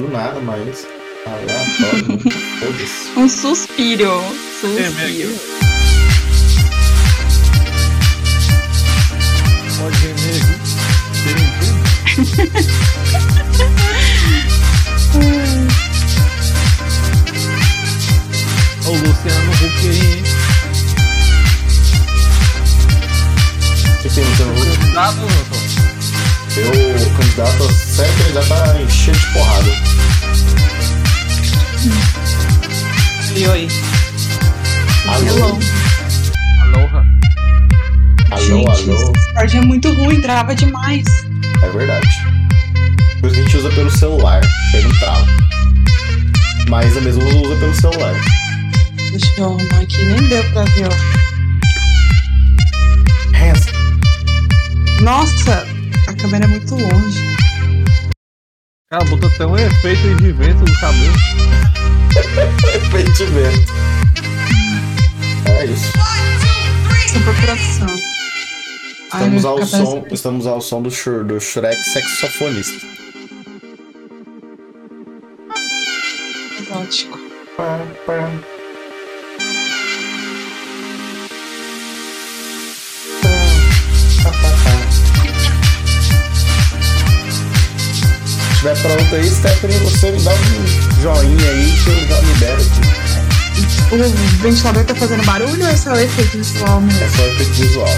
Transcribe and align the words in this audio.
um 0.00 0.06
do 0.06 0.12
nada, 0.12 0.40
mas 0.40 0.86
aleatório. 1.26 2.08
né? 2.08 2.18
Um 3.16 3.28
suspiro. 3.28 4.22
Suspiro. 4.60 5.38
Pode? 9.78 9.96
Serentinho. 9.96 11.60
Ô, 18.86 18.90
Luciano 18.92 19.52
Huck 19.52 19.88
aí, 19.88 20.00
hein? 20.00 20.22
O 23.86 24.02
que 24.02 24.08
tem 24.08 24.24
Luciano 24.24 24.52
Huck? 24.54 24.92
Dá, 24.94 25.10
doutor. 25.12 25.60
Eu, 26.56 27.16
candidato 27.16 27.64
a 27.64 27.72
sério 27.72 28.12
candidato 28.18 28.52
a 28.52 28.82
encher 28.82 29.14
de 29.14 29.26
porrada. 29.32 29.89
E 33.36 33.46
oi. 33.46 33.68
Alô, 35.06 35.58
Aloha. 36.62 37.06
alô, 38.30 38.40
Gente, 38.40 38.90
alô. 38.90 39.12
Discord 39.12 39.56
é 39.56 39.60
muito 39.60 39.92
ruim, 39.94 40.20
trava 40.20 40.54
demais. 40.54 41.04
É 41.62 41.68
verdade. 41.70 42.08
Coisa 43.20 43.34
que 43.36 43.40
a 43.40 43.44
gente 43.44 43.56
usa 43.56 43.70
pelo 43.70 43.90
celular, 43.90 44.40
não 44.82 44.98
trava. 44.98 45.26
Mas 46.68 46.96
a 46.96 47.00
mesma 47.00 47.24
usa 47.24 47.56
pelo 47.56 47.74
celular. 47.74 48.14
Deixa 49.10 49.26
eu 49.38 49.44
arrumar 49.46 49.80
aqui, 49.82 50.04
nem 50.04 50.28
deu 50.28 50.44
pra 50.52 50.64
ver, 50.64 50.88
ó. 50.88 50.96
Hands. 53.36 53.66
Nossa, 55.02 55.66
a 56.06 56.12
câmera 56.14 56.44
é 56.44 56.48
muito 56.48 56.74
longe. 56.74 57.19
Cara, 58.90 59.04
botou 59.04 59.30
até 59.30 59.46
um 59.46 59.56
efeito 59.56 60.16
de 60.16 60.32
vento 60.32 60.64
no 60.64 60.80
cabelo. 60.80 61.14
Efeito 62.74 63.12
de 63.12 63.24
vento. 63.26 63.72
É 65.46 65.64
isso. 65.64 65.92
Essa 67.04 67.20
procuração. 67.20 67.96
Estamos 69.04 69.44
ao 69.44 69.64
som, 69.64 70.06
estamos 70.10 70.46
ao 70.48 70.60
som 70.60 70.82
do, 70.82 70.90
Shur, 70.90 71.24
do 71.24 71.40
Shrek 71.40 71.80
saxofonista. 71.84 72.84
exótico. 76.58 77.18
Pá, 77.56 77.78
pá. 78.06 78.28
Pá, 78.28 78.59
estiver 88.60 88.76
pronto 88.82 89.14
aí, 89.14 89.30
Stephanie, 89.30 89.78
você 89.78 90.10
me 90.10 90.20
dá 90.22 90.32
um 90.32 91.00
joinha 91.00 91.50
aí 91.50 91.72
que 91.82 91.88
eu 91.88 92.08
já 92.08 92.20
libero 92.20 92.60
aqui. 92.60 92.80
O 93.90 94.42
ventilador 94.42 94.84
tá 94.84 94.94
fazendo 94.94 95.24
barulho 95.24 95.64
ou 95.64 95.70
é 95.70 95.76
só 95.76 95.92
o 95.92 95.98
efeito 95.98 96.36
visual 96.36 96.80
mesmo? 96.82 97.02
É 97.02 97.08
só 97.08 97.22
efeito 97.26 97.52
visual. 97.54 97.88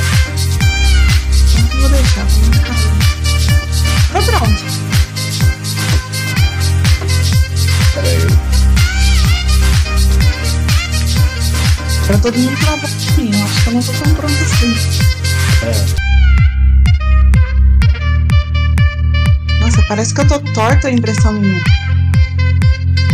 Então 1.58 1.80
vou 1.80 1.88
deixar 1.88 2.20
não 2.20 2.30
ficar. 2.30 2.76
Tá 4.12 4.22
pronto. 4.22 4.62
Pera 7.94 8.08
aí. 8.08 8.26
Pra 12.06 12.18
todo 12.18 12.38
mundo 12.38 12.56
trabalhar 12.60 12.84
acho 12.84 12.96
que 13.06 13.68
eu 13.68 13.72
não 13.72 13.82
tô 13.82 13.92
tão 13.92 14.14
pronto 14.14 14.44
assim. 14.44 14.74
É. 15.98 16.11
Nossa, 19.72 19.88
parece 19.88 20.12
que 20.14 20.20
eu 20.20 20.28
tô 20.28 20.38
torta 20.52 20.88
a 20.88 20.90
impressão 20.90 21.32
minha. 21.32 21.62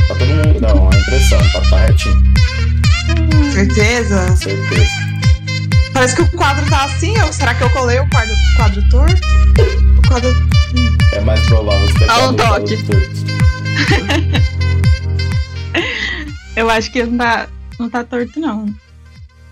Tá 0.08 0.14
todo 0.18 0.26
mundo. 0.26 0.60
Não, 0.60 0.90
a 0.90 0.96
impressão, 0.96 1.38
tá, 1.52 1.60
tá 1.70 1.86
retinho. 1.86 2.34
Certeza? 3.52 4.36
Certeza. 4.36 4.90
Parece 5.92 6.16
que 6.16 6.22
o 6.22 6.30
quadro 6.32 6.68
tá 6.68 6.84
assim. 6.86 7.16
Ou 7.20 7.32
será 7.32 7.54
que 7.54 7.62
eu 7.62 7.70
colei 7.70 8.00
o 8.00 8.10
quadro, 8.10 8.34
quadro 8.56 8.88
torto? 8.88 9.20
O 9.98 10.08
quadro. 10.08 10.34
É 11.12 11.20
mais 11.20 11.46
provável 11.46 11.86
que 11.94 12.04
Dá 12.06 12.28
um 12.28 12.36
quadro 12.36 12.36
tá 12.36 12.48
toque. 12.58 12.76
torto. 12.82 13.08
Eu 16.56 16.68
acho 16.70 16.90
que 16.90 17.04
não 17.04 17.16
tá, 17.16 17.48
não 17.78 17.88
tá 17.88 18.02
torto, 18.02 18.40
não. 18.40 18.74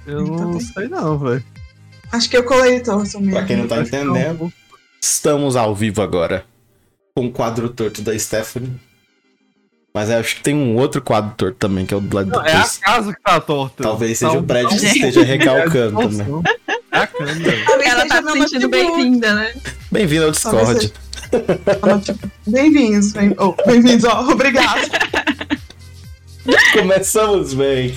Eu 0.04 0.24
não 0.24 0.58
sei 0.58 0.88
não, 0.88 1.16
velho. 1.16 1.44
Acho 2.10 2.28
que 2.28 2.36
eu 2.36 2.42
colei 2.42 2.80
torto 2.80 3.20
mesmo. 3.20 3.30
Pra 3.30 3.44
quem 3.44 3.58
não 3.58 3.68
tá 3.68 3.80
entendendo, 3.80 4.52
estamos 5.00 5.54
ao 5.54 5.72
vivo 5.72 6.02
agora 6.02 6.44
com 7.16 7.24
o 7.26 7.32
quadro 7.32 7.70
torto 7.70 8.02
da 8.02 8.16
Stephanie. 8.18 8.70
Mas 9.94 10.10
eu 10.10 10.18
acho 10.18 10.36
que 10.36 10.42
tem 10.42 10.54
um 10.54 10.76
outro 10.76 11.00
quadro 11.00 11.32
torto 11.34 11.56
também, 11.56 11.86
que 11.86 11.94
é 11.94 11.96
o 11.96 12.00
do 12.00 12.14
lado 12.14 12.30
do 12.30 12.40
é 12.46 12.52
a 12.52 12.66
casa 12.82 13.14
que 13.14 13.22
tá 13.22 13.40
torta. 13.40 13.82
Talvez 13.82 14.18
seja 14.18 14.32
um- 14.32 14.40
o 14.40 14.42
prédio 14.42 14.68
que 14.78 14.84
esteja 14.86 15.22
recalcando 15.24 16.02
É, 16.02 16.06
também. 16.08 16.42
É 16.92 16.98
a 16.98 17.06
câmera. 17.06 17.56
Ela 17.86 18.06
tá 18.06 18.22
se 18.22 18.32
sentindo 18.32 18.68
bem-vinda, 18.68 19.34
né? 19.34 19.54
Bem-vindo 19.90 20.26
ao 20.26 20.30
Discord. 20.32 20.92
Bem-vindos. 22.46 23.12
Bem... 23.12 23.34
Oh, 23.38 23.54
Bem-vindos, 23.66 24.04
ó. 24.04 24.20
Obrigado. 24.30 24.82
Começamos 26.74 27.54
bem. 27.54 27.94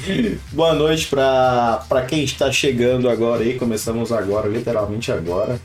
Boa 0.54 0.74
noite 0.74 1.08
pra, 1.08 1.84
pra 1.90 2.04
quem 2.06 2.24
está 2.24 2.50
chegando 2.54 3.10
agora 3.10 3.44
aí. 3.44 3.60
Começamos 3.60 4.14
agora, 4.14 4.48
literalmente 4.48 5.12
agora. 5.12 5.60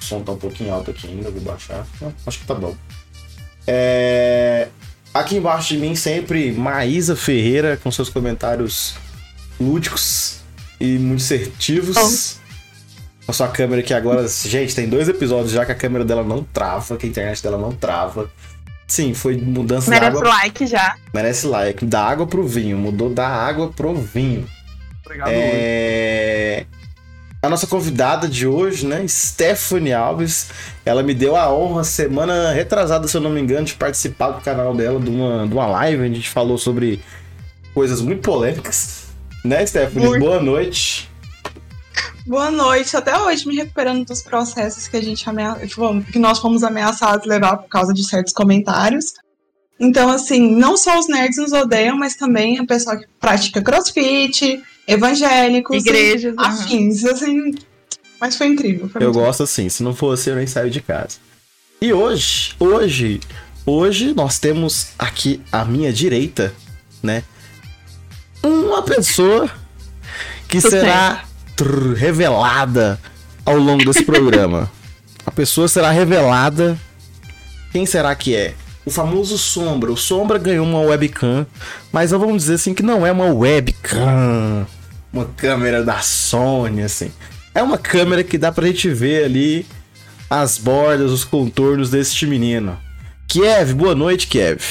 O 0.00 0.04
som 0.04 0.22
tá 0.22 0.32
um 0.32 0.36
pouquinho 0.36 0.74
alto 0.74 0.90
aqui 0.90 1.06
ainda, 1.06 1.30
vou 1.30 1.40
baixar. 1.40 1.86
Não, 2.00 2.12
acho 2.26 2.40
que 2.40 2.46
tá 2.46 2.54
bom. 2.54 2.74
É, 3.68 4.68
Aqui 5.18 5.36
embaixo 5.36 5.74
de 5.74 5.78
mim 5.78 5.96
sempre 5.96 6.52
Maísa 6.52 7.16
Ferreira 7.16 7.76
com 7.82 7.90
seus 7.90 8.08
comentários 8.08 8.94
lúdicos 9.60 10.40
e 10.80 10.98
muito 10.98 11.22
assertivos. 11.22 12.38
A 13.26 13.32
sua 13.32 13.48
câmera 13.48 13.80
aqui 13.80 13.92
agora, 13.92 14.26
gente, 14.28 14.74
tem 14.74 14.88
dois 14.88 15.08
episódios 15.08 15.50
já 15.50 15.66
que 15.66 15.72
a 15.72 15.74
câmera 15.74 16.04
dela 16.04 16.22
não 16.22 16.44
trava, 16.44 16.96
que 16.96 17.06
a 17.06 17.08
internet 17.08 17.42
dela 17.42 17.58
não 17.58 17.72
trava. 17.72 18.30
Sim, 18.86 19.12
foi 19.12 19.36
mudança 19.36 19.86
de 19.86 19.90
Merece 19.90 20.16
água 20.16 20.28
like 20.28 20.66
já. 20.66 20.96
Merece 21.12 21.46
like. 21.46 21.84
Da 21.84 22.02
água 22.04 22.26
pro 22.26 22.46
vinho. 22.46 22.78
Mudou 22.78 23.10
da 23.10 23.26
água 23.26 23.68
pro 23.68 23.94
vinho. 23.94 24.48
Obrigado, 25.04 25.28
É... 25.30 26.64
A 27.40 27.48
nossa 27.48 27.68
convidada 27.68 28.26
de 28.26 28.48
hoje, 28.48 28.84
né? 28.84 29.06
Stephanie 29.06 29.92
Alves. 29.92 30.48
Ela 30.84 31.04
me 31.04 31.14
deu 31.14 31.36
a 31.36 31.52
honra, 31.52 31.84
semana 31.84 32.52
retrasada, 32.52 33.06
se 33.06 33.16
eu 33.16 33.20
não 33.20 33.30
me 33.30 33.40
engano, 33.40 33.64
de 33.64 33.74
participar 33.74 34.30
do 34.30 34.40
canal 34.40 34.74
dela, 34.74 34.98
de 34.98 35.08
uma, 35.08 35.46
de 35.46 35.54
uma 35.54 35.66
live. 35.66 36.02
onde 36.02 36.12
A 36.12 36.14
gente 36.16 36.30
falou 36.30 36.58
sobre 36.58 37.00
coisas 37.72 38.00
muito 38.00 38.22
polêmicas. 38.22 39.06
Né, 39.44 39.64
Stephanie? 39.64 40.08
Muito. 40.08 40.24
Boa 40.24 40.42
noite. 40.42 41.08
Boa 42.26 42.50
noite. 42.50 42.96
Até 42.96 43.16
hoje 43.16 43.46
me 43.46 43.54
recuperando 43.54 44.04
dos 44.04 44.20
processos 44.20 44.88
que 44.88 44.96
a 44.96 45.02
gente 45.02 45.28
amea... 45.28 45.56
que 46.12 46.18
nós 46.18 46.40
fomos 46.40 46.64
ameaçados 46.64 47.24
levar 47.24 47.58
por 47.58 47.68
causa 47.68 47.94
de 47.94 48.04
certos 48.04 48.32
comentários. 48.32 49.14
Então, 49.78 50.10
assim, 50.10 50.56
não 50.56 50.76
só 50.76 50.98
os 50.98 51.06
nerds 51.06 51.38
nos 51.38 51.52
odeiam, 51.52 51.96
mas 51.96 52.16
também 52.16 52.58
a 52.58 52.66
pessoa 52.66 52.96
que 52.96 53.06
pratica 53.20 53.62
crossfit, 53.62 54.60
evangélicos, 54.88 55.76
Igrejas. 55.76 56.34
e 56.34 56.40
afins, 56.40 57.04
assim. 57.04 57.54
Mas 58.20 58.36
foi 58.36 58.48
incrível. 58.48 58.88
Foi 58.88 59.04
Eu 59.04 59.12
gosto 59.12 59.42
assim, 59.42 59.68
se 59.68 59.82
não 59.82 59.94
fosse 59.94 60.30
eu 60.30 60.36
nem 60.36 60.46
saio 60.46 60.70
de 60.70 60.80
casa. 60.80 61.18
E 61.80 61.92
hoje, 61.92 62.54
hoje, 62.58 63.20
hoje 63.64 64.12
nós 64.14 64.38
temos 64.38 64.88
aqui 64.98 65.40
à 65.52 65.64
minha 65.64 65.92
direita, 65.92 66.52
né? 67.02 67.22
Uma 68.42 68.82
pessoa 68.82 69.48
que 70.48 70.60
será 70.60 71.24
trrr, 71.54 71.94
revelada 71.94 72.98
ao 73.44 73.56
longo 73.56 73.84
desse 73.84 74.04
programa. 74.04 74.70
A 75.26 75.30
pessoa 75.30 75.68
será 75.68 75.90
revelada. 75.90 76.78
Quem 77.70 77.84
será 77.84 78.14
que 78.14 78.34
é? 78.34 78.54
O 78.86 78.90
famoso 78.90 79.36
Sombra. 79.36 79.92
O 79.92 79.96
Sombra 79.96 80.38
ganhou 80.38 80.64
uma 80.64 80.80
webcam, 80.80 81.46
mas 81.92 82.10
vamos 82.12 82.44
dizer 82.44 82.54
assim 82.54 82.72
que 82.72 82.82
não 82.82 83.06
é 83.06 83.12
uma 83.12 83.26
webcam, 83.26 84.66
uma 85.12 85.24
câmera 85.24 85.84
da 85.84 86.00
Sony, 86.00 86.82
assim. 86.82 87.12
É 87.54 87.62
uma 87.62 87.78
câmera 87.78 88.22
que 88.22 88.38
dá 88.38 88.52
pra 88.52 88.66
gente 88.66 88.88
ver 88.90 89.24
ali 89.24 89.66
as 90.30 90.58
bordas, 90.58 91.10
os 91.10 91.24
contornos 91.24 91.90
deste 91.90 92.26
menino. 92.26 92.78
Kiev, 93.26 93.74
boa 93.74 93.94
noite, 93.94 94.26
Kiev. 94.26 94.62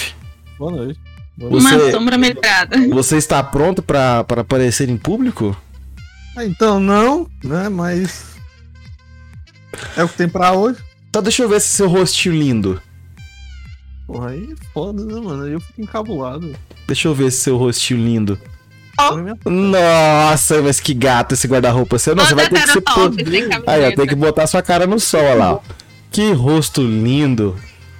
Boa 0.57 0.71
noite. 0.71 0.99
Boa 1.37 1.59
Uma 1.59 1.91
sombra 1.91 2.17
melhorada. 2.17 2.87
Você 2.89 3.17
está 3.17 3.43
pronto 3.43 3.81
pra 3.83 4.23
para 4.23 4.41
aparecer 4.41 4.89
em 4.89 4.97
público? 4.97 5.55
Ah, 6.35 6.45
Então 6.45 6.79
não, 6.79 7.29
né? 7.43 7.69
Mas. 7.69 8.35
É 9.95 10.03
o 10.03 10.09
que 10.09 10.17
tem 10.17 10.27
pra 10.27 10.53
hoje. 10.53 10.79
Então 11.09 11.21
deixa 11.21 11.43
eu 11.43 11.49
ver 11.49 11.57
esse 11.57 11.69
seu 11.69 11.87
rostinho 11.87 12.35
lindo. 12.35 12.81
Porra, 14.07 14.29
aí 14.29 14.51
é 14.51 14.55
foda, 14.73 15.03
né, 15.03 15.19
mano? 15.19 15.43
Aí 15.43 15.51
eu 15.51 15.59
fico 15.59 15.81
encabulado. 15.81 16.55
Deixa 16.87 17.07
eu 17.07 17.13
ver 17.13 17.25
esse 17.27 17.41
seu 17.41 17.57
rostinho 17.57 17.99
lindo. 18.03 18.39
Nossa, 19.45 20.61
mas 20.61 20.79
que 20.79 20.93
gato 20.93 21.33
esse 21.33 21.47
guarda-roupa 21.47 21.97
seu. 21.99 22.15
Não, 22.15 22.25
você 22.25 22.35
vai 22.35 22.49
ter 22.49 22.61
que 22.61 22.67
se 22.71 22.81
pôr. 22.81 23.11
Aí, 23.67 23.85
ó, 23.87 23.95
tem 23.95 24.07
que 24.07 24.15
botar 24.15 24.47
sua 24.47 24.61
cara 24.61 24.87
no 24.87 24.99
sol, 24.99 25.21
olha 25.23 25.33
lá. 25.35 25.53
ó. 25.55 25.59
Que 26.11 26.31
rosto 26.31 26.81
lindo. 26.81 27.57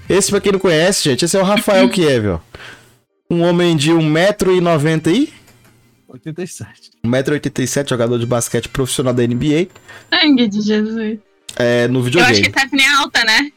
Esse, 0.09 0.31
pra 0.31 0.39
quem 0.41 0.51
não 0.53 0.59
conhece, 0.59 1.03
gente, 1.09 1.25
esse 1.25 1.35
é 1.37 1.41
o 1.41 1.43
Rafael 1.43 1.89
Kiev, 1.89 2.27
ó. 2.27 2.39
Um 3.29 3.43
homem 3.43 3.75
de 3.75 3.91
1,90m 3.91 5.07
e 5.13 5.33
87. 6.07 6.91
1,87m, 7.05 7.89
jogador 7.89 8.17
de 8.17 8.25
basquete 8.25 8.69
profissional 8.69 9.13
da 9.13 9.21
NBA. 9.27 9.67
Sangue 10.13 10.47
de 10.47 10.61
Jesus. 10.61 11.19
É, 11.57 11.87
no 11.89 11.99
Eu 11.99 12.03
videogame. 12.03 12.31
acho 12.31 12.41
que 12.43 12.49
Stephanie 12.49 12.85
é 12.85 12.93
alta, 12.93 13.23
né? 13.25 13.51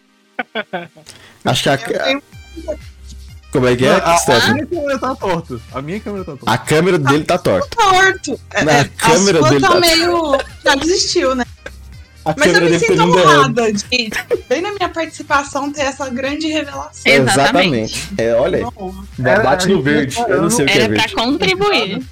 Acho 1.45 1.63
que 1.63 1.69
a. 1.69 1.75
Eu 1.75 2.03
tenho- 2.05 2.23
Como 3.53 3.67
é 3.67 3.75
que 3.75 3.85
é, 3.85 3.91
a, 3.91 3.97
a 4.15 4.17
Stephanie? 4.19 4.55
minha 4.55 4.67
câmera 4.67 4.99
tá 4.99 5.15
torta. 5.17 5.61
A 5.73 5.83
minha 5.83 6.01
câmera 6.01 6.25
tá 6.25 6.33
torta. 6.37 6.51
A 6.53 6.59
câmera 6.59 6.99
dele 6.99 7.25
tá 7.25 7.39
torta. 7.39 7.69
torto. 7.77 8.41
É, 8.53 8.65
Na 8.65 8.73
é, 8.73 8.85
câmera 8.85 9.39
a 9.39 9.41
sua 9.43 9.51
dele 9.51 9.61
tá 9.61 9.69
tá- 9.73 9.81
meio. 9.81 10.39
Já 10.65 10.75
desistiu, 10.77 11.35
né? 11.35 11.45
A 12.25 12.35
Mas 12.37 12.55
eu 12.55 12.61
me 12.61 12.71
tá 12.71 12.79
sinto 12.79 13.03
honrada 13.03 13.73
de, 13.73 14.11
bem 14.49 14.61
na 14.61 14.73
minha 14.73 14.89
participação, 14.91 15.73
ter 15.73 15.83
essa 15.83 16.09
grande 16.11 16.47
revelação. 16.49 16.93
Exatamente. 17.11 18.09
É, 18.19 18.35
olha 18.35 18.59
aí. 18.59 18.63
Não, 18.63 19.43
Bate 19.43 19.69
no 19.69 19.79
a 19.79 19.83
verde. 19.83 20.17
tá 20.17 20.23
Eu 20.29 20.43
não 20.43 20.51
sei 20.51 20.67
o 20.67 20.69
que 20.69 20.79
é 20.79 20.83
Era 20.83 20.95
pra 20.95 21.09
contribuir. 21.25 22.03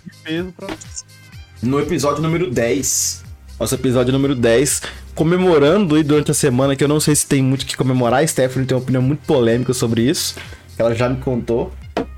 No 1.62 1.78
episódio 1.78 2.22
número 2.22 2.50
10. 2.50 3.22
Nosso 3.60 3.74
episódio 3.74 4.12
número 4.12 4.34
10. 4.34 4.82
Comemorando 5.14 5.94
aí 5.96 6.02
durante 6.02 6.30
a 6.30 6.34
semana, 6.34 6.74
que 6.74 6.82
eu 6.82 6.88
não 6.88 7.00
sei 7.00 7.14
se 7.14 7.26
tem 7.26 7.42
muito 7.42 7.62
o 7.62 7.66
que 7.66 7.76
comemorar. 7.76 8.22
A 8.22 8.26
Stephanie 8.26 8.66
tem 8.66 8.76
uma 8.76 8.82
opinião 8.82 9.02
muito 9.02 9.20
polêmica 9.26 9.74
sobre 9.74 10.02
isso. 10.02 10.36
Que 10.78 10.82
ela 10.82 10.94
já 10.94 11.08
me 11.08 11.16
contou. 11.16 11.72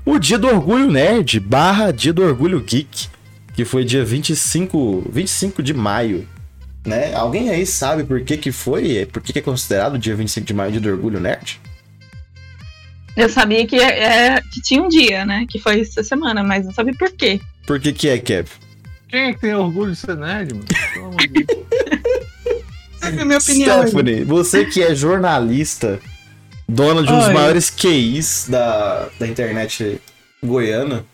O 0.05 0.19
dia 0.19 0.37
do 0.37 0.47
orgulho 0.47 0.87
nerd, 0.87 1.39
barra 1.39 1.91
dia 1.91 2.13
do 2.13 2.21
orgulho 2.21 2.61
geek. 2.61 3.07
Que 3.55 3.65
foi 3.65 3.83
dia 3.83 4.05
25, 4.05 5.09
25 5.11 5.63
de 5.63 5.73
maio. 5.73 6.27
Né? 6.85 7.11
Alguém 7.15 7.49
aí 7.49 7.65
sabe 7.65 8.03
por 8.03 8.21
que 8.21 8.37
que 8.37 8.51
foi? 8.51 8.97
É, 8.97 9.05
Por 9.07 9.19
que 9.19 9.33
que 9.33 9.39
é 9.39 9.41
considerado 9.41 9.95
o 9.95 9.97
dia 9.97 10.15
25 10.15 10.45
de 10.45 10.53
maio 10.53 10.71
dia 10.73 10.79
do 10.79 10.89
orgulho 10.89 11.19
nerd? 11.19 11.59
Eu 13.17 13.27
sabia 13.29 13.65
que, 13.65 13.77
é, 13.77 14.39
que 14.53 14.61
tinha 14.61 14.83
um 14.83 14.87
dia, 14.87 15.25
né? 15.25 15.47
Que 15.49 15.57
foi 15.57 15.81
essa 15.81 16.03
semana, 16.03 16.43
mas 16.43 16.63
não 16.63 16.71
sabia 16.71 16.93
por 16.93 17.11
quê. 17.13 17.41
Por 17.65 17.79
que 17.79 17.91
que 17.91 18.09
é, 18.09 18.19
Kev? 18.19 18.47
Quem 19.09 19.21
é 19.21 19.33
que 19.33 19.41
tem 19.41 19.55
orgulho 19.55 19.91
de 19.91 19.97
ser 19.97 20.15
nerd, 20.15 20.53
mano? 20.53 20.65
Pelo 20.93 21.05
amor 21.07 21.17
de 21.17 21.43
Deus. 21.45 21.65
Sabe 23.01 23.21
a 23.21 23.25
minha 23.25 23.39
opinião? 23.39 23.81
Stephanie, 23.87 24.23
você 24.23 24.65
que 24.65 24.83
é 24.83 24.93
jornalista, 24.93 25.99
dona 26.71 27.03
de 27.03 27.11
um 27.11 27.17
dos 27.17 27.27
Oi. 27.27 27.33
maiores 27.33 27.69
QIs 27.69 28.47
da, 28.47 29.09
da 29.19 29.27
internet 29.27 30.01
goiana. 30.41 31.05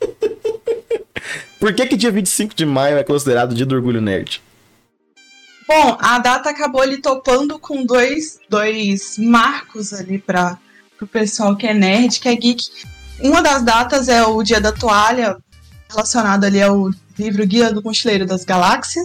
Por 1.58 1.74
que 1.74 1.86
que 1.86 1.96
dia 1.96 2.12
25 2.12 2.54
de 2.54 2.64
maio 2.64 2.96
é 2.96 3.02
considerado 3.02 3.54
dia 3.54 3.66
do 3.66 3.74
orgulho 3.74 4.00
nerd? 4.00 4.40
Bom, 5.66 5.98
a 6.00 6.18
data 6.20 6.48
acabou 6.48 6.80
ali 6.80 6.98
topando 6.98 7.58
com 7.58 7.84
dois, 7.84 8.38
dois 8.48 9.18
marcos 9.18 9.92
ali 9.92 10.18
para 10.18 10.56
o 11.02 11.06
pessoal 11.06 11.56
que 11.56 11.66
é 11.66 11.74
nerd, 11.74 12.20
que 12.20 12.28
é 12.28 12.36
geek. 12.36 12.64
Uma 13.20 13.42
das 13.42 13.62
datas 13.62 14.08
é 14.08 14.24
o 14.24 14.42
dia 14.44 14.60
da 14.60 14.70
toalha, 14.70 15.36
relacionado 15.90 16.44
ali 16.44 16.62
ao 16.62 16.90
livro 17.18 17.44
Guia 17.44 17.72
do 17.72 17.82
Mochileiro 17.82 18.24
das 18.24 18.44
Galáxias. 18.44 19.04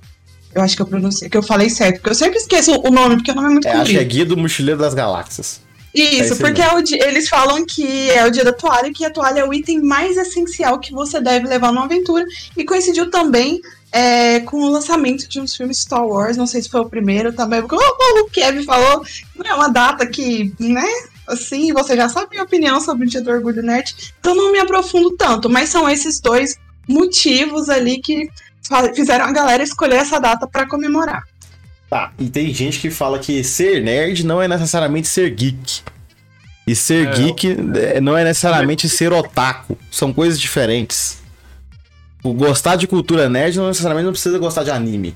Eu 0.53 0.61
acho 0.61 0.75
que 0.75 0.83
eu 0.83 0.85
pronunciei, 0.85 1.29
que 1.31 1.35
eu 1.35 1.41
falei 1.41 1.69
certo, 1.69 1.95
porque 1.95 2.11
eu 2.11 2.15
sempre 2.15 2.37
esqueço 2.37 2.79
o 2.79 2.91
nome, 2.91 3.15
porque 3.15 3.31
o 3.31 3.35
nome 3.35 3.47
é 3.47 3.51
muito 3.51 3.67
É, 3.67 3.71
acho 3.71 3.85
que 3.85 3.97
é 3.97 4.01
comprido. 4.01 4.11
Guia 4.11 4.25
do 4.25 4.37
Mochileiro 4.37 4.79
das 4.79 4.93
Galáxias. 4.93 5.62
É 5.95 6.01
Isso, 6.01 6.33
esse 6.33 6.41
porque 6.41 6.61
é 6.61 6.73
o 6.73 6.81
di- 6.81 6.99
eles 6.99 7.29
falam 7.29 7.65
que 7.65 8.09
é 8.09 8.25
o 8.25 8.31
dia 8.31 8.43
da 8.43 8.51
toalha, 8.53 8.91
que 8.91 9.05
a 9.05 9.11
toalha 9.11 9.41
é 9.41 9.47
o 9.47 9.53
item 9.53 9.81
mais 9.81 10.17
essencial 10.17 10.79
que 10.79 10.91
você 10.91 11.21
deve 11.21 11.47
levar 11.47 11.71
numa 11.71 11.85
aventura. 11.85 12.25
E 12.57 12.63
coincidiu 12.65 13.11
também 13.11 13.61
é, 13.91 14.39
com 14.39 14.57
o 14.57 14.69
lançamento 14.69 15.27
de 15.29 15.39
uns 15.39 15.55
filmes 15.55 15.79
Star 15.79 16.05
Wars, 16.05 16.35
não 16.35 16.47
sei 16.47 16.63
se 16.63 16.69
foi 16.69 16.81
o 16.81 16.89
primeiro 16.89 17.31
também, 17.31 17.61
porque 17.61 17.75
como 17.75 18.25
o 18.25 18.29
Kevin 18.29 18.63
falou, 18.63 19.05
não 19.35 19.45
é 19.45 19.53
uma 19.53 19.67
data 19.67 20.07
que, 20.07 20.51
né, 20.59 20.87
assim, 21.27 21.71
você 21.71 21.95
já 21.95 22.09
sabe 22.09 22.25
a 22.25 22.29
minha 22.31 22.43
opinião 22.43 22.81
sobre 22.81 23.05
o 23.05 23.09
dia 23.09 23.21
do 23.21 23.29
Orgulho 23.29 23.61
Nerd, 23.61 23.95
então 24.19 24.33
não 24.33 24.51
me 24.51 24.59
aprofundo 24.59 25.15
tanto, 25.15 25.47
mas 25.47 25.69
são 25.69 25.87
esses 25.87 26.19
dois 26.19 26.57
motivos 26.87 27.69
ali 27.69 28.01
que 28.01 28.27
fizeram 28.95 29.25
a 29.25 29.31
galera 29.31 29.61
escolher 29.61 29.97
essa 29.97 30.19
data 30.19 30.47
para 30.47 30.67
comemorar. 30.67 31.23
Tá, 31.93 32.11
e 32.17 32.27
tem 32.27 32.51
gente 32.51 32.79
que 32.79 32.89
fala 32.89 33.19
que 33.19 33.43
ser 33.43 33.79
nerd 33.83 34.25
não 34.25 34.41
é 34.41 34.47
necessariamente 34.47 35.07
ser 35.07 35.29
geek. 35.29 35.83
E 36.65 36.75
ser 36.75 37.07
É, 37.07 37.11
geek 37.11 37.55
é, 37.75 38.01
não 38.01 38.17
é 38.17 38.23
necessariamente 38.23 38.89
ser 38.89 39.13
otaku. 39.13 39.77
São 39.91 40.11
coisas 40.11 40.41
diferentes. 40.41 41.19
O 42.23 42.33
gostar 42.33 42.77
de 42.77 42.87
cultura 42.87 43.29
nerd 43.29 43.57
não 43.57 43.67
necessariamente 43.67 44.05
não 44.05 44.11
precisa 44.11 44.39
gostar 44.39 44.63
de 44.63 44.71
anime. 44.71 45.15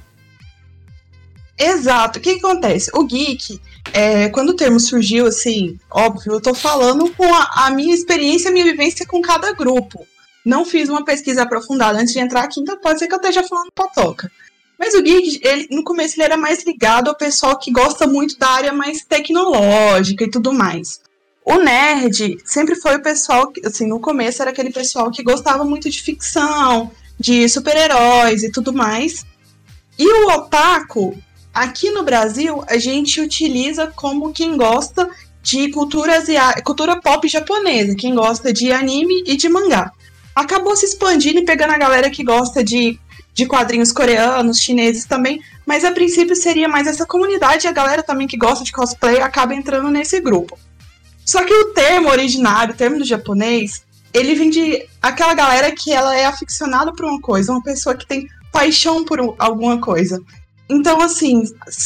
Exato. 1.57 2.19
O 2.19 2.21
que, 2.21 2.35
que 2.35 2.45
acontece? 2.45 2.91
O 2.93 3.03
geek, 3.07 3.59
é, 3.91 4.29
quando 4.29 4.49
o 4.49 4.55
termo 4.55 4.79
surgiu, 4.79 5.25
assim, 5.25 5.79
óbvio, 5.89 6.33
eu 6.33 6.41
tô 6.41 6.53
falando 6.53 7.09
com 7.15 7.25
a, 7.33 7.65
a 7.65 7.71
minha 7.71 7.95
experiência, 7.95 8.51
a 8.51 8.53
minha 8.53 8.65
vivência 8.65 9.03
com 9.03 9.19
cada 9.19 9.51
grupo. 9.51 10.05
Não 10.45 10.63
fiz 10.63 10.89
uma 10.89 11.03
pesquisa 11.03 11.41
aprofundada 11.41 11.97
antes 11.97 12.13
de 12.13 12.19
entrar 12.19 12.43
aqui, 12.43 12.59
então 12.59 12.77
pode 12.77 12.99
ser 12.99 13.07
que 13.07 13.15
eu 13.15 13.19
esteja 13.19 13.41
falando 13.41 13.71
potoca. 13.73 14.31
Mas 14.79 14.93
o 14.93 15.01
geek, 15.01 15.39
ele, 15.43 15.67
no 15.71 15.83
começo, 15.83 16.15
ele 16.15 16.23
era 16.23 16.37
mais 16.37 16.63
ligado 16.63 17.09
ao 17.09 17.15
pessoal 17.15 17.57
que 17.57 17.71
gosta 17.71 18.05
muito 18.05 18.37
da 18.37 18.47
área 18.49 18.73
mais 18.73 19.03
tecnológica 19.03 20.23
e 20.23 20.29
tudo 20.29 20.53
mais. 20.53 20.99
O 21.43 21.57
nerd 21.57 22.37
sempre 22.45 22.75
foi 22.75 22.97
o 22.97 23.01
pessoal, 23.01 23.47
que, 23.47 23.65
assim, 23.65 23.87
no 23.87 23.99
começo 23.99 24.41
era 24.41 24.51
aquele 24.51 24.71
pessoal 24.71 25.09
que 25.09 25.23
gostava 25.23 25.63
muito 25.63 25.89
de 25.89 26.01
ficção, 26.01 26.91
de 27.19 27.47
super-heróis 27.49 28.43
e 28.43 28.51
tudo 28.51 28.73
mais. 28.73 29.25
E 29.97 30.05
o 30.05 30.27
otaku, 30.31 31.17
aqui 31.53 31.89
no 31.89 32.03
Brasil, 32.03 32.63
a 32.67 32.77
gente 32.77 33.19
utiliza 33.19 33.87
como 33.87 34.33
quem 34.33 34.57
gosta 34.57 35.09
de 35.41 35.71
cultura, 35.71 36.21
cultura 36.63 36.99
pop 37.01 37.27
japonesa, 37.27 37.95
quem 37.95 38.13
gosta 38.13 38.51
de 38.51 38.71
anime 38.71 39.23
e 39.25 39.37
de 39.37 39.47
mangá. 39.47 39.91
Acabou 40.35 40.75
se 40.75 40.85
expandindo 40.85 41.39
e 41.39 41.45
pegando 41.45 41.71
a 41.71 41.77
galera 41.77 42.09
que 42.09 42.23
gosta 42.23 42.63
de, 42.63 42.99
de 43.37 43.45
quadrinhos 43.45 43.91
coreanos, 43.91 44.59
chineses 44.59 45.05
também, 45.05 45.39
mas 45.63 45.85
a 45.85 45.91
princípio 45.91 46.35
seria 46.35 46.67
mais 46.67 46.87
essa 46.87 47.05
comunidade 47.05 47.67
e 47.67 47.69
a 47.69 47.71
galera 47.71 48.01
também 48.01 48.25
que 48.25 48.35
gosta 48.35 48.63
de 48.65 48.71
cosplay 48.71 49.21
acaba 49.21 49.53
entrando 49.53 49.91
nesse 49.91 50.19
grupo. 50.19 50.57
Só 51.23 51.43
que 51.43 51.53
o 51.53 51.65
termo 51.65 52.09
originário, 52.09 52.73
o 52.73 52.77
termo 52.77 52.97
do 52.97 53.05
japonês, 53.05 53.83
ele 54.11 54.33
vem 54.33 54.49
de 54.49 54.87
aquela 54.99 55.35
galera 55.35 55.71
que 55.71 55.93
ela 55.93 56.17
é 56.17 56.25
aficionada 56.25 56.91
por 56.91 57.05
uma 57.05 57.21
coisa, 57.21 57.51
uma 57.51 57.61
pessoa 57.61 57.95
que 57.95 58.07
tem 58.07 58.27
paixão 58.51 59.05
por 59.05 59.21
um- 59.21 59.35
alguma 59.37 59.79
coisa. 59.79 60.19
Então, 60.67 60.99
assim, 60.99 61.43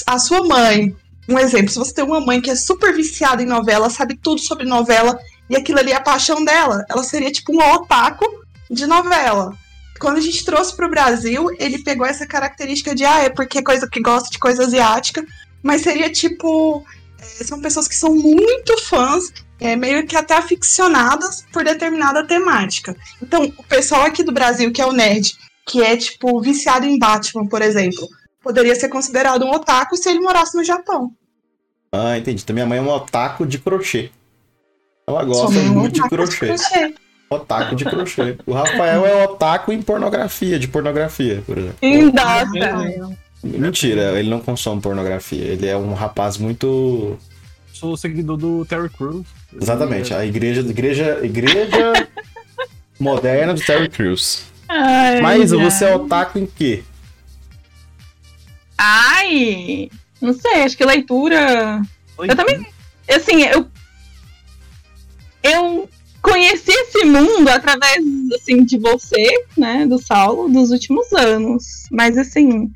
a 0.08 0.18
sua 0.18 0.48
mãe, 0.48 0.96
um 1.28 1.38
exemplo, 1.38 1.70
se 1.70 1.78
você 1.78 1.94
tem 1.94 2.06
uma 2.06 2.22
mãe 2.22 2.40
que 2.40 2.50
é 2.50 2.56
super 2.56 2.96
viciada 2.96 3.44
em 3.44 3.46
novela, 3.46 3.90
sabe 3.90 4.16
tudo 4.16 4.40
sobre 4.40 4.66
novela, 4.66 5.20
e 5.50 5.56
aquilo 5.58 5.80
ali 5.80 5.92
é 5.92 5.96
a 5.96 6.02
paixão 6.02 6.46
dela, 6.46 6.86
ela 6.90 7.04
seria 7.04 7.30
tipo 7.30 7.52
um 7.54 7.74
otaku 7.74 8.26
de 8.70 8.88
novela. 8.88 9.54
Quando 10.02 10.18
a 10.18 10.22
gente 10.22 10.44
trouxe 10.44 10.76
para 10.76 10.88
o 10.88 10.90
Brasil, 10.90 11.46
ele 11.60 11.84
pegou 11.84 12.08
essa 12.08 12.26
característica 12.26 12.96
de, 12.96 13.06
ah, 13.06 13.20
é 13.20 13.30
porque 13.30 13.60
é 13.60 13.62
coisa 13.62 13.88
que 13.88 14.02
gosta 14.02 14.32
de 14.32 14.40
coisa 14.40 14.64
asiática, 14.64 15.24
mas 15.62 15.82
seria 15.82 16.10
tipo. 16.10 16.84
é, 17.20 17.44
são 17.44 17.62
pessoas 17.62 17.88
que 17.88 17.96
são 17.96 18.16
muito 18.16 18.76
fãs, 18.82 19.32
é, 19.60 19.76
meio 19.76 20.08
que 20.08 20.18
até 20.18 20.36
aficionadas 20.36 21.46
por 21.54 21.64
determinada 21.64 22.26
temática. 22.26 22.98
Então, 23.22 23.44
o 23.56 23.64
pessoal 23.64 24.02
aqui 24.02 24.24
do 24.24 24.32
Brasil, 24.32 24.74
que 24.74 24.82
é 24.82 24.86
o 24.88 24.92
nerd, 24.92 25.38
que 25.68 25.84
é, 25.84 25.96
tipo, 25.96 26.42
viciado 26.42 26.88
em 26.88 26.98
Batman, 26.98 27.46
por 27.46 27.62
exemplo, 27.62 28.10
poderia 28.42 28.74
ser 28.74 28.90
considerado 28.90 29.46
um 29.46 29.52
otaku 29.52 29.96
se 29.96 30.10
ele 30.10 30.20
morasse 30.20 30.58
no 30.58 30.64
Japão. 30.64 31.12
Ah, 31.92 32.18
entendi. 32.18 32.42
Então 32.42 32.56
minha 32.56 32.66
mãe 32.66 32.80
é 32.80 32.82
um 32.82 32.90
otaku 32.90 33.46
de 33.46 33.60
crochê. 33.60 34.10
Ela 35.06 35.24
gosta 35.24 35.60
é 35.60 35.64
muito 35.64 36.02
de 36.02 36.10
crochê. 36.10 36.48
crochê. 36.48 36.96
Otaku 37.32 37.76
de 37.78 37.86
crochê. 37.86 38.38
O 38.46 38.52
Rafael 38.52 39.06
é 39.06 39.24
otaku 39.24 39.72
em 39.72 39.82
pornografia, 39.82 40.60
de 40.60 40.68
pornografia, 40.68 41.42
por 41.46 41.58
exemplo. 41.58 41.78
Nossa. 42.14 43.16
Mentira, 43.42 44.20
ele 44.20 44.30
não 44.30 44.42
consome 44.42 44.82
pornografia. 44.82 45.46
Ele 45.46 45.66
é 45.66 45.78
um 45.78 45.94
rapaz 45.94 46.38
muito. 46.38 47.18
Sou 47.72 47.96
seguidor 47.96 48.36
do 48.36 48.66
Terry 48.66 48.90
Crews. 48.90 49.26
Exatamente, 49.60 50.14
a 50.14 50.26
igreja, 50.26 50.60
igreja, 50.60 51.20
igreja 51.24 51.94
moderna 53.00 53.54
do 53.54 53.62
Terry 53.62 53.88
Crews. 53.88 54.44
Ai, 54.68 55.22
Mas 55.22 55.54
ai. 55.54 55.60
você 55.60 55.86
é 55.86 55.96
otaku 55.96 56.38
em 56.38 56.46
quê? 56.46 56.84
Ai, 58.78 59.90
não 60.20 60.34
sei, 60.34 60.64
acho 60.64 60.76
que 60.76 60.84
leitura. 60.84 61.82
Eu 62.20 62.36
também. 62.36 62.68
Assim, 63.10 63.44
eu. 63.44 63.66
Eu 65.42 65.90
conheci 66.22 66.72
esse 66.72 67.06
mundo 67.06 67.50
através, 67.50 68.04
assim, 68.36 68.64
de 68.64 68.78
você, 68.78 69.46
né, 69.58 69.86
do 69.86 69.98
Saulo, 69.98 70.50
dos 70.50 70.72
últimos 70.72 71.12
anos. 71.14 71.88
Mas, 71.92 72.18
assim. 72.18 72.72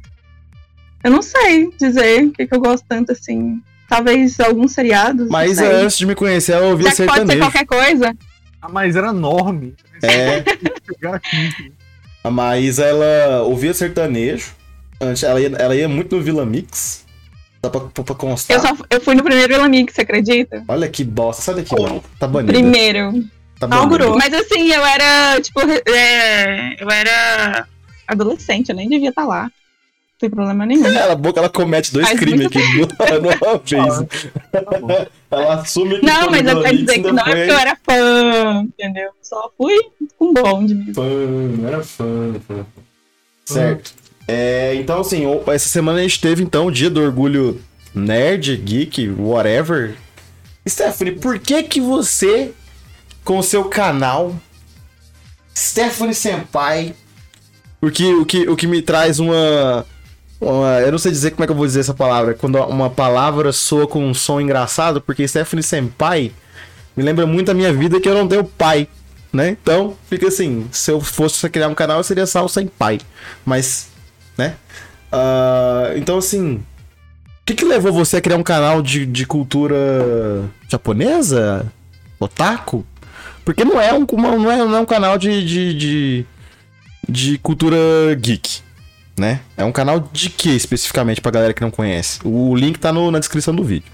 Eu 1.04 1.12
não 1.12 1.22
sei 1.22 1.70
dizer 1.78 2.25
o 2.25 2.32
que, 2.32 2.48
que 2.48 2.56
eu 2.56 2.60
gosto 2.60 2.84
tanto, 2.88 3.12
assim. 3.12 3.62
Talvez 3.88 4.40
alguns 4.40 4.72
seriados. 4.72 5.30
Mas 5.30 5.60
antes 5.60 5.98
de 5.98 6.06
me 6.06 6.16
conhecer, 6.16 6.54
ela 6.54 6.68
ouvia 6.68 6.90
que 6.90 6.96
pode 6.96 6.98
ser 6.98 7.08
sertanejo. 7.08 7.40
qualquer 7.40 7.66
coisa. 7.66 8.18
Ah, 8.60 8.70
mas 8.70 8.96
era 8.96 9.10
enorme. 9.10 9.75
É, 10.02 10.44
a 12.24 12.32
Maísa, 12.32 12.84
ela 12.84 13.44
ouvia 13.44 13.74
sertanejo. 13.74 14.54
Antes, 15.00 15.22
ela 15.22 15.40
ia, 15.40 15.52
ela 15.60 15.75
ia 15.75 15.88
muito 15.88 16.16
no 16.16 16.22
Vila 16.24 16.46
Mix. 16.46 17.06
Só 17.64 17.70
pra, 17.70 17.82
pra, 17.82 18.04
pra 18.04 18.16
constar. 18.16 18.58
Eu, 18.58 18.62
só, 18.62 18.75
eu 18.90 19.02
fui 19.02 19.16
no 19.16 19.24
primeiro 19.24 19.54
Elamig, 19.54 19.92
você 19.92 20.02
acredita? 20.02 20.64
Olha 20.68 20.88
que 20.88 21.04
bosta. 21.04 21.42
Sai 21.42 21.56
daqui, 21.56 21.80
mano. 21.80 22.04
Tá 22.20 22.28
banido. 22.28 22.54
Primeiro. 22.54 23.24
Tá 23.59 23.67
Inaugurou. 23.67 24.17
Mas 24.17 24.33
assim, 24.33 24.71
eu 24.71 24.85
era, 24.85 25.39
tipo, 25.41 25.62
é, 25.62 26.75
eu 26.81 26.89
era 26.89 27.67
adolescente, 28.07 28.69
eu 28.69 28.75
nem 28.75 28.89
devia 28.89 29.09
estar 29.09 29.25
lá. 29.25 29.43
Não 29.43 30.19
tem 30.19 30.29
problema 30.29 30.65
nenhum. 30.65 30.83
Cala 30.93 31.13
a 31.13 31.15
boca, 31.15 31.39
ela 31.39 31.50
comete 31.50 31.93
dois 31.93 32.07
Faz 32.07 32.19
crimes 32.19 32.45
aqui 32.47 32.59
numa 33.21 33.57
vez. 33.57 35.09
ela 35.31 35.53
assume 35.55 36.00
que 36.00 36.05
Não, 36.05 36.29
mas 36.29 36.47
eu 36.47 36.62
quero 36.62 36.77
dizer 36.77 36.93
que 37.01 37.12
não 37.12 37.24
é 37.24 37.35
porque 37.35 37.51
eu 37.51 37.57
era 37.57 37.77
fã, 37.83 38.62
entendeu? 38.63 39.12
Só 39.21 39.51
fui 39.57 39.77
com 40.17 40.33
bonde 40.33 40.75
mesmo. 40.75 40.93
Fã, 40.93 41.03
não 41.03 41.67
era 41.67 41.83
fã, 41.83 42.33
fã. 42.47 42.65
Certo. 43.45 43.93
É, 44.27 44.74
então, 44.75 45.01
assim, 45.01 45.24
essa 45.47 45.69
semana 45.69 46.00
a 46.00 46.01
gente 46.01 46.19
teve, 46.19 46.43
então, 46.43 46.65
o 46.65 46.71
dia 46.71 46.89
do 46.89 47.01
orgulho 47.01 47.62
nerd, 47.93 48.55
geek, 48.57 49.09
whatever. 49.09 49.95
Stephanie, 50.67 51.13
por 51.13 51.38
que 51.38 51.62
que 51.63 51.79
você, 51.79 52.51
com 53.25 53.39
o 53.39 53.44
seu 53.44 53.65
canal, 53.65 54.34
Stephanie 55.53 56.13
Senpai, 56.13 56.94
porque 57.82 58.13
o 58.13 58.25
que, 58.25 58.48
o 58.48 58.55
que 58.55 58.67
me 58.67 58.82
traz 58.82 59.20
uma, 59.20 59.86
uma- 60.39 60.79
Eu 60.79 60.91
não 60.91 60.98
sei 61.00 61.12
dizer 61.12 61.32
como 61.32 61.44
é 61.44 61.48
que 61.48 61.51
eu 61.51 61.55
vou 61.58 61.65
dizer 61.65 61.82
essa 61.82 61.94
palavra. 61.94 62.34
Quando 62.34 62.58
uma 62.60 62.89
palavra 62.89 63.51
soa 63.51 63.88
com 63.88 64.05
um 64.05 64.13
som 64.13 64.39
engraçado, 64.39 65.01
porque 65.01 65.27
Stephanie 65.27 65.63
Senpai 65.63 66.32
me 66.96 67.03
lembra 67.03 67.25
muito 67.27 67.51
a 67.51 67.53
minha 67.53 67.74
vida 67.74 68.00
que 68.00 68.08
eu 68.08 68.13
não 68.13 68.27
tenho 68.27 68.44
pai, 68.44 68.88
né? 69.34 69.50
Então, 69.62 69.96
fica 70.10 70.27
assim, 70.27 70.67
se 70.72 70.91
eu 70.91 71.01
fosse 71.01 71.50
criar 71.50 71.67
um 71.67 71.75
canal, 71.75 71.98
eu 71.98 72.03
seria 72.03 72.25
Sal 72.25 72.48
Sem 72.48 72.67
Pai. 72.67 73.00
Mas, 73.46 73.88
né? 74.38 74.55
Ah, 75.12 75.91
então, 75.96 76.17
assim, 76.17 76.55
o 76.55 77.46
que, 77.46 77.53
que 77.53 77.65
levou 77.65 77.91
você 77.91 78.17
a 78.17 78.22
criar 78.22 78.38
um 78.38 78.44
canal 78.44 78.82
de, 78.82 79.05
de 79.05 79.25
cultura 79.25 79.75
japonesa? 80.70 81.65
Otaku? 82.20 82.86
Porque 83.46 83.64
não 83.64 83.80
é 83.80 83.94
um, 83.94 84.06
não 84.12 84.52
é, 84.52 84.58
não 84.58 84.75
é 84.75 84.80
um 84.80 84.86
canal 84.86 85.18
de, 85.18 85.46
de, 85.46 85.74
de, 85.75 86.25
de 87.08 87.38
cultura 87.38 87.78
geek, 88.20 88.62
né? 89.18 89.42
É 89.56 89.64
um 89.64 89.72
canal 89.72 90.00
de 90.12 90.30
que 90.30 90.50
especificamente 90.50 91.22
pra 91.22 91.32
galera 91.32 91.54
que 91.54 91.62
não 91.62 91.70
conhece? 91.72 92.20
O 92.24 92.56
link 92.56 92.80
tá 92.80 92.92
no- 92.92 93.12
na 93.12 93.20
descrição 93.20 93.56
do 93.56 93.64
vídeo. 93.64 93.92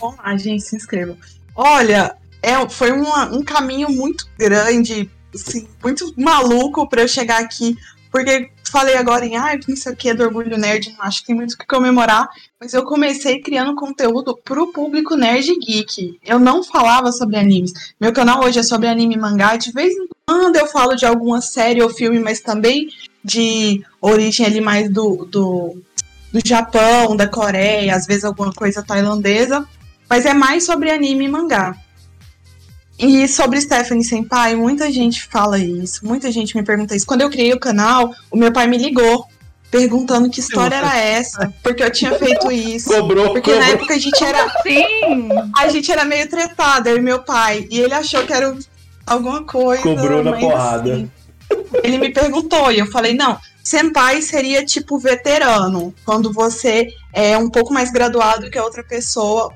Vamos 0.00 0.16
lá, 0.16 0.36
gente, 0.36 0.62
se 0.62 0.76
inscrevam. 0.76 1.16
Olha, 1.54 2.14
é, 2.42 2.68
foi 2.68 2.90
uma- 2.92 3.26
um 3.26 3.42
caminho 3.44 3.90
muito 3.90 4.26
grande, 4.38 5.10
assim, 5.34 5.68
muito 5.82 6.14
maluco 6.16 6.88
pra 6.88 7.02
eu 7.02 7.08
chegar 7.08 7.40
aqui. 7.42 7.76
Porque 8.10 8.50
falei 8.70 8.96
agora 8.96 9.24
em 9.24 9.36
ah, 9.36 9.58
não 9.66 9.76
sei 9.76 9.92
o 9.92 9.96
que, 9.96 10.14
do 10.14 10.24
Orgulho 10.24 10.58
Nerd, 10.58 10.94
não 10.96 11.04
acho 11.04 11.20
que 11.20 11.26
tem 11.26 11.36
muito 11.36 11.52
o 11.52 11.58
que 11.58 11.66
comemorar. 11.66 12.28
Mas 12.60 12.74
eu 12.74 12.84
comecei 12.84 13.40
criando 13.40 13.74
conteúdo 13.74 14.36
pro 14.44 14.72
público 14.72 15.16
nerd 15.16 15.46
geek. 15.60 16.18
Eu 16.24 16.38
não 16.38 16.62
falava 16.62 17.12
sobre 17.12 17.36
animes. 17.36 17.72
Meu 18.00 18.12
canal 18.12 18.42
hoje 18.42 18.58
é 18.58 18.62
sobre 18.62 18.88
anime 18.88 19.14
e 19.14 19.18
mangá. 19.18 19.56
De 19.56 19.70
vez 19.72 19.94
em 19.94 20.08
quando 20.26 20.56
eu 20.56 20.66
falo 20.66 20.96
de 20.96 21.06
alguma 21.06 21.40
série 21.40 21.82
ou 21.82 21.90
filme, 21.90 22.18
mas 22.18 22.40
também 22.40 22.88
de 23.22 23.84
origem 24.00 24.46
ali 24.46 24.60
mais 24.60 24.90
do, 24.90 25.24
do, 25.26 25.76
do 26.32 26.40
Japão, 26.44 27.16
da 27.16 27.28
Coreia, 27.28 27.94
às 27.94 28.06
vezes 28.06 28.24
alguma 28.24 28.52
coisa 28.52 28.82
tailandesa. 28.82 29.66
Mas 30.08 30.26
é 30.26 30.34
mais 30.34 30.64
sobre 30.64 30.90
anime 30.90 31.26
e 31.26 31.28
mangá. 31.28 31.76
E 32.98 33.28
sobre 33.28 33.60
Stephanie 33.60 34.04
Senpai, 34.04 34.56
muita 34.56 34.90
gente 34.90 35.22
fala 35.28 35.58
isso, 35.58 36.04
muita 36.04 36.32
gente 36.32 36.56
me 36.56 36.64
pergunta 36.64 36.96
isso. 36.96 37.06
Quando 37.06 37.20
eu 37.20 37.30
criei 37.30 37.52
o 37.52 37.60
canal, 37.60 38.12
o 38.30 38.36
meu 38.36 38.52
pai 38.52 38.66
me 38.66 38.76
ligou 38.76 39.24
perguntando 39.70 40.30
que 40.30 40.40
história 40.40 40.76
era 40.76 40.96
essa, 40.96 41.52
porque 41.62 41.82
eu 41.82 41.92
tinha 41.92 42.14
feito 42.14 42.50
isso. 42.50 42.88
Cobrou, 42.88 43.32
Porque 43.32 43.54
na 43.54 43.68
época 43.68 43.94
a 43.94 43.98
gente 43.98 44.22
era, 44.24 44.48
Sim! 44.62 45.28
a 45.56 45.68
gente 45.68 45.92
era 45.92 46.04
meio 46.04 46.28
tretado, 46.28 46.88
eu 46.88 46.96
e 46.96 47.00
meu 47.00 47.22
pai, 47.22 47.66
e 47.70 47.78
ele 47.78 47.94
achou 47.94 48.24
que 48.26 48.32
era 48.32 48.56
alguma 49.06 49.44
coisa. 49.44 49.82
Cobrou 49.82 50.24
na 50.24 50.32
mas, 50.32 50.40
porrada. 50.40 50.92
assim, 50.92 51.10
ele 51.82 51.98
me 51.98 52.10
perguntou 52.10 52.72
e 52.72 52.78
eu 52.78 52.86
falei, 52.86 53.14
não, 53.14 53.38
senpai 53.62 54.22
seria 54.22 54.64
tipo 54.64 54.98
veterano, 54.98 55.94
quando 56.04 56.32
você 56.32 56.88
é 57.12 57.36
um 57.36 57.50
pouco 57.50 57.72
mais 57.72 57.90
graduado 57.90 58.50
que 58.50 58.58
a 58.58 58.64
outra 58.64 58.82
pessoa, 58.82 59.52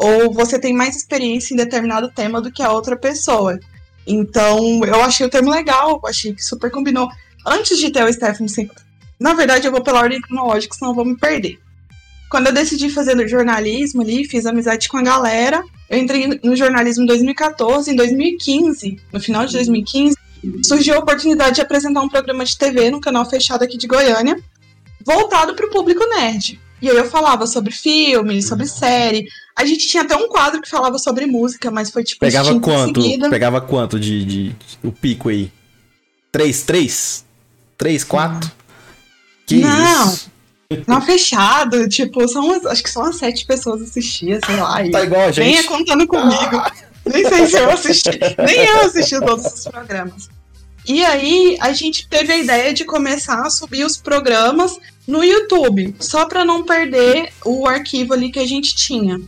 ou 0.00 0.32
você 0.32 0.58
tem 0.58 0.72
mais 0.72 0.96
experiência 0.96 1.52
em 1.52 1.56
determinado 1.58 2.10
tema 2.10 2.40
do 2.40 2.50
que 2.50 2.62
a 2.62 2.72
outra 2.72 2.96
pessoa. 2.96 3.60
Então, 4.06 4.80
eu 4.84 5.02
achei 5.02 5.26
o 5.26 5.30
termo 5.30 5.50
legal, 5.50 6.00
achei 6.06 6.34
que 6.34 6.42
super 6.42 6.70
combinou. 6.70 7.08
Antes 7.46 7.78
de 7.78 7.90
ter 7.90 8.02
o 8.02 8.12
Senpai, 8.48 8.76
na 9.18 9.34
verdade 9.34 9.66
eu 9.66 9.72
vou 9.72 9.82
pela 9.82 10.00
ordem 10.00 10.20
cronológica, 10.20 10.74
senão 10.74 10.92
eu 10.92 10.94
vou 10.94 11.04
me 11.04 11.16
perder. 11.18 11.58
Quando 12.30 12.46
eu 12.46 12.52
decidi 12.52 12.88
fazer 12.88 13.28
jornalismo 13.28 14.00
ali, 14.00 14.24
fiz 14.24 14.46
amizade 14.46 14.88
com 14.88 14.96
a 14.96 15.02
galera. 15.02 15.62
Eu 15.88 15.98
entrei 15.98 16.40
no 16.42 16.56
jornalismo 16.56 17.02
em 17.02 17.06
2014, 17.06 17.90
em 17.90 17.96
2015, 17.96 19.00
no 19.12 19.20
final 19.20 19.44
de 19.44 19.52
2015, 19.52 20.16
surgiu 20.64 20.94
a 20.94 21.00
oportunidade 21.00 21.56
de 21.56 21.60
apresentar 21.60 22.00
um 22.00 22.08
programa 22.08 22.44
de 22.44 22.56
TV 22.56 22.90
no 22.90 23.00
canal 23.00 23.28
fechado 23.28 23.64
aqui 23.64 23.76
de 23.76 23.86
Goiânia, 23.86 24.40
voltado 25.04 25.54
para 25.54 25.66
o 25.66 25.70
público 25.70 26.06
nerd. 26.08 26.58
E 26.82 26.88
aí 26.88 26.96
eu 26.96 27.10
falava 27.10 27.46
sobre 27.46 27.72
filme, 27.72 28.42
sobre 28.42 28.66
série. 28.66 29.26
A 29.56 29.64
gente 29.64 29.86
tinha 29.86 30.02
até 30.02 30.16
um 30.16 30.28
quadro 30.28 30.62
que 30.62 30.68
falava 30.68 30.98
sobre 30.98 31.26
música, 31.26 31.70
mas 31.70 31.90
foi 31.90 32.02
tipo 32.02 32.20
Pegava 32.20 32.58
quanto? 32.60 33.00
Pegava 33.28 33.60
quanto 33.60 34.00
de, 34.00 34.24
de- 34.24 34.56
o 34.82 34.90
pico 34.90 35.28
aí? 35.28 35.52
3, 36.32 36.62
3? 36.62 37.24
3, 37.76 38.04
4? 38.04 38.50
Que 39.46 39.56
Não. 39.56 40.12
isso? 40.12 40.30
Não 40.86 41.02
fechado, 41.02 41.88
tipo, 41.88 42.26
são 42.28 42.48
acho 42.68 42.82
que 42.82 42.88
são 42.90 43.02
umas 43.02 43.16
sete 43.16 43.44
pessoas 43.44 43.82
assistiam, 43.82 44.38
sei 44.46 44.54
lá. 44.56 44.76
Tá 44.90 45.02
igual 45.02 45.22
a 45.22 45.30
Venha 45.32 45.56
gente. 45.56 45.66
contando 45.68 46.06
comigo. 46.06 46.62
Nem 47.12 47.28
sei 47.28 47.46
se 47.46 47.56
eu 47.56 47.70
assisti. 47.70 48.10
Nem 48.46 48.56
eu 48.66 48.80
assisti 48.82 49.18
todos 49.18 49.44
os 49.46 49.64
programas. 49.64 50.28
E 50.86 51.04
aí, 51.04 51.56
a 51.60 51.72
gente 51.72 52.08
teve 52.08 52.32
a 52.32 52.38
ideia 52.38 52.72
de 52.72 52.84
começar 52.84 53.42
a 53.46 53.50
subir 53.50 53.84
os 53.84 53.96
programas 53.96 54.78
no 55.06 55.22
YouTube, 55.22 55.94
só 55.98 56.26
para 56.26 56.44
não 56.44 56.64
perder 56.64 57.32
o 57.44 57.66
arquivo 57.66 58.14
ali 58.14 58.30
que 58.30 58.38
a 58.38 58.46
gente 58.46 58.74
tinha. 58.74 59.20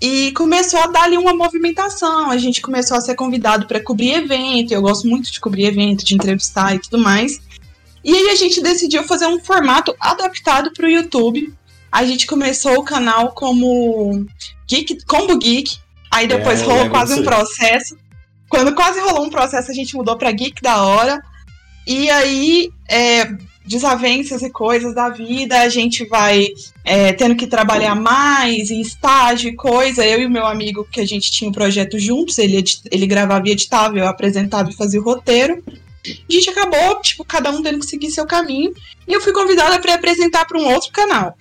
E 0.00 0.32
começou 0.32 0.80
a 0.80 0.86
dar 0.86 1.04
ali 1.04 1.16
uma 1.16 1.34
movimentação. 1.34 2.30
A 2.30 2.36
gente 2.36 2.60
começou 2.60 2.96
a 2.96 3.00
ser 3.00 3.14
convidado 3.14 3.66
para 3.66 3.80
cobrir 3.80 4.12
evento. 4.12 4.72
Eu 4.72 4.82
gosto 4.82 5.06
muito 5.08 5.32
de 5.32 5.40
cobrir 5.40 5.64
evento, 5.64 6.04
de 6.04 6.14
entrevistar 6.14 6.74
e 6.74 6.78
tudo 6.78 6.98
mais. 6.98 7.40
E 8.04 8.14
aí 8.14 8.28
a 8.28 8.34
gente 8.34 8.60
decidiu 8.60 9.02
fazer 9.04 9.26
um 9.26 9.40
formato 9.40 9.94
adaptado 9.98 10.72
para 10.72 10.86
o 10.86 10.90
YouTube. 10.90 11.54
A 11.90 12.04
gente 12.04 12.26
começou 12.26 12.74
o 12.74 12.82
canal 12.84 13.32
como 13.32 14.26
Geek, 14.68 14.98
Combo 15.06 15.38
Geek. 15.38 15.78
Aí 16.10 16.26
depois 16.26 16.60
É, 16.60 16.64
rolou 16.64 16.90
quase 16.90 17.18
um 17.18 17.22
processo. 17.22 17.96
Quando 18.54 18.72
quase 18.72 19.00
rolou 19.00 19.24
um 19.26 19.30
processo, 19.30 19.68
a 19.68 19.74
gente 19.74 19.96
mudou 19.96 20.16
para 20.16 20.30
Geek 20.30 20.62
da 20.62 20.80
Hora. 20.84 21.20
E 21.84 22.08
aí, 22.08 22.70
é, 22.88 23.24
desavenças 23.66 24.42
e 24.42 24.48
coisas 24.48 24.94
da 24.94 25.08
vida, 25.08 25.58
a 25.58 25.68
gente 25.68 26.06
vai 26.06 26.46
é, 26.84 27.12
tendo 27.12 27.34
que 27.34 27.48
trabalhar 27.48 27.96
mais 27.96 28.70
em 28.70 28.80
estágio 28.80 29.50
e 29.50 29.56
coisa. 29.56 30.06
Eu 30.06 30.20
e 30.20 30.26
o 30.26 30.30
meu 30.30 30.46
amigo, 30.46 30.86
que 30.88 31.00
a 31.00 31.04
gente 31.04 31.32
tinha 31.32 31.50
um 31.50 31.52
projeto 31.52 31.98
juntos, 31.98 32.38
ele, 32.38 32.62
ele 32.92 33.06
gravava 33.08 33.48
e 33.48 33.50
editava, 33.50 33.98
eu 33.98 34.06
apresentava 34.06 34.70
e 34.70 34.76
fazia 34.76 35.00
o 35.00 35.04
roteiro. 35.04 35.60
A 36.06 36.32
gente 36.32 36.48
acabou, 36.48 37.00
tipo, 37.00 37.24
cada 37.24 37.50
um 37.50 37.60
tendo 37.60 37.80
que 37.80 37.86
seguir 37.86 38.12
seu 38.12 38.24
caminho. 38.24 38.72
E 39.08 39.12
eu 39.12 39.20
fui 39.20 39.32
convidada 39.32 39.80
para 39.80 39.94
apresentar 39.94 40.44
para 40.44 40.60
um 40.60 40.72
outro 40.72 40.92
canal, 40.92 41.36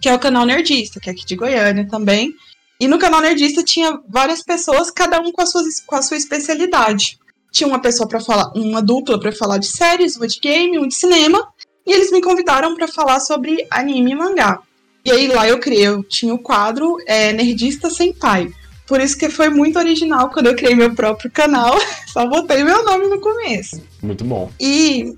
que 0.00 0.08
é 0.08 0.14
o 0.14 0.18
canal 0.18 0.44
Nerdista, 0.44 0.98
que 0.98 1.08
é 1.08 1.12
aqui 1.12 1.24
de 1.24 1.36
Goiânia 1.36 1.86
também. 1.88 2.34
E 2.82 2.88
no 2.88 2.98
canal 2.98 3.20
Nerdista 3.20 3.62
tinha 3.62 3.96
várias 4.08 4.42
pessoas, 4.42 4.90
cada 4.90 5.20
um 5.20 5.30
com 5.30 5.40
a 5.40 5.46
sua, 5.46 5.62
com 5.86 5.94
a 5.94 6.02
sua 6.02 6.16
especialidade. 6.16 7.16
Tinha 7.52 7.68
uma 7.68 7.80
pessoa 7.80 8.08
para 8.08 8.18
falar, 8.18 8.50
uma 8.56 8.82
dupla 8.82 9.20
para 9.20 9.30
falar 9.30 9.58
de 9.58 9.68
séries, 9.68 10.16
uma 10.16 10.26
de 10.26 10.40
game, 10.40 10.76
um 10.80 10.88
de 10.88 10.94
cinema, 10.96 11.46
e 11.86 11.92
eles 11.92 12.10
me 12.10 12.20
convidaram 12.20 12.74
para 12.74 12.88
falar 12.88 13.20
sobre 13.20 13.64
anime 13.70 14.10
e 14.10 14.14
mangá. 14.16 14.58
E 15.04 15.12
aí 15.12 15.28
lá 15.28 15.46
eu 15.46 15.60
criei, 15.60 15.86
eu 15.86 16.02
tinha 16.02 16.34
o 16.34 16.40
quadro 16.40 16.96
é, 17.06 17.32
Nerdista 17.32 17.88
Sem 17.88 18.12
Pai. 18.12 18.52
Por 18.84 19.00
isso 19.00 19.16
que 19.16 19.28
foi 19.28 19.48
muito 19.48 19.78
original 19.78 20.30
quando 20.30 20.48
eu 20.48 20.56
criei 20.56 20.74
meu 20.74 20.92
próprio 20.92 21.30
canal, 21.30 21.78
só 22.12 22.26
botei 22.26 22.64
meu 22.64 22.84
nome 22.84 23.06
no 23.06 23.20
começo. 23.20 23.80
Muito 24.02 24.24
bom. 24.24 24.50
E 24.58 25.16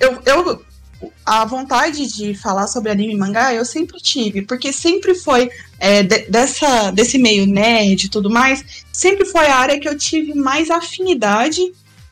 eu, 0.00 0.18
eu 0.24 0.64
a 1.24 1.44
vontade 1.44 2.06
de 2.06 2.34
falar 2.34 2.66
sobre 2.66 2.90
anime 2.90 3.14
e 3.14 3.16
mangá 3.16 3.54
eu 3.54 3.64
sempre 3.64 3.98
tive, 4.00 4.42
porque 4.42 4.72
sempre 4.72 5.14
foi 5.14 5.50
é, 5.78 6.02
de- 6.02 6.26
dessa, 6.28 6.90
desse 6.90 7.18
meio 7.18 7.46
nerd 7.46 8.04
e 8.04 8.08
tudo 8.08 8.30
mais, 8.30 8.64
sempre 8.92 9.24
foi 9.24 9.46
a 9.46 9.56
área 9.56 9.78
que 9.78 9.88
eu 9.88 9.96
tive 9.96 10.34
mais 10.34 10.70
afinidade 10.70 11.60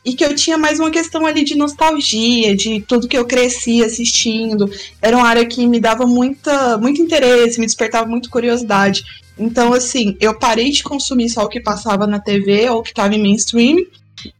e 0.05 0.13
que 0.13 0.23
eu 0.23 0.33
tinha 0.33 0.57
mais 0.57 0.79
uma 0.79 0.89
questão 0.89 1.25
ali 1.25 1.43
de 1.43 1.55
nostalgia, 1.55 2.55
de 2.55 2.79
tudo 2.79 3.09
que 3.09 3.17
eu 3.17 3.25
cresci 3.25 3.83
assistindo. 3.83 4.71
Era 5.01 5.17
uma 5.17 5.27
área 5.27 5.45
que 5.45 5.67
me 5.67 5.81
dava 5.81 6.07
muita, 6.07 6.77
muito 6.77 7.01
interesse, 7.01 7.59
me 7.59 7.65
despertava 7.65 8.07
muita 8.07 8.29
curiosidade. 8.29 9.03
Então, 9.37 9.73
assim, 9.73 10.15
eu 10.21 10.39
parei 10.39 10.71
de 10.71 10.81
consumir 10.81 11.29
só 11.29 11.43
o 11.43 11.49
que 11.49 11.59
passava 11.59 12.07
na 12.07 12.21
TV 12.21 12.69
ou 12.69 12.79
o 12.79 12.83
que 12.83 12.91
estava 12.91 13.13
em 13.15 13.21
mainstream 13.21 13.79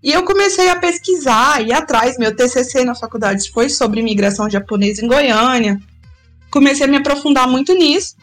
e 0.03 0.11
eu 0.11 0.23
comecei 0.23 0.69
a 0.69 0.75
pesquisar, 0.75 1.61
ir 1.61 1.73
atrás. 1.73 2.17
Meu 2.17 2.35
TCC 2.35 2.83
na 2.83 2.95
faculdade 2.95 3.49
foi 3.51 3.69
sobre 3.69 3.99
imigração 3.99 4.49
japonesa 4.49 5.03
em 5.03 5.07
Goiânia. 5.07 5.79
comecei 6.49 6.85
a 6.85 6.89
me 6.89 6.97
aprofundar 6.97 7.47
muito 7.47 7.73
nisso. 7.73 8.15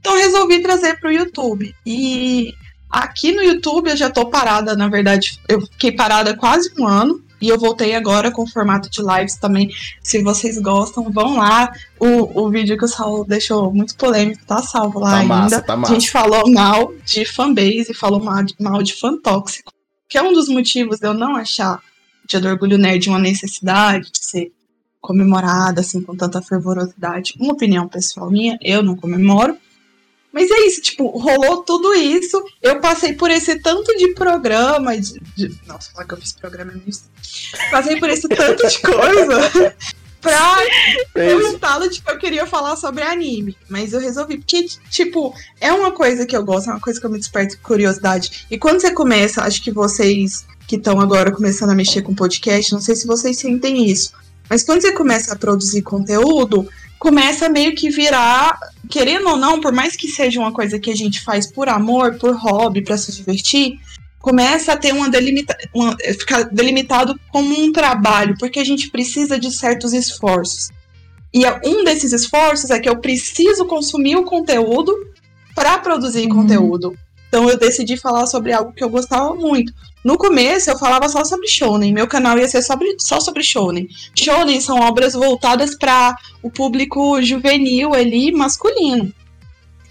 Então 0.00 0.16
resolvi 0.16 0.60
trazer 0.62 0.98
para 1.00 1.08
o 1.10 1.12
YouTube. 1.12 1.74
E 1.84 2.52
aqui 2.90 3.32
no 3.32 3.42
YouTube 3.42 3.90
eu 3.90 3.96
já 3.96 4.08
tô 4.10 4.26
parada, 4.26 4.76
na 4.76 4.88
verdade, 4.88 5.40
eu 5.48 5.60
fiquei 5.62 5.92
parada 5.92 6.36
quase 6.36 6.70
um 6.78 6.86
ano. 6.86 7.22
E 7.38 7.50
eu 7.50 7.58
voltei 7.58 7.94
agora 7.94 8.30
com 8.30 8.44
o 8.44 8.48
formato 8.48 8.88
de 8.88 9.02
lives 9.02 9.36
também. 9.36 9.70
Se 10.02 10.22
vocês 10.22 10.58
gostam, 10.58 11.12
vão 11.12 11.36
lá. 11.36 11.70
O, 12.00 12.44
o 12.44 12.50
vídeo 12.50 12.78
que 12.78 12.84
o 12.86 12.88
Saulo 12.88 13.26
deixou 13.26 13.70
muito 13.74 13.94
polêmico, 13.96 14.40
tá 14.46 14.62
salvo 14.62 14.98
lá 15.00 15.10
Tá 15.10 15.16
ainda. 15.18 15.34
massa, 15.34 15.60
tá 15.60 15.76
massa. 15.76 15.92
A 15.92 15.94
gente 15.98 16.10
falou 16.10 16.50
mal 16.50 16.94
de 17.04 17.26
fanbase, 17.26 17.92
falou 17.92 18.24
mal 18.24 18.42
de, 18.42 18.54
mal 18.58 18.82
de 18.82 18.94
fã 18.94 19.18
tóxico. 19.18 19.70
Que 20.08 20.18
é 20.18 20.22
um 20.22 20.32
dos 20.32 20.48
motivos 20.48 20.98
de 21.00 21.06
eu 21.06 21.14
não 21.14 21.36
achar 21.36 21.76
o 22.24 22.28
Dia 22.28 22.40
do 22.40 22.48
Orgulho 22.48 22.78
Nerd 22.78 23.08
uma 23.08 23.18
necessidade 23.18 24.10
de 24.12 24.24
ser 24.24 24.52
comemorada 25.00 25.80
assim 25.80 26.02
com 26.02 26.16
tanta 26.16 26.42
fervorosidade. 26.42 27.34
Uma 27.38 27.52
opinião 27.52 27.88
pessoal 27.88 28.30
minha, 28.30 28.58
eu 28.62 28.82
não 28.82 28.96
comemoro. 28.96 29.56
Mas 30.32 30.50
é 30.50 30.66
isso, 30.66 30.82
tipo, 30.82 31.06
rolou 31.18 31.62
tudo 31.62 31.94
isso. 31.94 32.42
Eu 32.60 32.78
passei 32.80 33.14
por 33.14 33.30
esse 33.30 33.58
tanto 33.60 33.96
de 33.96 34.12
programa. 34.12 34.94
De, 35.00 35.18
de- 35.34 35.58
nossa, 35.66 35.90
falar 35.92 36.04
que 36.06 36.12
eu 36.14 36.18
fiz 36.18 36.32
programa 36.34 36.72
é. 36.72 37.08
Passei 37.70 37.98
por 37.98 38.10
esse 38.10 38.28
tanto 38.28 38.68
de 38.68 38.78
coisa 38.80 39.74
pra 40.26 41.82
É 41.82 41.88
de 41.88 42.02
que 42.02 42.10
eu 42.10 42.18
queria 42.18 42.46
falar 42.46 42.76
sobre 42.76 43.02
anime. 43.02 43.56
Mas 43.68 43.92
eu 43.92 44.00
resolvi, 44.00 44.38
porque, 44.38 44.66
tipo, 44.90 45.34
é 45.60 45.72
uma 45.72 45.92
coisa 45.92 46.26
que 46.26 46.36
eu 46.36 46.44
gosto, 46.44 46.68
é 46.68 46.72
uma 46.72 46.80
coisa 46.80 47.00
que 47.00 47.06
eu 47.06 47.10
me 47.10 47.18
desperto 47.18 47.58
curiosidade. 47.62 48.46
E 48.50 48.58
quando 48.58 48.80
você 48.80 48.90
começa, 48.90 49.42
acho 49.42 49.62
que 49.62 49.70
vocês 49.70 50.44
que 50.66 50.76
estão 50.76 51.00
agora 51.00 51.30
começando 51.30 51.70
a 51.70 51.74
mexer 51.74 52.02
com 52.02 52.14
podcast, 52.14 52.72
não 52.72 52.80
sei 52.80 52.96
se 52.96 53.06
vocês 53.06 53.38
sentem 53.38 53.88
isso. 53.88 54.12
Mas 54.50 54.64
quando 54.64 54.80
você 54.80 54.92
começa 54.92 55.32
a 55.32 55.36
produzir 55.36 55.82
conteúdo, 55.82 56.68
começa 56.98 57.48
meio 57.48 57.74
que 57.74 57.90
virar, 57.90 58.58
querendo 58.88 59.28
ou 59.28 59.36
não, 59.36 59.60
por 59.60 59.72
mais 59.72 59.96
que 59.96 60.08
seja 60.08 60.40
uma 60.40 60.52
coisa 60.52 60.78
que 60.78 60.90
a 60.90 60.96
gente 60.96 61.22
faz 61.22 61.46
por 61.46 61.68
amor, 61.68 62.16
por 62.18 62.34
hobby, 62.34 62.82
pra 62.82 62.96
se 62.96 63.12
divertir, 63.12 63.78
começa 64.30 64.72
a 64.72 64.76
ter 64.76 64.92
uma 64.92 65.08
delimita 65.08 65.56
uma, 65.72 65.96
ficar 66.18 66.42
delimitado 66.50 67.14
como 67.30 67.54
um 67.56 67.70
trabalho, 67.70 68.34
porque 68.40 68.58
a 68.58 68.64
gente 68.64 68.90
precisa 68.90 69.38
de 69.38 69.56
certos 69.56 69.92
esforços. 69.92 70.68
E 71.32 71.44
é- 71.44 71.60
um 71.64 71.84
desses 71.84 72.12
esforços 72.12 72.70
é 72.70 72.80
que 72.80 72.88
eu 72.88 72.96
preciso 72.98 73.64
consumir 73.66 74.16
o 74.16 74.24
conteúdo 74.24 74.92
para 75.54 75.78
produzir 75.78 76.26
Uhum. 76.26 76.34
conteúdo. 76.42 76.98
Então 77.28 77.48
eu 77.48 77.56
decidi 77.56 77.96
falar 77.96 78.26
sobre 78.26 78.52
algo 78.52 78.72
que 78.72 78.82
eu 78.82 78.88
gostava 78.88 79.32
muito. 79.32 79.72
No 80.04 80.18
começo 80.18 80.68
eu 80.70 80.76
falava 80.78 81.08
só 81.08 81.24
sobre 81.24 81.46
shonen, 81.46 81.92
meu 81.92 82.08
canal 82.08 82.36
ia 82.36 82.48
ser 82.48 82.62
sobre, 82.62 82.96
só 82.98 83.20
sobre 83.20 83.44
shonen. 83.44 83.86
Shonen 84.12 84.60
são 84.60 84.80
obras 84.80 85.12
voltadas 85.14 85.76
para 85.78 86.16
o 86.42 86.50
público 86.50 87.22
juvenil 87.22 87.94
ali, 87.94 88.32
masculino. 88.32 89.12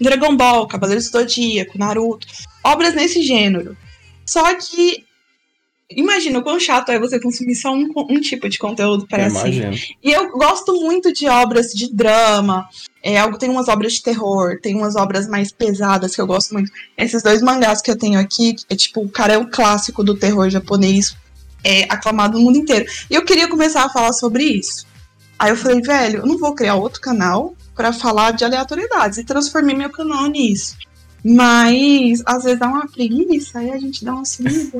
Dragon 0.01 0.35
Ball, 0.35 0.67
Cavaleiros 0.67 1.09
do 1.09 1.19
Zodíaco, 1.19 1.77
Naruto, 1.77 2.27
obras 2.61 2.93
nesse 2.93 3.21
gênero. 3.21 3.77
Só 4.25 4.53
que 4.55 5.05
imagina 5.89 6.39
o 6.39 6.43
quão 6.43 6.59
chato 6.59 6.91
é 6.91 6.99
você 6.99 7.19
consumir 7.19 7.55
só 7.55 7.71
um, 7.71 7.87
um 7.95 8.19
tipo 8.19 8.49
de 8.49 8.57
conteúdo 8.57 9.07
para 9.07 9.29
si. 9.29 9.95
E 10.03 10.11
eu 10.11 10.31
gosto 10.31 10.73
muito 10.81 11.13
de 11.13 11.27
obras 11.27 11.67
de 11.67 11.93
drama. 11.93 12.67
É, 13.03 13.21
tem 13.37 13.49
umas 13.49 13.67
obras 13.67 13.93
de 13.93 14.01
terror, 14.01 14.59
tem 14.61 14.75
umas 14.75 14.95
obras 14.95 15.27
mais 15.27 15.51
pesadas 15.51 16.15
que 16.15 16.21
eu 16.21 16.27
gosto 16.27 16.53
muito. 16.53 16.71
Esses 16.97 17.21
dois 17.21 17.41
mangás 17.41 17.81
que 17.81 17.91
eu 17.91 17.97
tenho 17.97 18.19
aqui, 18.19 18.55
é 18.69 18.75
tipo, 18.75 19.01
o 19.01 19.09
cara 19.09 19.33
é 19.33 19.37
um 19.37 19.49
clássico 19.49 20.03
do 20.03 20.15
terror 20.15 20.49
japonês, 20.49 21.15
é 21.63 21.83
aclamado 21.83 22.37
no 22.37 22.45
mundo 22.45 22.57
inteiro. 22.57 22.85
E 23.09 23.13
eu 23.13 23.23
queria 23.23 23.47
começar 23.47 23.85
a 23.85 23.89
falar 23.89 24.13
sobre 24.13 24.43
isso. 24.43 24.87
Aí 25.37 25.51
eu 25.51 25.57
falei, 25.57 25.81
velho, 25.81 26.19
eu 26.19 26.25
não 26.25 26.37
vou 26.37 26.55
criar 26.55 26.75
outro 26.75 27.01
canal 27.01 27.53
pra 27.75 27.91
falar 27.93 28.31
de 28.31 28.43
aleatoriedades. 28.43 29.17
E 29.19 29.23
transformei 29.23 29.75
meu 29.75 29.91
canal 29.91 30.25
nisso. 30.27 30.77
Mas 31.27 32.21
às 32.23 32.43
vezes 32.43 32.59
dá 32.59 32.67
uma 32.67 32.87
preguiça, 32.87 33.57
aí 33.57 33.71
a 33.71 33.79
gente 33.79 34.05
dá 34.05 34.13
uma 34.13 34.25
sumida. 34.25 34.77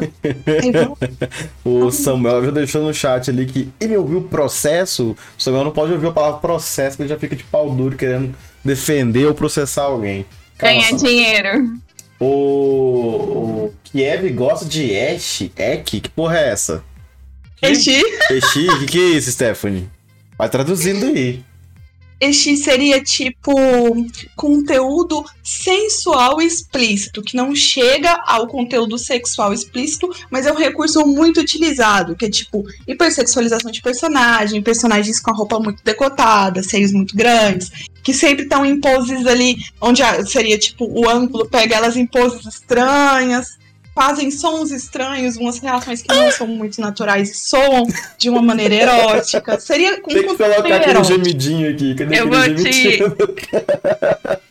aí 0.62 0.72
vamos 0.72 1.00
O 1.66 1.90
Samuel 1.90 2.46
já 2.46 2.52
deixou 2.52 2.84
no 2.84 2.94
chat 2.94 3.32
ali 3.32 3.48
que 3.48 3.68
ele 3.80 3.98
ouviu 3.98 4.22
processo. 4.22 5.16
O 5.36 5.42
Samuel 5.42 5.64
não 5.64 5.72
pode 5.72 5.92
ouvir 5.92 6.06
a 6.06 6.12
palavra 6.12 6.40
processo, 6.40 6.98
que 6.98 7.02
ele 7.02 7.10
já 7.10 7.18
fica 7.18 7.36
de 7.36 7.44
pau 7.46 7.72
duro 7.72 7.98
querendo 7.98 8.36
defender 8.64 9.26
ou 9.26 9.34
processar 9.34 9.86
alguém. 9.86 10.24
Calma, 10.56 10.76
Ganhar 10.76 10.92
dinheiro. 10.96 11.80
O, 12.20 12.28
o 12.28 13.74
Kiev 13.84 14.30
gosta 14.30 14.66
de 14.66 14.96
Ash, 14.96 15.50
Ek? 15.58 16.00
Que 16.00 16.10
porra 16.10 16.38
é 16.38 16.50
essa? 16.50 16.84
Este, 17.60 18.04
Eshi? 18.30 18.70
O 18.70 18.80
que, 18.82 18.86
que 18.86 19.00
é 19.00 19.18
isso, 19.18 19.32
Stephanie? 19.32 19.90
Vai 20.38 20.48
traduzindo 20.48 21.08
aí. 21.08 21.44
Este 22.20 22.56
seria 22.56 23.04
tipo 23.04 23.54
conteúdo 24.36 25.24
sensual 25.44 26.42
explícito, 26.42 27.22
que 27.22 27.36
não 27.36 27.56
chega 27.56 28.22
ao 28.26 28.48
conteúdo 28.48 28.98
sexual 28.98 29.54
explícito, 29.54 30.10
mas 30.30 30.46
é 30.46 30.52
um 30.52 30.58
recurso 30.58 31.06
muito 31.06 31.42
utilizado, 31.42 32.16
que 32.16 32.26
é 32.26 32.30
tipo 32.30 32.64
hipersexualização 32.88 33.72
de 33.72 33.82
personagem, 33.82 34.62
personagens 34.62 35.20
com 35.20 35.32
a 35.32 35.36
roupa 35.36 35.60
muito 35.60 35.84
decotada, 35.84 36.64
seios 36.64 36.92
muito 36.92 37.16
grandes, 37.16 37.70
que 38.02 38.14
sempre 38.14 38.44
estão 38.44 38.66
em 38.66 38.80
poses 38.80 39.26
ali, 39.26 39.58
onde 39.82 40.02
seria 40.28 40.58
tipo 40.58 40.86
o 40.86 41.10
ângulo 41.10 41.48
pega 41.48 41.76
elas 41.76 41.98
em 41.98 42.06
poses 42.06 42.46
estranhas. 42.46 43.58
Fazem 43.96 44.30
sons 44.30 44.72
estranhos, 44.72 45.38
umas 45.38 45.58
reações 45.58 46.02
que 46.02 46.14
não 46.14 46.30
são 46.30 46.46
muito 46.46 46.82
naturais 46.82 47.32
e 47.32 47.34
soam 47.34 47.88
de 48.18 48.30
uma 48.30 48.42
maneira 48.42 48.76
erótica. 48.76 49.58
Seria 49.58 49.94
um 50.00 50.02
Tem 50.02 50.28
que 50.28 50.36
colocar 50.36 50.60
aquele 50.60 50.92
erótico. 50.92 51.06
gemidinho 51.06 51.72
aqui. 51.72 51.96
Cadê 51.96 52.20
Eu 52.20 52.28
vou 52.28 52.44
te-? 52.56 53.00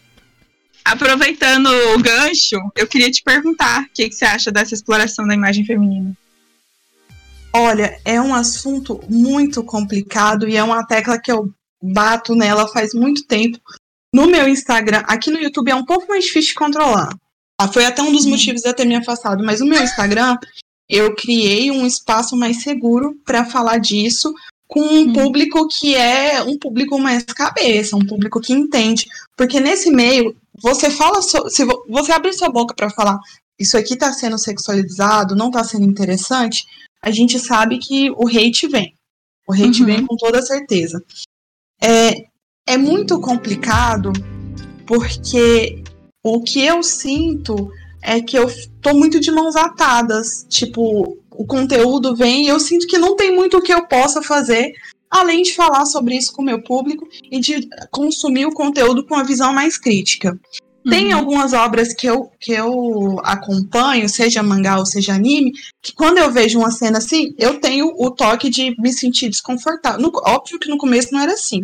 Aproveitando 0.82 1.66
o 1.66 1.98
gancho, 1.98 2.56
eu 2.74 2.86
queria 2.86 3.10
te 3.10 3.22
perguntar 3.22 3.82
o 3.82 3.86
que, 3.92 4.08
que 4.08 4.14
você 4.14 4.24
acha 4.24 4.50
dessa 4.50 4.74
exploração 4.74 5.26
da 5.26 5.34
imagem 5.34 5.64
feminina. 5.64 6.16
Olha, 7.52 7.98
é 8.04 8.20
um 8.20 8.34
assunto 8.34 9.00
muito 9.08 9.62
complicado 9.62 10.48
e 10.48 10.56
é 10.56 10.62
uma 10.62 10.86
tecla 10.86 11.20
que 11.20 11.30
eu 11.30 11.50
bato 11.82 12.34
nela 12.34 12.66
faz 12.66 12.94
muito 12.94 13.26
tempo. 13.26 13.58
No 14.12 14.26
meu 14.26 14.48
Instagram, 14.48 15.02
aqui 15.06 15.30
no 15.30 15.38
YouTube 15.38 15.70
é 15.70 15.74
um 15.74 15.84
pouco 15.84 16.08
mais 16.08 16.24
difícil 16.24 16.50
de 16.50 16.54
controlar. 16.54 17.10
Ah, 17.60 17.68
foi 17.68 17.84
até 17.84 18.02
um 18.02 18.12
dos 18.12 18.24
Uhum. 18.24 18.30
motivos 18.32 18.62
de 18.62 18.68
eu 18.68 18.74
ter 18.74 18.84
me 18.84 18.96
afastado, 18.96 19.44
mas 19.44 19.60
no 19.60 19.66
meu 19.66 19.82
Instagram 19.82 20.36
eu 20.88 21.14
criei 21.14 21.70
um 21.70 21.86
espaço 21.86 22.36
mais 22.36 22.62
seguro 22.62 23.16
para 23.24 23.44
falar 23.44 23.78
disso 23.78 24.34
com 24.66 24.80
um 24.80 25.04
Uhum. 25.06 25.12
público 25.12 25.68
que 25.68 25.94
é 25.94 26.42
um 26.42 26.58
público 26.58 26.98
mais 26.98 27.22
cabeça, 27.24 27.96
um 27.96 28.04
público 28.04 28.40
que 28.40 28.52
entende, 28.52 29.06
porque 29.36 29.60
nesse 29.60 29.90
meio 29.90 30.34
você 30.60 30.90
fala, 30.90 31.22
so- 31.22 31.48
se 31.48 31.64
vo- 31.64 31.84
você 31.88 32.12
abre 32.12 32.32
sua 32.32 32.48
boca 32.48 32.74
para 32.74 32.90
falar 32.90 33.18
isso 33.58 33.78
aqui 33.78 33.94
tá 33.94 34.12
sendo 34.12 34.36
sexualizado, 34.36 35.36
não 35.36 35.48
tá 35.50 35.62
sendo 35.62 35.84
interessante, 35.84 36.64
a 37.00 37.10
gente 37.12 37.38
sabe 37.38 37.78
que 37.78 38.10
o 38.10 38.26
hate 38.26 38.66
vem. 38.66 38.92
O 39.46 39.52
hate 39.52 39.80
Uhum. 39.80 39.86
vem 39.86 40.06
com 40.06 40.16
toda 40.16 40.42
certeza. 40.42 41.00
É, 41.80 42.24
é 42.66 42.76
muito 42.76 43.20
complicado 43.20 44.12
porque 44.86 45.83
o 46.24 46.40
que 46.42 46.64
eu 46.64 46.82
sinto 46.82 47.70
é 48.02 48.20
que 48.20 48.36
eu 48.36 48.50
tô 48.80 48.94
muito 48.94 49.20
de 49.20 49.30
mãos 49.30 49.54
atadas. 49.54 50.44
Tipo, 50.48 51.18
o 51.30 51.44
conteúdo 51.46 52.16
vem 52.16 52.46
e 52.46 52.48
eu 52.48 52.58
sinto 52.58 52.86
que 52.86 52.98
não 52.98 53.14
tem 53.14 53.34
muito 53.34 53.58
o 53.58 53.62
que 53.62 53.72
eu 53.72 53.86
possa 53.86 54.22
fazer 54.22 54.72
além 55.10 55.42
de 55.42 55.54
falar 55.54 55.84
sobre 55.86 56.16
isso 56.16 56.32
com 56.32 56.42
o 56.42 56.44
meu 56.44 56.60
público 56.62 57.06
e 57.30 57.38
de 57.38 57.68
consumir 57.92 58.46
o 58.46 58.52
conteúdo 58.52 59.06
com 59.06 59.14
uma 59.14 59.22
visão 59.22 59.52
mais 59.52 59.78
crítica. 59.78 60.36
Tem 60.90 61.12
Uhum. 61.14 61.18
algumas 61.20 61.52
obras 61.54 61.94
que 61.94 62.06
eu, 62.06 62.30
que 62.40 62.52
eu 62.52 63.18
acompanho, 63.22 64.08
seja 64.08 64.42
mangá 64.42 64.78
ou 64.78 64.84
seja 64.84 65.14
anime, 65.14 65.52
que 65.80 65.94
quando 65.94 66.18
eu 66.18 66.30
vejo 66.32 66.58
uma 66.58 66.70
cena 66.70 66.98
assim, 66.98 67.32
eu 67.38 67.58
tenho 67.60 67.86
o 67.96 68.10
toque 68.10 68.50
de 68.50 68.74
me 68.78 68.92
sentir 68.92 69.30
desconfortável. 69.30 70.00
No- 70.00 70.12
óbvio 70.26 70.58
que 70.58 70.68
no 70.68 70.76
começo 70.76 71.12
não 71.12 71.20
era 71.20 71.32
assim. 71.32 71.60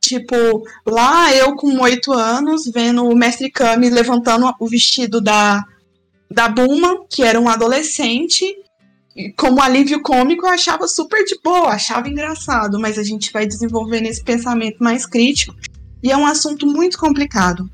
Tipo, 0.00 0.62
lá 0.86 1.34
eu 1.34 1.54
com 1.56 1.80
oito 1.80 2.12
anos, 2.12 2.70
vendo 2.72 3.04
o 3.04 3.16
Mestre 3.16 3.50
Kami 3.50 3.90
levantando 3.90 4.50
o 4.58 4.66
vestido 4.66 5.20
da, 5.20 5.64
da 6.30 6.48
Buma, 6.48 7.04
que 7.10 7.22
era 7.22 7.40
um 7.40 7.48
adolescente, 7.48 8.44
como 9.36 9.60
alívio 9.60 10.00
cômico, 10.00 10.46
eu 10.46 10.50
achava 10.50 10.86
super 10.86 11.24
de 11.24 11.38
boa, 11.42 11.70
achava 11.70 12.08
engraçado, 12.08 12.78
mas 12.78 12.98
a 12.98 13.02
gente 13.02 13.32
vai 13.32 13.46
desenvolvendo 13.46 14.06
esse 14.06 14.22
pensamento 14.22 14.78
mais 14.78 15.04
crítico, 15.04 15.54
e 16.02 16.12
é 16.12 16.16
um 16.16 16.26
assunto 16.26 16.66
muito 16.66 16.96
complicado. 16.96 17.68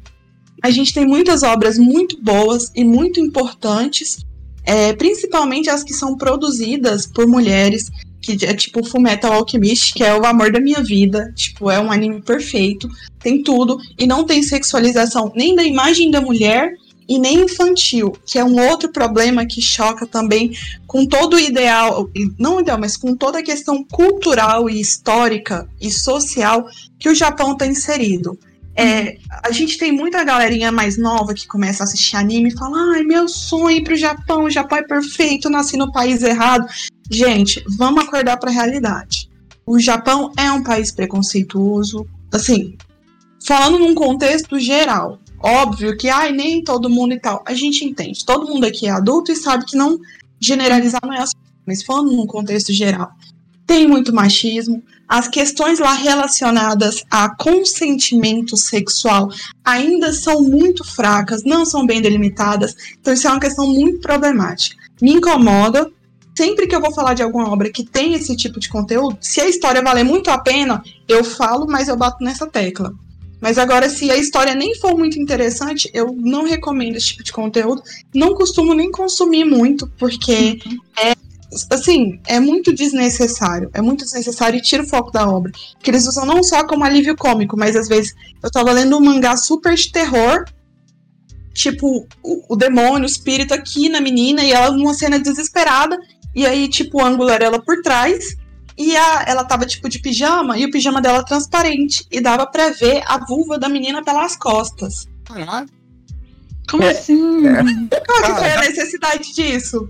A 0.63 0.71
gente 0.71 0.95
tem 0.95 1.07
muitas 1.07 1.43
obras 1.43 1.79
muito 1.79 2.23
boas 2.23 2.71
e 2.75 2.85
muito 2.85 3.21
importantes, 3.21 4.25
é, 4.65 4.95
principalmente 4.95 5.69
as 5.69 5.85
que 5.85 5.93
são 5.93 6.17
produzidas 6.17 7.07
por 7.07 7.27
mulheres, 7.27 7.91
que 8.25 8.45
é 8.45 8.55
tipo 8.55 8.85
Fullmetal 8.85 9.33
Alchemist, 9.33 9.93
que 9.93 10.03
é 10.03 10.15
o 10.15 10.25
amor 10.25 10.51
da 10.51 10.61
minha 10.61 10.83
vida, 10.83 11.33
tipo, 11.35 11.71
é 11.71 11.79
um 11.79 11.93
anime 11.93 12.23
perfeito, 12.23 12.89
tem 13.21 13.43
tudo, 13.43 13.79
e 13.99 14.07
não 14.07 14.25
tem 14.25 14.43
sexualização 14.43 15.33
nem 15.35 15.55
da 15.55 15.63
imagem 15.63 16.11
da 16.11 16.21
mulher 16.21 16.73
e 17.09 17.19
nem 17.19 17.43
infantil, 17.43 18.13
que 18.25 18.39
é 18.39 18.45
um 18.45 18.59
outro 18.69 18.91
problema 18.91 19.45
que 19.45 19.61
choca 19.61 20.07
também 20.07 20.53
com 20.87 21.05
todo 21.07 21.35
o 21.35 21.41
ideal, 21.41 22.09
não 22.39 22.61
ideal, 22.61 22.79
mas 22.79 22.97
com 22.97 23.15
toda 23.15 23.41
a 23.41 23.43
questão 23.43 23.85
cultural 23.85 24.71
e 24.71 24.81
histórica 24.81 25.69
e 25.81 25.91
social 25.91 26.67
que 26.99 27.09
o 27.09 27.15
Japão 27.15 27.53
está 27.53 27.67
inserido. 27.67 28.39
É, 28.77 29.19
a 29.45 29.53
gente 29.53 29.79
tem 29.79 29.93
muita 29.93 30.25
galerinha 30.25 30.73
mais 30.73 30.99
nova 30.99 31.33
que 31.33 31.47
começa 31.47 31.83
a 31.83 31.85
assistir 31.85 32.17
anime 32.17 32.49
e 32.49 32.59
fala: 32.59 32.77
ai, 32.95 33.05
meu 33.05 33.29
sonho 33.29 33.71
ir 33.71 33.85
pro 33.85 33.95
Japão, 33.95 34.45
o 34.45 34.51
Japão 34.51 34.79
é 34.79 34.83
perfeito, 34.83 35.49
nasci 35.49 35.77
no 35.77 35.93
país 35.93 36.23
errado. 36.23 36.67
Gente, 37.11 37.63
vamos 37.79 38.05
acordar 38.05 38.39
pra 38.39 38.51
realidade. 38.51 39.29
O 39.67 39.79
Japão 39.79 40.33
é 40.37 40.51
um 40.51 40.63
país 40.63 40.91
preconceituoso, 40.91 42.07
assim, 42.33 42.77
falando 43.47 43.79
num 43.79 43.95
contexto 43.95 44.59
geral. 44.59 45.19
Óbvio 45.41 45.97
que, 45.97 46.09
ai, 46.09 46.33
nem 46.33 46.65
todo 46.65 46.89
mundo 46.89 47.13
e 47.13 47.21
tal. 47.21 47.43
A 47.47 47.55
gente 47.55 47.85
entende. 47.85 48.25
Todo 48.25 48.49
mundo 48.49 48.65
aqui 48.65 48.87
é 48.87 48.91
adulto 48.91 49.31
e 49.31 49.37
sabe 49.37 49.67
que 49.67 49.77
não 49.77 49.99
generalizar 50.41 51.01
não 51.05 51.13
é 51.13 51.21
assim. 51.21 51.37
Mas 51.67 51.83
falando 51.83 52.13
num 52.13 52.27
contexto 52.27 52.73
geral, 52.73 53.11
tem 53.67 53.87
muito 53.87 54.15
machismo. 54.15 54.83
As 55.09 55.29
questões 55.29 55.79
lá 55.79 55.93
relacionadas 55.93 57.05
a 57.11 57.35
consentimento 57.37 58.57
sexual 58.57 59.31
ainda 59.65 60.13
são 60.13 60.43
muito 60.43 60.85
fracas, 60.85 61.45
não 61.45 61.65
são 61.65 61.87
bem 61.87 62.01
delimitadas. 62.01 62.75
Então, 62.99 63.13
isso 63.13 63.27
é 63.27 63.31
uma 63.31 63.41
questão 63.41 63.67
muito 63.67 64.01
problemática. 64.01 64.77
Me 65.01 65.13
incomoda. 65.13 65.91
Sempre 66.37 66.67
que 66.67 66.75
eu 66.75 66.81
vou 66.81 66.93
falar 66.93 67.15
de 67.15 67.23
alguma 67.23 67.49
obra 67.51 67.71
que 67.71 67.85
tem 67.85 68.15
esse 68.15 68.37
tipo 68.37 68.59
de 68.59 68.69
conteúdo, 68.69 69.17
se 69.21 69.41
a 69.41 69.49
história 69.49 69.83
valer 69.83 70.05
muito 70.05 70.31
a 70.31 70.39
pena, 70.39 70.83
eu 71.09 71.23
falo, 71.23 71.67
mas 71.67 71.89
eu 71.89 71.97
bato 71.97 72.23
nessa 72.25 72.47
tecla. 72.47 72.93
Mas 73.41 73.59
agora, 73.59 73.91
se 73.91 74.11
a 74.11 74.17
história 74.17 74.55
nem 74.55 74.75
for 74.77 74.97
muito 74.97 75.19
interessante, 75.19 75.91
eu 75.93 76.17
não 76.19 76.45
recomendo 76.45 76.97
esse 76.97 77.09
tipo 77.09 77.23
de 77.23 77.33
conteúdo. 77.33 77.83
Não 78.15 78.35
costumo 78.35 78.73
nem 78.73 78.91
consumir 78.91 79.45
muito, 79.45 79.87
porque 79.99 80.59
é 80.99 81.15
assim, 81.71 82.19
é 82.27 82.41
muito 82.41 82.73
desnecessário. 82.73 83.71
É 83.75 83.83
muito 83.83 84.03
desnecessário 84.03 84.59
e 84.59 84.63
tira 84.63 84.83
o 84.83 84.89
foco 84.89 85.11
da 85.11 85.29
obra. 85.29 85.53
Que 85.83 85.91
eles 85.91 86.07
usam 86.07 86.25
não 86.25 86.43
só 86.43 86.67
como 86.67 86.85
alívio 86.85 87.17
cômico, 87.17 87.57
mas 87.57 87.77
às 87.77 87.87
vezes 87.87 88.15
eu 88.43 88.51
tava 88.51 88.73
lendo 88.73 88.97
um 88.97 89.01
mangá 89.01 89.37
super 89.37 89.75
de 89.75 89.93
terror. 89.93 90.47
Tipo, 91.53 92.07
o, 92.23 92.55
o 92.55 92.57
demônio, 92.57 93.03
o 93.03 93.11
espírito 93.11 93.55
aqui 93.55 93.89
na 93.89 94.01
menina, 94.01 94.43
e 94.43 94.53
ela 94.53 94.71
numa 94.71 94.95
cena 94.95 95.19
desesperada. 95.19 95.97
E 96.35 96.45
aí, 96.47 96.69
tipo, 96.69 96.99
o 97.01 97.05
ângulo 97.05 97.31
era 97.31 97.45
ela 97.45 97.61
por 97.63 97.81
trás. 97.83 98.37
E 98.77 98.97
a, 98.97 99.25
ela 99.29 99.45
tava, 99.45 99.65
tipo, 99.67 99.89
de 99.89 100.01
pijama, 100.01 100.59
e 100.59 100.65
o 100.65 100.71
pijama 100.71 101.01
dela 101.01 101.25
transparente. 101.25 102.05
E 102.11 102.21
dava 102.21 102.45
pra 102.47 102.71
ver 102.71 103.03
a 103.07 103.19
vulva 103.25 103.57
da 103.59 103.69
menina 103.69 104.03
pelas 104.03 104.35
costas. 104.37 105.07
Caralho. 105.25 105.69
Como 106.69 106.83
É, 106.83 106.91
assim? 106.91 107.43
Qual 108.07 108.23
que 108.23 108.39
foi 108.41 108.51
a 108.53 108.61
necessidade 108.61 109.33
disso? 109.35 109.89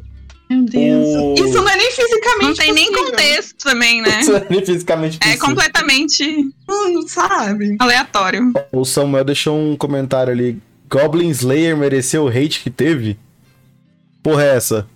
Meu 0.50 0.62
Deus. 0.64 1.09
O... 1.09 1.35
Isso 1.46 1.54
não 1.62 1.68
é 1.70 1.76
nem 1.76 1.90
fisicamente 1.92 2.42
Não 2.42 2.54
tem 2.54 2.72
nem 2.74 2.87
possível. 2.92 3.11
contexto 3.11 3.57
também, 3.64 4.02
né? 4.02 4.20
Isso 4.20 4.37
é 4.37 4.46
nem 4.50 4.66
fisicamente 4.66 5.16
É 5.22 5.24
possível. 5.28 5.46
completamente 5.46 6.44
Não, 6.68 6.92
não 6.92 7.09
sabe? 7.09 7.76
aleatório. 7.78 8.52
O 8.70 8.85
Samuel 8.85 9.24
deixou 9.24 9.59
um 9.59 9.74
comentário 9.76 10.30
ali. 10.33 10.61
Goblin 10.90 11.30
Slayer 11.30 11.74
mereceu 11.76 12.24
o 12.24 12.28
hate 12.28 12.61
que 12.61 12.68
teve? 12.70 13.18
Porra, 14.22 14.44
é 14.44 14.57
essa? 14.57 14.87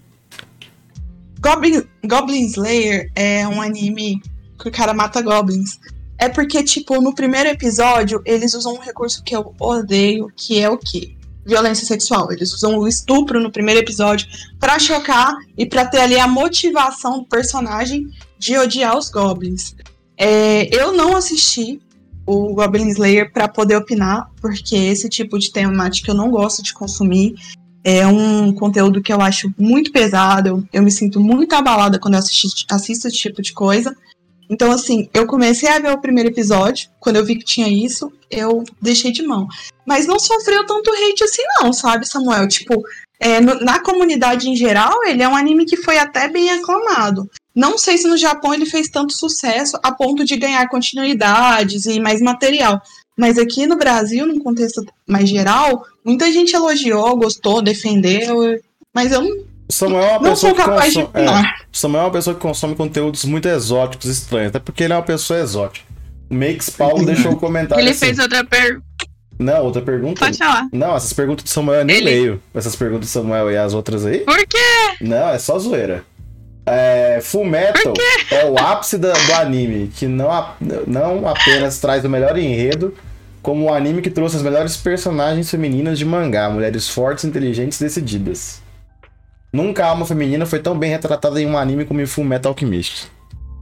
Goblin, 1.40 1.83
Goblin 2.05 2.46
Slayer 2.46 3.11
é 3.14 3.46
um 3.46 3.61
anime 3.61 4.20
que 4.61 4.68
o 4.68 4.72
cara 4.72 4.92
mata 4.92 5.22
goblins. 5.22 5.79
É 6.18 6.29
porque, 6.29 6.62
tipo, 6.64 7.01
no 7.01 7.14
primeiro 7.14 7.48
episódio, 7.48 8.20
eles 8.24 8.55
usam 8.55 8.74
um 8.74 8.81
recurso 8.81 9.22
que 9.22 9.35
eu 9.35 9.55
odeio, 9.61 10.33
que 10.37 10.59
é 10.59 10.68
o 10.68 10.77
quê? 10.77 11.14
Violência 11.46 11.87
sexual. 11.87 12.33
Eles 12.33 12.53
usam 12.53 12.77
o 12.77 12.88
estupro 12.88 13.40
no 13.40 13.53
primeiro 13.53 13.81
episódio 13.81 14.27
pra 14.59 14.79
chocar 14.79 15.37
e 15.57 15.64
pra 15.64 15.87
ter 15.87 16.01
ali 16.01 16.18
a 16.18 16.27
motivação 16.27 17.20
do 17.20 17.24
personagem 17.24 18.09
de 18.37 18.59
odiar 18.59 18.98
os 18.98 19.09
goblins. 19.11 19.77
É, 20.16 20.68
eu 20.74 20.92
não 20.92 21.16
assisti 21.16 21.81
o 22.27 22.53
Goblin 22.53 22.88
Slayer 22.88 23.33
pra 23.33 23.48
poder 23.48 23.77
opinar, 23.77 24.31
porque 24.40 24.77
esse 24.77 25.09
tipo 25.09 25.38
de 25.38 25.51
temática 25.51 26.11
eu 26.11 26.14
não 26.14 26.31
gosto 26.31 26.62
de 26.62 26.74
consumir. 26.74 27.35
É 27.90 28.07
um 28.07 28.53
conteúdo 28.53 29.01
que 29.01 29.11
eu 29.11 29.18
acho 29.22 29.51
muito 29.59 29.90
pesado, 29.90 30.46
eu, 30.46 30.64
eu 30.74 30.83
me 30.83 30.90
sinto 30.90 31.18
muito 31.18 31.55
abalada 31.55 31.98
quando 31.98 32.14
eu 32.14 32.18
assisti, 32.18 32.66
assisto 32.70 33.09
esse 33.09 33.16
tipo 33.16 33.40
de 33.40 33.55
coisa. 33.55 33.96
Então, 34.51 34.70
assim, 34.70 35.09
eu 35.14 35.27
comecei 35.27 35.70
a 35.70 35.79
ver 35.79 35.92
o 35.92 36.01
primeiro 36.01 36.29
episódio, 36.29 36.90
quando 37.01 37.16
eu 37.16 37.24
vi 37.24 37.37
que 37.37 37.46
tinha 37.46 37.66
isso, 37.66 38.12
eu 38.31 38.62
deixei 38.79 39.11
de 39.11 39.22
mão. 39.22 39.48
Mas 39.87 40.07
não 40.07 40.18
sofreu 40.18 40.66
tanto 40.66 40.90
hate 40.90 41.24
assim, 41.24 41.40
não, 41.62 41.72
sabe, 41.72 42.07
Samuel? 42.07 42.46
Tipo, 42.46 42.83
é, 43.18 43.40
no- 43.40 43.61
na 43.61 43.81
comunidade 43.81 44.51
em 44.51 44.55
geral, 44.55 44.92
ele 45.07 45.22
é 45.22 45.29
um 45.29 45.35
anime 45.37 45.64
que 45.64 45.79
foi 45.79 45.96
até 45.98 46.29
bem 46.29 46.51
aclamado. 46.51 47.27
Não 47.55 47.79
sei 47.79 47.96
se 47.96 48.07
no 48.07 48.18
Japão 48.18 48.53
ele 48.53 48.66
fez 48.66 48.90
tanto 48.90 49.14
sucesso 49.14 49.79
a 49.83 49.92
ponto 49.92 50.27
de 50.27 50.37
ganhar 50.37 50.68
continuidades 50.68 51.87
e 51.87 51.98
mais 51.98 52.20
material. 52.20 52.83
Mas 53.18 53.37
aqui 53.37 53.66
no 53.66 53.76
Brasil, 53.76 54.24
num 54.26 54.38
contexto 54.38 54.85
mais 55.07 55.28
geral, 55.28 55.85
muita 56.04 56.31
gente 56.31 56.54
elogiou, 56.54 57.16
gostou, 57.16 57.61
defendeu. 57.61 58.59
Mas 58.94 59.11
eu 59.12 59.22
não, 59.22 59.37
Samuel 59.68 60.02
é 60.04 60.11
uma 60.12 60.20
não 60.20 60.31
pessoa 60.31 60.37
sou 60.37 60.54
que 60.54 60.62
capaz 60.62 60.92
de 60.94 61.02
consome. 61.04 61.26
é, 61.28 61.54
Samuel 61.72 62.02
é 62.02 62.07
uma 62.07 62.12
pessoa 62.12 62.35
que 62.35 62.40
consome 62.40 62.74
conteúdos 62.76 63.24
muito 63.24 63.48
exóticos, 63.48 64.09
estranhos. 64.09 64.48
Até 64.50 64.59
porque 64.61 64.85
ele 64.85 64.92
é 64.92 64.96
uma 64.96 65.02
pessoa 65.02 65.40
exótica. 65.40 65.85
O 66.31 66.35
Makes 66.35 66.70
Paulo 66.70 67.04
deixou 67.04 67.33
um 67.33 67.37
comentário. 67.37 67.83
Ele 67.83 67.90
assim. 67.90 68.07
fez 68.07 68.18
outra 68.18 68.44
pergunta. 68.44 68.87
Não, 69.38 69.64
outra 69.64 69.83
pergunta. 69.83 70.20
Pode 70.20 70.37
falar. 70.38 70.66
Não, 70.72 70.96
essas 70.96 71.12
perguntas 71.12 71.44
do 71.44 71.50
Samuel 71.50 71.81
eu 71.81 71.85
nem 71.85 71.96
Ele- 71.96 72.04
leio. 72.07 72.42
Essas 72.54 72.74
perguntas 72.76 73.09
do 73.09 73.12
Samuel 73.12 73.50
e 73.50 73.57
as 73.57 73.72
outras 73.74 74.04
aí. 74.07 74.18
Por 74.20 74.37
quê? 74.46 74.59
Não, 75.00 75.28
é 75.31 75.38
só 75.38 75.59
zoeira. 75.59 76.04
É, 76.66 77.20
Full 77.22 77.46
Metal 77.46 77.94
é 78.31 78.44
o 78.44 78.59
ápice 78.59 78.98
da- 78.98 79.12
do 79.12 79.33
anime, 79.35 79.88
que 79.96 80.07
não, 80.07 80.31
a- 80.31 80.54
não 80.87 81.26
apenas 81.26 81.78
traz 81.78 82.04
o 82.04 82.09
melhor 82.11 82.37
enredo, 82.37 82.94
como 83.42 83.66
o 83.66 83.74
anime 83.74 84.03
que 84.03 84.11
trouxe 84.11 84.37
as 84.37 84.42
melhores 84.42 84.77
personagens 84.77 85.51
femininas 85.51 85.98
de 85.98 86.05
mangá, 86.05 86.48
mulheres 86.51 86.88
fortes, 86.88 87.24
inteligentes 87.24 87.81
e 87.81 87.85
decididas. 87.85 88.62
Nunca 89.53 89.85
a 89.85 89.88
alma 89.88 90.05
feminina 90.05 90.44
foi 90.44 90.59
tão 90.59 90.79
bem 90.79 90.90
retratada 90.90 91.40
em 91.40 91.46
um 91.46 91.57
anime 91.57 91.85
como 91.85 92.01
em 92.01 92.07
Full 92.07 92.24
Metal 92.24 92.53
Alchemist. 92.53 93.11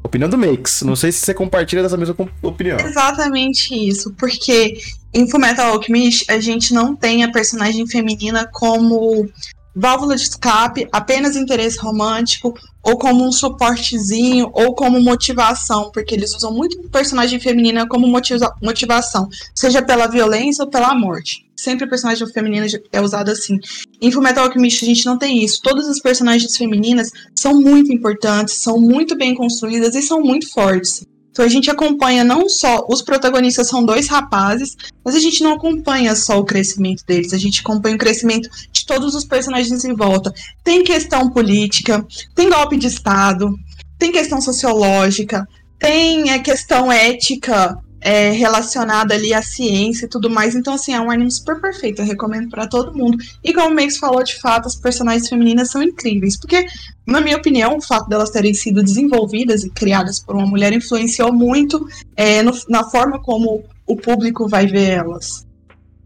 Opinião 0.02 0.30
do 0.30 0.38
Makes. 0.38 0.82
Não 0.82 0.94
sei 0.94 1.10
se 1.10 1.18
você 1.18 1.34
compartilha 1.34 1.82
dessa 1.82 1.96
mesma 1.96 2.14
opinião. 2.42 2.78
Exatamente 2.78 3.74
isso, 3.74 4.12
porque 4.14 4.78
em 5.12 5.28
Fullmetal 5.28 5.72
Alchemist 5.72 6.30
a 6.30 6.38
gente 6.38 6.72
não 6.72 6.94
tem 6.94 7.24
a 7.24 7.30
personagem 7.30 7.86
feminina 7.86 8.48
como 8.52 9.28
válvula 9.76 10.16
de 10.16 10.22
escape, 10.22 10.88
apenas 10.90 11.36
interesse 11.36 11.78
romântico, 11.78 12.54
ou 12.82 12.96
como 12.96 13.26
um 13.26 13.30
suportezinho, 13.30 14.50
ou 14.54 14.74
como 14.74 15.00
motivação, 15.00 15.90
porque 15.92 16.14
eles 16.14 16.34
usam 16.34 16.52
muito 16.52 16.88
personagem 16.88 17.38
feminina 17.38 17.86
como 17.86 18.06
motiva- 18.06 18.54
motivação, 18.62 19.28
seja 19.54 19.82
pela 19.82 20.06
violência 20.06 20.64
ou 20.64 20.70
pela 20.70 20.94
morte. 20.94 21.44
Sempre 21.54 21.84
a 21.84 21.88
personagem 21.88 22.26
feminina 22.28 22.66
é 22.92 23.00
usada 23.00 23.32
assim. 23.32 23.58
Em 24.00 24.10
Fullmetal 24.10 24.46
Alchemist 24.46 24.84
a 24.84 24.86
gente 24.86 25.04
não 25.04 25.18
tem 25.18 25.42
isso. 25.44 25.60
Todas 25.62 25.88
as 25.88 26.00
personagens 26.00 26.56
femininas 26.56 27.10
são 27.34 27.60
muito 27.60 27.92
importantes, 27.92 28.62
são 28.62 28.80
muito 28.80 29.16
bem 29.16 29.34
construídas 29.34 29.94
e 29.94 30.02
são 30.02 30.20
muito 30.20 30.50
fortes. 30.52 31.04
Então 31.36 31.44
a 31.44 31.50
gente 31.50 31.70
acompanha 31.70 32.24
não 32.24 32.48
só 32.48 32.86
os 32.88 33.02
protagonistas 33.02 33.68
são 33.68 33.84
dois 33.84 34.08
rapazes, 34.08 34.74
mas 35.04 35.14
a 35.14 35.20
gente 35.20 35.42
não 35.42 35.52
acompanha 35.52 36.16
só 36.16 36.38
o 36.40 36.44
crescimento 36.46 37.04
deles, 37.04 37.34
a 37.34 37.36
gente 37.36 37.60
acompanha 37.60 37.94
o 37.94 37.98
crescimento 37.98 38.48
de 38.72 38.86
todos 38.86 39.14
os 39.14 39.22
personagens 39.22 39.84
em 39.84 39.94
volta. 39.94 40.32
Tem 40.64 40.82
questão 40.82 41.28
política, 41.28 42.02
tem 42.34 42.48
golpe 42.48 42.78
de 42.78 42.86
estado, 42.86 43.54
tem 43.98 44.10
questão 44.10 44.40
sociológica, 44.40 45.46
tem 45.78 46.30
a 46.30 46.38
questão 46.38 46.90
ética 46.90 47.78
é, 48.06 48.30
relacionada 48.30 49.14
ali 49.14 49.34
à 49.34 49.42
ciência 49.42 50.06
e 50.06 50.08
tudo 50.08 50.30
mais. 50.30 50.54
Então 50.54 50.74
assim, 50.74 50.92
é 50.94 51.00
um 51.00 51.10
anime 51.10 51.30
super 51.30 51.60
perfeito, 51.60 52.00
eu 52.00 52.06
recomendo 52.06 52.48
pra 52.48 52.66
todo 52.68 52.96
mundo. 52.96 53.18
E 53.42 53.52
como 53.52 53.68
o 53.70 53.74
Max 53.74 53.96
falou, 53.98 54.22
de 54.22 54.38
fato, 54.40 54.66
as 54.66 54.76
personagens 54.76 55.28
femininas 55.28 55.70
são 55.70 55.82
incríveis, 55.82 56.38
porque 56.38 56.66
na 57.06 57.20
minha 57.20 57.36
opinião, 57.36 57.76
o 57.76 57.82
fato 57.82 58.08
delas 58.08 58.30
terem 58.30 58.54
sido 58.54 58.82
desenvolvidas 58.82 59.64
e 59.64 59.70
criadas 59.70 60.20
por 60.20 60.36
uma 60.36 60.46
mulher 60.46 60.72
influenciou 60.72 61.32
muito 61.32 61.84
é, 62.16 62.42
no- 62.42 62.52
na 62.68 62.84
forma 62.84 63.18
como 63.20 63.64
o 63.86 63.96
público 63.96 64.48
vai 64.48 64.66
ver 64.66 64.90
elas. 64.90 65.44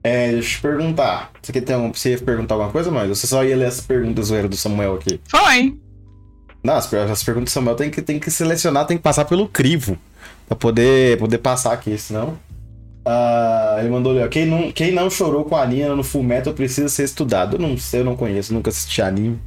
É, 0.03 0.33
deixa 0.33 0.49
eu 0.49 0.53
te 0.57 0.61
perguntar. 0.63 1.31
Você, 1.43 1.53
quer 1.53 1.61
ter 1.61 1.77
um, 1.77 1.93
você 1.93 2.13
ia 2.13 2.19
perguntar 2.19 2.55
alguma 2.55 2.73
coisa, 2.73 2.91
mas 2.91 3.09
você 3.11 3.27
só 3.27 3.45
ia 3.45 3.55
ler 3.57 3.67
as 3.67 3.83
perguntas 3.83 4.27
zoeira 4.29 4.49
do 4.49 4.57
Samuel 4.57 4.95
aqui. 4.95 5.21
Foi. 5.29 5.77
Não, 6.65 6.75
as, 6.75 6.93
as 6.93 7.23
perguntas 7.23 7.53
do 7.53 7.55
Samuel 7.55 7.77
tem 7.77 7.91
que, 7.91 8.01
tem 8.03 8.19
que 8.19 8.31
selecionar, 8.31 8.87
tem 8.87 8.97
que 8.97 9.03
passar 9.03 9.25
pelo 9.27 9.47
crivo. 9.49 9.99
Pra 10.51 10.57
poder, 10.57 11.17
poder 11.17 11.39
passar 11.39 11.73
aqui, 11.73 11.97
senão. 11.97 12.37
Ah, 13.07 13.77
ele 13.79 13.89
mandou 13.89 14.11
ali, 14.11 14.21
ó. 14.21 14.27
Quem 14.27 14.47
não, 14.47 14.73
quem 14.73 14.91
não 14.91 15.09
chorou 15.09 15.45
com 15.45 15.55
a 15.55 15.65
Nina 15.65 15.95
no 15.95 16.03
Full 16.03 16.25
Metal 16.25 16.53
precisa 16.53 16.89
ser 16.89 17.05
estudado. 17.05 17.55
Eu 17.55 17.61
não 17.61 17.79
sei, 17.79 18.01
eu 18.01 18.05
não 18.05 18.17
conheço, 18.17 18.53
nunca 18.53 18.69
assisti 18.69 19.01
anime. 19.01 19.41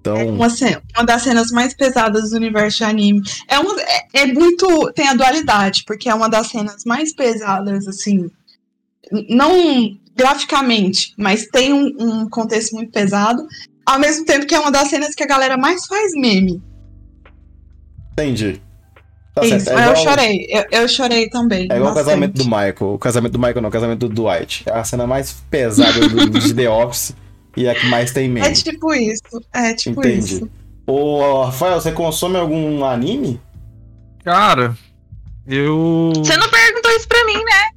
Então. 0.00 0.16
Uma, 0.30 0.48
ce- 0.48 0.80
uma 0.96 1.04
das 1.04 1.20
cenas 1.20 1.50
mais 1.50 1.74
pesadas 1.74 2.30
do 2.30 2.36
universo 2.36 2.78
de 2.78 2.84
anime. 2.84 3.20
É, 3.46 3.58
uma, 3.58 3.78
é, 3.82 4.06
é 4.22 4.26
muito. 4.32 4.90
Tem 4.94 5.08
a 5.08 5.14
dualidade, 5.14 5.84
porque 5.86 6.08
é 6.08 6.14
uma 6.14 6.26
das 6.26 6.46
cenas 6.46 6.84
mais 6.86 7.14
pesadas, 7.14 7.86
assim. 7.86 8.30
Não 9.28 9.94
graficamente, 10.16 11.12
mas 11.18 11.46
tem 11.48 11.74
um, 11.74 11.94
um 12.00 12.28
contexto 12.30 12.72
muito 12.74 12.90
pesado. 12.90 13.46
Ao 13.84 13.98
mesmo 13.98 14.24
tempo 14.24 14.46
que 14.46 14.54
é 14.54 14.58
uma 14.58 14.70
das 14.72 14.88
cenas 14.88 15.14
que 15.14 15.22
a 15.22 15.26
galera 15.26 15.58
mais 15.58 15.84
faz 15.86 16.12
meme. 16.14 16.62
Entendi. 18.12 18.62
Tá 19.40 19.48
certo. 19.48 19.60
Isso, 19.62 19.70
É 19.70 19.74
eu 19.74 19.78
igual, 19.80 19.96
chorei. 19.96 20.46
Eu, 20.50 20.64
eu 20.82 20.88
chorei 20.88 21.28
também. 21.30 21.68
é 21.70 21.76
igual 21.76 21.92
o 21.92 21.94
casamento 21.94 22.32
do 22.34 22.44
Michael. 22.44 22.76
O 22.94 22.98
casamento 22.98 23.32
do 23.32 23.38
Michael 23.38 23.62
não, 23.62 23.68
o 23.68 23.72
casamento 23.72 24.08
do 24.08 24.08
Dwight. 24.08 24.64
É 24.66 24.72
a 24.72 24.84
cena 24.84 25.06
mais 25.06 25.32
pesada 25.50 26.00
do, 26.08 26.30
de 26.30 26.54
The 26.54 26.68
Office 26.70 27.14
e 27.56 27.68
a 27.68 27.74
que 27.74 27.86
mais 27.86 28.12
tem 28.12 28.26
É 28.26 28.28
meme. 28.28 28.52
tipo 28.54 28.92
isso. 28.94 29.22
É 29.52 29.74
tipo 29.74 30.00
Entendi. 30.00 30.34
isso. 30.36 30.50
Ô, 30.86 31.42
Rafael, 31.44 31.80
você 31.80 31.92
consome 31.92 32.36
algum 32.36 32.84
anime? 32.84 33.40
Cara, 34.24 34.76
eu. 35.46 36.12
Você 36.16 36.36
não 36.36 36.48
perguntou 36.48 36.90
isso 36.92 37.08
pra 37.08 37.24
mim, 37.24 37.34
né? 37.36 37.70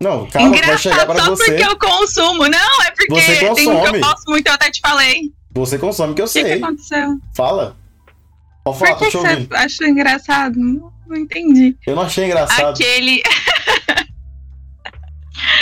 Não, 0.00 0.26
calma, 0.26 0.54
que 0.56 0.64
vai 0.64 0.78
chegar 0.78 1.02
Engraçado, 1.02 1.16
pra 1.16 1.24
só 1.24 1.30
você. 1.36 1.44
porque 1.44 1.62
eu 1.64 1.78
consumo. 1.78 2.48
Não, 2.48 2.82
é 2.86 2.90
porque 2.92 3.14
Você 3.14 3.36
tem 3.38 3.50
um 3.50 3.54
que 3.54 3.64
consome. 3.64 3.98
eu 3.98 4.04
gosto 4.04 4.30
muito, 4.30 4.46
eu 4.46 4.52
até 4.52 4.70
te 4.70 4.80
falei. 4.80 5.32
Você 5.52 5.78
consome, 5.78 6.14
que 6.14 6.20
eu 6.22 6.26
O 6.26 6.28
que, 6.28 6.40
que 6.42 6.48
sei. 6.48 6.62
aconteceu? 6.62 7.18
Fala. 7.34 7.76
Pode 8.64 8.78
Por 8.78 8.86
falar, 8.86 8.98
que 8.98 9.10
você 9.10 9.48
achou 9.54 9.86
engraçado? 9.88 10.92
Não, 11.08 11.16
entendi. 11.16 11.76
Eu 11.86 11.96
não 11.96 12.02
achei 12.02 12.26
engraçado. 12.26 12.74
Aquele. 12.74 13.22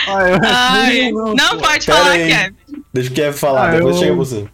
Ah, 0.08 0.28
eu- 0.28 0.38
Ai, 0.42 1.10
não, 1.12 1.34
não 1.34 1.58
pode 1.58 1.84
Pera 1.86 1.98
falar, 1.98 2.10
aí. 2.12 2.28
Kevin. 2.28 2.84
Deixa 2.92 3.10
o 3.10 3.14
Kevin 3.14 3.36
falar, 3.36 3.68
Ah, 3.68 3.74
depois 3.76 3.96
eu- 3.96 4.02
chega 4.02 4.14
você. 4.14 4.48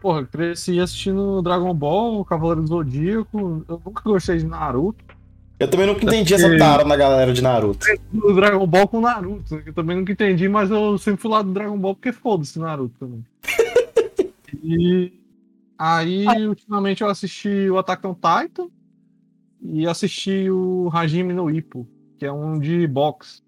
Porra, 0.00 0.24
cresci 0.24 0.80
assistindo 0.80 1.40
Dragon 1.42 1.72
Ball, 1.74 2.24
Cavaleiro 2.24 2.62
do 2.62 2.66
Zodíaco. 2.68 3.64
Eu 3.68 3.80
nunca 3.84 4.02
gostei 4.02 4.38
de 4.38 4.46
Naruto. 4.46 5.04
Eu 5.58 5.68
também 5.70 5.86
nunca 5.86 6.04
entendi 6.04 6.34
porque- 6.34 6.46
essa 6.46 6.58
tara 6.58 6.84
na 6.84 6.96
galera 6.96 7.32
de 7.32 7.42
Naruto. 7.42 7.86
Do 8.12 8.34
Dragon 8.34 8.66
Ball 8.66 8.88
com 8.88 9.00
Naruto. 9.00 9.62
Eu 9.64 9.72
também 9.72 9.96
nunca 9.96 10.12
entendi, 10.12 10.48
mas 10.48 10.70
eu 10.70 10.96
sempre 10.98 11.20
fui 11.20 11.30
lá 11.30 11.42
do 11.42 11.52
Dragon 11.52 11.78
Ball 11.78 11.94
porque 11.94 12.12
foda-se 12.12 12.58
Naruto 12.58 12.94
também. 12.98 13.24
e 14.64 15.12
aí, 15.78 16.26
ultimamente, 16.48 17.02
eu 17.02 17.08
assisti 17.08 17.68
o 17.70 17.78
Attack 17.78 18.04
on 18.06 18.14
Titan 18.14 18.66
e 19.64 19.86
assisti 19.86 20.50
o 20.50 20.90
Hajime 20.92 21.32
no 21.32 21.50
Ippo, 21.50 21.88
que 22.18 22.26
é 22.26 22.32
um 22.32 22.58
de 22.58 22.86
boxe. 22.86 23.42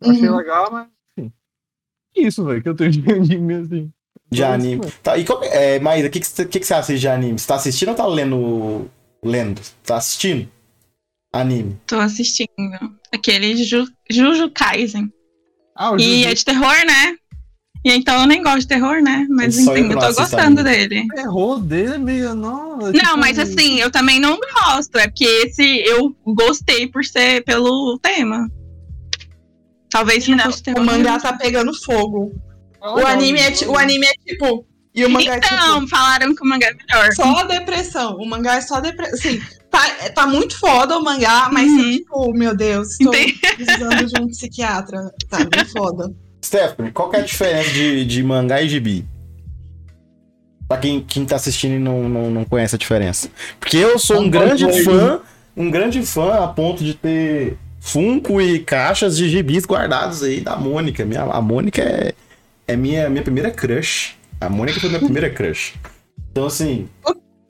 Eu 0.00 0.10
Achei 0.10 0.28
Uhum. 0.28 0.36
legal, 0.36 0.70
mas 0.72 0.88
enfim. 1.16 1.32
Isso, 2.16 2.44
velho, 2.44 2.62
que 2.62 2.68
eu 2.68 2.74
tenho 2.74 2.90
de 2.90 3.00
anime 3.12 3.54
assim. 3.54 3.92
De 4.30 4.38
Só 4.42 4.46
anime. 4.52 4.86
isso, 4.86 4.98
Tá, 5.02 5.16
e 5.16 5.24
como, 5.24 5.44
é, 5.44 5.78
Maíra, 5.80 6.08
o 6.08 6.10
que, 6.10 6.20
que, 6.20 6.26
você- 6.26 6.44
que, 6.46 6.60
que 6.60 6.66
você 6.66 6.74
assiste 6.74 7.00
de 7.00 7.08
anime? 7.08 7.38
Você 7.38 7.46
tá 7.48 7.54
assistindo 7.56 7.90
ou 7.90 7.94
tá 7.94 8.06
lendo? 8.06 8.90
Lendo? 9.24 9.60
Tá 9.84 9.96
assistindo? 9.96 10.48
Anime. 11.32 11.78
Tô 11.86 11.98
assistindo. 11.98 12.48
Aquele 13.12 13.56
Ju, 13.64 13.86
Juju 14.10 14.50
Kaisen. 14.50 15.12
Ah, 15.74 15.92
o 15.92 15.96
E 15.96 16.00
Jujutsu 16.02 16.28
é 16.28 16.34
de 16.34 16.44
terror, 16.44 16.86
né? 16.86 17.16
E 17.84 17.92
então 17.92 18.20
eu 18.20 18.26
nem 18.26 18.42
gosto 18.42 18.60
de 18.60 18.66
terror, 18.68 19.00
né? 19.00 19.24
Mas 19.30 19.56
eu 19.56 19.62
enfim, 19.72 19.82
eu 19.84 19.88
não 19.94 19.98
tô 20.00 20.12
gostando 20.14 20.64
dele. 20.64 21.06
terror 21.14 21.60
dele 21.60 21.94
é 21.94 21.98
meio. 21.98 22.34
Não, 22.34 22.72
é 22.80 22.84
Não, 22.84 22.90
tipo- 22.92 23.16
mas 23.18 23.38
assim, 23.38 23.76
eu 23.80 23.90
também 23.90 24.18
não 24.18 24.38
gosto. 24.64 24.96
É 24.98 25.06
porque 25.06 25.24
esse 25.24 25.62
eu 25.86 26.14
gostei 26.26 26.88
por 26.88 27.04
ser 27.04 27.44
pelo 27.44 27.98
tema. 28.02 28.48
Talvez 29.90 30.24
se 30.24 30.34
não 30.34 30.44
fosse 30.44 30.62
terror. 30.62 30.80
O 30.82 30.84
mangá 30.84 31.18
tá 31.18 31.32
pegando 31.32 31.72
fogo. 31.84 32.32
é 32.82 32.88
O 32.88 33.06
anime 33.06 33.38
é, 33.40 33.52
o 33.66 33.76
anime 33.78 34.06
é 34.06 34.12
tipo. 34.26 34.66
E 34.94 35.04
o 35.04 35.10
mangá 35.10 35.34
é 35.34 35.38
Então, 35.38 35.74
tipo. 35.76 35.88
falaram 35.88 36.34
que 36.34 36.42
o 36.42 36.46
mangá 36.48 36.66
é 36.66 36.74
melhor. 36.74 37.12
Só 37.14 37.44
depressão. 37.44 38.16
O 38.16 38.26
mangá 38.28 38.56
é 38.56 38.60
só 38.60 38.80
depressão. 38.80 39.14
Assim, 39.14 39.40
tá, 39.70 39.80
tá 40.14 40.26
muito 40.26 40.58
foda 40.58 40.98
o 40.98 41.02
mangá, 41.04 41.48
mas 41.52 41.70
Uhum. 41.70 41.90
tipo, 41.92 42.32
meu 42.32 42.54
Deus, 42.56 42.96
tô 42.98 43.08
Entendi. 43.14 43.38
precisando 43.38 44.04
de 44.06 44.20
um 44.20 44.26
psiquiatra. 44.26 45.10
Tá 45.30 45.38
bem 45.44 45.64
foda. 45.66 46.12
Stephanie, 46.48 46.90
qual 46.92 47.10
que 47.10 47.16
é 47.16 47.20
a 47.20 47.22
diferença 47.22 47.70
de, 47.70 48.06
de 48.06 48.22
mangá 48.22 48.62
e 48.62 48.68
gibi? 48.68 49.04
Pra 50.66 50.78
quem, 50.78 51.00
quem 51.00 51.26
tá 51.26 51.36
assistindo 51.36 51.74
e 51.74 51.78
não, 51.78 52.08
não, 52.08 52.30
não 52.30 52.44
conhece 52.44 52.74
a 52.74 52.78
diferença. 52.78 53.28
Porque 53.60 53.76
eu 53.76 53.98
sou 53.98 54.18
um 54.18 54.22
Não 54.22 54.30
grande 54.30 54.82
fã, 54.82 55.20
um 55.56 55.70
grande 55.70 56.02
fã 56.02 56.44
a 56.44 56.48
ponto 56.48 56.82
de 56.82 56.94
ter 56.94 57.58
Funko 57.80 58.40
e 58.40 58.60
caixas 58.60 59.16
de 59.16 59.28
gibis 59.28 59.64
guardados 59.64 60.22
aí 60.22 60.40
da 60.40 60.56
Mônica. 60.56 61.04
Minha, 61.04 61.22
a 61.22 61.40
Mônica 61.40 61.82
é, 61.82 62.14
é 62.66 62.76
minha, 62.76 63.08
minha 63.10 63.22
primeira 63.22 63.50
crush. 63.50 64.16
A 64.40 64.48
Mônica 64.48 64.80
foi 64.80 64.88
minha 64.88 65.00
primeira 65.00 65.30
crush. 65.30 65.74
Então, 66.30 66.46
assim, 66.46 66.88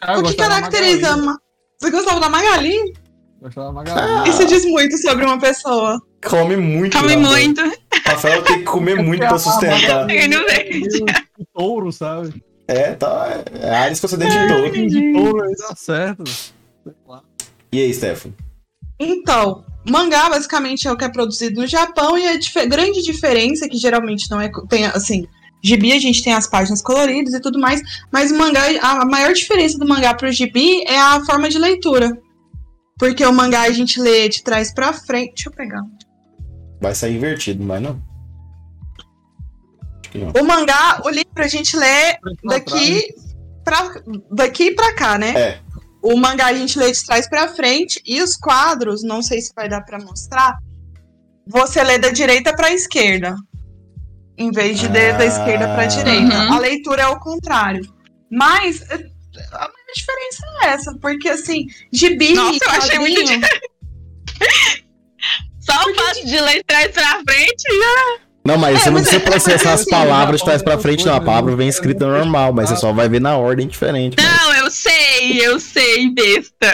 Ah, 0.00 0.14
eu 0.14 0.20
o 0.20 0.24
que 0.24 0.34
caracteriza. 0.34 1.16
Você 1.80 1.90
gostava 1.90 2.18
da 2.20 2.28
Magali? 2.28 2.76
Gostava 3.40 3.84
Ah. 3.86 4.24
Isso 4.28 4.44
diz 4.46 4.64
muito 4.64 4.96
sobre 4.98 5.24
uma 5.24 5.38
pessoa. 5.38 6.00
come 6.26 6.56
muito. 6.56 6.96
Come 6.98 7.16
muito. 7.16 7.60
Rafael 8.04 8.42
tem 8.42 8.58
que 8.58 8.64
comer 8.64 8.96
muito 9.02 9.20
pra 9.26 9.38
sustentar. 9.38 10.10
Eu 10.10 10.28
não 10.28 10.44
vejo. 10.46 11.04
O 11.38 11.44
touro, 11.54 11.92
sabe? 11.92 12.42
É, 12.66 12.92
tá. 12.94 13.42
É 13.60 13.70
Ares 13.74 14.00
com 14.00 14.06
acidente 14.06 14.32
de 14.36 14.48
touro. 14.48 14.72
De 14.88 15.12
touro 15.12 15.44
aí 15.44 15.54
dá 15.56 15.74
certo. 15.76 16.24
E 17.72 17.80
aí, 17.80 17.94
Stephanie? 17.94 18.34
Então, 18.98 19.64
mangá 19.88 20.28
basicamente 20.28 20.88
é 20.88 20.92
o 20.92 20.96
que 20.96 21.04
é 21.04 21.08
produzido 21.08 21.60
no 21.60 21.66
Japão 21.66 22.18
e 22.18 22.26
a 22.26 22.36
dif- 22.36 22.66
grande 22.66 23.02
diferença 23.02 23.64
é 23.66 23.68
que 23.68 23.76
geralmente 23.78 24.28
não 24.30 24.40
é 24.40 24.50
tem 24.68 24.86
assim, 24.86 25.24
gibi 25.62 25.92
a 25.92 26.00
gente 26.00 26.22
tem 26.24 26.32
as 26.34 26.48
páginas 26.48 26.82
coloridas 26.82 27.32
e 27.32 27.40
tudo 27.40 27.60
mais, 27.60 27.80
mas 28.12 28.32
o 28.32 28.36
mangá 28.36 28.62
a 28.82 29.04
maior 29.04 29.32
diferença 29.32 29.78
do 29.78 29.86
mangá 29.86 30.12
pro 30.14 30.32
gibi 30.32 30.82
é 30.82 30.98
a 30.98 31.24
forma 31.24 31.48
de 31.48 31.58
leitura. 31.58 32.18
Porque 32.98 33.24
o 33.24 33.32
mangá 33.32 33.62
a 33.62 33.70
gente 33.70 34.00
lê 34.00 34.28
de 34.28 34.42
trás 34.42 34.72
pra 34.72 34.92
frente. 34.92 35.34
Deixa 35.34 35.48
eu 35.48 35.52
pegar. 35.52 35.82
Vai 36.80 36.94
sair 36.94 37.16
invertido, 37.16 37.62
mas 37.64 37.80
não. 37.80 38.02
Acho 40.00 40.10
que 40.10 40.18
não. 40.18 40.32
O 40.40 40.44
mangá, 40.44 41.00
o 41.04 41.08
livro 41.08 41.30
a 41.36 41.48
gente 41.48 41.76
lê 41.76 42.16
daqui 42.44 43.08
pra, 43.64 43.94
daqui 44.30 44.72
pra 44.72 44.94
cá, 44.94 45.18
né? 45.18 45.30
É. 45.36 45.60
O 46.02 46.16
mangá 46.16 46.46
a 46.46 46.52
gente 46.54 46.78
lê 46.78 46.90
de 46.90 47.04
trás 47.04 47.28
pra 47.28 47.48
frente 47.48 48.00
e 48.06 48.22
os 48.22 48.36
quadros, 48.36 49.02
não 49.02 49.20
sei 49.22 49.40
se 49.40 49.52
vai 49.54 49.68
dar 49.68 49.80
pra 49.82 49.98
mostrar, 49.98 50.56
você 51.46 51.82
lê 51.82 51.98
da 51.98 52.10
direita 52.10 52.54
pra 52.54 52.72
esquerda, 52.72 53.34
em 54.36 54.50
vez 54.52 54.78
de 54.78 54.86
ler 54.88 55.12
da 55.14 55.24
Ah. 55.24 55.26
esquerda 55.26 55.74
pra 55.74 55.86
direita. 55.86 56.34
Uhum. 56.36 56.52
A 56.52 56.58
leitura 56.60 57.02
é 57.02 57.06
o 57.08 57.18
contrário. 57.18 57.82
Mas 58.30 58.84
a 59.88 59.92
diferença 59.94 60.46
é 60.62 60.66
essa, 60.68 60.98
porque 61.00 61.28
assim, 61.28 61.66
gibi, 61.92 62.34
Nossa, 62.34 62.58
eu 62.64 62.70
achei 62.70 62.98
muito 62.98 63.20
quadrinho, 63.20 63.40
Só 65.60 65.72
o 65.90 65.94
fato 65.94 66.24
de 66.26 66.40
ler 66.40 66.56
de 66.58 66.62
trás 66.64 66.88
pra 66.92 67.20
frente. 67.28 67.64
Não, 68.44 68.56
mas 68.56 68.76
É, 68.76 68.80
você 68.84 68.90
não 68.90 69.00
precisa 69.02 69.16
é- 69.22 69.24
processar 69.26 69.72
as 69.74 69.80
assim, 69.82 69.90
palavras 69.90 70.40
de 70.40 70.46
trás 70.46 70.62
pra 70.62 70.78
frente, 70.78 71.04
não. 71.04 71.14
A 71.14 71.20
palavra 71.20 71.54
vem 71.54 71.68
escrita 71.68 72.06
normal, 72.06 72.52
mas 72.54 72.70
você 72.70 72.76
só 72.76 72.90
vai 72.92 73.06
ver 73.08 73.20
na 73.20 73.36
ordem 73.36 73.66
diferente. 73.68 74.16
mas- 74.18 74.26
Não, 74.42 74.54
eu 74.54 74.70
sei, 74.70 75.46
eu 75.46 75.60
sei, 75.60 76.08
besta. 76.10 76.72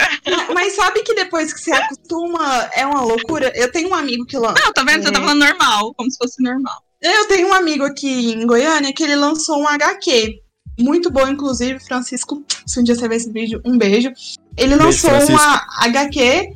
mas 0.53 0.73
sabe 0.75 1.03
que 1.03 1.13
depois 1.13 1.51
que 1.53 1.59
você 1.59 1.73
acostuma, 1.73 2.69
é 2.73 2.85
uma 2.85 3.01
loucura. 3.01 3.51
Eu 3.55 3.69
tenho 3.71 3.89
um 3.89 3.93
amigo 3.95 4.25
que 4.25 4.37
lança. 4.37 4.61
Não, 4.63 4.71
tá 4.71 4.83
vendo? 4.85 5.03
Você 5.03 5.11
tá 5.11 5.19
É. 5.19 5.21
falando 5.21 5.39
normal, 5.43 5.93
como 5.95 6.09
se 6.09 6.17
fosse 6.17 6.41
normal. 6.41 6.75
Eu 7.01 7.27
tenho 7.27 7.49
um 7.49 7.53
amigo 7.53 7.83
aqui 7.83 8.31
em 8.31 8.45
Goiânia 8.47 8.93
que 8.95 9.03
ele 9.03 9.15
lançou 9.17 9.59
um 9.61 9.67
HQ. 9.67 10.39
Muito 10.77 11.09
bom, 11.09 11.27
inclusive, 11.27 11.79
Francisco. 11.79 12.43
Se 12.65 12.79
um 12.79 12.83
dia 12.83 12.95
você 12.95 13.07
ver 13.07 13.15
esse 13.15 13.31
vídeo, 13.31 13.61
um 13.65 13.77
beijo. 13.77 14.11
Ele 14.57 14.75
Beijo, 14.75 14.83
lançou 14.83 15.09
Francisco. 15.09 15.33
uma 15.33 15.65
HQ 15.81 16.49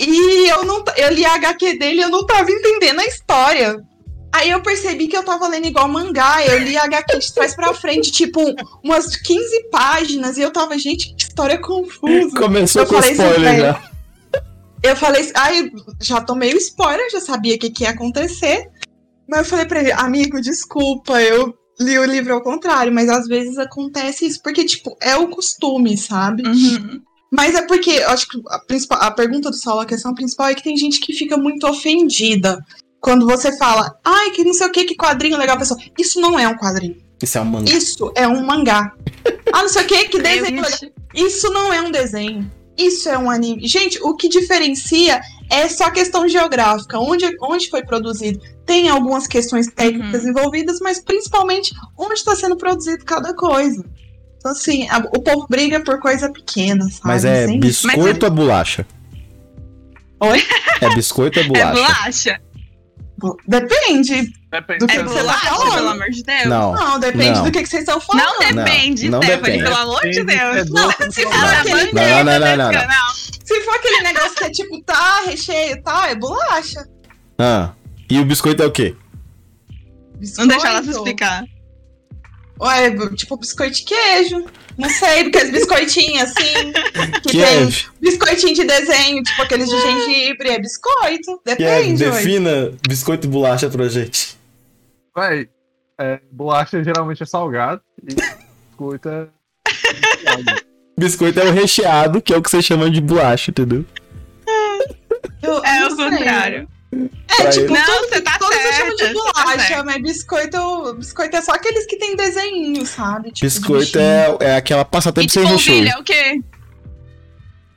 e 0.00 0.48
eu 0.48 0.64
não 0.64 0.82
eu 0.96 1.12
li 1.12 1.24
a 1.24 1.34
HQ 1.34 1.78
dele 1.78 2.00
e 2.00 2.02
eu 2.02 2.08
não 2.08 2.26
tava 2.26 2.50
entendendo 2.50 3.00
a 3.00 3.06
história. 3.06 3.84
Aí 4.32 4.50
eu 4.50 4.60
percebi 4.60 5.06
que 5.06 5.16
eu 5.16 5.22
tava 5.22 5.46
lendo 5.46 5.66
igual 5.66 5.88
mangá. 5.88 6.44
Eu 6.44 6.58
li 6.58 6.76
a 6.76 6.84
HQ 6.84 7.18
de 7.20 7.32
trás 7.32 7.54
pra 7.54 7.72
frente, 7.72 8.10
tipo, 8.10 8.40
umas 8.82 9.14
15 9.14 9.68
páginas, 9.70 10.36
e 10.36 10.42
eu 10.42 10.50
tava, 10.50 10.76
gente, 10.76 11.14
que 11.14 11.22
história 11.22 11.56
confusa. 11.56 12.36
Começou 12.36 12.82
Eu 12.82 12.88
com 12.88 12.98
spoiler 12.98 13.60
já. 13.60 13.90
Eu 14.82 14.96
falei, 14.96 15.30
ai, 15.36 15.70
já 16.02 16.20
tomei 16.20 16.52
o 16.52 16.58
spoiler, 16.58 17.08
já 17.12 17.20
sabia 17.20 17.54
o 17.54 17.58
que, 17.58 17.70
que 17.70 17.84
ia 17.84 17.90
acontecer. 17.90 18.68
Mas 19.28 19.38
eu 19.38 19.44
falei 19.44 19.66
pra 19.66 19.80
ele, 19.80 19.92
amigo, 19.92 20.40
desculpa, 20.40 21.22
eu 21.22 21.56
li 21.80 21.98
o 21.98 22.04
livro 22.04 22.34
ao 22.34 22.42
contrário, 22.42 22.92
mas 22.92 23.08
às 23.08 23.26
vezes 23.26 23.58
acontece 23.58 24.26
isso, 24.26 24.40
porque, 24.42 24.64
tipo, 24.64 24.96
é 25.00 25.16
o 25.16 25.28
costume, 25.28 25.96
sabe? 25.96 26.42
Uhum. 26.46 27.00
Mas 27.30 27.54
é 27.54 27.62
porque, 27.62 27.90
eu 27.90 28.10
acho 28.10 28.28
que 28.28 28.40
a, 28.48 28.58
principal, 28.60 29.02
a 29.02 29.10
pergunta 29.10 29.50
do 29.50 29.56
Saulo, 29.56 29.80
a 29.80 29.86
questão 29.86 30.14
principal 30.14 30.48
é 30.48 30.54
que 30.54 30.62
tem 30.62 30.76
gente 30.76 31.00
que 31.00 31.12
fica 31.12 31.36
muito 31.36 31.66
ofendida 31.66 32.64
quando 33.00 33.26
você 33.26 33.56
fala, 33.58 33.92
ai, 34.04 34.30
que 34.30 34.44
não 34.44 34.54
sei 34.54 34.66
o 34.66 34.72
que, 34.72 34.84
que 34.84 34.96
quadrinho 34.96 35.36
legal, 35.36 35.56
a 35.56 35.58
pessoa, 35.58 35.78
isso 35.98 36.20
não 36.20 36.38
é 36.38 36.48
um 36.48 36.56
quadrinho, 36.56 36.96
Isso 37.20 37.36
é 37.36 37.40
um 37.40 37.44
mangá. 37.44 37.72
isso 37.72 38.12
é 38.14 38.28
um 38.28 38.46
mangá. 38.46 38.92
ah, 39.52 39.62
não 39.62 39.68
sei 39.68 39.82
o 39.82 39.86
que, 39.86 40.08
que 40.08 40.22
desenho 40.22 40.62
legal. 40.62 40.70
Isso 41.14 41.52
não 41.52 41.72
é 41.72 41.80
um 41.80 41.90
desenho. 41.90 42.50
Isso 42.76 43.08
é 43.08 43.16
um 43.16 43.30
anime. 43.30 43.66
Gente, 43.68 44.00
o 44.02 44.16
que 44.16 44.28
diferencia 44.28 45.20
é 45.50 45.68
só 45.68 45.90
questão 45.90 46.26
geográfica. 46.28 46.98
Onde, 46.98 47.24
onde 47.40 47.68
foi 47.68 47.84
produzido? 47.84 48.40
Tem 48.66 48.88
algumas 48.88 49.26
questões 49.26 49.66
técnicas 49.68 50.24
envolvidas, 50.24 50.78
mas 50.80 50.98
principalmente 51.00 51.72
onde 51.98 52.14
está 52.14 52.34
sendo 52.34 52.56
produzido 52.56 53.04
cada 53.04 53.34
coisa. 53.34 53.84
Então, 54.38 54.52
assim, 54.52 54.88
a- 54.88 54.98
o 54.98 55.22
povo 55.22 55.46
briga 55.48 55.80
por 55.80 55.98
coisa 56.00 56.30
pequena, 56.30 56.84
sabe? 56.84 57.00
Mas 57.04 57.24
é 57.24 57.46
Sem- 57.46 57.60
biscoito 57.60 58.26
ou 58.26 58.32
bolacha? 58.32 58.86
Oi? 60.20 60.42
É 60.80 60.94
biscoito 60.94 61.38
ou 61.40 61.44
É 61.44 61.48
bolacha? 61.48 61.72
bolacha. 61.74 62.40
tipo, 63.14 63.36
depende. 63.46 64.32
Depende. 64.50 64.78
Do 64.78 64.86
que 64.86 64.96
É 64.96 65.02
você 65.02 65.14
tá 65.14 65.20
bolacha, 65.22 65.46
falando? 65.48 65.74
pelo 65.74 65.88
amor 65.88 66.10
de 66.10 66.22
Deus. 66.22 66.44
Não. 66.46 66.72
Não, 66.74 66.98
depende 67.00 67.38
Não. 67.38 67.44
do 67.44 67.50
que, 67.52 67.62
que 67.62 67.68
vocês 67.68 67.82
estão 67.82 68.00
falando. 68.00 68.24
Não 68.24 68.38
depende, 68.64 69.08
não 69.10 69.20
Stephanie, 69.22 69.42
depende. 69.42 69.64
pelo 69.64 69.76
amor 69.76 70.00
de 70.02 70.24
Depende 70.24 70.38
Deus. 70.38 70.54
se 70.54 70.60
é 70.60 70.64
Não, 70.64 71.10
se 71.10 71.24
não. 71.24 71.30
for 71.32 71.38
a 71.38 71.44
Não, 71.44 72.24
não, 72.24 72.24
não, 72.24 72.40
desse 72.40 72.56
não, 72.56 72.56
não. 72.56 72.72
canal. 72.72 73.10
Se 73.44 73.60
for 73.62 73.74
aquele 73.74 74.00
negócio 74.02 74.34
que 74.36 74.44
é 74.44 74.50
tipo, 74.50 74.80
tá, 74.84 75.22
recheio 75.26 75.72
e 75.76 75.82
tal, 75.82 76.04
é 76.04 76.14
bolacha. 76.14 76.88
Ah. 77.38 77.72
E 78.10 78.18
o 78.20 78.24
biscoito 78.24 78.62
é 78.62 78.66
o 78.66 78.70
quê? 78.72 78.94
Não 80.38 80.46
deixa 80.46 80.68
ela 80.68 80.80
se 80.82 80.88
Biscoito. 80.88 81.08
explicar. 81.08 81.44
Ué, 82.60 82.90
tipo 83.16 83.36
biscoito 83.36 83.74
de 83.74 83.84
queijo. 83.84 84.46
Não 84.78 84.88
sei, 84.88 85.24
porque 85.24 85.38
os 85.38 85.50
biscoitinhos 85.50 86.22
assim. 86.22 86.72
Que 87.22 87.30
Que 87.30 87.42
é, 87.42 87.58
tem 87.66 87.68
biscoitinho 88.00 88.54
de 88.54 88.64
desenho, 88.64 89.22
tipo 89.22 89.42
aqueles 89.42 89.68
de 89.68 89.80
gengibre, 89.80 90.50
é 90.50 90.58
biscoito. 90.60 91.40
que 91.44 91.50
é, 91.50 91.54
Depende, 91.56 92.04
ué. 92.04 92.10
defina 92.10 92.72
biscoito 92.88 93.26
e 93.26 93.30
bolacha 93.30 93.68
pra 93.68 93.88
gente. 93.88 94.36
Véi, 95.16 95.48
é, 95.98 96.20
bolacha 96.30 96.82
geralmente 96.82 97.22
é 97.22 97.26
salgado 97.26 97.80
e 98.02 98.14
biscoito 98.14 99.08
é. 99.08 99.26
Biscoito 100.96 101.40
é 101.40 101.44
o 101.46 101.52
recheado, 101.52 102.22
que 102.22 102.32
é 102.32 102.36
o 102.36 102.42
que 102.42 102.48
você 102.48 102.62
chama 102.62 102.88
de 102.88 103.00
bolacha, 103.00 103.50
entendeu? 103.50 103.84
Eu- 105.42 105.64
É 105.64 105.86
o 105.86 105.96
contrário. 105.96 106.68
É, 107.28 107.36
Pra 107.42 107.50
tipo, 107.50 107.72
Não, 107.72 107.84
tudo, 107.84 108.08
você 108.08 108.20
tá 108.20 108.38
todos 108.38 108.54
eu 108.56 108.62
chamo 108.72 108.74
certa, 108.74 108.96
de 108.96 109.12
você 109.12 109.32
tá 109.32 109.42
bolacha, 109.44 109.66
certa. 109.66 109.84
mas 109.84 110.02
biscoito, 110.02 110.94
biscoito 110.94 111.36
é 111.36 111.42
só 111.42 111.52
aqueles 111.52 111.86
que 111.86 111.96
tem 111.96 112.16
desenho, 112.16 112.86
sabe? 112.86 113.32
Tipo, 113.32 113.48
de 113.48 113.58
Biscoito 113.58 113.98
é, 113.98 114.36
é 114.40 114.56
aquela 114.56 114.84
passatempo 114.84 115.26
de 115.26 115.32
sem 115.32 115.44
recheio. 115.44 115.88
é 115.88 115.98
o 115.98 116.02
quê? 116.04 116.40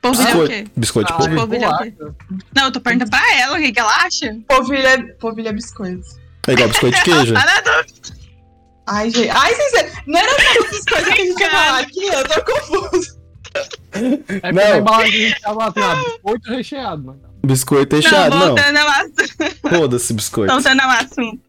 Polvilho 0.00 0.28
é 0.28 0.34
o 0.44 0.46
quê? 0.48 0.64
Biscoito 0.76 1.12
de 1.12 1.22
Ah, 1.22 1.26
é 1.26 1.28
quê? 1.28 1.46
bolacha. 1.46 1.94
Não, 2.54 2.64
eu 2.66 2.72
tô 2.72 2.80
perguntando 2.80 3.10
pra 3.10 3.36
ela 3.36 3.58
o 3.58 3.60
que, 3.60 3.72
que 3.72 3.80
ela 3.80 3.92
acha. 4.04 4.36
Polvilho 4.46 4.86
é, 4.86 4.98
polvilho 5.14 5.48
é 5.48 5.52
biscoito. 5.52 6.02
É 6.46 6.52
igual 6.52 6.68
biscoito 6.68 6.96
de 6.96 7.02
queijo. 7.04 7.34
Tá 7.38 7.60
dúvida. 7.60 8.18
Ai, 8.90 9.10
gente. 9.10 9.28
Ai, 9.28 9.54
sincero, 9.54 9.92
não 10.06 10.18
era 10.18 10.30
só 10.30 10.64
essas 10.64 10.84
coisas 10.84 11.14
que 11.14 11.20
a 11.20 11.24
gente 11.26 11.40
ia 11.42 11.50
falar 11.50 11.78
aqui, 11.80 12.06
eu 12.06 12.26
tô 12.28 12.42
confuso. 12.44 13.18
É 14.42 14.52
Não. 14.52 14.62
a 14.62 14.78
embalagem 14.78 15.28
recheada 15.28 15.58
lá 15.58 15.72
tem 15.72 15.82
lá, 15.82 15.94
biscoito 15.96 16.50
recheado, 16.50 17.04
mano. 17.04 17.20
Biscoito 17.44 17.96
Não, 17.96 18.02
recheado, 18.02 18.36
não. 18.36 18.46
voltando 18.48 18.76
ao 18.78 18.88
assunto. 18.88 19.68
Foda-se 19.68 20.12
biscoito. 20.12 20.52
Voltando 20.52 20.80
ao 20.80 20.90
assunto. 20.90 21.40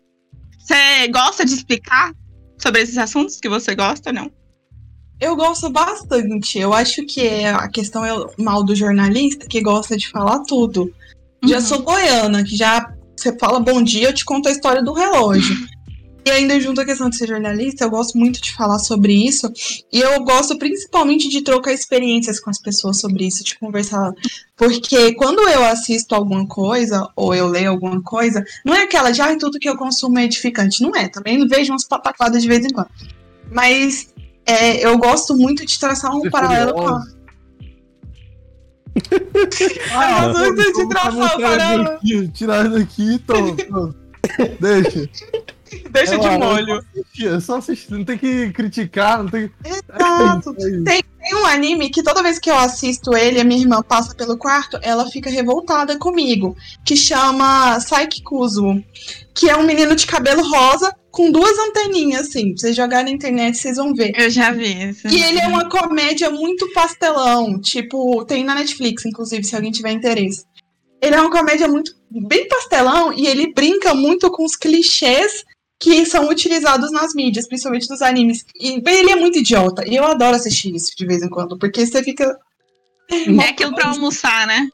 Você 0.60 1.08
gosta 1.10 1.46
de 1.46 1.54
explicar 1.54 2.14
sobre 2.62 2.82
esses 2.82 2.98
assuntos 2.98 3.38
que 3.40 3.50
você 3.50 3.76
gosta 3.76 4.10
ou 4.10 4.14
não? 4.16 4.32
Eu 5.20 5.36
gosto 5.36 5.70
bastante. 5.70 6.58
Eu 6.60 6.74
acho 6.74 7.06
que 7.06 7.22
é- 7.22 7.50
a 7.50 7.68
questão 7.68 8.06
é 8.06 8.14
o 8.14 8.30
mal 8.38 8.64
do 8.64 8.76
jornalista 8.76 9.46
que 9.48 9.62
gosta 9.62 9.98
de 9.98 10.08
falar 10.10 10.40
tudo. 10.48 10.94
Já 11.46 11.56
Uhum. 11.58 11.62
sou 11.62 11.82
goiana, 11.82 12.44
que 12.44 12.56
já 12.56 12.94
você 13.18 13.36
fala 13.38 13.60
bom 13.60 13.82
dia, 13.84 14.08
eu 14.10 14.14
te 14.14 14.24
conto 14.24 14.48
a 14.48 14.52
história 14.52 14.82
do 14.82 14.94
relógio. 14.94 15.56
E 16.26 16.32
ainda 16.32 16.60
junto 16.60 16.82
a 16.82 16.86
questão 16.86 17.10
de 17.10 17.16
ser 17.16 17.28
jornalista, 17.28 17.86
eu 17.86 17.90
gosto 17.90 18.18
muito 18.18 18.42
de 18.42 18.54
falar 18.54 18.80
sobre 18.80 19.14
isso. 19.14 19.52
E 19.92 20.00
eu 20.00 20.24
gosto 20.24 20.58
principalmente 20.58 21.30
de 21.30 21.42
trocar 21.42 21.74
experiências 21.74 22.40
com 22.40 22.50
as 22.50 22.60
pessoas 22.60 23.00
sobre 23.00 23.26
isso, 23.26 23.44
de 23.44 23.58
conversar. 23.58 24.14
Porque 24.56 25.14
quando 25.16 25.40
eu 25.50 25.64
assisto 25.66 26.14
alguma 26.14 26.46
coisa, 26.46 27.08
ou 27.16 27.34
eu 27.34 27.48
leio 27.48 27.72
alguma 27.72 28.02
coisa, 28.02 28.44
não 28.66 28.76
é 28.76 28.84
aquela 28.84 29.12
de, 29.12 29.22
ai, 29.22 29.38
tudo 29.38 29.60
que 29.60 29.70
eu 29.70 29.78
consumo 29.78 30.20
é 30.20 30.26
edificante. 30.26 30.84
Não 30.84 30.96
é. 30.96 31.08
Também 31.08 31.48
vejo 31.48 31.72
umas 31.72 31.88
pataquadas 31.88 32.42
de 32.42 32.48
vez 32.48 32.66
em 32.66 32.70
quando. 32.70 32.90
Mas 33.52 34.14
é, 34.46 34.86
eu 34.86 34.98
gosto 34.98 35.36
muito 35.38 35.66
de 35.66 35.80
traçar 35.80 36.16
um 36.16 36.22
Ser 36.22 36.32
paralelo 36.32 36.74
com 36.74 36.88
a. 36.88 37.04
Ah, 39.94 40.26
eu 40.44 40.56
gosto 40.56 40.74
de 40.74 40.90
traçar 40.90 41.14
mostrando 41.14 41.42
paralelo. 41.42 42.00
Tirar 42.34 42.66
isso 42.68 42.78
aqui, 42.78 43.20
tô, 43.20 43.56
tô. 43.56 43.94
Deixa. 45.92 46.18
De 46.18 46.26
lá, 46.26 46.38
molho. 46.38 46.84
É 47.22 47.40
só 47.40 47.58
assistir, 47.58 47.92
não 47.92 48.06
tem 48.06 48.18
que 48.18 48.52
criticar, 48.52 49.24
não 49.24 49.30
tem 49.30 49.48
que. 49.48 49.54
Exato. 49.68 50.56
É 50.60 50.98
isso. 50.98 51.10
Tem 51.30 51.36
um 51.36 51.46
anime 51.46 51.90
que 51.90 52.02
toda 52.02 52.24
vez 52.24 52.40
que 52.40 52.50
eu 52.50 52.56
assisto 52.56 53.16
ele, 53.16 53.40
a 53.40 53.44
minha 53.44 53.60
irmã 53.60 53.84
passa 53.84 54.16
pelo 54.16 54.38
quarto, 54.38 54.80
ela 54.82 55.06
fica 55.12 55.30
revoltada 55.30 55.98
comigo, 55.98 56.56
que 56.86 56.96
chama 56.96 57.80
Saiki 57.82 58.24
Kuzuo, 58.24 58.82
que 59.36 59.50
é 59.50 59.56
um 59.56 59.64
menino 59.64 59.96
de 59.96 60.08
cabelo 60.08 60.42
rosa 60.42 60.96
com 61.12 61.32
duas 61.32 61.58
anteninhas, 61.60 62.28
assim. 62.28 62.56
Vocês 62.56 62.76
jogarem 62.76 63.06
na 63.06 63.12
internet, 63.12 63.58
vocês 63.58 63.78
vão 63.78 63.94
ver. 63.94 64.14
Eu 64.18 64.30
já 64.30 64.52
vi 64.52 64.90
isso. 64.90 65.08
E 65.08 65.22
ele 65.22 65.40
é 65.40 65.48
uma 65.48 65.70
comédia 65.70 66.30
muito 66.30 66.72
pastelão, 66.74 67.60
tipo, 67.60 68.24
tem 68.26 68.44
na 68.44 68.56
Netflix, 68.56 69.06
inclusive, 69.06 69.44
se 69.44 69.56
alguém 69.56 69.72
tiver 69.72 69.92
interesse. 69.92 70.46
Ele 71.02 71.16
é 71.16 71.22
uma 71.22 71.32
comédia 71.32 71.68
muito 71.68 71.94
bem 72.10 72.48
pastelão 72.48 73.14
e 73.14 73.28
ele 73.28 73.54
brinca 73.54 73.94
muito 73.94 74.30
com 74.32 74.44
os 74.44 74.56
clichês 74.56 75.44
que 75.80 76.06
são 76.06 76.28
utilizados 76.30 76.92
nas 76.92 77.14
mídias, 77.14 77.48
principalmente 77.48 77.90
nos 77.90 78.02
animes. 78.02 78.46
E 78.60 78.82
bem, 78.82 79.00
ele 79.00 79.12
é 79.12 79.16
muito 79.16 79.40
idiota. 79.40 79.84
E 79.88 79.96
eu 79.96 80.04
adoro 80.06 80.36
assistir 80.36 80.76
isso 80.76 80.92
de 80.98 81.06
vez 81.06 81.24
em 81.24 81.30
quando, 81.30 81.58
porque 81.58 81.86
você 81.86 82.04
fica. 82.04 82.38
É 83.12 83.50
aquilo 83.50 83.74
pra 83.74 83.88
almoçar, 83.90 84.46
né? 84.46 84.68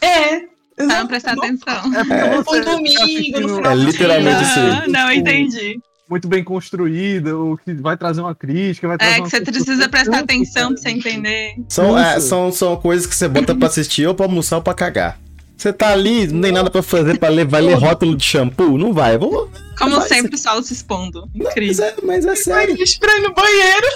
É. 0.00 0.40
Pra 0.76 0.86
não 0.86 1.06
prestar 1.06 1.32
atenção. 1.32 1.74
É 1.94 2.42
porque 2.42 2.56
É. 2.56 2.60
Um 2.60 2.64
domingo, 2.64 3.40
no 3.40 3.56
final 3.56 3.72
É 3.72 3.76
do 3.76 3.82
literalmente 3.84 4.42
isso. 4.42 4.58
Ah, 4.58 4.84
não, 4.88 5.12
entendi. 5.12 5.78
muito 6.08 6.28
bem 6.28 6.42
construída, 6.42 7.36
o 7.36 7.56
que 7.58 7.74
vai 7.74 7.96
trazer 7.96 8.20
uma 8.20 8.34
crítica, 8.34 8.88
vai 8.88 8.96
trazer 8.98 9.12
É 9.12 9.16
que 9.16 9.20
uma 9.22 9.30
você 9.30 9.40
precisa 9.40 9.88
prestar 9.88 10.18
atenção 10.20 10.72
pra 10.72 10.76
você 10.82 10.88
entender. 10.90 11.54
São, 11.68 11.98
é, 11.98 12.18
são, 12.20 12.50
são 12.52 12.76
coisas 12.76 13.06
que 13.06 13.14
você 13.14 13.28
bota 13.28 13.54
pra 13.54 13.68
assistir 13.68 14.06
ou 14.06 14.14
pra 14.14 14.26
almoçar 14.26 14.56
ou 14.56 14.62
pra 14.62 14.74
cagar. 14.74 15.18
Você 15.56 15.72
tá 15.72 15.90
ali, 15.92 16.26
não 16.26 16.40
tem 16.42 16.52
nada 16.52 16.68
pra 16.68 16.82
fazer 16.82 17.18
pra 17.18 17.28
ler, 17.28 17.46
vai 17.46 17.60
ler 17.62 17.74
rótulo 17.74 18.16
de 18.16 18.24
shampoo? 18.24 18.76
Não 18.76 18.92
vai. 18.92 19.16
Vou, 19.16 19.50
Como 19.78 19.96
Mas- 19.96 20.08
sempre, 20.08 20.34
o 20.34 20.38
solo 20.38 20.62
se 20.62 20.72
expondo. 20.72 21.28
mas, 21.34 21.48
Incrível. 21.52 21.84
é, 21.84 21.94
mas 22.02 22.26
é 22.26 22.34
sério. 22.36 22.74
Playlist 22.74 22.98
pra 22.98 23.16
ir 23.16 23.20
no 23.22 23.32
banheiro. 23.34 23.86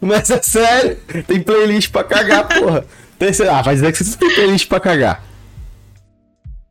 Mas 0.00 0.30
é 0.30 0.42
sério. 0.42 0.96
Tem 1.26 1.40
playlist 1.40 1.90
pra 1.90 2.02
cagar, 2.04 2.48
porra. 2.48 2.84
Tem, 3.18 3.30
ah, 3.48 3.62
vai 3.62 3.74
dizer 3.74 3.92
que 3.92 4.02
você 4.02 4.16
tem 4.16 4.34
playlist 4.34 4.66
pra 4.68 4.80
cagar. 4.80 5.24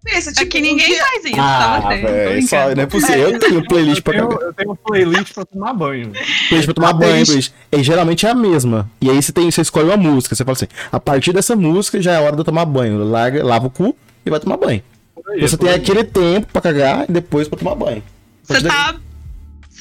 Pensa, 0.04 0.32
tipo, 0.32 0.44
Aqui 0.48 0.62
ninguém 0.62 0.88
dia- 0.88 1.04
faz 1.06 1.26
isso, 1.26 1.36
ah, 1.40 1.80
você. 1.84 1.98
Tô 2.02 2.08
velho, 2.08 2.48
só, 2.48 2.76
não 2.76 2.84
é 2.84 2.86
possível. 2.88 3.30
Eu 3.30 3.40
tenho 3.40 3.68
playlist 3.68 4.02
pra 4.02 4.18
Eu 4.18 4.28
cagar. 4.28 4.38
tenho, 4.40 4.50
eu 4.50 4.54
tenho 4.56 4.76
playlist 4.76 5.34
pra 5.34 5.46
tomar 5.46 5.74
banho. 5.74 6.12
Playlist 6.50 6.66
pra 6.66 6.74
tomar 6.74 6.90
A 6.90 6.94
banho, 6.94 7.10
playlist- 7.12 7.28
playlist. 7.32 7.54
E 7.72 7.84
geralmente 7.84 8.26
é 8.26 8.30
a 8.32 8.34
mesma. 8.36 8.90
E 9.00 9.10
aí 9.12 9.22
você, 9.22 9.32
tem, 9.32 9.52
você 9.52 9.62
escolhe 9.62 9.86
uma 9.86 9.98
música. 9.98 10.34
Você 10.36 10.44
fala 10.44 10.54
assim: 10.54 10.68
a 10.92 11.00
partir 11.00 11.34
dessa 11.34 11.56
música 11.56 12.02
já 12.02 12.14
é 12.14 12.20
hora 12.20 12.32
de 12.34 12.40
eu 12.40 12.44
tomar 12.46 12.66
banho. 12.66 13.04
Larga, 13.04 13.44
lava 13.44 13.68
o 13.68 13.70
cu 13.70 13.96
e 14.26 14.30
vai 14.32 14.40
tomar 14.40 14.58
banho. 14.58 14.82
Aí, 15.30 15.40
Você 15.42 15.56
tem 15.56 15.70
aí. 15.70 15.76
aquele 15.76 16.04
tempo 16.04 16.48
pra 16.52 16.62
cagar 16.64 17.06
e 17.08 17.12
depois 17.12 17.48
pra 17.48 17.60
tomar 17.60 17.76
banho. 17.76 18.04
Você 18.44 18.62
tá. 18.64 18.96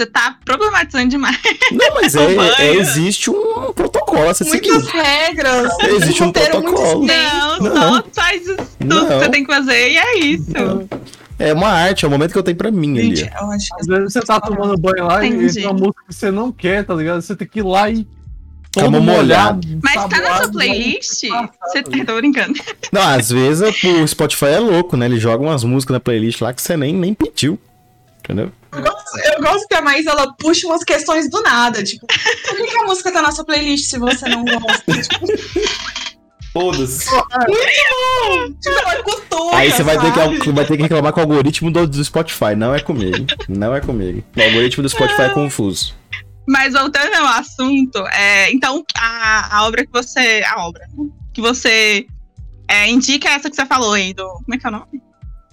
Você 0.00 0.06
tá 0.06 0.38
problematizando 0.46 1.08
demais. 1.10 1.38
Não, 1.72 1.94
mas 1.94 2.14
é, 2.16 2.24
é- 2.68 2.74
existe 2.76 3.28
um 3.28 3.70
protocolo 3.74 4.30
a 4.30 4.32
ser 4.32 4.44
Muitas 4.44 4.72
seguido. 4.84 4.90
regras. 4.96 5.72
Existe 5.82 6.22
um 6.22 6.32
protocolo. 6.32 7.04
Não, 7.06 7.58
Não. 7.60 7.96
só 7.96 8.04
faz 8.14 8.40
isso 8.46 8.56
tudo 8.56 8.94
Não. 8.94 9.06
que 9.06 9.14
você 9.14 9.28
tem 9.28 9.44
que 9.44 9.52
fazer 9.52 9.90
e 9.92 9.98
é 9.98 10.18
isso. 10.20 10.52
É 11.38 11.52
uma 11.52 11.68
arte, 11.68 12.06
é 12.06 12.08
o 12.08 12.10
momento 12.10 12.32
que 12.32 12.38
eu 12.38 12.42
tenho 12.42 12.56
pra 12.56 12.70
mim 12.70 12.98
ali. 12.98 13.14
Gente, 13.16 13.30
eu 13.38 13.50
acho 13.50 13.68
que 13.74 13.80
Às 13.82 13.86
vezes 13.86 14.12
você 14.14 14.20
tá 14.22 14.40
tomando 14.40 14.74
banho 14.78 15.04
lá 15.04 15.22
e 15.22 15.28
Entendi. 15.28 15.54
tem 15.54 15.64
uma 15.66 15.74
música 15.74 16.02
que 16.08 16.14
você 16.14 16.30
não 16.30 16.50
quer, 16.50 16.82
tá 16.86 16.94
ligado? 16.94 17.20
Você 17.20 17.36
tem 17.36 17.46
que 17.46 17.58
ir 17.58 17.62
lá 17.62 17.90
e. 17.90 18.06
Cama 18.72 19.00
molhada. 19.00 19.60
Mas 19.82 19.94
tá 20.06 20.18
na 20.18 20.36
sua 20.38 20.48
playlist? 20.52 21.24
Você 21.24 21.82
tá, 21.82 21.90
tô 22.06 22.14
brincando. 22.16 22.54
Não, 22.90 23.02
às 23.02 23.28
vezes 23.30 23.68
o 23.84 24.06
Spotify 24.08 24.46
é 24.46 24.58
louco, 24.60 24.96
né? 24.96 25.04
Ele 25.04 25.18
joga 25.18 25.42
umas 25.44 25.62
músicas 25.62 25.92
na 25.94 26.00
playlist 26.00 26.40
lá 26.40 26.54
que 26.54 26.62
você 26.62 26.74
nem, 26.76 26.94
nem 26.94 27.12
pediu. 27.12 27.58
Entendeu? 28.30 28.52
Eu 28.72 28.82
gosto, 28.82 29.18
eu 29.18 29.42
gosto 29.42 29.68
que 29.68 29.74
a 29.74 29.82
Maís 29.82 30.06
ela 30.06 30.32
puxa 30.34 30.66
umas 30.68 30.84
questões 30.84 31.28
do 31.28 31.42
nada. 31.42 31.82
Tipo, 31.82 32.06
por 32.06 32.56
que, 32.56 32.66
que 32.66 32.78
a 32.78 32.84
música 32.84 33.10
tá 33.10 33.20
na 33.20 33.32
sua 33.32 33.44
playlist 33.44 33.86
se 33.86 33.98
você 33.98 34.28
não 34.28 34.44
gosta? 34.44 34.84
Tipo, 35.02 35.26
Foda-se. 36.52 37.04
tipo 37.04 38.78
ela 38.80 39.02
cutuca, 39.04 39.56
Aí 39.56 39.70
você 39.70 39.84
vai 39.84 39.96
ter, 39.96 40.40
que, 40.40 40.50
vai 40.50 40.64
ter 40.64 40.76
que 40.76 40.82
reclamar 40.82 41.12
com 41.12 41.20
o 41.20 41.22
algoritmo 41.22 41.70
do, 41.70 41.86
do 41.86 42.04
Spotify. 42.04 42.56
Não 42.56 42.74
é 42.74 42.80
comigo. 42.80 43.24
Não 43.48 43.72
é 43.72 43.80
comigo. 43.80 44.24
O 44.36 44.42
algoritmo 44.42 44.82
do 44.82 44.88
Spotify 44.88 45.22
é 45.22 45.28
confuso. 45.28 45.94
Mas 46.48 46.72
voltando 46.72 47.14
ao 47.14 47.26
assunto, 47.26 48.04
é, 48.08 48.50
então 48.52 48.84
a, 48.96 49.58
a 49.58 49.66
obra 49.66 49.86
que 49.86 49.92
você. 49.92 50.42
A 50.44 50.66
obra 50.66 50.82
que 51.32 51.40
você 51.40 52.04
é, 52.66 52.88
indica 52.90 53.28
é 53.28 53.34
essa 53.34 53.48
que 53.48 53.54
você 53.54 53.66
falou 53.66 53.92
aí, 53.92 54.12
do. 54.12 54.26
Como 54.26 54.54
é 54.54 54.58
que 54.58 54.66
é 54.66 54.68
o 54.68 54.72
nome? 54.72 55.02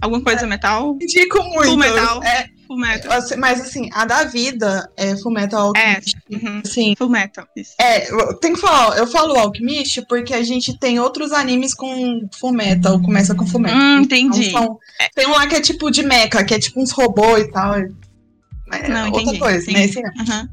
Alguma 0.01 0.23
coisa 0.23 0.47
metal? 0.47 0.97
Indico 0.99 1.43
muito. 1.43 1.65
Full 1.65 1.77
Metal. 1.77 2.23
É, 2.23 2.49
Full 2.67 2.77
Metal. 2.77 3.11
mas 3.37 3.61
assim, 3.61 3.89
a 3.93 4.05
da 4.05 4.23
vida 4.25 4.91
é 4.97 5.15
Fullmetal 5.17 5.71
É, 5.75 5.95
Alchemist. 5.95 6.17
uhum. 6.31 6.61
Assim, 6.65 6.95
Full 6.97 7.09
Metal. 7.09 7.47
Isso. 7.55 7.73
é, 7.79 8.01
tenho 8.41 8.55
que 8.55 8.61
falar, 8.61 8.97
eu 8.97 9.07
falo 9.07 9.35
Alchemist 9.39 10.01
porque 10.07 10.33
a 10.33 10.43
gente 10.43 10.77
tem 10.77 10.99
outros 10.99 11.31
animes 11.31 11.73
com 11.73 12.27
Fullmetal, 12.39 13.01
começa 13.01 13.33
com 13.33 13.45
Fullmetal. 13.47 13.77
Hum, 13.79 14.01
entendi. 14.01 14.49
Então, 14.49 14.63
são- 14.63 14.79
tem 15.15 15.27
um 15.27 15.31
lá 15.31 15.47
que 15.47 15.55
é 15.55 15.61
tipo 15.61 15.89
de 15.89 16.03
mecha, 16.03 16.43
que 16.43 16.53
é 16.53 16.59
tipo 16.59 16.81
uns 16.81 16.91
robôs 16.91 17.43
e 17.45 17.51
tal. 17.51 17.75
É 17.75 18.87
Não, 18.89 19.05
outra 19.07 19.21
entendi. 19.21 19.39
coisa, 19.39 19.71
né? 19.71 19.85
entendi. 19.85 19.89
Esse 19.89 20.01
não. 20.01 20.11
Aham. 20.21 20.49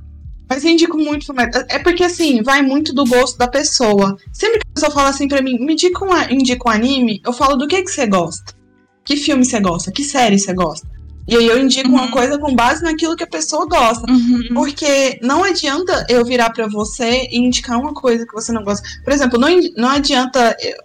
Mas 0.48 0.62
eu 0.62 0.70
indico 0.70 0.96
muito 0.98 1.26
Fullmetal. 1.26 1.62
É 1.68 1.78
porque, 1.78 2.04
assim, 2.04 2.42
vai 2.42 2.60
muito 2.62 2.92
do 2.94 3.04
gosto 3.06 3.38
da 3.38 3.48
pessoa. 3.48 4.16
Sempre 4.32 4.58
que 4.60 4.66
a 4.70 4.74
pessoa 4.74 4.92
fala 4.92 5.08
assim 5.08 5.26
pra 5.26 5.40
mim, 5.42 5.58
me 5.58 5.72
indica 5.72 6.04
um, 6.04 6.30
indica 6.30 6.68
um 6.68 6.70
anime, 6.72 7.20
eu 7.24 7.32
falo 7.32 7.56
do 7.56 7.66
que, 7.66 7.82
que 7.82 7.90
você 7.90 8.06
gosta. 8.06 8.52
Que 9.04 9.16
filme 9.16 9.44
você 9.44 9.58
gosta? 9.58 9.90
Que 9.90 10.04
série 10.04 10.38
você 10.38 10.52
gosta? 10.52 10.86
E 11.26 11.36
aí 11.36 11.46
eu 11.46 11.58
indico 11.58 11.88
Uhum. 11.88 11.94
uma 11.94 12.10
coisa 12.10 12.38
com 12.38 12.54
base 12.54 12.82
naquilo 12.82 13.16
que 13.16 13.24
a 13.24 13.26
pessoa 13.26 13.66
gosta. 13.66 14.04
Uhum. 14.10 14.48
Porque 14.54 15.18
não 15.22 15.42
adianta 15.42 16.06
eu 16.08 16.24
virar 16.24 16.50
pra 16.50 16.66
você 16.68 17.26
e 17.30 17.38
indicar 17.38 17.80
uma 17.80 17.94
coisa 17.94 18.26
que 18.26 18.32
você 18.34 18.52
não 18.52 18.62
gosta. 18.62 18.86
Por 19.02 19.12
exemplo, 19.12 19.38
não, 19.38 19.48
não 19.76 19.88
adianta. 19.88 20.56
eu- 20.60 20.76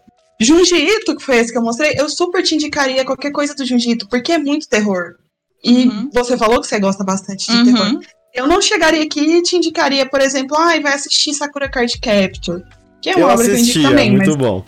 Junji 0.42 0.76
Ito, 0.76 1.18
que 1.18 1.22
foi 1.24 1.36
esse 1.38 1.52
que 1.52 1.58
eu 1.58 1.62
mostrei, 1.62 1.96
eu 1.98 2.08
super 2.08 2.42
te 2.42 2.56
indicaria 2.56 3.04
qualquer 3.04 3.30
coisa 3.32 3.54
do 3.54 3.66
Junji 3.66 3.92
Ito, 3.92 4.08
porque 4.08 4.32
é 4.32 4.38
muito 4.38 4.70
terror. 4.70 5.16
E 5.62 5.88
Uhum. 5.90 6.10
você 6.14 6.38
falou 6.38 6.62
que 6.62 6.68
você 6.68 6.80
gosta 6.80 7.04
bastante 7.04 7.46
de 7.52 7.58
Uhum. 7.58 7.66
terror. 7.66 8.00
Eu 8.34 8.48
não 8.48 8.62
chegaria 8.62 9.04
aqui 9.04 9.20
e 9.20 9.42
te 9.42 9.58
indicaria, 9.58 10.06
por 10.06 10.22
exemplo, 10.22 10.56
ai, 10.58 10.80
vai 10.80 10.94
assistir 10.94 11.34
Sakura 11.34 11.68
Card 11.70 11.92
Capture. 12.00 12.64
Que 13.02 13.10
é 13.10 13.16
uma 13.18 13.28
Eu 13.28 13.34
obra 13.34 13.44
que 13.46 13.52
eu 13.52 13.58
indico 13.58 13.80
é 13.80 13.90
também, 13.90 14.12
muito 14.12 14.28
mas 14.28 14.36
bom. 14.38 14.64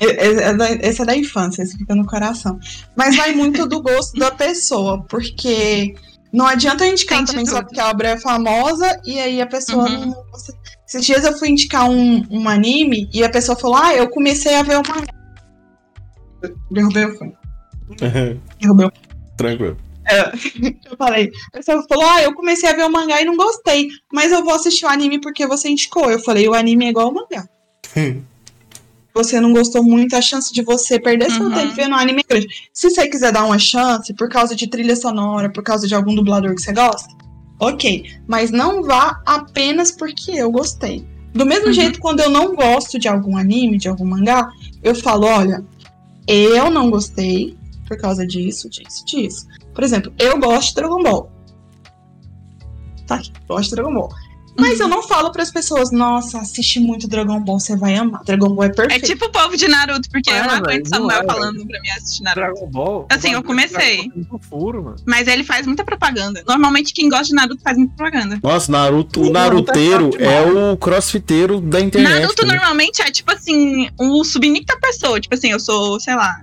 É- 0.00 0.26
é- 0.26 0.42
é 0.50 0.54
da- 0.54 0.70
esse 0.72 1.02
é 1.02 1.04
da 1.04 1.16
infância, 1.16 1.62
esse 1.62 1.76
fica 1.76 1.94
no 1.94 2.06
coração. 2.06 2.58
Mas 2.96 3.16
vai 3.16 3.32
muito 3.34 3.66
do 3.66 3.80
gosto 3.82 4.18
da 4.18 4.30
pessoa, 4.30 5.02
porque 5.08 5.94
não 6.32 6.46
adianta 6.46 6.84
eu 6.86 6.92
indicar 6.92 7.18
Tem 7.18 7.24
de 7.26 7.30
também 7.32 7.46
só 7.46 7.56
tudo. 7.56 7.66
porque 7.66 7.80
a 7.80 7.88
obra 7.90 8.08
é 8.10 8.16
famosa 8.18 9.00
e 9.04 9.18
aí 9.18 9.40
a 9.40 9.46
pessoa 9.46 9.84
Uhum. 9.88 10.06
não. 10.06 10.12
gosta. 10.30 10.54
Esses 10.88 11.06
dias 11.06 11.24
eu 11.24 11.38
fui 11.38 11.48
indicar 11.50 11.88
um, 11.88 12.22
um 12.30 12.48
anime 12.48 13.08
e 13.14 13.22
a 13.24 13.28
pessoa 13.30 13.56
falou: 13.58 13.76
Ah, 13.76 13.94
eu 13.94 14.08
comecei 14.10 14.54
a 14.54 14.62
ver 14.62 14.76
o 14.78 14.82
mangá. 14.86 15.12
Derrubei 16.70 17.04
o 17.06 17.16
fone. 17.18 17.34
Derrubei 18.60 18.86
o 18.86 18.92
Tranquilo. 19.36 19.76
Eu 20.90 20.96
falei, 20.98 21.30
a 21.54 21.58
pessoa 21.58 21.84
falou, 21.88 22.04
ah, 22.04 22.22
eu 22.22 22.34
comecei 22.34 22.68
a 22.68 22.72
ver 22.74 22.84
o 22.84 22.90
mangá 22.90 23.22
e 23.22 23.24
não 23.24 23.36
gostei, 23.36 23.88
mas 24.12 24.32
eu 24.32 24.42
vou 24.44 24.52
assistir 24.54 24.84
o 24.84 24.88
anime 24.88 25.20
porque 25.20 25.46
você 25.46 25.68
indicou. 25.68 26.10
Eu 26.10 26.18
falei, 26.18 26.48
o 26.48 26.54
anime 26.54 26.86
é 26.86 26.88
igual 26.90 27.06
ao 27.06 27.14
mangá. 27.14 27.46
você 29.14 29.40
não 29.40 29.52
gostou 29.52 29.82
muito, 29.82 30.14
a 30.16 30.20
chance 30.22 30.52
de 30.52 30.62
você 30.62 30.98
perder 30.98 31.30
seu 31.30 31.44
Uhum. 31.46 31.52
tempo 31.54 31.74
vendo 31.74 31.92
um 31.92 31.96
anime 31.98 32.20
é 32.20 32.28
grande. 32.34 32.48
Se 32.72 32.90
você 32.90 33.06
quiser 33.08 33.32
dar 33.32 33.44
uma 33.44 33.58
chance, 33.58 34.12
por 34.14 34.28
causa 34.28 34.54
de 34.56 34.66
trilha 34.66 34.96
sonora, 34.96 35.50
por 35.50 35.62
causa 35.62 35.86
de 35.86 35.94
algum 35.94 36.14
dublador 36.14 36.54
que 36.54 36.62
você 36.62 36.72
gosta, 36.72 37.08
ok. 37.60 38.04
Mas 38.26 38.50
não 38.50 38.82
vá 38.82 39.20
apenas 39.26 39.90
porque 39.90 40.32
eu 40.32 40.50
gostei. 40.50 41.06
Do 41.34 41.46
mesmo 41.46 41.68
Uhum. 41.68 41.72
jeito, 41.72 41.98
quando 42.00 42.20
eu 42.20 42.28
não 42.30 42.54
gosto 42.54 42.98
de 42.98 43.08
algum 43.08 43.36
anime, 43.36 43.78
de 43.78 43.88
algum 43.88 44.04
mangá, 44.04 44.50
eu 44.82 44.94
falo, 44.94 45.26
olha, 45.26 45.64
eu 46.26 46.70
não 46.70 46.90
gostei 46.90 47.56
por 47.88 47.96
causa 47.98 48.26
disso, 48.26 48.68
disso, 48.70 49.04
disso. 49.04 49.46
Por 49.74 49.82
exemplo, 49.84 50.12
eu 50.18 50.38
gosto 50.38 50.68
de 50.70 50.74
Dragon 50.76 51.02
Ball. 51.02 51.30
Tá 53.06 53.16
aqui, 53.16 53.32
gosto 53.48 53.70
de 53.70 53.76
Dragon 53.76 53.94
Ball. 53.94 54.08
Mas 54.58 54.78
eu 54.80 54.86
não 54.86 55.02
falo 55.02 55.32
para 55.32 55.42
as 55.42 55.50
pessoas, 55.50 55.90
nossa, 55.90 56.38
assiste 56.40 56.78
muito 56.78 57.08
Dragon 57.08 57.40
Ball, 57.40 57.58
você 57.58 57.74
vai 57.76 57.96
amar. 57.96 58.22
Dragon 58.24 58.50
Ball 58.54 58.64
é 58.64 58.66
É 58.68 58.70
perfeito. 58.72 59.06
tipo 59.06 59.24
o 59.26 59.30
povo 59.30 59.56
de 59.56 59.66
Naruto, 59.66 60.08
porque 60.10 60.30
É, 60.30 60.40
eu 60.40 60.44
não 60.44 60.50
aguento 60.54 60.86
Samuel 60.88 61.22
é, 61.22 61.24
falando 61.26 61.66
pra 61.66 61.80
mim 61.80 61.88
assistir 61.90 62.22
Naruto. 62.22 62.40
Dragon 62.52 62.70
Ball. 62.70 63.06
Assim, 63.10 63.32
eu 63.32 63.42
comecei. 63.42 64.10
Muito 64.14 64.38
furo, 64.48 64.82
mano. 64.84 64.96
Mas 65.06 65.26
ele 65.26 65.42
faz 65.42 65.66
muita 65.66 65.82
propaganda. 65.84 66.42
Normalmente 66.46 66.92
quem 66.92 67.08
gosta 67.08 67.24
de 67.26 67.34
Naruto 67.34 67.62
faz 67.62 67.76
muita 67.78 67.94
propaganda. 67.96 68.38
Nossa, 68.42 68.70
Naruto, 68.70 69.22
o 69.22 69.30
Naruteiro 69.30 70.10
é 70.18 70.24
é 70.32 70.42
o 70.72 70.76
crossfiteiro 70.76 71.60
da 71.60 71.80
internet. 71.80 72.20
Naruto 72.20 72.46
né? 72.46 72.54
normalmente 72.54 73.00
é 73.02 73.10
tipo 73.10 73.32
assim, 73.32 73.88
um 73.98 74.22
subnick 74.22 74.66
da 74.66 74.76
pessoa. 74.76 75.18
Tipo 75.20 75.34
assim, 75.34 75.50
eu 75.50 75.60
sou, 75.60 75.98
sei 75.98 76.14
lá, 76.14 76.42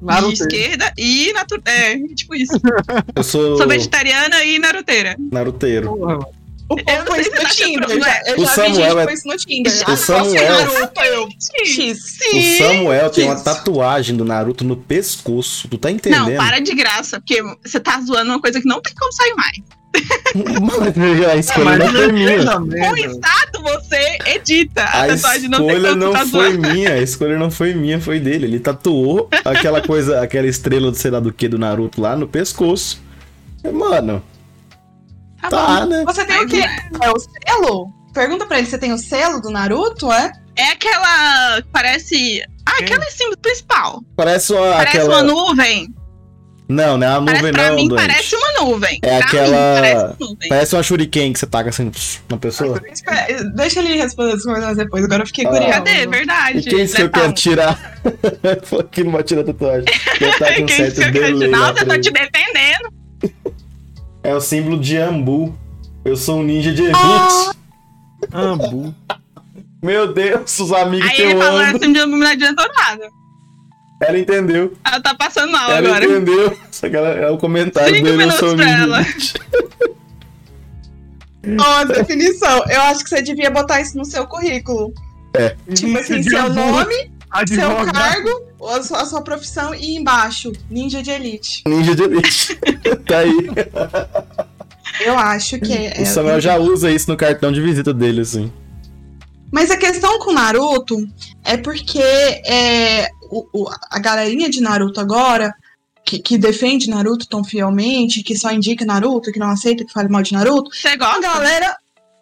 de 0.00 0.04
Naruto. 0.04 0.32
esquerda 0.32 0.92
e 0.96 1.32
natu 1.32 1.60
É, 1.64 1.96
tipo 2.14 2.34
isso. 2.34 2.52
Eu 3.14 3.22
sou 3.22 3.56
Sou 3.56 3.66
vegetariana 3.68 4.44
e 4.44 4.58
naruteira. 4.58 5.16
Naruteiro. 5.32 5.96
Porra. 5.96 6.18
O 6.70 6.76
povo 6.76 7.06
foi 7.06 7.22
sei 7.22 7.22
isso 7.22 7.30
se 7.30 7.36
no 7.36 7.42
tá 7.42 7.54
Tinder. 7.88 7.98
já- 8.04 8.22
Eu 8.26 8.36
O 8.36 8.44
já 8.44 8.50
vi 8.50 8.54
Samuel 8.54 8.74
gente 8.74 8.98
é- 8.98 9.04
foi 9.04 9.12
isso 9.14 9.28
no 9.28 9.36
Tinder. 9.36 9.72
O 9.72 9.90
Ah, 9.92 9.96
Samuel- 9.96 10.52
Naruto, 10.52 11.00
eu. 11.00 11.28
X. 11.64 11.98
O 12.34 12.58
Samuel 12.58 13.10
tem 13.10 13.24
uma 13.24 13.34
Isso. 13.34 13.44
tatuagem 13.44 14.16
do 14.16 14.24
Naruto 14.24 14.64
no 14.64 14.76
pescoço. 14.76 15.66
Tu 15.68 15.78
tá 15.78 15.90
entendendo? 15.90 16.28
Não, 16.30 16.36
para 16.36 16.58
de 16.60 16.74
graça, 16.74 17.18
porque 17.20 17.42
você 17.64 17.80
tá 17.80 18.00
zoando 18.00 18.30
uma 18.32 18.40
coisa 18.40 18.60
que 18.60 18.68
não 18.68 18.80
tem 18.82 18.92
como 18.94 19.12
sair 19.12 19.34
mais. 19.34 19.56
Mas 20.34 21.26
a 21.28 21.36
escolha 21.36 21.78
não 21.78 21.88
foi 21.90 22.12
minha. 22.12 22.26
beleza, 22.28 22.52
Com 22.60 22.96
estado 22.96 23.62
você 23.62 24.18
edita. 24.26 24.82
A, 24.82 25.04
A 25.04 25.08
tatuagem 25.08 25.48
não 25.48 25.58
tem 25.66 25.76
escolha 25.76 25.94
não 25.96 26.12
tá 26.12 26.26
foi 26.26 26.56
minha, 26.58 26.92
a 26.92 26.98
escolha 27.00 27.38
não 27.38 27.50
foi 27.50 27.74
minha, 27.74 28.00
foi 28.00 28.20
dele. 28.20 28.44
Ele 28.46 28.60
tatuou 28.60 29.28
aquela 29.44 29.80
coisa, 29.80 30.20
aquela 30.20 30.46
estrela 30.46 30.90
do 30.90 30.96
sei 30.96 31.10
lá 31.10 31.18
do 31.20 31.32
que 31.32 31.48
do 31.48 31.58
Naruto 31.58 32.00
lá 32.00 32.14
no 32.14 32.28
pescoço. 32.28 33.00
Mano, 33.72 34.22
Tá, 35.40 35.48
tá, 35.50 35.80
bom. 35.80 35.86
né? 35.86 36.04
Você 36.04 36.24
tem 36.24 36.36
o 36.36 36.42
Mas 36.42 36.50
quê? 36.50 36.66
não 36.92 37.00
é. 37.02 37.06
É 37.06 37.10
o 37.12 37.18
selo? 37.18 37.92
Pergunta 38.12 38.46
pra 38.46 38.58
ele, 38.58 38.66
você 38.66 38.78
tem 38.78 38.92
o 38.92 38.98
selo 38.98 39.40
do 39.40 39.50
Naruto, 39.50 40.10
é? 40.12 40.32
É 40.56 40.70
aquela. 40.72 41.62
Parece. 41.72 42.42
Ah, 42.66 42.76
Quem? 42.78 42.86
aquele 42.86 43.10
símbolo 43.10 43.38
principal. 43.38 44.02
Parece 44.16 44.52
uma, 44.52 44.72
Parece 44.72 44.96
aquela. 44.98 45.14
uma 45.14 45.22
nuvem. 45.22 45.94
Não, 46.70 46.98
não 46.98 47.06
é 47.06 47.10
uma 47.18 47.24
Parece, 47.26 47.42
nuvem, 47.42 47.52
pra 47.54 47.68
não, 47.68 47.76
mim 47.76 47.88
doente. 47.88 48.00
parece 48.06 48.36
uma 48.36 48.52
nuvem. 48.60 48.98
É 49.02 49.16
pra 49.18 49.26
aquela- 49.26 49.46
Mim, 49.46 49.80
parece 49.80 50.04
uma 50.04 50.16
nuvem. 50.20 50.48
Parece 50.50 50.76
uma 50.76 50.82
shuriken 50.82 51.32
que 51.32 51.38
você 51.38 51.46
taca 51.46 51.70
assim 51.70 51.90
na 52.28 52.36
pessoa. 52.36 52.82
Deixa 53.54 53.78
ele 53.80 53.94
responder 53.96 54.32
as 54.32 54.42
coisas 54.42 54.76
depois, 54.76 55.04
agora 55.04 55.22
eu 55.22 55.26
fiquei 55.26 55.46
Ah. 55.46 55.48
curiosa. 55.48 55.72
Cadê? 55.74 56.06
Verdade. 56.06 56.58
E 56.58 56.62
quem 56.64 56.86
que 56.86 57.00
eu 57.00 57.04
Letal. 57.06 57.22
quero 57.22 57.32
tirar? 57.34 58.00
Falou 58.64 58.84
que 58.84 59.02
não 59.04 59.12
vai 59.12 59.22
tirar 59.22 59.44
tatuagem. 59.44 59.84
Tá 60.38 60.52
Quem 60.52 60.66
que 60.66 60.82
eu 60.82 60.92
quero. 61.12 61.50
Nossa, 61.50 61.72
lá 61.72 61.80
eu 61.80 61.86
tô 61.86 62.00
te 62.00 62.10
defendendo. 62.10 62.92
É 64.28 64.34
o 64.34 64.42
símbolo 64.42 64.78
de 64.78 64.94
Ambu. 64.98 65.58
Eu 66.04 66.14
sou 66.14 66.40
um 66.40 66.42
ninja 66.42 66.70
de 66.70 66.82
elite. 66.82 66.98
Ah. 66.98 67.52
Ambu. 68.30 68.94
Meu 69.82 70.12
Deus, 70.12 70.58
os 70.60 70.70
amigos 70.70 71.08
Aí 71.08 71.16
que 71.16 71.22
ele 71.22 71.32
eu 71.32 71.38
falou 71.38 71.60
amo. 71.60 71.76
assim, 71.76 71.92
de 71.94 72.04
não 72.04 72.26
adiantou 72.26 72.66
nada. 72.74 73.08
Ela 74.02 74.18
entendeu. 74.18 74.76
Ela 74.84 75.00
tá 75.00 75.14
passando 75.14 75.50
mal 75.50 75.70
ela 75.70 75.78
agora. 75.88 76.04
entendeu. 76.04 76.58
Só 76.70 76.90
que 76.90 76.96
ela, 76.96 77.08
é 77.08 77.30
o 77.30 77.38
comentário 77.38 77.94
Cinco 77.94 78.06
dele, 78.06 78.24
eu 78.24 78.30
sou 78.32 78.52
um 78.52 78.56
pra 78.56 78.66
ninja. 78.66 78.82
ela. 78.82 79.06
Ó, 81.58 81.78
a 81.78 81.84
definição. 81.84 82.64
Eu 82.68 82.82
acho 82.82 83.04
que 83.04 83.08
você 83.08 83.22
devia 83.22 83.50
botar 83.50 83.80
isso 83.80 83.96
no 83.96 84.04
seu 84.04 84.26
currículo. 84.26 84.92
Tipo 85.74 85.96
assim, 85.98 86.22
seu 86.22 86.52
nome, 86.52 87.10
seu 87.46 87.70
Advogado. 87.70 87.92
cargo, 87.92 88.30
a 88.68 88.82
sua, 88.82 89.02
a 89.02 89.06
sua 89.06 89.22
profissão 89.22 89.74
e 89.74 89.96
embaixo, 89.96 90.52
ninja 90.70 91.02
de 91.02 91.10
elite. 91.10 91.62
Ninja 91.66 91.94
de 91.94 92.02
elite. 92.02 92.58
tá 93.06 93.18
aí. 93.18 93.36
Eu 95.00 95.18
acho 95.18 95.58
que 95.60 95.72
é. 95.72 96.02
O 96.02 96.06
Samuel 96.06 96.40
já 96.40 96.56
usa 96.58 96.90
isso 96.90 97.10
no 97.10 97.16
cartão 97.16 97.52
de 97.52 97.60
visita 97.60 97.92
dele, 97.92 98.22
assim. 98.22 98.52
Mas 99.50 99.70
a 99.70 99.76
questão 99.76 100.18
com 100.18 100.32
Naruto 100.32 100.96
é 101.44 101.56
porque 101.56 101.98
é, 102.02 103.08
o- 103.30 103.46
o- 103.52 103.70
a 103.90 103.98
galerinha 103.98 104.50
de 104.50 104.60
Naruto 104.60 105.00
agora, 105.00 105.54
que, 106.04 106.18
que 106.18 106.36
defende 106.36 106.90
Naruto 106.90 107.26
tão 107.28 107.42
fielmente, 107.42 108.22
que 108.22 108.36
só 108.36 108.50
indica 108.52 108.84
Naruto, 108.84 109.32
que 109.32 109.38
não 109.38 109.48
aceita 109.50 109.84
que 109.84 109.92
fale 109.92 110.08
mal 110.08 110.22
de 110.22 110.32
Naruto, 110.32 110.70
Você 110.74 110.88
a 110.88 110.96
gosta? 110.96 111.20
galera, 111.20 111.76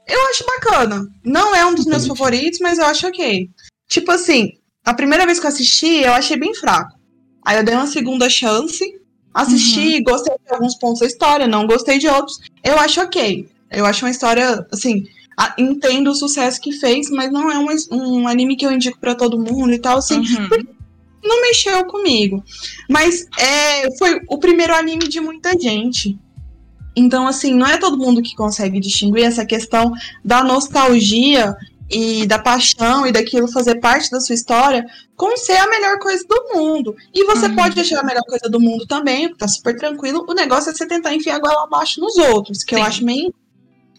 eu 0.06 0.20
acho 0.30 0.44
bacana. 0.46 1.04
Não 1.24 1.54
é 1.54 1.64
um 1.66 1.74
dos 1.74 1.86
meus 1.86 2.06
favoritos, 2.06 2.60
mas 2.60 2.78
eu 2.78 2.84
acho 2.86 3.08
ok. 3.08 3.48
Tipo 3.88 4.12
assim, 4.12 4.52
a 4.86 4.94
primeira 4.94 5.26
vez 5.26 5.38
que 5.40 5.46
eu 5.46 5.50
assisti, 5.50 6.02
eu 6.02 6.12
achei 6.14 6.38
bem 6.38 6.54
fraco. 6.54 6.96
Aí 7.44 7.58
eu 7.58 7.64
dei 7.64 7.74
uma 7.74 7.86
segunda 7.86 8.30
chance, 8.30 8.84
assisti, 9.34 10.00
gostei 10.02 10.34
de 10.46 10.54
alguns 10.54 10.76
pontos 10.76 11.00
da 11.00 11.06
história, 11.06 11.46
não 11.46 11.66
gostei 11.66 11.98
de 11.98 12.08
outros. 12.08 12.38
Eu 12.64 12.78
acho 12.78 13.00
ok. 13.02 13.48
Eu 13.70 13.84
acho 13.84 14.04
uma 14.04 14.10
história, 14.10 14.66
assim, 14.72 15.04
entendo 15.58 16.10
o 16.10 16.14
sucesso 16.14 16.60
que 16.60 16.72
fez, 16.72 17.10
mas 17.10 17.30
não 17.32 17.50
é 17.50 17.58
um, 17.58 17.66
um 17.92 18.28
anime 18.28 18.56
que 18.56 18.64
eu 18.64 18.72
indico 18.72 18.98
pra 18.98 19.14
todo 19.14 19.38
mundo 19.38 19.72
e 19.72 19.78
tal, 19.78 19.98
assim 19.98 20.18
Uhum. 20.20 20.48
não 21.22 21.42
mexeu 21.42 21.84
comigo. 21.86 22.42
Mas 22.88 23.26
é, 23.38 23.96
foi 23.98 24.20
o 24.28 24.38
primeiro 24.38 24.74
anime 24.74 25.08
de 25.08 25.20
muita 25.20 25.52
gente. 25.58 26.16
Então, 26.94 27.26
assim, 27.28 27.52
não 27.52 27.66
é 27.66 27.76
todo 27.76 27.98
mundo 27.98 28.22
que 28.22 28.34
consegue 28.34 28.80
distinguir 28.80 29.24
essa 29.24 29.44
questão 29.44 29.92
da 30.24 30.42
nostalgia 30.42 31.54
e 31.90 32.26
da 32.26 32.38
paixão 32.38 33.06
e 33.06 33.12
daquilo 33.12 33.46
fazer 33.48 33.76
parte 33.76 34.10
da 34.10 34.20
sua 34.20 34.34
história 34.34 34.84
com 35.16 35.36
ser 35.36 35.56
a 35.56 35.68
melhor 35.68 35.98
coisa 35.98 36.24
do 36.28 36.50
mundo. 36.54 36.94
E 37.14 37.24
você 37.24 37.46
Uhum. 37.46 37.56
pode 37.56 37.78
achar 37.80 38.00
a 38.00 38.04
melhor 38.04 38.22
coisa 38.24 38.48
do 38.50 38.60
mundo 38.60 38.86
também, 38.86 39.32
tá 39.34 39.46
super 39.48 39.76
tranquilo. 39.76 40.24
O 40.28 40.34
negócio 40.34 40.70
é 40.70 40.74
você 40.74 40.86
tentar 40.86 41.14
enfiar 41.14 41.36
a 41.36 41.38
goela 41.38 41.64
abaixo 41.64 42.00
nos 42.00 42.16
outros, 42.16 42.64
que 42.64 42.74
eu 42.74 42.78
Sim. 42.80 42.84
acho 42.84 43.04
meio. 43.04 43.32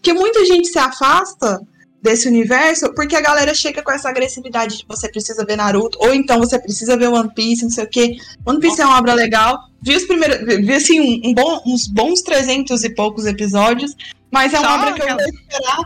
Que 0.02 0.12
muita 0.12 0.44
gente 0.44 0.68
se 0.68 0.78
afasta 0.78 1.60
desse 2.00 2.28
universo 2.28 2.94
porque 2.94 3.16
a 3.16 3.20
galera 3.20 3.52
chega 3.52 3.82
com 3.82 3.90
essa 3.90 4.08
agressividade 4.08 4.78
de 4.78 4.84
você 4.86 5.08
precisa 5.10 5.44
ver 5.44 5.56
Naruto, 5.56 5.98
ou 6.00 6.14
então 6.14 6.38
você 6.38 6.56
precisa 6.58 6.96
ver 6.96 7.08
One 7.08 7.32
Piece, 7.34 7.64
não 7.64 7.70
sei 7.70 7.84
o 7.84 7.88
quê. 7.88 8.16
One 8.46 8.60
Piece 8.60 8.80
é 8.80 8.86
uma 8.86 8.98
obra 8.98 9.14
legal. 9.14 9.58
Vi 9.82 9.96
os 9.96 10.04
primeiros. 10.04 10.46
Vi 10.46 10.72
assim, 10.72 11.00
um, 11.00 11.30
um 11.30 11.34
bom- 11.34 11.60
uns 11.66 11.88
bons 11.88 12.22
300 12.22 12.84
e 12.84 12.90
poucos 12.90 13.26
episódios, 13.26 13.96
mas 14.30 14.54
é 14.54 14.60
uma 14.60 14.68
Só 14.68 14.74
obra 14.76 14.92
que 14.92 15.02
eu 15.02 15.16
vou 15.16 15.24
esperar. 15.24 15.78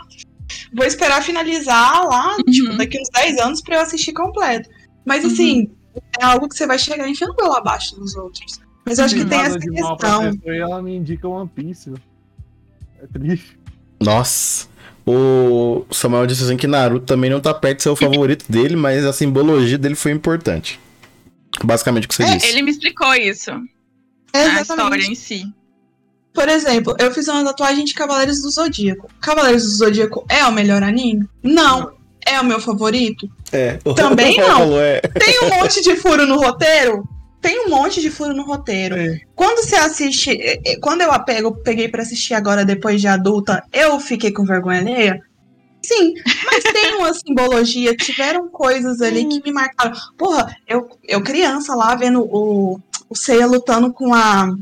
Vou 0.74 0.86
esperar 0.86 1.22
finalizar 1.22 2.04
lá, 2.06 2.36
Uhum. 2.36 2.52
tipo, 2.52 2.76
daqui 2.76 2.98
uns 3.00 3.08
10 3.12 3.38
anos 3.40 3.60
pra 3.60 3.76
eu 3.76 3.80
assistir 3.80 4.12
completo. 4.12 4.68
Mas 5.04 5.24
assim, 5.24 5.70
é 6.20 6.24
algo 6.24 6.48
que 6.48 6.56
você 6.56 6.66
vai 6.66 6.78
chegar 6.78 7.08
enfiando 7.08 7.34
pelo 7.34 7.52
abaixo 7.54 7.94
dos 7.96 8.14
outros. 8.16 8.60
Mas 8.84 8.98
eu 8.98 9.04
acho 9.04 9.14
que 9.14 9.24
tem 9.24 9.38
Nada 9.38 9.50
essa 9.50 9.58
de 9.58 9.70
mal 9.80 9.96
pra 9.96 10.08
questão. 10.30 10.52
e 10.54 10.58
ela 10.58 10.82
me 10.82 10.96
indica 10.96 11.28
One 11.28 11.48
Piece. 11.54 11.92
É 13.00 13.06
triste. 13.06 13.58
Nossa. 14.00 14.66
O 15.04 15.84
Samuel 15.90 16.26
disse 16.26 16.44
assim 16.44 16.56
que 16.56 16.66
Naruto 16.66 17.04
também 17.06 17.28
não 17.28 17.40
tá 17.40 17.52
perto 17.52 17.78
de 17.78 17.82
ser 17.82 17.88
o 17.90 17.96
favorito 17.96 18.44
dele, 18.50 18.76
mas 18.76 19.04
a 19.04 19.12
simbologia 19.12 19.76
dele 19.76 19.94
foi 19.96 20.12
importante. 20.12 20.78
Basicamente 21.64 22.04
o 22.06 22.08
que 22.08 22.14
você 22.14 22.22
É, 22.22 22.36
disse. 22.36 22.46
Ele 22.48 22.62
me 22.62 22.70
explicou 22.70 23.12
isso. 23.14 23.50
É 24.32 24.44
a 24.44 24.62
história 24.62 25.04
em 25.04 25.14
si. 25.14 25.44
Por 26.32 26.48
exemplo, 26.48 26.96
eu 26.98 27.12
fiz 27.12 27.28
uma 27.28 27.44
tatuagem 27.44 27.84
de 27.84 27.94
Cavaleiros 27.94 28.40
do 28.40 28.50
Zodíaco. 28.50 29.08
Cavaleiros 29.20 29.64
do 29.64 29.70
Zodíaco 29.70 30.24
é 30.28 30.44
o 30.44 30.52
melhor 30.52 30.82
anime? 30.82 31.28
Não. 31.42 31.92
É 32.24 32.40
o 32.40 32.44
meu 32.44 32.60
favorito? 32.60 33.28
É. 33.52 33.78
Também 33.94 34.38
não. 34.38 34.78
é. 34.78 35.00
Tem 35.00 35.40
um 35.44 35.50
monte 35.50 35.82
de 35.82 35.96
furo 35.96 36.26
no 36.26 36.36
roteiro? 36.36 37.06
Tem 37.40 37.66
um 37.66 37.70
monte 37.70 38.00
de 38.00 38.08
furo 38.08 38.32
no 38.32 38.44
roteiro. 38.44 38.96
É. 38.96 39.20
Quando 39.34 39.64
você 39.64 39.74
assiste, 39.74 40.30
é, 40.30 40.60
é, 40.64 40.76
quando 40.76 41.02
eu 41.02 41.10
a 41.10 41.18
pego, 41.18 41.52
peguei 41.62 41.88
pra 41.88 42.02
assistir 42.02 42.34
agora 42.34 42.64
depois 42.64 43.00
de 43.00 43.08
adulta, 43.08 43.64
eu 43.72 43.98
fiquei 43.98 44.30
com 44.30 44.44
vergonha 44.44 44.78
alheia? 44.78 45.20
Sim, 45.84 46.14
mas 46.46 46.62
tem 46.62 46.94
uma 46.94 47.12
simbologia, 47.12 47.96
tiveram 47.96 48.48
coisas 48.48 49.00
ali 49.00 49.26
que 49.26 49.42
me 49.42 49.52
marcaram. 49.52 49.92
Porra, 50.16 50.56
eu, 50.68 50.88
eu 51.08 51.20
criança 51.20 51.74
lá 51.74 51.96
vendo 51.96 52.22
o, 52.22 52.78
o 53.10 53.16
Seiya 53.16 53.46
lutando 53.46 53.92
com 53.92 54.14
a 54.14 54.54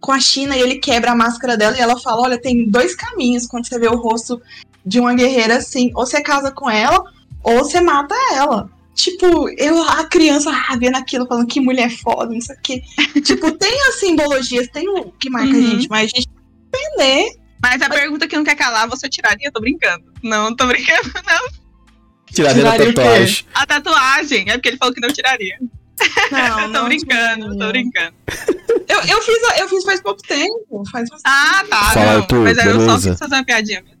com 0.00 0.12
a 0.12 0.20
China 0.20 0.56
e 0.56 0.60
ele 0.60 0.76
quebra 0.76 1.12
a 1.12 1.16
máscara 1.16 1.56
dela 1.56 1.76
e 1.76 1.80
ela 1.80 1.98
fala: 1.98 2.22
"Olha, 2.22 2.40
tem 2.40 2.68
dois 2.68 2.94
caminhos 2.94 3.46
quando 3.46 3.66
você 3.66 3.78
vê 3.78 3.88
o 3.88 3.96
rosto 3.96 4.40
de 4.84 4.98
uma 4.98 5.14
guerreira 5.14 5.56
assim, 5.56 5.90
ou 5.94 6.06
você 6.06 6.22
casa 6.22 6.50
com 6.50 6.68
ela 6.70 7.02
ou 7.42 7.58
você 7.58 7.80
mata 7.80 8.14
ela". 8.32 8.68
Tipo, 8.94 9.48
eu, 9.56 9.82
a 9.82 10.04
criança 10.04 10.50
ah, 10.50 10.76
vendo 10.76 10.96
aquilo, 10.96 11.26
falando 11.26 11.46
que 11.46 11.60
mulher 11.60 11.90
foda, 11.90 12.32
não 12.34 12.40
sei 12.40 12.54
o 12.56 12.58
quê. 12.62 12.82
tipo, 13.24 13.50
tem 13.52 13.72
as 13.88 13.94
simbologias, 14.00 14.68
tem 14.68 14.88
o 14.88 15.10
que 15.12 15.30
marca 15.30 15.48
a 15.52 15.56
Uhum. 15.56 15.62
gente, 15.70 15.88
mas 15.88 16.10
a 16.12 16.16
gente 16.16 16.28
tem 16.70 16.80
que 16.82 16.86
entender. 16.88 17.40
Mas 17.62 17.80
a 17.82 17.88
pergunta 17.88 18.26
que 18.26 18.36
não 18.36 18.44
quer 18.44 18.56
calar, 18.56 18.88
você 18.88 19.08
tiraria? 19.08 19.48
Eu 19.48 19.52
tô 19.52 19.60
brincando. 19.60 20.04
Não, 20.22 20.54
tô 20.54 20.66
brincando. 20.66 21.10
Tiraria 22.32 22.62
da 22.62 22.72
Tiraria 22.72 22.90
o 22.90 22.94
quê? 22.94 23.00
tatuagem. 23.00 23.44
A 23.54 23.66
tatuagem, 23.66 24.50
é 24.50 24.52
porque 24.54 24.68
ele 24.68 24.76
falou 24.76 24.94
que 24.94 25.00
não 25.00 25.12
tiraria. 25.12 25.58
Não, 26.30 26.60
tô 26.62 26.68
não, 26.68 26.84
brincando, 26.86 27.44
tipo, 27.46 27.58
tô 27.58 27.68
brincando. 27.68 28.14
Eu, 29.08 29.16
eu, 29.16 29.22
fiz, 29.22 29.38
eu 29.60 29.68
fiz 29.68 29.84
faz 29.84 30.00
pouco 30.00 30.22
tempo. 30.22 30.82
Faz 30.90 31.08
Ah, 31.24 31.64
tá. 31.68 31.76
Fala, 31.92 32.06
não. 32.06 32.16
Arthur, 32.22 32.38
Mas 32.44 32.58
eu 32.58 32.64
só 32.64 32.78
beleza? 32.78 33.10
quis 33.10 33.18
fazer 33.18 33.34
uma 33.34 33.44
piadinha. 33.44 33.82
mesmo. 33.82 33.96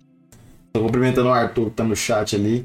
Tô 0.72 0.80
cumprimentando 0.80 1.28
o 1.28 1.32
Arthur 1.32 1.64
que 1.66 1.70
tá 1.72 1.84
no 1.84 1.96
chat 1.96 2.36
ali. 2.36 2.64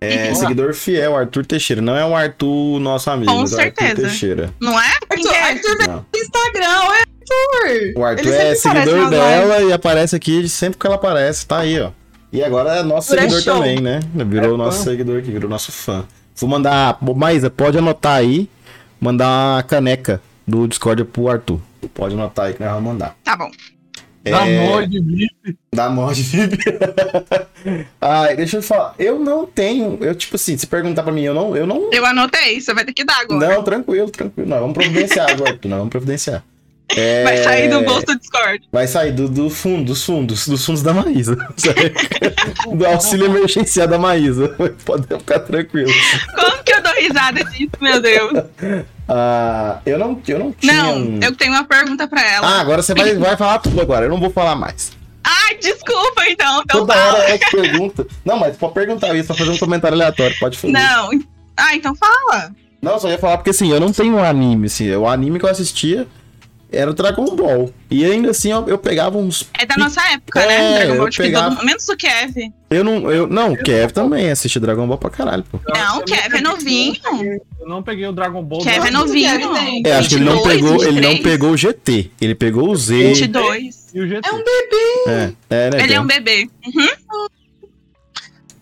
É 0.00 0.26
Olá. 0.26 0.34
seguidor 0.34 0.74
fiel, 0.74 1.16
Arthur 1.16 1.46
Teixeira. 1.46 1.80
Não 1.80 1.96
é 1.96 2.04
um 2.04 2.14
Arthur 2.14 2.78
nosso 2.80 3.08
amigo, 3.10 3.30
Com 3.30 3.38
é 3.38 3.40
o 3.40 3.42
Arthur 3.44 3.56
certeza. 3.56 3.94
Teixeira. 3.94 4.54
Não 4.60 4.78
é? 4.78 4.86
Arthur, 5.08 5.32
é? 5.32 5.42
Arthur 5.42 5.88
Não. 5.88 6.06
Instagram, 6.14 6.64
é 6.64 6.98
Arthur. 6.98 7.92
O 8.00 8.04
Arthur 8.04 8.26
Ele 8.26 8.34
é 8.36 8.54
seguidor 8.54 9.08
dela 9.10 9.62
e 9.62 9.72
aparece 9.72 10.14
aqui 10.16 10.46
sempre 10.48 10.78
que 10.78 10.86
ela 10.86 10.96
aparece. 10.96 11.46
Tá 11.46 11.60
aí, 11.60 11.80
ó. 11.80 11.90
E 12.30 12.42
agora 12.42 12.76
é 12.76 12.82
nosso 12.82 13.14
é 13.14 13.20
seguidor 13.20 13.40
show. 13.42 13.54
também, 13.54 13.80
né? 13.80 14.00
Virou 14.14 14.54
É 14.54 14.58
nosso 14.58 14.78
fã. 14.78 14.84
seguidor 14.90 15.18
aqui, 15.20 15.30
virou 15.30 15.48
nosso 15.48 15.72
fã. 15.72 16.04
Vou 16.36 16.50
mandar. 16.50 16.98
Maísa, 17.00 17.48
pode 17.48 17.78
anotar 17.78 18.16
aí. 18.16 18.50
Mandar 19.00 19.56
uma 19.56 19.62
caneca 19.62 20.20
do 20.46 20.66
Discord 20.66 21.04
pro 21.04 21.28
Arthur. 21.28 21.60
Pode 21.88 22.14
anotar 22.14 22.46
aí 22.46 22.54
que 22.54 22.60
nós 22.62 22.70
vamos 22.72 22.92
mandar. 22.92 23.16
Tá 23.24 23.36
bom. 23.36 23.50
Da 24.24 24.46
É, 24.48 24.66
morte 24.66 24.88
de 24.88 25.02
mim. 25.02 25.26
Da 25.74 25.90
morte 25.90 26.22
VIP. 26.22 26.56
Ai, 28.00 28.34
deixa 28.36 28.56
eu 28.56 28.62
falar. 28.62 28.94
Eu 28.98 29.18
não 29.18 29.44
tenho. 29.44 29.98
Eu, 30.00 30.14
tipo 30.14 30.36
assim, 30.36 30.56
se 30.56 30.66
perguntar 30.66 31.02
pra 31.02 31.12
mim, 31.12 31.22
eu 31.22 31.34
não. 31.34 31.54
Eu 31.54 31.66
não. 31.66 31.90
Eu 31.92 32.06
anotei, 32.06 32.58
você 32.60 32.72
vai 32.72 32.84
ter 32.86 32.94
que 32.94 33.04
dar 33.04 33.20
agora. 33.20 33.54
Não, 33.54 33.62
tranquilo, 33.62 34.10
tranquilo. 34.10 34.48
Nós 34.48 34.60
vamos 34.60 34.74
providenciar 34.74 35.30
agora. 35.30 35.52
Nós 35.64 35.78
vamos 35.78 35.90
providenciar. 35.90 36.42
É, 36.96 37.24
Vai 37.24 37.36
sair 37.38 37.68
do 37.70 37.82
bolso 37.82 38.06
do 38.06 38.18
Discord. 38.18 38.68
Vai 38.70 38.86
sair 38.86 39.12
do, 39.12 39.28
do 39.28 39.50
fundo, 39.50 39.84
dos 39.86 40.04
fundos, 40.04 40.46
dos 40.46 40.64
fundos 40.64 40.82
da 40.82 40.92
Maísa. 40.92 41.34
do 42.74 42.86
auxílio 42.86 43.26
emergencial 43.26 43.88
da 43.88 43.98
Maísa. 43.98 44.48
Pode 44.84 45.06
ficar 45.06 45.40
tranquilo. 45.40 45.90
Como 46.34 46.62
que 46.62 46.72
eu 46.72 46.82
dou 46.82 46.92
risada 46.94 47.44
disso, 47.44 47.70
meu 47.80 48.00
Deus? 48.00 48.32
Ah, 49.08 49.80
eu 49.84 49.98
não, 49.98 50.20
eu 50.26 50.38
não 50.38 50.52
tinha. 50.52 50.72
Não, 50.72 50.96
um- 50.98 51.20
eu 51.22 51.34
tenho 51.36 51.52
uma 51.52 51.64
pergunta 51.64 52.08
pra 52.08 52.22
ela. 52.22 52.46
Ah, 52.46 52.60
agora 52.60 52.82
você 52.82 52.94
vai, 52.94 53.14
vai 53.16 53.36
falar 53.36 53.58
tudo 53.58 53.80
agora. 53.80 54.06
Eu 54.06 54.10
não 54.10 54.18
vou 54.20 54.30
falar 54.30 54.54
mais. 54.54 54.92
Ai, 55.22 55.56
desculpa 55.56 56.22
então. 56.28 56.62
Então 56.62 56.80
Toda 56.80 56.94
fala. 56.94 57.12
hora 57.18 57.30
é 57.30 57.38
que 57.38 57.50
pergunta. 57.50 58.06
Não, 58.24 58.38
mas 58.38 58.56
pode 58.56 58.74
perguntar 58.74 59.14
isso, 59.14 59.28
só 59.28 59.34
fazer 59.34 59.50
um 59.50 59.58
comentário 59.58 59.94
aleatório. 59.96 60.36
Pode 60.38 60.56
fazer. 60.58 60.72
Não. 60.72 61.10
Ah, 61.56 61.74
então 61.74 61.94
fala. 61.94 62.50
Não, 62.82 62.98
só 62.98 63.08
ia 63.08 63.18
falar 63.18 63.38
porque 63.38 63.50
assim, 63.50 63.70
eu 63.70 63.80
não 63.80 63.92
tenho 63.92 64.14
um 64.16 64.22
anime, 64.24 64.66
assim. 64.66 64.94
O 64.94 65.06
anime 65.08 65.38
que 65.38 65.44
eu 65.46 65.50
assistia 65.50 66.06
era 66.74 66.90
o 66.90 66.94
Dragon 66.94 67.24
Ball. 67.36 67.72
E 67.90 68.04
ainda 68.04 68.30
assim 68.30 68.50
eu, 68.50 68.66
eu 68.68 68.78
pegava 68.78 69.16
uns. 69.18 69.48
É 69.58 69.64
da 69.66 69.76
nossa 69.76 70.00
época, 70.12 70.40
É, 70.40 70.46
né? 70.46 70.74
Dragon 70.78 70.96
Ball, 70.96 71.06
eu 71.06 71.10
tipo, 71.10 71.22
todo 71.22 71.26
pegava- 71.32 71.50
mundo- 71.50 71.64
menos 71.64 71.88
o 71.88 71.96
Kev. 71.96 72.52
Eu 72.70 72.82
não. 72.84 73.10
Eu, 73.10 73.26
não, 73.28 73.52
o 73.52 73.56
Kev 73.56 73.92
também 73.92 74.30
assiste 74.30 74.58
Dragon 74.58 74.86
Ball 74.86 74.98
pra 74.98 75.10
caralho, 75.10 75.44
pô. 75.44 75.60
Não, 75.68 76.00
Eu 76.00 76.04
Kev 76.04 76.34
é 76.36 76.40
novinho. 76.40 76.94
Eu 77.60 77.68
não 77.68 77.82
peguei 77.82 78.06
o 78.06 78.12
Dragon 78.12 78.42
Ball. 78.42 78.62
Kev 78.62 78.86
é 78.86 78.90
novinho. 78.90 79.28
É, 79.86 79.92
acho 79.92 80.08
que 80.08 80.14
ele 80.16 80.24
não 80.24 80.42
22, 80.42 80.54
pegou. 80.56 80.82
Ele 80.84 81.00
não 81.00 81.10
23. 81.10 81.22
pegou 81.22 81.50
o 81.50 81.56
GT. 81.56 82.10
Ele 82.20 82.34
pegou 82.34 82.70
o 82.70 82.76
Z. 82.76 82.94
22. 83.14 83.86
E 83.94 84.00
o 84.00 84.08
GT. 84.08 84.28
É 84.28 84.32
um 84.32 84.38
bebê. 84.38 85.04
É, 85.06 85.32
é, 85.50 85.70
né? 85.70 85.82
Ele 85.84 85.94
é 85.94 86.00
um 86.00 86.06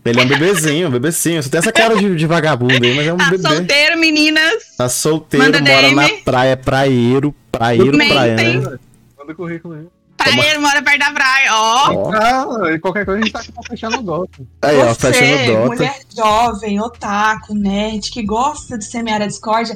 Ele 0.05 0.19
é 0.19 0.23
um 0.23 0.27
bebezinho, 0.27 0.87
um 0.87 0.91
bebecinho. 0.91 1.41
Você 1.41 1.49
tem 1.49 1.59
essa 1.59 1.71
cara 1.71 1.95
de, 1.95 2.15
de 2.15 2.27
vagabundo 2.27 2.73
aí, 2.73 2.93
mas 2.95 3.07
é 3.07 3.13
um 3.13 3.17
Tá 3.17 3.29
bebê. 3.29 3.47
solteiro, 3.47 3.97
meninas. 3.99 4.53
Tá 4.77 4.89
solteiro, 4.89 5.45
Manda 5.45 5.59
mora 5.59 5.81
DM. 5.81 5.95
na 5.95 6.09
praia, 6.25 6.57
praieiro, 6.57 7.33
praieiro, 7.51 7.97
praia, 7.97 8.35
né? 8.35 8.77
Manda 9.17 9.33
currículo 9.35 9.75
aí. 9.75 9.87
Praia, 10.17 10.59
mora 10.59 10.81
perto 10.81 10.99
da 10.99 11.11
praia. 11.11 11.49
Ó. 11.53 11.93
Ó, 11.93 12.11
Ah, 12.13 12.71
e 12.73 12.79
qualquer 12.79 13.05
coisa 13.05 13.19
a 13.19 13.23
gente 13.23 13.33
tá 13.33 13.39
aqui 13.39 13.51
pra 13.51 13.63
fechar 13.63 13.89
no 13.91 14.01
golpe. 14.03 14.47
aí, 14.61 14.77
ó, 14.77 14.85
Você, 14.93 15.13
fechando 15.13 15.45
Dota. 15.53 15.67
mulher 15.67 15.99
jovem, 16.15 16.81
otaku, 16.81 17.53
nerd, 17.55 18.09
que 18.11 18.23
gosta 18.23 18.77
de 18.77 18.85
semear 18.85 19.21
a 19.21 19.27
discórdia, 19.27 19.75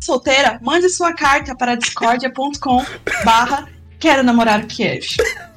solteira, 0.00 0.58
mande 0.62 0.88
sua 0.90 1.12
carta 1.14 1.54
para 1.56 1.74
discordia.com 1.76 2.84
barra 3.24 3.66
quero 3.98 4.22
namorar 4.22 4.60
o 4.60 4.66
Kiev. 4.66 5.04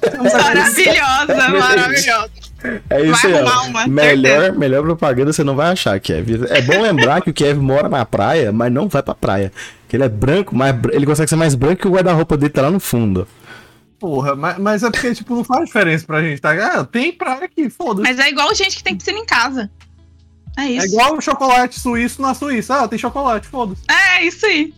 Maravilhosa, 0.32 1.48
maravilhosa. 1.58 2.30
É 2.90 3.02
isso 3.02 3.22
Vai 3.22 3.38
aí, 3.38 3.68
uma, 3.68 3.86
Melhor, 3.86 4.52
melhor 4.52 4.82
propaganda 4.82 5.32
você 5.32 5.42
não 5.42 5.56
vai 5.56 5.72
achar, 5.72 5.98
Kev. 5.98 6.44
É 6.50 6.60
bom 6.60 6.82
lembrar 6.82 7.22
que 7.22 7.30
o 7.30 7.34
Kev 7.34 7.58
mora 7.58 7.88
na 7.88 8.04
praia, 8.04 8.52
mas 8.52 8.70
não 8.72 8.88
vai 8.88 9.02
pra 9.02 9.14
praia. 9.14 9.52
Que 9.88 9.96
ele 9.96 10.04
é 10.04 10.08
branco, 10.08 10.54
mas 10.54 10.74
ele 10.92 11.06
consegue 11.06 11.28
ser 11.28 11.36
mais 11.36 11.54
branco 11.54 11.82
que 11.82 11.88
o 11.88 11.92
guarda-roupa 11.92 12.36
dele 12.36 12.52
tá 12.52 12.62
lá 12.62 12.70
no 12.70 12.78
fundo. 12.80 13.26
Porra, 13.98 14.34
mas, 14.34 14.58
mas 14.58 14.82
é 14.82 14.90
porque, 14.90 15.14
tipo, 15.14 15.34
não 15.34 15.44
faz 15.44 15.66
diferença 15.66 16.06
pra 16.06 16.22
gente, 16.22 16.40
tá? 16.40 16.52
Ah, 16.52 16.84
tem 16.84 17.12
praia 17.12 17.44
aqui, 17.44 17.68
foda-se. 17.68 18.02
Mas 18.08 18.18
é 18.18 18.28
igual 18.28 18.54
gente 18.54 18.76
que 18.76 18.84
tem 18.84 18.96
piscina 18.96 19.18
em 19.18 19.26
casa. 19.26 19.70
É 20.58 20.62
É 20.62 20.70
isso. 20.70 20.86
igual 20.88 21.16
o 21.16 21.20
chocolate 21.20 21.78
suíço 21.78 22.20
na 22.22 22.34
Suíça. 22.34 22.82
Ah, 22.82 22.88
tem 22.88 22.98
chocolate, 22.98 23.46
foda-se. 23.46 23.82
É 23.90 24.24
isso 24.24 24.44
aí. 24.46 24.72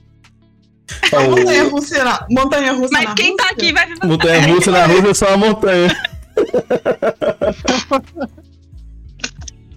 Montanha 1.12 1.64
russa 1.64 2.04
na, 2.04 2.26
montanha 2.30 2.72
russa 2.72 2.90
Mas 2.92 3.04
na 3.04 3.14
quem 3.14 3.34
tá 3.36 3.44
Rússia? 3.44 3.56
aqui 3.56 3.72
vai 3.72 3.86
ver 3.86 3.96
Montanha 4.04 4.46
russa 4.46 4.70
na 4.70 4.86
rua 4.86 5.10
é 5.10 5.14
só 5.14 5.28
uma 5.28 5.36
montanha. 5.48 5.96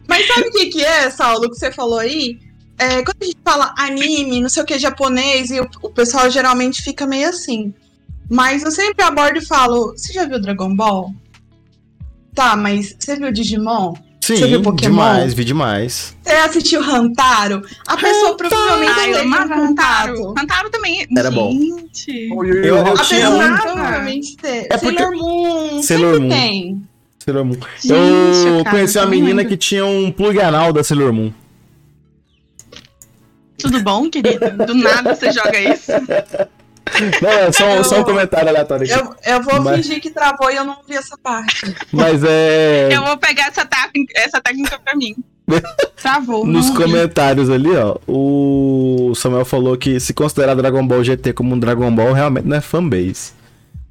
Mas 0.08 0.28
sabe 0.28 0.47
o 0.47 0.51
que, 0.51 0.68
que 0.68 0.84
é, 0.84 1.10
Saulo, 1.10 1.49
que 1.49 1.56
você 1.56 1.72
falou 1.72 1.99
aí? 1.99 2.39
É, 2.78 3.03
quando 3.03 3.22
a 3.22 3.26
gente 3.26 3.39
fala 3.43 3.74
anime, 3.78 4.41
não 4.41 4.49
sei 4.49 4.64
o 4.64 4.66
que, 4.66 4.78
japonês, 4.78 5.49
e 5.49 5.60
o, 5.60 5.68
o 5.82 5.89
pessoal 5.89 6.30
geralmente 6.30 6.84
fica 6.84 7.08
meio 7.08 7.30
assim. 7.30 7.74
Mas 8.30 8.64
eu 8.64 8.72
sempre 8.72 9.03
abordo 9.03 9.38
e 9.38 9.45
falo: 9.45 9.91
Você 9.91 10.14
já 10.14 10.26
viu 10.26 10.41
Dragon 10.41 10.76
Ball? 10.76 11.14
Tá, 12.34 12.56
mas 12.56 12.95
você 12.99 13.16
viu 13.16 13.32
Digimon? 13.32 13.93
Você 14.26 14.38
Sim, 14.38 14.47
viu 14.47 14.61
Pokémon? 14.63 14.91
demais, 14.91 15.34
vi 15.36 15.45
demais. 15.45 16.15
Você 16.23 16.32
assistiu 16.34 16.82
Hantaro? 16.82 17.61
A 17.86 17.95
pessoa 17.95 18.36
provavelmente 18.36 18.91
Ai, 18.97 19.11
eu 19.11 19.17
teve 19.17 19.28
um 19.28 19.34
Hantaro. 19.36 19.61
contato. 19.67 20.34
Hantaro 20.39 20.69
também. 20.71 21.05
Era 21.15 21.30
bom. 21.30 21.51
Gente. 21.51 22.30
Eu, 22.32 22.43
eu, 22.43 22.63
Eu- 22.63 22.93
A 22.93 22.97
tinha 23.03 23.30
pessoa 23.30 23.57
provavelmente 23.61 24.36
teve. 24.38 24.67
É 24.71 24.78
porque- 24.80 24.97
Sailor 24.97 25.15
Moon, 25.15 25.84
Sailor 25.84 26.13
sempre 26.13 26.19
Moon. 26.28 26.30
tem. 26.30 26.82
Sailor 27.23 27.45
Moon. 27.45 27.57
Gente, 27.80 28.47
eu 28.47 28.63
cara, 28.63 28.69
conheci 28.76 28.97
uma 28.97 29.05
menina 29.05 29.36
lembro. 29.36 29.45
que 29.49 29.57
tinha 29.57 29.86
um 29.86 30.11
plug 30.11 30.39
anal 30.41 30.73
da 30.73 30.84
Sailor 30.84 31.13
Moon. 31.13 31.32
Tudo 33.59 33.80
bom, 33.82 34.09
querida? 34.09 34.49
Do 34.49 34.73
nada 34.73 35.13
você 35.15 35.32
joga 35.32 35.59
isso. 35.59 35.91
Não, 37.21 37.29
é 37.29 37.51
só, 37.51 37.69
Eu- 37.75 37.83
só 37.83 37.99
um 37.99 38.03
comentário 38.03 38.49
aleatório 38.49 38.85
aqui. 38.85 38.93
Eu, 39.25 39.33
eu 39.35 39.43
vou 39.43 39.61
Mas- 39.61 39.77
fingir 39.85 40.01
que 40.01 40.09
travou 40.09 40.49
e 40.51 40.55
eu 40.55 40.63
não 40.65 40.77
vi 40.87 40.95
essa 40.95 41.17
parte. 41.17 41.75
Mas 41.91 42.23
é. 42.23 42.89
Eu 42.91 43.03
vou 43.03 43.17
pegar 43.17 43.47
essa 43.47 43.65
técnica, 43.65 44.13
essa 44.15 44.41
técnica 44.41 44.79
pra 44.83 44.95
mim. 44.95 45.15
Travou. 46.01 46.45
Nos 46.45 46.67
não 46.69 46.75
vi. 46.75 46.83
comentários 46.83 47.49
ali, 47.49 47.69
ó, 47.75 47.97
o 48.07 49.13
Samuel 49.15 49.45
falou 49.45 49.77
que 49.77 49.99
se 49.99 50.13
considerar 50.13 50.55
Dragon 50.55 50.85
Ball 50.85 51.03
GT 51.03 51.33
como 51.33 51.53
um 51.55 51.59
Dragon 51.59 51.93
Ball, 51.93 52.13
realmente 52.13 52.45
não 52.47 52.57
é 52.57 52.61
fanbase. 52.61 53.31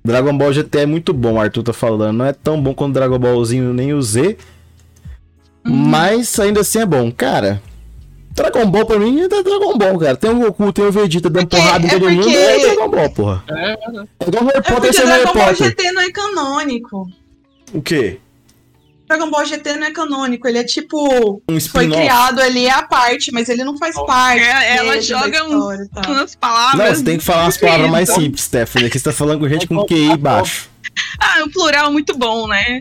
Dragon 0.05 0.37
Ball 0.37 0.53
GT 0.53 0.81
é 0.81 0.87
muito 0.87 1.13
bom, 1.15 1.35
o 1.35 1.41
Arthur 1.41 1.63
tá 1.63 1.73
falando. 1.73 2.17
Não 2.19 2.25
é 2.27 2.33
tão 2.33 2.61
bom 2.61 2.75
quanto 2.75 2.95
Dragon 2.95 3.19
Ballzinho 3.19 3.73
nem 3.73 3.95
o 3.95 4.03
Z. 4.03 4.37
Uhum. 5.65 5.73
Mas 5.73 6.39
ainda 6.39 6.61
assim 6.61 6.81
é 6.81 6.85
bom. 6.87 7.11
Cara, 7.11 7.63
Dragon 8.35 8.67
Ball 8.67 8.85
pra 8.85 8.99
mim 8.99 9.21
é 9.23 9.29
Dragon 9.29 9.79
Ball, 9.79 9.99
cara. 9.99 10.17
Tem 10.17 10.31
o 10.31 10.39
Goku, 10.41 10.73
tem 10.73 10.85
o 10.85 10.93
Vegeta 10.93 11.31
dando 11.31 11.47
Porque- 11.47 11.57
porrada 11.63 11.85
em 11.87 11.89
é 11.89 11.93
todo 11.93 12.11
mundo. 12.11 12.23
porque- 12.23 12.37
É 12.37 12.59
Dragon 12.59 12.89
Ball, 12.91 13.11
porra. 13.11 13.45
É, 13.49 13.55
É 13.73 14.29
igual 14.29 14.45
Harry 14.45 14.59
É 14.67 14.71
Harry 14.73 14.93
Dragon 15.07 15.33
Ball 15.33 15.47
Potter. 15.47 15.67
GT 15.69 15.93
não 15.93 16.03
é 16.03 16.11
canônico. 16.11 17.09
O 17.73 17.81
quê? 17.83 18.19
Dragon 19.07 19.31
Ball 19.31 19.45
GT 19.45 19.77
não 19.77 19.87
é 19.87 19.91
canônico, 19.93 20.49
ele 20.49 20.59
é 20.59 20.65
tipo. 20.65 21.43
Um 21.49 21.61
Foi 21.61 21.89
criado 21.89 22.41
ali 22.41 22.69
à 22.69 22.83
parte, 22.83 23.31
mas 23.31 23.49
ele 23.49 23.63
não 23.63 23.77
faz 23.77 23.95
parte. 23.95 24.43
É, 24.43 24.79
ela 24.79 25.01
joga 25.01 25.45
um-. 25.45 25.69
Umas 26.09 26.35
palavras. 26.35 26.79
Não, 26.89 26.95
você 26.97 27.05
tem 27.05 27.19
que 27.19 27.25
falar 27.25 27.45
umas 27.45 27.57
palavras 27.59 27.91
mais 27.91 28.09
simples, 28.09 28.43
Stephanie. 28.43 28.89
Aqui 28.89 28.99
você 28.99 29.05
tá 29.05 29.13
falando 29.13 29.41
com 29.41 29.49
gente 29.49 29.67
com 29.69 29.85
QI 29.87 30.17
baixo. 30.17 30.69
Ah, 31.21 31.43
o 31.45 31.51
plural 31.51 31.87
é 31.87 31.91
muito 31.91 32.17
bom, 32.17 32.47
né? 32.49 32.81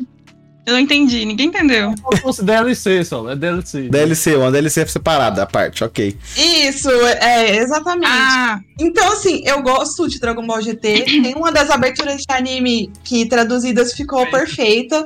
Eu 0.65 0.73
não 0.73 0.79
entendi, 0.79 1.25
ninguém 1.25 1.47
entendeu. 1.47 1.93
Como 2.01 2.15
se 2.15 2.21
fosse 2.21 2.43
DLC, 2.43 3.03
só. 3.03 3.29
É 3.29 3.35
DLC. 3.35 3.89
DLC, 3.89 4.35
uma 4.35 4.49
DLC 4.49 4.87
separada, 4.87 5.43
a 5.43 5.45
parte, 5.45 5.83
ok. 5.83 6.15
Isso, 6.37 6.89
é, 6.89 7.57
exatamente. 7.57 8.07
Ah, 8.09 8.59
Então, 8.79 9.11
assim, 9.11 9.41
eu 9.45 9.61
gosto 9.61 10.07
de 10.07 10.19
Dragon 10.19 10.45
Ball 10.47 10.61
GT. 10.61 11.01
Tem 11.21 11.33
uma 11.35 11.51
das 11.51 11.69
aberturas 11.69 12.21
de 12.21 12.25
anime 12.33 12.89
que 13.03 13.25
traduzidas 13.25 13.93
ficou 13.93 14.25
perfeita. 14.31 15.05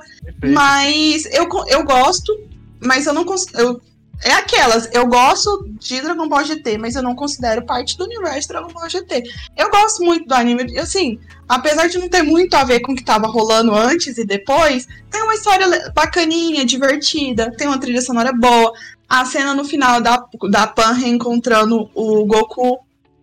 Mas 0.54 1.26
eu, 1.34 1.48
eu 1.70 1.84
gosto, 1.84 2.32
mas 2.80 3.08
eu 3.08 3.14
não 3.14 3.24
considero. 3.26 3.82
É 4.24 4.32
aquelas, 4.34 4.90
eu 4.92 5.06
gosto 5.06 5.70
de 5.80 6.02
Dragon 6.02 6.28
Ball 6.28 6.44
GT, 6.44 6.78
mas 6.78 6.96
eu 6.96 7.04
não 7.04 7.16
considero 7.16 7.66
parte 7.66 7.98
do 7.98 8.06
universo 8.06 8.48
Dragon 8.48 8.72
Ball 8.72 8.90
GT. 8.90 9.24
Eu 9.56 9.70
gosto 9.70 10.04
muito 10.04 10.28
do 10.28 10.34
anime, 10.34 10.78
assim, 10.80 11.20
apesar 11.48 11.88
de 11.88 12.00
não 12.00 12.10
ter 12.10 12.24
muito 12.24 12.56
a 12.56 12.64
ver 12.64 12.80
com 12.80 12.94
o 12.94 12.96
que 12.96 13.04
tava 13.04 13.28
rolando 13.28 13.76
antes 13.76 14.18
e 14.18 14.26
depois, 14.26 14.88
tem 15.12 15.22
uma 15.22 15.36
história 15.36 15.92
bacaninha, 15.94 16.66
divertida, 16.66 17.52
tem 17.56 17.68
uma 17.68 17.80
trilha 17.80 18.02
sonora 18.02 18.34
boa. 18.34 18.74
A 19.08 19.24
cena 19.24 19.54
no 19.54 19.64
final 19.64 20.02
da, 20.02 20.26
da 20.50 20.68
Pan 20.68 20.94
reencontrando 20.94 21.90
o 21.94 22.26
Goku, 22.26 22.80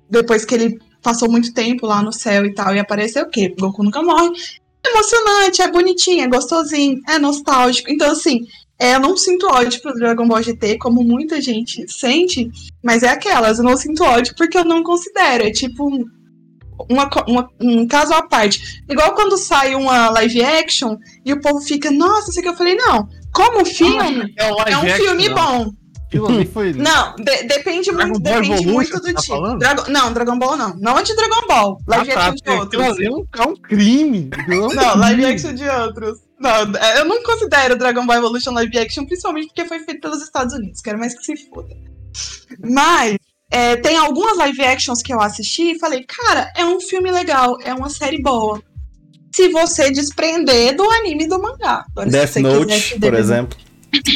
depois 0.09 0.45
que 0.45 0.55
ele 0.55 0.81
passou 1.03 1.31
muito 1.31 1.53
tempo 1.53 1.87
lá 1.87 2.03
no 2.03 2.13
céu 2.13 2.47
e 2.47 2.55
tal, 2.55 2.75
e 2.75 2.79
apareceu 2.79 3.25
o 3.25 3.31
quê? 3.31 3.55
Goku 3.59 3.83
nunca 3.83 4.03
morre 4.03 4.31
é 4.85 4.91
emocionante, 4.91 5.63
é 5.63 5.71
bonitinho, 5.71 6.25
é 6.25 6.29
gostosinho, 6.29 7.01
é 7.09 7.19
nostálgico. 7.19 7.91
Então, 7.91 8.13
assim, 8.13 8.41
é, 8.79 8.95
eu 8.95 9.01
não 9.01 9.17
sinto 9.17 9.47
ódio 9.47 9.81
pro 9.81 9.95
Dragon 9.95 10.27
Ball 10.27 10.43
GT, 10.43 10.79
como 10.79 11.03
muita 11.05 11.41
gente 11.41 11.87
sente, 11.93 12.51
mas 12.83 13.03
é 13.03 13.09
aquelas, 13.09 13.59
eu 13.59 13.65
não 13.65 13.77
sinto 13.77 14.03
ódio 14.05 14.35
porque 14.37 14.59
eu 14.59 14.65
não 14.65 14.83
considero. 14.83 15.45
É 15.45 15.51
tipo 15.51 15.87
um, 15.89 16.05
uma 16.91 17.09
uma- 17.29 17.49
um 17.61 17.87
caso 17.87 18.13
à 18.13 18.23
parte. 18.23 18.83
Igual 18.89 19.15
quando 19.15 19.37
sai 19.39 19.75
uma 19.75 20.11
live 20.11 20.43
action 20.43 20.97
e 21.25 21.33
o 21.33 21.41
povo 21.41 21.61
fica, 21.61 21.91
nossa, 21.91 22.31
isso 22.31 22.41
aqui 22.41 22.49
eu 22.49 22.57
falei, 22.57 22.75
não. 22.75 23.09
Como 23.33 23.65
filme, 23.65 24.33
É, 24.39 24.49
é 24.73 24.77
um 24.77 24.83
action, 24.83 24.97
filme 24.97 25.29
não. 25.29 25.35
bom. 25.35 25.73
Foi. 26.53 26.73
Não, 26.79 27.17
de- 27.17 27.43
depende 27.49 27.91
Dragon 27.91 28.13
muito, 28.13 28.23
Ball 28.23 28.41
depende 28.41 28.67
muito 28.69 29.01
do 29.01 29.13
tá 29.15 29.21
tipo. 29.21 29.57
Dragon- 29.59 29.91
não, 29.91 30.13
Dragon 30.13 30.39
Ball 30.39 30.57
não. 30.57 30.77
Não 30.79 30.97
é 30.97 31.03
de 31.03 31.13
Dragon 31.17 31.45
Ball. 31.49 31.77
Ah, 31.89 31.97
Live 31.97 32.13
tá, 32.13 32.21
action 32.29 32.35
de 32.37 32.43
porque 32.61 32.77
outros. 32.77 33.01
é 33.01 33.11
um, 33.11 33.25
é 33.37 33.43
um 33.49 33.57
crime. 33.57 34.31
Não, 34.47 34.97
live 34.97 35.25
action 35.27 35.55
de 35.55 35.69
outros. 35.69 36.19
Não, 36.39 36.77
é, 36.77 37.01
eu 37.01 37.05
não 37.05 37.23
considero 37.23 37.77
Dragon 37.77 38.05
Ball 38.07 38.17
Evolution 38.17 38.53
live 38.53 38.79
action, 38.79 39.07
principalmente 39.07 39.47
porque 39.49 39.65
foi 39.65 39.81
feito 39.81 40.01
pelos 40.01 40.23
Estados 40.23 40.55
Unidos. 40.55 40.81
Quero 40.81 40.99
mais 40.99 41.17
que 41.17 41.25
se 41.25 41.49
foda. 41.49 41.75
Mas 42.61 43.17
é, 43.51 43.77
tem 43.77 43.97
algumas 43.97 44.37
live 44.39 44.63
actions 44.63 45.03
que 45.03 45.13
eu 45.13 45.21
assisti 45.21 45.73
e 45.73 45.79
falei, 45.79 46.05
cara, 46.05 46.53
é 46.57 46.65
um 46.65 46.81
filme 46.81 47.11
legal, 47.11 47.57
é 47.63 47.73
uma 47.73 47.89
série 47.89 48.21
boa. 48.21 48.63
Se 49.35 49.49
você 49.49 49.91
desprender 49.91 50.77
do 50.77 50.89
anime 50.91 51.27
do 51.27 51.41
mangá. 51.41 51.85
Agora, 51.91 52.09
Death 52.09 52.37
Note, 52.37 52.99
por 53.01 53.15
exemplo. 53.15 53.59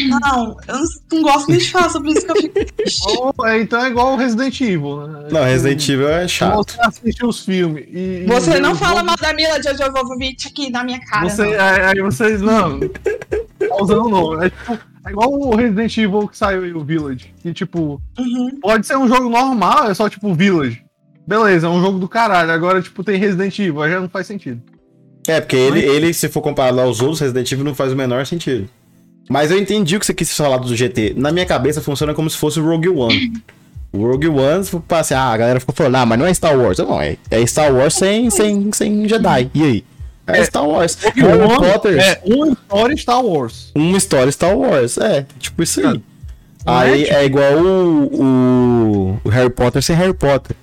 Não, 0.08 0.56
eu 0.66 0.80
não, 1.12 1.22
gosto 1.22 1.50
nem 1.50 1.58
de 1.58 1.70
falar 1.70 1.88
sobre 1.90 2.12
isso 2.12 2.24
que 2.24 2.32
eu 2.32 2.36
fico 2.36 2.72
triste. 2.72 3.02
É, 3.44 3.60
então 3.60 3.84
é 3.84 3.88
igual 3.88 4.14
o 4.14 4.16
Resident 4.16 4.60
Evil, 4.60 5.06
né? 5.06 5.28
Não, 5.30 5.44
Resident 5.44 5.88
Evil 5.88 6.08
é 6.08 6.26
chato. 6.26 6.56
Você 6.56 6.80
assiste 6.80 7.24
os 7.24 7.44
filmes 7.44 7.84
e. 7.88 8.24
Você 8.26 8.58
não 8.58 8.74
fala 8.74 9.02
mal 9.02 9.16
da 9.16 9.32
Mila 9.32 9.60
Jovovich 9.62 10.48
aqui 10.48 10.70
na 10.70 10.84
minha 10.84 11.00
cara. 11.00 11.28
Você, 11.28 11.42
aí 11.42 12.00
vocês. 12.00 12.40
Não. 12.40 12.80
tá 12.80 13.76
usando 13.80 14.06
o 14.06 14.08
nome. 14.08 14.46
É, 14.46 14.50
tipo, 14.50 14.78
é 15.06 15.10
igual 15.10 15.32
o 15.32 15.54
Resident 15.56 15.96
Evil 15.96 16.28
que 16.28 16.36
saiu 16.36 16.62
aí, 16.62 16.72
o 16.72 16.84
Village. 16.84 17.34
Que, 17.40 17.52
tipo, 17.52 18.00
Uhum. 18.18 18.58
pode 18.60 18.86
ser 18.86 18.96
um 18.96 19.08
jogo 19.08 19.28
normal, 19.28 19.90
é 19.90 19.94
só 19.94 20.08
tipo 20.08 20.34
Village. 20.34 20.84
Beleza, 21.26 21.66
é 21.66 21.70
um 21.70 21.80
jogo 21.80 21.98
do 21.98 22.08
caralho. 22.08 22.50
Agora, 22.50 22.80
tipo, 22.80 23.04
tem 23.04 23.18
Resident 23.18 23.58
Evil, 23.58 23.82
aí 23.82 23.90
já 23.90 24.00
não 24.00 24.08
faz 24.08 24.26
sentido. 24.26 24.62
É, 25.26 25.40
porque 25.40 25.56
ele, 25.56 25.80
ele, 25.80 26.14
se 26.14 26.28
for 26.28 26.40
comparado 26.40 26.80
aos 26.80 27.00
outros, 27.00 27.20
Resident 27.20 27.52
Evil 27.52 27.64
não 27.64 27.74
faz 27.74 27.92
o 27.92 27.96
menor 27.96 28.24
sentido. 28.26 28.68
Mas 29.28 29.50
eu 29.50 29.58
entendi 29.58 29.96
o 29.96 30.00
que 30.00 30.06
você 30.06 30.14
quis 30.14 30.34
falar 30.34 30.56
do 30.58 30.74
GT. 30.74 31.14
Na 31.16 31.30
minha 31.30 31.44
cabeça 31.46 31.80
funciona 31.80 32.14
como 32.14 32.28
se 32.30 32.36
fosse 32.36 32.58
o 32.58 32.64
Rogue 32.66 32.88
One. 32.88 33.32
O 33.92 34.06
Rogue 34.06 34.28
One, 34.28 34.64
assim, 34.90 35.14
ah, 35.14 35.28
a 35.32 35.36
galera 35.36 35.60
ficou 35.60 35.74
falando, 35.74 35.96
ah, 35.96 36.06
mas 36.06 36.18
não 36.18 36.26
é 36.26 36.32
Star 36.34 36.56
Wars. 36.58 36.78
Não, 36.78 37.00
é, 37.00 37.16
é 37.30 37.46
Star 37.46 37.72
Wars 37.74 37.94
sem, 37.94 38.30
sem, 38.30 38.70
sem 38.72 39.08
Jedi. 39.08 39.50
E 39.54 39.62
aí? 39.62 39.84
É, 40.26 40.40
É, 40.40 40.44
Star 40.44 40.66
Wars. 40.66 40.98
Rogue 41.02 41.20
Harry 41.22 41.42
One 41.42 41.56
Potter, 41.72 41.98
É 41.98 42.20
uma 42.24 42.48
história 42.48 42.96
Star 42.96 43.22
Wars. 43.24 43.72
uma 43.74 43.96
história 43.98 44.32
Star 44.32 44.56
Wars. 44.56 44.98
É, 44.98 45.26
tipo 45.38 45.62
isso 45.62 45.80
aí. 45.80 45.86
Não 45.86 46.02
Aí 46.66 47.02
é, 47.02 47.04
tipo- 47.04 47.16
é 47.16 47.24
igual 47.24 47.52
o, 47.54 48.22
o, 48.22 49.20
o 49.24 49.28
Harry 49.30 49.48
Potter 49.50 49.82
sem 49.82 49.96
Harry 49.96 50.12
Potter. 50.12 50.54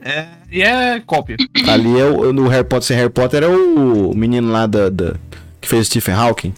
É, 0.00 0.24
e 0.50 0.62
é 0.62 1.00
cópia. 1.06 1.36
Ali 1.68 1.98
é 2.00 2.04
o, 2.04 2.32
no 2.32 2.48
Harry 2.48 2.64
Potter 2.64 2.86
sem 2.86 2.96
Harry 2.96 3.10
Potter 3.10 3.42
é 3.44 3.48
o 3.48 4.12
menino 4.14 4.50
lá 4.50 4.66
da, 4.66 4.88
da- 4.88 5.14
que 5.60 5.68
fez 5.68 5.86
Stephen 5.86 6.14
Hawking. 6.14 6.52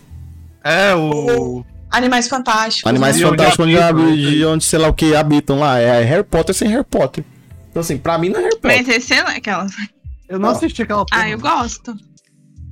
É 0.71 0.95
o. 0.95 1.65
Animais 1.91 2.29
Fantásticos. 2.29 2.89
Animais 2.89 3.17
onde 3.17 3.25
Fantásticos 3.31 3.67
onde, 3.67 3.79
habitam, 3.79 4.07
habi- 4.09 4.23
né? 4.25 4.31
de 4.31 4.45
onde 4.45 4.65
sei 4.65 4.79
lá 4.79 4.89
o 4.89 4.93
que 4.93 5.15
habitam 5.17 5.59
lá. 5.59 5.79
É 5.79 6.03
Harry 6.05 6.25
Potter 6.25 6.55
sem 6.55 6.69
Harry 6.69 6.85
Potter. 6.85 7.25
Então, 7.71 7.81
assim, 7.81 7.97
pra 7.97 8.19
mim 8.19 8.29
não 8.29 8.41
é 8.41 8.43
Harry 8.45 8.57
Potter. 8.61 8.77
mas 8.87 8.89
esse 8.89 9.15
é 9.15 9.21
aquelas. 9.21 9.73
Eu 10.29 10.39
não 10.39 10.51
Não. 10.51 10.57
assisti 10.57 10.83
aquela 10.83 11.05
porra. 11.07 11.23
Ah, 11.23 11.31
eu 11.31 11.39
gosto. 11.39 11.95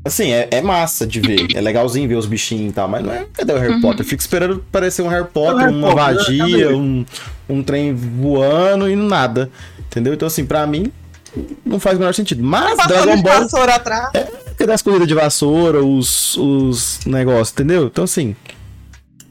Assim, 0.04 0.30
é, 0.30 0.48
é 0.52 0.60
massa 0.62 1.06
de 1.06 1.20
ver. 1.20 1.46
É 1.56 1.60
legalzinho 1.60 2.06
ver 2.08 2.14
os 2.16 2.26
bichinhos 2.26 2.70
e 2.70 2.72
tal, 2.74 2.86
mas 2.86 3.02
não 3.04 3.10
é. 3.12 3.26
Cadê 3.32 3.52
o 3.54 3.58
Harry 3.58 3.72
Uhum. 3.72 3.80
Potter? 3.80 4.04
Fico 4.06 4.20
esperando 4.20 4.64
parecer 4.70 5.02
um 5.02 5.08
Harry 5.08 5.26
Potter, 5.26 5.56
Harry 5.64 5.74
uma 5.74 5.90
Potter, 5.94 6.38
cadê? 6.38 6.66
um, 6.74 7.04
um 7.48 7.62
trem 7.62 7.94
voando 7.94 8.88
e 8.88 8.94
nada. 8.94 9.50
Entendeu? 9.80 10.12
Então, 10.14 10.28
assim, 10.28 10.44
pra 10.44 10.66
mim, 10.66 10.92
não 11.64 11.80
faz 11.80 11.96
o 11.96 12.00
menor 12.00 12.12
sentido. 12.14 12.42
Mas 12.44 12.76
Dragon 12.86 13.20
Ball. 13.22 13.48
atrás. 13.70 14.10
Cadê 14.56 14.72
as 14.72 14.82
corridas 14.82 15.06
de 15.06 15.14
vassoura, 15.14 15.84
os, 15.84 16.36
os 16.36 17.00
negócios, 17.04 17.52
entendeu? 17.52 17.86
Então, 17.86 18.04
assim. 18.04 18.34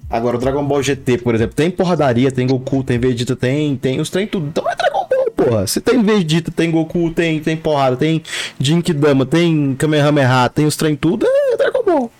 Agora, 0.09 0.37
o 0.37 0.39
Dragon 0.39 0.63
Ball 0.63 0.83
GT, 0.83 1.17
por 1.17 1.33
exemplo, 1.33 1.55
tem 1.55 1.71
porradaria, 1.71 2.31
tem 2.31 2.45
Goku, 2.45 2.83
tem 2.83 2.99
Vegeta, 2.99 3.35
tem, 3.35 3.75
tem 3.75 3.99
os 3.99 4.09
trem 4.09 4.27
tudo. 4.27 4.47
Então 4.47 4.69
é 4.69 4.75
Dragon 4.75 5.07
Ball, 5.09 5.31
porra. 5.31 5.67
Se 5.67 5.81
tem 5.81 6.01
Vegeta, 6.03 6.51
tem 6.51 6.69
Goku, 6.69 7.09
tem, 7.09 7.39
tem 7.39 7.57
porrada, 7.57 7.97
tem 7.97 8.21
Jinkidama, 8.59 9.25
tem 9.25 9.75
Kamehameha, 9.75 10.47
tem 10.49 10.65
os 10.65 10.75
trem 10.75 10.95
tudo, 10.95 11.25
é 11.25 11.57
Dragon 11.57 11.83
Ball. 11.83 12.11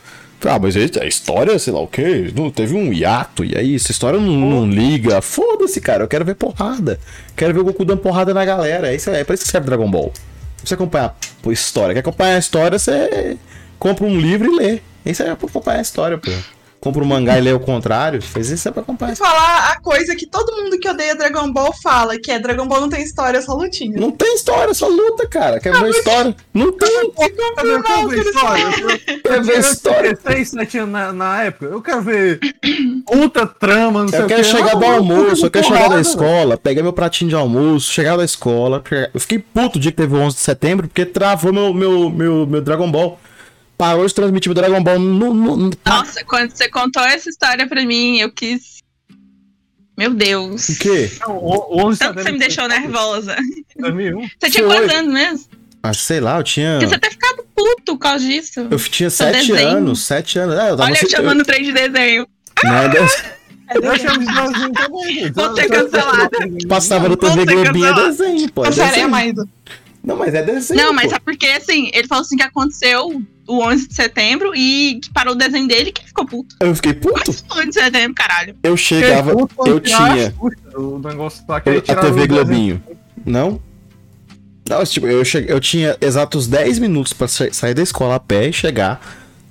Ah, 0.44 0.60
mas 0.60 0.76
a 0.76 1.06
história, 1.06 1.58
sei 1.58 1.74
lá 1.74 1.80
o 1.80 1.88
quê, 1.88 2.32
não, 2.36 2.52
teve 2.52 2.76
um 2.76 2.92
hiato, 2.92 3.44
e 3.44 3.58
aí 3.58 3.76
essa 3.76 3.92
história 3.92 4.20
não, 4.20 4.34
não 4.34 4.70
liga. 4.70 5.22
Foda-se, 5.22 5.80
cara, 5.80 6.04
eu 6.04 6.08
quero 6.08 6.26
ver 6.26 6.36
porrada. 6.36 7.00
Quero 7.36 7.54
ver 7.54 7.62
o 7.62 7.64
Goku 7.64 7.86
dando 7.86 8.02
porrada 8.02 8.34
na 8.34 8.44
galera. 8.46 8.92
É, 8.92 8.96
isso, 8.96 9.10
é 9.10 9.24
pra 9.24 9.36
isso 9.36 9.44
que 9.46 9.50
serve 9.50 9.68
Dragon 9.68 9.90
Ball. 9.90 10.12
Você 10.64 10.74
acompanhar 10.74 11.16
a 11.46 11.52
história. 11.52 11.94
Quer 11.94 12.00
acompanhar 12.00 12.36
a 12.36 12.40
história, 12.40 12.80
você 12.80 13.38
compra 13.78 14.06
um 14.06 14.20
livro 14.20 14.52
e 14.52 14.56
lê. 14.56 14.82
Isso 15.06 15.22
é 15.22 15.36
pra 15.36 15.48
acompanhar 15.48 15.80
a 15.80 15.82
história, 15.82 16.18
pô. 16.18 16.32
Compra 16.86 17.04
um 17.04 17.08
mangá 17.08 17.36
e 17.40 17.42
lê 17.42 17.52
o 17.52 17.60
contrário. 17.60 18.22
Faz 18.22 18.52
isso 18.52 18.70
é 18.70 18.72
pra 18.72 18.84
acompanhar. 18.84 19.16
Vou 19.16 19.26
falar 19.26 19.72
a 19.72 19.80
coisa 19.82 20.16
que 20.16 20.28
todo 20.28 20.56
mundo 20.56 20.78
que 20.78 20.88
odeia 20.88 21.16
Dragon 21.16 21.52
Ball 21.52 21.74
fala, 21.82 22.16
que 22.20 22.30
é 22.30 22.38
Dragon 22.38 22.68
Ball 22.68 22.82
não 22.82 22.90
tem 22.90 23.02
história, 23.02 23.40
é 23.40 23.42
só 23.42 23.56
lutinha. 23.56 24.00
Não 24.00 24.12
tem 24.12 24.36
história, 24.36 24.72
só 24.72 24.88
luta, 24.88 25.26
cara. 25.28 25.60
Quer 25.60 25.74
ver 25.74 25.90
história? 25.90 26.36
Não 26.54 26.72
tem. 26.72 26.88
Eu 26.88 27.82
quero 27.82 28.08
ver 28.08 28.20
história? 28.20 28.64
Eu 28.64 29.20
Quer 29.24 29.42
ver 29.44 29.60
história? 29.62 30.20
6, 30.28 30.50
7 30.50 30.78
anos 30.78 30.92
na, 30.92 31.12
na 31.12 31.42
época. 31.42 31.66
Eu 31.66 31.82
quero 31.82 32.04
ver 32.04 32.40
puta 33.08 33.48
trama, 33.48 34.02
não 34.04 34.10
sei 34.10 34.20
Eu 34.20 34.26
o 34.26 34.28
quero 34.28 34.44
quê. 34.44 34.50
chegar 34.52 34.74
Não, 34.74 34.80
do 34.80 34.86
eu 34.86 34.92
almoço, 34.92 35.46
eu 35.48 35.50
quero 35.50 35.66
chegar 35.66 35.90
da 35.90 36.00
escola, 36.00 36.56
pegar 36.56 36.84
meu 36.84 36.94
pratinho 36.94 37.30
de 37.30 37.36
almoço, 37.36 37.92
chegar 37.92 38.16
da 38.16 38.24
escola. 38.24 38.84
Eu 39.12 39.20
fiquei 39.20 39.40
puto 39.40 39.80
o 39.80 39.82
dia 39.82 39.92
que 39.92 39.98
teve 39.98 40.14
o 40.14 40.20
11 40.20 40.36
de 40.36 40.42
setembro, 40.44 40.88
porque 40.88 41.04
travou 41.04 41.52
meu, 41.52 41.74
meu, 41.74 42.12
meu, 42.12 42.46
meu 42.46 42.62
Dragon 42.62 42.92
Ball. 42.92 43.20
Parou 43.78 44.06
de 44.08 44.14
transmitir 44.14 44.50
meu 44.50 44.56
Dragon 44.56 44.82
Ball 44.82 44.98
no. 45.00 45.34
no, 45.34 45.58
no- 45.58 45.72
Nossa, 45.86 46.24
quando 46.24 46.52
você 46.52 46.70
contou 46.70 47.04
essa 47.04 47.30
história 47.30 47.68
pra 47.68 47.84
mim, 47.86 48.20
eu 48.20 48.32
quis. 48.32 48.76
Meu 49.98 50.14
Deus. 50.14 50.70
O 50.70 50.80
quê? 50.80 51.12
Não, 51.22 51.38
o- 51.38 51.86
11 51.88 52.00
de 52.00 52.06
Tanto 52.06 52.18
que 52.18 52.24
você 52.24 52.32
me 52.32 52.40
deixou 52.40 52.68
nervosa. 52.68 53.36
2001. 53.80 54.28
Você 54.40 54.50
tinha 54.50 54.64
quantos 54.66 54.94
anos 54.96 55.14
mesmo? 55.14 55.46
Ah, 55.84 55.94
sei 55.94 56.20
lá, 56.20 56.38
eu 56.38 56.44
tinha. 56.44 56.78
Porque 56.80 56.88
você 56.88 57.00
ter 57.00 57.12
ficado 57.12 57.46
puto 57.56 57.84
por 57.94 57.98
causa 58.00 58.26
disso. 58.26 58.62
Eu 58.72 58.78
tinha 58.80 59.10
Seu 59.10 59.28
sete 59.28 59.48
desenho. 59.52 59.70
anos, 59.78 60.02
sete 60.04 60.40
anos. 60.40 60.56
Ah, 60.58 60.70
eu 60.70 60.78
tava 60.78 60.90
Olha 60.90 61.00
eu 61.02 61.10
chamando 61.10 61.42
o 61.42 61.46
trem 61.46 61.64
de 61.64 61.72
desenho. 61.72 62.28
eu- 62.64 62.70
né, 62.70 62.92
Eu 63.74 63.98
chamo 63.98 64.20
de 64.20 64.26
desenho 64.26 64.72
também. 64.74 65.32
Vou 65.32 65.56
ser 65.56 65.68
cancelada. 65.70 66.30
Passava 66.68 67.10
no 67.10 67.18
TV 67.18 67.34
ser 67.46 67.46
Globinho 67.46 67.86
é 67.86 67.94
desenho, 67.94 68.52
pô. 68.52 68.66
é 68.66 69.00
é 69.00 69.08
mais. 69.08 69.34
Não, 70.04 70.16
mas 70.18 70.34
é 70.34 70.44
desenho. 70.44 70.80
Não, 70.82 70.94
mas 70.94 71.10
pô. 71.10 71.16
é 71.16 71.20
porque 71.20 71.48
assim, 71.48 71.90
ele 71.94 72.08
falou 72.08 72.22
assim 72.24 72.36
que 72.38 72.44
aconteceu 72.44 73.22
o 73.48 73.62
11 73.64 73.88
de 73.88 73.94
setembro 73.96 74.56
e 74.56 75.00
que 75.02 75.12
parou 75.12 75.34
o 75.34 75.38
desenho 75.38 75.68
dele 75.68 75.92
que 75.92 76.06
ficou 76.06 76.26
puto. 76.26 76.56
Eu 76.60 76.74
fiquei 76.76 76.94
puto. 76.94 77.32
O 77.32 77.58
11 77.60 77.68
de 77.70 77.74
setembro, 77.74 78.14
caralho. 78.16 78.56
Eu 78.64 78.76
chegava, 78.78 79.32
eu 79.66 79.80
tinha 79.80 80.34
O 80.76 81.00
negócio 81.00 81.46
tá 81.46 81.58
a 81.58 81.62
TV 81.62 81.82
desenho. 81.82 82.28
Globinho. 82.28 82.84
Não? 83.26 83.62
Não, 84.68 84.84
tipo, 84.84 85.06
eu, 85.08 85.24
cheguei, 85.24 85.54
eu 85.54 85.60
tinha 85.60 85.96
exatos 86.02 86.48
10 86.48 86.80
minutos 86.80 87.14
pra 87.14 87.28
sa- 87.28 87.52
sair 87.52 87.74
da 87.76 87.84
escola 87.84 88.16
a 88.16 88.20
pé 88.20 88.48
e 88.50 88.54
chegar 88.54 89.00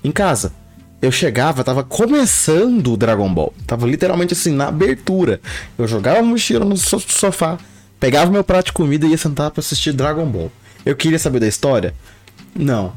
em 0.02 0.10
casa. 0.10 0.52
eu 1.00 1.12
chegava, 1.12 1.62
tava 1.62 1.84
começando 1.84 2.92
o 2.94 2.96
Dragon 2.96 3.32
Ball. 3.32 3.52
Tava 3.66 3.86
literalmente 3.86 4.32
assim, 4.32 4.52
na 4.52 4.68
abertura. 4.68 5.38
Eu 5.78 5.86
jogava 5.86 6.20
a 6.20 6.22
mochila 6.22 6.64
no 6.64 6.76
so- 6.78 6.98
sofá, 6.98 7.58
pegava 8.00 8.30
meu 8.30 8.42
prato 8.42 8.66
de 8.66 8.72
comida 8.72 9.06
e 9.06 9.10
ia 9.10 9.18
sentar 9.18 9.50
pra 9.50 9.60
assistir 9.60 9.92
Dragon 9.92 10.24
Ball. 10.26 10.50
Eu 10.84 10.96
queria 10.96 11.18
saber 11.18 11.40
da 11.40 11.46
história? 11.46 11.94
Não. 12.56 12.92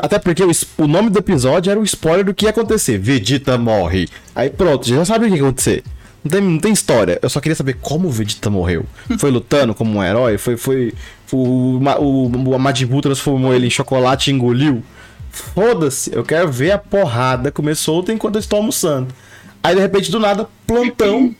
Até 0.00 0.18
porque 0.18 0.42
o, 0.42 0.50
o 0.78 0.86
nome 0.86 1.10
do 1.10 1.18
episódio 1.18 1.70
era 1.70 1.78
o 1.78 1.84
spoiler 1.84 2.24
do 2.24 2.34
que 2.34 2.46
ia 2.46 2.50
acontecer. 2.50 2.98
Vegeta 2.98 3.56
morre. 3.58 4.08
Aí 4.34 4.50
pronto, 4.50 4.86
já 4.86 5.04
sabe 5.04 5.26
o 5.26 5.28
que 5.28 5.36
ia 5.36 5.42
acontecer. 5.42 5.84
Não 6.22 6.30
tem, 6.30 6.40
não 6.40 6.58
tem 6.58 6.72
história. 6.72 7.18
Eu 7.22 7.30
só 7.30 7.40
queria 7.40 7.56
saber 7.56 7.76
como 7.80 8.08
o 8.08 8.10
Vegeta 8.10 8.50
morreu. 8.50 8.84
Foi 9.18 9.30
lutando 9.30 9.74
como 9.74 9.98
um 9.98 10.04
herói? 10.04 10.38
Foi. 10.38 10.56
foi, 10.56 10.92
foi 11.26 11.38
o, 11.38 11.80
o, 11.98 12.26
o 12.26 12.58
Majin 12.58 12.86
Buu 12.86 13.00
transformou 13.00 13.54
ele 13.54 13.66
em 13.66 13.70
chocolate 13.70 14.30
e 14.30 14.34
engoliu? 14.34 14.82
Foda-se, 15.30 16.12
eu 16.12 16.24
quero 16.24 16.50
ver 16.50 16.72
a 16.72 16.78
porrada 16.78 17.52
comer 17.52 17.76
solta 17.76 18.12
enquanto 18.12 18.34
eu 18.34 18.40
estou 18.40 18.58
almoçando. 18.58 19.14
Aí 19.62 19.74
de 19.74 19.80
repente, 19.80 20.10
do 20.10 20.18
nada, 20.18 20.48
plantão 20.66 21.34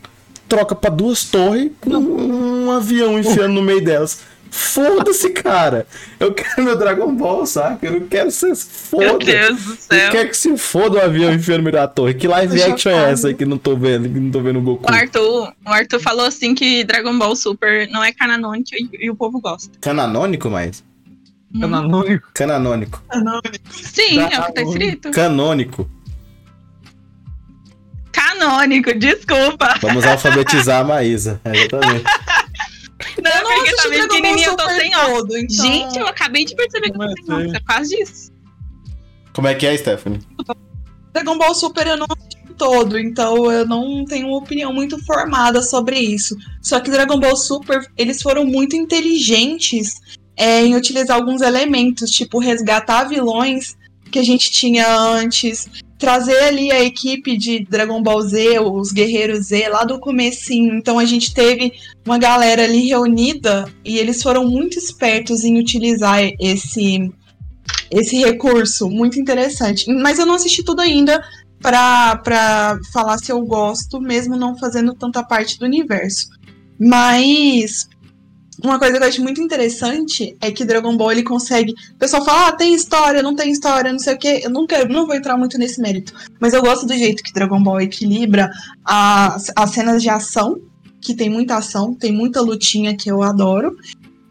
troca 0.47 0.75
pra 0.75 0.89
duas 0.89 1.23
torres 1.23 1.71
com 1.79 1.91
um 1.91 2.71
avião 2.71 3.17
enfiando 3.17 3.53
no 3.53 3.61
meio 3.61 3.81
delas. 3.81 4.19
Foda-se, 4.51 5.29
cara. 5.29 5.87
Eu 6.19 6.33
quero 6.33 6.63
meu 6.63 6.77
Dragon 6.77 7.15
Ball, 7.15 7.45
saca? 7.45 7.85
Eu 7.85 7.93
não 7.93 8.07
quero 8.07 8.29
ser 8.29 8.53
foda. 8.53 9.05
Meu 9.05 9.17
Deus 9.17 9.63
do 9.63 9.71
Eu 9.71 9.77
céu. 9.77 10.11
quero 10.11 10.29
que 10.29 10.37
se 10.37 10.57
foda 10.57 10.97
o 10.97 11.01
avião 11.01 11.33
enfiando 11.33 11.63
meio 11.63 11.71
da 11.73 11.87
torre. 11.87 12.13
Que 12.13 12.27
live 12.27 12.61
action 12.61 12.91
é 12.91 13.11
essa 13.11 13.29
aí 13.29 13.33
que 13.33 13.45
não 13.45 13.57
tô 13.57 13.77
vendo, 13.77 14.09
que 14.09 14.19
não 14.19 14.29
tô 14.29 14.41
vendo 14.41 14.59
o 14.59 14.61
Goku? 14.61 14.91
O 14.91 14.93
Arthur, 14.93 15.53
o 15.65 15.69
Arthur 15.69 15.99
falou 16.01 16.25
assim 16.25 16.53
que 16.53 16.83
Dragon 16.83 17.17
Ball 17.17 17.33
Super 17.33 17.87
não 17.89 18.03
é 18.03 18.11
canônico 18.11 18.69
e, 18.73 19.05
e 19.05 19.09
o 19.09 19.15
povo 19.15 19.39
gosta. 19.39 19.71
Cananônico, 19.79 20.49
mas? 20.49 20.83
Cananônico. 21.57 22.29
Cananônico. 22.33 23.01
Sim, 23.71 24.19
é 24.19 24.39
o 24.39 24.45
que 24.47 24.53
tá 24.53 24.61
escrito. 24.63 25.11
Canônico. 25.11 25.89
Canônico, 28.11 28.93
desculpa. 28.93 29.75
Vamos 29.81 30.05
alfabetizar 30.05 30.81
a 30.81 30.83
Maísa. 30.83 31.39
Exatamente. 31.47 32.03
Não, 33.21 33.31
Eu 33.31 33.43
não 33.43 33.55
porque 33.55 33.69
assisti 33.69 33.83
tá 33.83 33.89
vendo 33.89 34.07
Dragon 34.07 34.13
que 34.13 34.17
em 34.19 34.21
mim 34.21 34.43
Ball 34.43 34.51
eu 34.51 34.57
tô 34.57 34.69
sem 34.69 34.95
óculos. 34.95 35.35
então... 35.35 35.65
Gente, 35.65 35.99
eu 35.99 36.07
acabei 36.07 36.45
de 36.45 36.55
perceber 36.55 36.91
que 36.91 36.95
eu 36.95 36.99
tô 36.99 37.07
sem 37.07 37.25
Comecei. 37.25 37.35
óculos. 37.35 37.53
É 37.55 37.59
por 37.59 37.65
causa 37.65 37.89
disso. 37.89 38.31
Como 39.33 39.47
é 39.47 39.55
que 39.55 39.65
é, 39.67 39.77
Stephanie? 39.77 40.19
Dragon 41.13 41.37
Ball 41.37 41.55
Super 41.55 41.87
eu 41.87 41.97
não 41.97 42.07
assisti 42.09 42.53
todo, 42.57 42.99
então 42.99 43.51
eu 43.51 43.65
não 43.65 44.05
tenho 44.05 44.27
uma 44.27 44.37
opinião 44.37 44.73
muito 44.73 45.03
formada 45.05 45.61
sobre 45.61 45.99
isso. 45.99 46.35
Só 46.61 46.79
que 46.79 46.91
Dragon 46.91 47.19
Ball 47.19 47.35
Super, 47.35 47.85
eles 47.97 48.21
foram 48.21 48.45
muito 48.45 48.75
inteligentes 48.75 49.99
é, 50.37 50.61
em 50.63 50.75
utilizar 50.75 51.17
alguns 51.17 51.41
elementos, 51.41 52.11
tipo 52.11 52.39
resgatar 52.39 53.05
vilões 53.05 53.75
que 54.11 54.19
a 54.19 54.23
gente 54.23 54.51
tinha 54.51 54.87
antes, 54.95 55.67
trazer 56.01 56.39
ali 56.45 56.71
a 56.71 56.83
equipe 56.83 57.37
de 57.37 57.63
Dragon 57.63 58.01
Ball 58.01 58.21
Z, 58.23 58.59
os 58.59 58.91
Guerreiros 58.91 59.45
Z, 59.45 59.69
lá 59.69 59.83
do 59.83 59.99
comecinho. 59.99 60.73
Então 60.73 60.97
a 60.97 61.05
gente 61.05 61.31
teve 61.31 61.73
uma 62.03 62.17
galera 62.17 62.63
ali 62.63 62.87
reunida 62.87 63.71
e 63.85 63.99
eles 63.99 64.23
foram 64.23 64.43
muito 64.45 64.79
espertos 64.79 65.43
em 65.43 65.59
utilizar 65.59 66.19
esse 66.39 67.13
esse 67.91 68.17
recurso 68.17 68.89
muito 68.89 69.19
interessante. 69.19 69.85
Mas 69.93 70.17
eu 70.17 70.25
não 70.25 70.33
assisti 70.33 70.63
tudo 70.63 70.81
ainda 70.81 71.23
pra 71.59 72.79
falar 72.91 73.19
se 73.19 73.31
eu 73.31 73.39
gosto, 73.45 74.01
mesmo 74.01 74.35
não 74.35 74.57
fazendo 74.57 74.95
tanta 74.95 75.23
parte 75.23 75.59
do 75.59 75.65
universo. 75.65 76.29
Mas 76.79 77.87
uma 78.63 78.77
coisa 78.77 78.97
que 78.97 79.03
eu 79.03 79.07
acho 79.07 79.21
muito 79.21 79.41
interessante 79.41 80.35
é 80.39 80.51
que 80.51 80.65
Dragon 80.65 80.95
Ball 80.95 81.11
ele 81.11 81.23
consegue. 81.23 81.71
O 81.71 81.97
pessoal 81.97 82.23
fala, 82.23 82.47
ah, 82.47 82.51
tem 82.51 82.73
história, 82.73 83.23
não 83.23 83.35
tem 83.35 83.51
história, 83.51 83.91
não 83.91 83.99
sei 83.99 84.13
o 84.13 84.17
quê. 84.17 84.41
Eu 84.43 84.49
nunca, 84.49 84.75
eu 84.77 84.87
não 84.87 85.05
vou 85.05 85.15
entrar 85.15 85.37
muito 85.37 85.57
nesse 85.57 85.81
mérito. 85.81 86.13
Mas 86.39 86.53
eu 86.53 86.61
gosto 86.61 86.85
do 86.85 86.93
jeito 86.93 87.23
que 87.23 87.33
Dragon 87.33 87.61
Ball 87.61 87.81
equilibra 87.81 88.51
as, 88.85 89.51
as 89.55 89.71
cenas 89.71 90.01
de 90.01 90.09
ação, 90.09 90.59
que 90.99 91.15
tem 91.15 91.29
muita 91.29 91.55
ação, 91.55 91.93
tem 91.93 92.11
muita 92.11 92.41
lutinha 92.41 92.95
que 92.95 93.09
eu 93.09 93.21
adoro. 93.23 93.75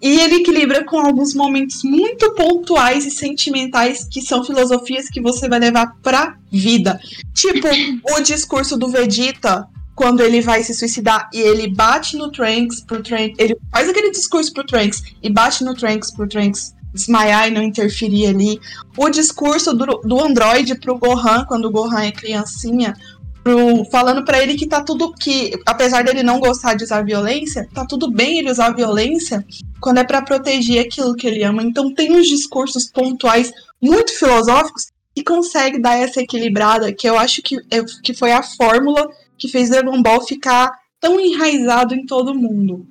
E 0.03 0.21
ele 0.21 0.37
equilibra 0.37 0.85
com 0.85 0.99
alguns 0.99 1.35
momentos 1.35 1.83
muito 1.85 2.33
pontuais 2.35 3.05
e 3.05 3.11
sentimentais 3.11 4.09
que 4.11 4.23
são 4.23 4.43
filosofias 4.43 5.09
que 5.11 5.21
você 5.21 5.47
vai 5.49 5.59
levar 5.59 5.95
pra 6.03 6.37
vida. 6.51 6.99
Tipo, 7.35 7.69
o 8.17 8.21
discurso 8.23 8.79
do 8.79 8.89
Vegeta 8.89 9.69
quando 9.95 10.21
ele 10.21 10.41
vai 10.41 10.63
se 10.63 10.75
suicidar 10.75 11.29
e 11.33 11.39
ele 11.39 11.69
bate 11.69 12.17
no 12.17 12.31
Trunks 12.31 12.81
pro 12.83 13.03
Trunks, 13.03 13.37
ele 13.39 13.57
faz 13.71 13.89
aquele 13.89 14.11
discurso 14.11 14.53
pro 14.53 14.65
Trunks 14.65 15.03
e 15.23 15.31
bate 15.31 15.63
no 15.65 15.75
Trunks 15.75 16.11
pro 16.15 16.29
Trunks 16.29 16.75
desmaiar 16.93 17.49
e 17.49 17.51
não 17.51 17.63
interferir 17.63 18.27
ali. 18.27 18.61
O 18.97 19.09
discurso 19.09 19.73
do, 19.75 19.87
do 20.05 20.21
Android 20.21 20.75
pro 20.81 20.99
Gohan 20.99 21.45
quando 21.47 21.67
o 21.67 21.71
Gohan 21.71 22.03
é 22.03 22.13
criancinha, 22.13 22.95
pro, 23.43 23.85
falando 23.91 24.25
pra 24.25 24.43
ele 24.43 24.55
que 24.55 24.67
tá 24.67 24.83
tudo 24.83 25.13
que, 25.15 25.53
apesar 25.67 26.05
dele 26.05 26.23
não 26.23 26.41
gostar 26.41 26.75
de 26.75 26.85
usar 26.85 27.05
violência, 27.05 27.69
tá 27.73 27.85
tudo 27.87 28.11
bem 28.11 28.39
ele 28.39 28.51
usar 28.51 28.71
violência 28.75 29.45
quando 29.81 29.99
é 29.99 30.05
pra 30.05 30.23
proteger 30.23 30.85
aquilo 30.85 31.15
que 31.15 31.27
ele 31.27 31.43
ama. 31.43 31.63
Então 31.63 31.93
tem 31.95 32.13
uns 32.13 32.27
discursos 32.27 32.91
pontuais 32.91 33.51
muito 33.81 34.13
filosóficos 34.19 34.89
que 35.15 35.25
consegue 35.25 35.81
dar 35.81 35.97
essa 35.97 36.21
equilibrada, 36.21 36.93
que 36.93 37.09
eu 37.09 37.19
acho 37.19 37.43
que, 37.43 37.57
é- 37.71 37.85
que 38.03 38.15
foi 38.15 38.33
a 38.33 38.43
fórmula 38.43 39.09
que 39.41 39.49
fez 39.49 39.71
Dragon 39.71 40.01
Ball 40.03 40.25
ficar 40.25 40.71
tão 41.01 41.19
enraizado 41.19 41.95
em 41.95 42.05
todo 42.05 42.35
mundo. 42.35 42.87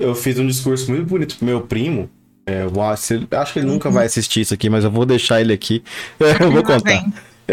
Eu 0.00 0.14
fiz 0.14 0.38
um 0.38 0.46
discurso 0.46 0.90
muito 0.90 1.06
bonito 1.06 1.36
pro 1.36 1.46
meu 1.46 1.62
primo. 1.62 2.10
É, 2.44 2.66
acho 3.40 3.52
que 3.52 3.60
ele 3.60 3.66
nunca 3.66 3.88
vai 3.88 4.04
assistir 4.04 4.40
isso 4.40 4.52
aqui, 4.52 4.68
mas 4.68 4.84
eu 4.84 4.90
vou 4.90 5.06
deixar 5.06 5.40
ele 5.40 5.52
aqui. 5.52 5.82
Eu 6.18 6.50
vou 6.50 6.62
contar. 6.64 7.04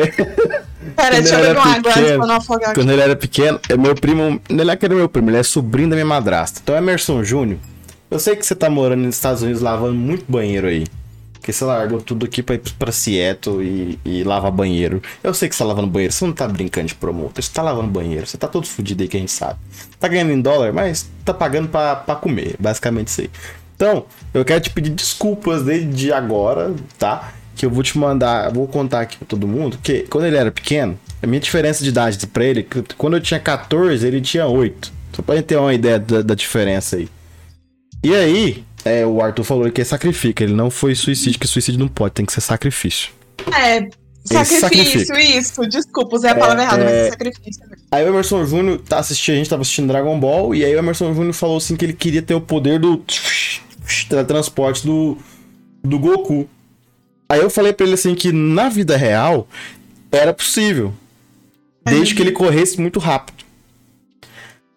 Pera, 0.95 1.21
deixa 1.21 1.35
eu 1.35 1.41
beber 1.41 1.57
uma 1.57 1.75
água 1.75 1.91
antes 1.91 2.11
pra 2.15 2.27
não 2.27 2.35
afogar 2.35 2.69
aqui. 2.69 2.79
Quando 2.79 2.91
ele 2.91 3.01
era 3.01 3.15
pequeno, 3.15 3.59
é 3.67 3.75
meu 3.75 3.93
primo. 3.93 4.41
Ele 4.49 4.71
é 4.71 4.75
que 4.75 4.85
era 4.85 4.95
meu 4.95 5.09
primo, 5.09 5.29
ele 5.29 5.37
é 5.37 5.43
sobrinho 5.43 5.89
da 5.89 5.95
minha 5.95 6.05
madrasta. 6.05 6.61
Então, 6.63 6.75
Emerson 6.75 7.23
Júnior, 7.23 7.59
eu 8.09 8.17
sei 8.17 8.35
que 8.35 8.45
você 8.45 8.55
tá 8.55 8.69
morando 8.69 9.01
nos 9.01 9.15
Estados 9.15 9.41
Unidos 9.41 9.61
lavando 9.61 9.95
muito 9.95 10.25
banheiro 10.27 10.67
aí. 10.67 10.85
Porque 11.49 11.53
você 11.53 11.65
largou 11.65 11.99
tudo 11.99 12.25
aqui 12.25 12.43
pra 12.43 12.55
ir 12.55 12.61
pra 12.77 12.91
Seattle 12.91 13.63
e, 13.63 13.99
e 14.05 14.23
lavar 14.23 14.51
banheiro. 14.51 15.01
Eu 15.23 15.33
sei 15.33 15.49
que 15.49 15.55
você 15.55 15.63
tá 15.63 15.67
lavando 15.67 15.87
banheiro, 15.87 16.13
você 16.13 16.25
não 16.25 16.33
tá 16.33 16.47
brincando 16.47 16.87
de 16.87 16.95
promotor, 16.95 17.43
você 17.43 17.51
tá 17.51 17.63
lavando 17.63 17.87
banheiro, 17.87 18.27
você 18.27 18.37
tá 18.37 18.47
todo 18.47 18.67
fudido 18.67 19.01
aí 19.01 19.09
que 19.09 19.17
a 19.17 19.19
gente 19.19 19.31
sabe. 19.31 19.59
Tá 19.99 20.07
ganhando 20.07 20.31
em 20.31 20.39
dólar, 20.39 20.71
mas 20.71 21.09
tá 21.25 21.33
pagando 21.33 21.67
pra, 21.67 21.95
pra 21.95 22.15
comer, 22.15 22.55
basicamente 22.59 23.07
isso 23.07 23.21
aí. 23.21 23.29
Então, 23.75 24.05
eu 24.33 24.45
quero 24.45 24.61
te 24.61 24.69
pedir 24.69 24.91
desculpas 24.91 25.63
desde 25.63 26.13
agora, 26.13 26.73
tá? 26.99 27.33
Que 27.55 27.65
eu 27.65 27.71
vou 27.71 27.81
te 27.81 27.97
mandar, 27.97 28.51
vou 28.53 28.67
contar 28.67 29.01
aqui 29.01 29.17
pra 29.17 29.27
todo 29.27 29.47
mundo, 29.47 29.79
que 29.81 30.01
quando 30.03 30.25
ele 30.25 30.37
era 30.37 30.51
pequeno, 30.51 30.99
a 31.21 31.25
minha 31.25 31.39
diferença 31.39 31.83
de 31.83 31.89
idade 31.89 32.27
pra 32.27 32.43
ele, 32.43 32.67
quando 32.95 33.17
eu 33.17 33.21
tinha 33.21 33.39
14, 33.39 34.05
ele 34.05 34.21
tinha 34.21 34.45
8. 34.45 34.93
Só 35.13 35.21
pra 35.23 35.35
gente 35.35 35.45
ter 35.45 35.57
uma 35.57 35.73
ideia 35.73 35.97
da, 35.97 36.21
da 36.21 36.35
diferença 36.35 36.97
aí. 36.97 37.09
E 38.03 38.13
aí, 38.13 38.63
é, 38.85 39.05
o 39.05 39.21
Arthur 39.21 39.43
falou 39.43 39.71
que 39.71 39.81
é 39.81 39.83
sacrifica, 39.83 40.43
ele 40.43 40.53
não 40.53 40.69
foi 40.69 40.95
suicídio, 40.95 41.39
que 41.39 41.47
suicídio 41.47 41.79
não 41.79 41.87
pode, 41.87 42.13
tem 42.13 42.25
que 42.25 42.33
ser 42.33 42.41
sacrifício. 42.41 43.11
É, 43.47 43.89
sacrifício, 44.23 44.59
sacrifica. 44.59 45.21
isso. 45.21 45.67
Desculpa, 45.67 46.15
usei 46.15 46.29
a 46.29 46.35
palavra 46.35 46.63
errada, 46.63 46.83
mas 46.83 46.93
é 46.93 47.09
sacrifício. 47.09 47.63
Aí 47.91 48.03
o 48.05 48.07
Emerson 48.07 48.45
Júnior 48.45 48.79
tá 48.79 48.99
assistindo, 48.99 49.35
a 49.35 49.37
gente 49.37 49.49
tava 49.49 49.61
assistindo 49.61 49.87
Dragon 49.87 50.19
Ball, 50.19 50.55
e 50.55 50.63
aí 50.63 50.75
o 50.75 50.79
Emerson 50.79 51.13
Júnior 51.13 51.33
falou 51.33 51.57
assim 51.57 51.75
que 51.75 51.85
ele 51.85 51.93
queria 51.93 52.21
ter 52.21 52.33
o 52.33 52.41
poder 52.41 52.79
do 52.79 53.03
teletransporte 54.07 54.85
do, 54.85 55.17
do 55.83 55.99
Goku. 55.99 56.47
Aí 57.27 57.41
eu 57.41 57.49
falei 57.49 57.73
pra 57.73 57.85
ele 57.85 57.95
assim 57.95 58.15
que 58.15 58.31
na 58.31 58.69
vida 58.69 58.97
real 58.97 59.47
era 60.11 60.33
possível. 60.33 60.93
Desde 61.85 62.13
que 62.13 62.21
ele 62.21 62.31
corresse 62.31 62.79
muito 62.79 62.99
rápido. 62.99 63.43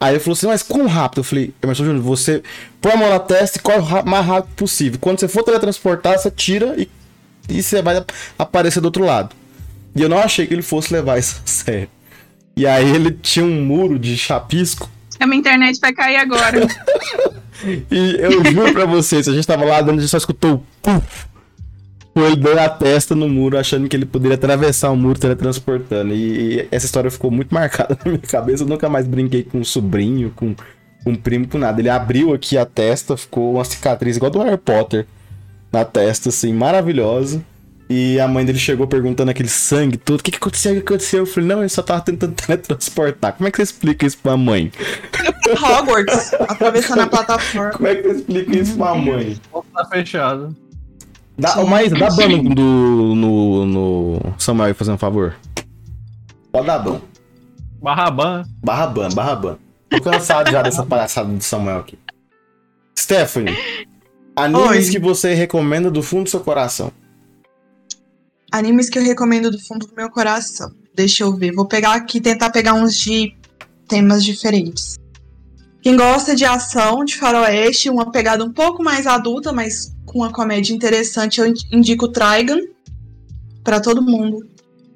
Aí 0.03 0.15
ele 0.15 0.19
falou 0.19 0.33
assim, 0.33 0.49
mas 0.49 0.65
quão 0.65 0.89
rápido? 0.89 1.21
Eu 1.21 1.25
falei, 1.25 1.55
Emerson 1.63 1.85
Júnior, 1.85 2.03
você 2.03 2.43
põe 2.81 2.91
a 2.91 2.97
mão 2.97 3.09
na 3.09 3.21
testa 3.21 3.59
e 3.59 3.61
corre 3.61 3.79
o 3.79 4.05
mais 4.05 4.27
rápido 4.27 4.53
possível. 4.57 4.99
Quando 5.01 5.21
você 5.21 5.29
for 5.29 5.45
teletransportar, 5.45 6.19
você 6.19 6.29
tira 6.29 6.75
e, 6.77 6.91
e 7.49 7.63
você 7.63 7.81
vai 7.81 8.05
aparecer 8.37 8.81
do 8.81 8.87
outro 8.87 9.05
lado. 9.05 9.37
E 9.95 10.03
eu 10.03 10.09
não 10.09 10.19
achei 10.19 10.45
que 10.45 10.55
ele 10.55 10.63
fosse 10.63 10.93
levar 10.93 11.19
isso 11.19 11.41
a 11.45 11.49
sério. 11.49 11.89
E 12.57 12.67
aí 12.67 12.91
ele 12.91 13.13
tinha 13.13 13.45
um 13.45 13.65
muro 13.65 13.97
de 13.97 14.17
chapisco. 14.17 14.91
A 15.21 15.27
minha 15.27 15.39
internet 15.39 15.79
vai 15.81 15.93
cair 15.93 16.17
agora. 16.17 16.67
E 17.65 18.17
eu 18.19 18.45
juro 18.45 18.73
pra 18.73 18.87
vocês, 18.87 19.29
a 19.29 19.33
gente 19.33 19.47
tava 19.47 19.65
lá 19.65 19.81
dentro, 19.81 19.99
a 19.99 20.01
gente 20.01 20.11
só 20.11 20.17
escutou 20.17 20.55
o 20.55 20.67
puf. 20.83 21.27
Foi 22.15 22.27
ele 22.27 22.37
dando 22.37 22.59
a 22.59 22.69
testa 22.69 23.15
no 23.15 23.29
muro, 23.29 23.59
achando 23.59 23.89
que 23.89 23.97
ele 23.97 24.05
poderia 24.05 24.35
atravessar 24.35 24.91
o 24.91 24.97
muro 24.97 25.19
teletransportando. 25.19 26.13
E, 26.15 26.59
e 26.61 26.69
essa 26.71 26.85
história 26.85 27.11
ficou 27.11 27.31
muito 27.31 27.53
marcada 27.55 27.99
na 28.05 28.13
minha 28.13 28.23
cabeça. 28.23 28.65
Eu 28.65 28.69
nunca 28.69 28.89
mais 28.89 29.07
brinquei 29.07 29.43
com 29.43 29.59
um 29.59 29.65
sobrinho, 29.65 30.31
com 30.37 30.55
um 31.07 31.15
primo, 31.15 31.49
com 31.49 31.59
nada. 31.59 31.81
Ele 31.81 31.89
abriu 31.89 32.35
aqui 32.35 32.59
a 32.59 32.67
testa, 32.67 33.17
ficou 33.17 33.55
uma 33.55 33.65
cicatriz 33.65 34.17
igual 34.17 34.31
do 34.31 34.41
Harry 34.41 34.59
Potter 34.59 35.07
na 35.73 35.85
testa, 35.85 36.29
assim, 36.29 36.53
maravilhosa. 36.53 37.43
E 37.89 38.19
a 38.21 38.29
mãe 38.29 38.45
dele 38.45 38.59
chegou 38.59 38.87
perguntando 38.87 39.31
aquele 39.31 39.49
sangue 39.49 39.97
todo. 39.97 40.21
O 40.21 40.23
que, 40.23 40.31
que 40.31 40.37
aconteceu? 40.37 40.73
O 40.73 40.75
que 40.77 40.81
aconteceu? 40.81 41.21
Eu 41.21 41.27
falei, 41.27 41.49
não, 41.49 41.61
ele 41.61 41.69
só 41.69 41.83
tava 41.83 42.01
tentando 42.01 42.33
teletransportar. 42.37 43.35
Como 43.35 43.49
é 43.49 43.51
que 43.51 43.57
você 43.57 43.63
explica 43.65 44.07
isso 44.07 44.19
pra 44.19 44.37
mãe? 44.37 44.71
Hogwarts, 45.51 46.35
atravessando 46.35 47.01
a 47.01 47.07
plataforma. 47.07 47.73
Como 47.73 47.89
é 47.89 47.95
que 47.95 48.03
você 48.03 48.17
explica 48.17 48.57
isso 48.57 48.77
pra 48.77 48.95
mãe? 48.95 49.39
Tá 49.75 49.85
fechado. 49.87 50.57
Dá, 51.39 51.61
ô, 51.61 51.67
Maísa, 51.67 51.97
dá 51.97 52.11
ban 52.11 52.29
do- 52.45 53.15
no, 53.15 53.67
no 53.67 54.21
Samuel 54.39 54.75
fazendo 54.75 54.95
um 54.95 54.99
favor. 54.99 55.35
Rodaban. 56.55 57.01
Barraban. 57.81 58.45
Barraban, 58.63 59.09
Barraban. 59.11 59.59
Tô 59.91 60.01
cansado 60.01 60.51
já 60.51 60.63
dessa 60.63 60.85
palhaçada 60.85 61.33
do 61.33 61.43
Samuel 61.43 61.79
aqui. 61.79 61.99
Stephanie, 62.99 63.57
animes 64.37 64.87
Oi. 64.87 64.93
que 64.93 64.99
você 64.99 65.35
recomenda 65.35 65.91
do 65.91 66.03
fundo 66.03 66.25
do 66.25 66.31
seu 66.31 66.41
coração. 66.41 66.93
Animes 68.53 68.89
que 68.91 68.99
eu 68.99 69.03
recomendo 69.03 69.51
do 69.51 69.59
fundo 69.59 69.87
do 69.87 69.95
meu 69.97 70.11
coração. 70.11 70.71
Deixa 70.95 71.25
eu 71.25 71.35
ver. 71.35 71.53
Vou 71.53 71.67
pegar 71.67 71.95
aqui 71.95 72.21
tentar 72.21 72.51
pegar 72.51 72.75
uns 72.75 72.95
de 72.97 73.35
temas 73.89 74.23
diferentes. 74.23 74.99
Quem 75.83 75.97
gosta 75.97 76.37
de 76.37 76.45
ação, 76.45 77.05
de 77.05 77.17
faroeste, 77.17 77.91
uma 77.91 78.13
pegada 78.13 78.45
um 78.45 78.53
pouco 78.53 78.85
mais 78.85 79.05
adulta, 79.05 79.53
mas 79.53 79.93
com 80.07 80.21
uma 80.21 80.31
comédia 80.33 80.73
interessante, 80.73 81.41
eu 81.41 81.53
indico 81.73 82.07
Trigun 82.07 82.61
para 83.65 83.81
todo 83.81 84.01
mundo. 84.01 84.39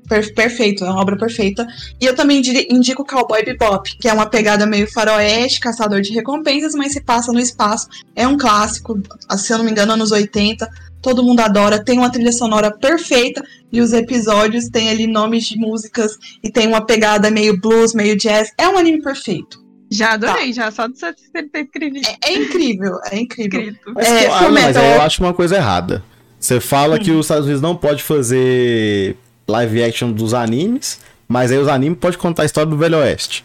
Per- 0.08 0.32
perfeito, 0.32 0.84
é 0.84 0.88
uma 0.88 1.00
obra 1.00 1.16
perfeita. 1.16 1.66
E 2.00 2.04
eu 2.04 2.14
também 2.14 2.40
indico 2.70 3.04
Cowboy 3.04 3.44
Bebop, 3.44 3.98
que 3.98 4.08
é 4.08 4.12
uma 4.12 4.26
pegada 4.26 4.64
meio 4.64 4.88
faroeste, 4.88 5.58
caçador 5.58 6.00
de 6.00 6.12
recompensas, 6.12 6.72
mas 6.76 6.92
se 6.92 7.00
passa 7.00 7.32
no 7.32 7.40
espaço. 7.40 7.88
É 8.14 8.28
um 8.28 8.36
clássico, 8.38 8.96
se 9.36 9.52
eu 9.52 9.58
não 9.58 9.64
me 9.64 9.72
engano, 9.72 9.94
anos 9.94 10.12
80. 10.12 10.68
Todo 11.02 11.24
mundo 11.24 11.40
adora, 11.40 11.84
tem 11.84 11.98
uma 11.98 12.10
trilha 12.12 12.32
sonora 12.32 12.70
perfeita 12.70 13.42
e 13.72 13.80
os 13.80 13.92
episódios 13.92 14.68
têm 14.68 14.88
ali 14.88 15.08
nomes 15.08 15.46
de 15.46 15.58
músicas 15.58 16.16
e 16.44 16.48
tem 16.48 16.68
uma 16.68 16.86
pegada 16.86 17.28
meio 17.28 17.60
blues, 17.60 17.92
meio 17.92 18.16
jazz. 18.16 18.52
É 18.56 18.68
um 18.68 18.78
anime 18.78 19.02
perfeito. 19.02 19.65
Já 19.90 20.14
adorei, 20.14 20.52
já 20.52 20.70
só 20.70 20.86
de 20.86 20.98
você 20.98 21.12
ter 21.12 21.50
escrevido. 21.54 22.08
É, 22.08 22.30
é 22.30 22.34
incrível, 22.34 22.98
é 23.10 23.18
incrível. 23.18 23.60
escrito. 23.60 23.92
Mas, 23.94 24.08
É, 24.08 24.48
mas 24.48 24.76
eu 24.76 25.02
acho 25.02 25.22
uma 25.22 25.32
coisa 25.32 25.56
errada. 25.56 26.02
Você 26.38 26.60
fala 26.60 26.98
que 26.98 27.10
os 27.10 27.26
Estados 27.26 27.44
Unidos 27.44 27.62
não 27.62 27.76
pode 27.76 28.02
fazer 28.02 29.16
live 29.48 29.82
action 29.82 30.12
dos 30.12 30.34
animes, 30.34 31.00
mas 31.28 31.50
aí 31.50 31.58
os 31.58 31.68
animes 31.68 31.98
podem 31.98 32.18
contar 32.18 32.42
a 32.42 32.46
história 32.46 32.68
do 32.68 32.76
Velho 32.76 32.98
Oeste. 32.98 33.44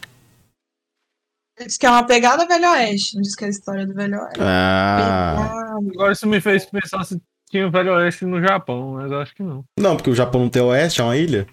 Diz 1.59 1.77
que 1.77 1.85
é 1.85 1.89
uma 1.89 2.03
pegada 2.03 2.45
Velho 2.47 2.71
Oeste, 2.71 3.15
não 3.15 3.21
diz 3.21 3.35
que 3.35 3.43
é 3.43 3.47
a 3.47 3.51
história 3.51 3.85
do 3.85 3.93
Velho 3.93 4.19
Oeste. 4.19 4.39
Ah. 4.39 5.77
Agora 5.93 6.11
isso 6.11 6.27
me 6.27 6.41
fez 6.41 6.65
pensar 6.65 7.03
se 7.05 7.21
tinha 7.49 7.67
o 7.67 7.71
Velho 7.71 7.93
Oeste 7.93 8.25
no 8.25 8.41
Japão, 8.41 8.93
mas 8.93 9.11
eu 9.11 9.19
acho 9.19 9.35
que 9.35 9.43
não. 9.43 9.63
Não, 9.79 9.95
porque 9.95 10.09
o 10.09 10.15
Japão 10.15 10.41
não 10.41 10.49
tem 10.49 10.61
oeste, 10.61 11.01
é 11.01 11.03
uma 11.03 11.17
ilha. 11.17 11.45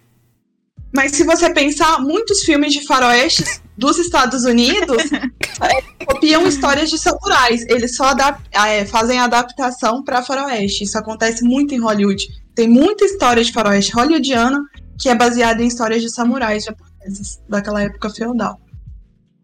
Mas 0.95 1.13
se 1.13 1.23
você 1.25 1.53
pensar, 1.53 2.01
muitos 2.01 2.41
filmes 2.41 2.73
de 2.73 2.87
faroestes 2.87 3.61
dos 3.77 3.99
Estados 3.99 4.45
Unidos 4.45 5.03
é, 5.13 6.05
copiam 6.05 6.47
histórias 6.47 6.89
de 6.91 6.99
samurais. 6.99 7.65
Eles 7.69 7.95
só 7.95 8.05
adap- 8.07 8.41
é, 8.53 8.85
fazem 8.87 9.19
adaptação 9.19 10.03
para 10.03 10.23
faroeste. 10.23 10.85
Isso 10.85 10.97
acontece 10.99 11.45
muito 11.45 11.75
em 11.75 11.79
Hollywood. 11.79 12.27
Tem 12.55 12.67
muita 12.67 13.05
história 13.05 13.45
de 13.45 13.53
faroeste 13.53 13.93
hollywoodiana 13.93 14.61
que 14.99 15.09
é 15.09 15.15
baseada 15.15 15.63
em 15.63 15.67
histórias 15.69 16.03
de 16.03 16.11
samurais 16.11 16.65
japoneses 16.65 17.39
daquela 17.49 17.83
época 17.83 18.11
feudal. 18.11 18.59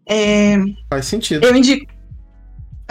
É, 0.07 0.57
Faz 0.89 1.05
sentido. 1.05 1.45
eu 1.45 1.55
indico. 1.55 1.85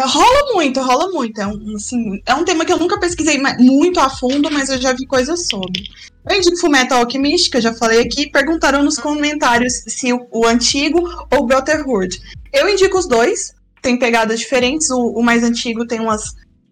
Rola 0.00 0.52
muito, 0.54 0.80
rola 0.80 1.10
muito. 1.12 1.40
É 1.40 1.46
um, 1.46 1.76
assim, 1.76 2.20
é 2.26 2.34
um 2.34 2.44
tema 2.44 2.64
que 2.64 2.72
eu 2.72 2.78
nunca 2.78 2.98
pesquisei 2.98 3.40
muito 3.58 4.00
a 4.00 4.08
fundo, 4.10 4.50
mas 4.50 4.68
eu 4.68 4.80
já 4.80 4.92
vi 4.92 5.06
coisas 5.06 5.46
sobre. 5.46 5.84
Eu 6.28 6.36
indico 6.36 6.56
Fullmetal 6.56 7.00
Alchemist, 7.00 7.50
que 7.50 7.58
eu 7.58 7.60
já 7.60 7.74
falei 7.74 8.00
aqui. 8.00 8.30
Perguntaram 8.30 8.82
nos 8.82 8.98
comentários 8.98 9.74
se 9.86 10.12
o, 10.12 10.26
o 10.30 10.46
antigo 10.46 11.00
ou 11.30 11.40
o 11.40 11.46
Brotherhood. 11.46 12.18
Eu 12.52 12.68
indico 12.68 12.98
os 12.98 13.06
dois. 13.06 13.52
Tem 13.82 13.98
pegadas 13.98 14.40
diferentes. 14.40 14.90
O, 14.90 15.12
o 15.12 15.22
mais 15.22 15.44
antigo 15.44 15.86
tem 15.86 16.00
umas. 16.00 16.22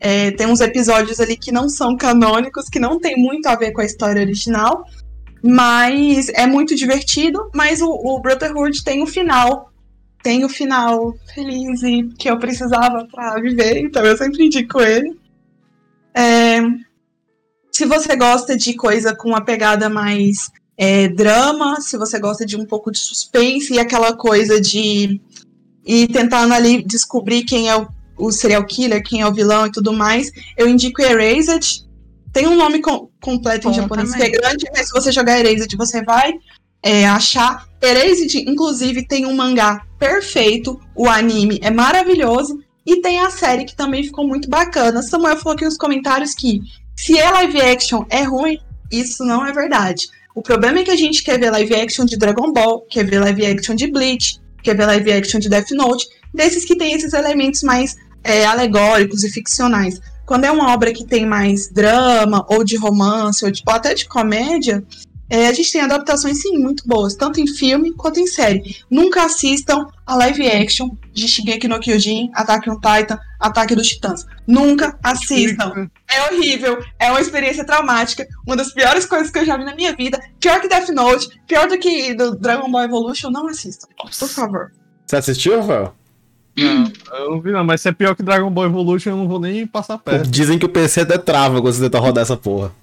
é, 0.00 0.30
tem 0.30 0.46
uns 0.46 0.60
episódios 0.60 1.20
ali 1.20 1.36
que 1.36 1.52
não 1.52 1.68
são 1.68 1.96
canônicos, 1.96 2.68
que 2.68 2.78
não 2.78 2.98
tem 2.98 3.16
muito 3.16 3.46
a 3.46 3.54
ver 3.54 3.72
com 3.72 3.82
a 3.82 3.84
história 3.84 4.22
original. 4.22 4.84
Mas 5.42 6.28
é 6.30 6.46
muito 6.46 6.74
divertido. 6.74 7.50
Mas 7.54 7.82
o, 7.82 7.90
o 7.90 8.20
Brotherhood 8.20 8.82
tem 8.82 9.02
o 9.02 9.06
final 9.06 9.70
tem 10.22 10.44
o 10.44 10.48
final 10.48 11.14
feliz 11.34 11.82
e 11.82 12.04
que 12.16 12.30
eu 12.30 12.38
precisava 12.38 13.06
pra 13.10 13.34
viver, 13.40 13.78
então 13.78 14.04
eu 14.04 14.16
sempre 14.16 14.46
indico 14.46 14.80
ele. 14.80 15.18
É, 16.14 16.60
se 17.72 17.86
você 17.86 18.14
gosta 18.14 18.56
de 18.56 18.74
coisa 18.74 19.16
com 19.16 19.30
uma 19.30 19.44
pegada 19.44 19.88
mais 19.88 20.50
é, 20.76 21.08
drama, 21.08 21.80
se 21.80 21.96
você 21.96 22.18
gosta 22.18 22.44
de 22.44 22.56
um 22.56 22.66
pouco 22.66 22.90
de 22.90 22.98
suspense 22.98 23.72
e 23.72 23.80
aquela 23.80 24.12
coisa 24.14 24.60
de 24.60 25.20
ir 25.84 26.08
tentando 26.08 26.52
ali 26.52 26.82
descobrir 26.84 27.44
quem 27.44 27.70
é 27.70 27.76
o, 27.76 27.88
o 28.18 28.30
serial 28.30 28.64
killer, 28.66 29.02
quem 29.02 29.22
é 29.22 29.26
o 29.26 29.32
vilão 29.32 29.66
e 29.66 29.72
tudo 29.72 29.92
mais, 29.92 30.30
eu 30.56 30.68
indico 30.68 31.00
Erased. 31.00 31.84
Tem 32.32 32.46
um 32.46 32.56
nome 32.56 32.80
com- 32.80 33.08
completo 33.20 33.68
em 33.68 33.70
Bom 33.70 33.76
japonês 33.76 34.10
também. 34.10 34.30
que 34.30 34.36
é 34.36 34.40
grande, 34.40 34.64
mas 34.74 34.86
se 34.86 34.92
você 34.92 35.10
jogar 35.10 35.38
Erased, 35.38 35.74
você 35.76 36.02
vai 36.02 36.32
é, 36.82 37.06
achar. 37.06 37.66
Erased, 37.80 38.34
inclusive, 38.46 39.06
tem 39.06 39.26
um 39.26 39.34
mangá 39.34 39.86
perfeito, 39.98 40.80
o 40.94 41.08
anime 41.08 41.58
é 41.62 41.70
maravilhoso, 41.70 42.58
e 42.84 43.00
tem 43.00 43.20
a 43.20 43.30
série 43.30 43.64
que 43.64 43.76
também 43.76 44.02
ficou 44.02 44.26
muito 44.26 44.48
bacana. 44.48 45.02
Samuel 45.02 45.36
falou 45.36 45.54
aqui 45.54 45.64
nos 45.64 45.76
comentários 45.76 46.34
que 46.34 46.60
se 46.96 47.18
é 47.18 47.30
live 47.30 47.60
action 47.60 48.04
é 48.10 48.22
ruim, 48.22 48.58
isso 48.90 49.24
não 49.24 49.44
é 49.46 49.52
verdade. 49.52 50.06
O 50.34 50.42
problema 50.42 50.78
é 50.80 50.84
que 50.84 50.90
a 50.90 50.96
gente 50.96 51.22
quer 51.22 51.38
ver 51.38 51.50
live 51.50 51.74
action 51.74 52.04
de 52.04 52.16
Dragon 52.16 52.52
Ball, 52.52 52.80
quer 52.90 53.04
ver 53.04 53.20
live 53.20 53.44
action 53.46 53.74
de 53.74 53.86
Bleach, 53.90 54.40
quer 54.62 54.76
ver 54.76 54.86
live 54.86 55.12
action 55.12 55.38
de 55.40 55.48
Death 55.48 55.70
Note, 55.72 56.06
desses 56.32 56.64
que 56.64 56.76
tem 56.76 56.94
esses 56.94 57.12
elementos 57.12 57.62
mais 57.62 57.96
é, 58.24 58.44
alegóricos 58.46 59.24
e 59.24 59.30
ficcionais. 59.30 60.00
Quando 60.24 60.44
é 60.44 60.50
uma 60.50 60.72
obra 60.72 60.92
que 60.92 61.04
tem 61.04 61.26
mais 61.26 61.68
drama, 61.70 62.46
ou 62.48 62.64
de 62.64 62.76
romance, 62.76 63.44
ou, 63.44 63.50
de- 63.50 63.62
ou 63.66 63.74
até 63.74 63.92
de 63.92 64.06
comédia, 64.06 64.82
é, 65.32 65.48
a 65.48 65.52
gente 65.54 65.72
tem 65.72 65.80
adaptações, 65.80 66.42
sim, 66.42 66.58
muito 66.58 66.86
boas, 66.86 67.14
tanto 67.14 67.40
em 67.40 67.46
filme 67.46 67.90
quanto 67.94 68.20
em 68.20 68.26
série. 68.26 68.76
Nunca 68.90 69.24
assistam 69.24 69.86
a 70.06 70.14
live 70.14 70.46
action 70.46 70.90
de 71.10 71.26
Shigeki 71.26 71.66
no 71.66 71.80
Kyojin, 71.80 72.30
Attack 72.34 72.68
on 72.68 72.74
Titan, 72.74 73.18
Ataque 73.40 73.74
dos 73.74 73.88
Titãs. 73.88 74.26
Nunca 74.46 74.94
assistam. 75.02 75.88
É 76.06 76.22
horrível, 76.28 76.84
é 76.98 77.10
uma 77.10 77.22
experiência 77.22 77.64
traumática, 77.64 78.28
uma 78.46 78.54
das 78.54 78.74
piores 78.74 79.06
coisas 79.06 79.30
que 79.30 79.38
eu 79.38 79.46
já 79.46 79.56
vi 79.56 79.64
na 79.64 79.74
minha 79.74 79.96
vida. 79.96 80.20
Pior 80.38 80.60
que 80.60 80.68
Death 80.68 80.90
Note, 80.90 81.26
pior 81.48 81.66
do 81.66 81.78
que 81.78 82.12
do 82.12 82.36
Dragon 82.36 82.70
Ball 82.70 82.84
Evolution, 82.84 83.30
não 83.30 83.48
assistam, 83.48 83.88
por 83.96 84.28
favor. 84.28 84.70
Você 85.06 85.16
assistiu, 85.16 85.58
Rafael? 85.60 85.94
Não, 86.58 86.92
eu 87.10 87.30
não 87.30 87.40
vi 87.40 87.52
não, 87.52 87.64
mas 87.64 87.80
se 87.80 87.88
é 87.88 87.92
pior 87.92 88.14
que 88.14 88.22
Dragon 88.22 88.50
Ball 88.50 88.66
Evolution, 88.66 89.12
eu 89.12 89.16
não 89.16 89.26
vou 89.26 89.40
nem 89.40 89.66
passar 89.66 89.96
perto. 89.96 90.28
Dizem 90.28 90.58
que 90.58 90.66
o 90.66 90.68
PC 90.68 91.00
até 91.00 91.16
trava 91.16 91.62
quando 91.62 91.72
você 91.72 91.80
tenta 91.80 91.98
rodar 91.98 92.20
essa 92.20 92.36
porra. 92.36 92.81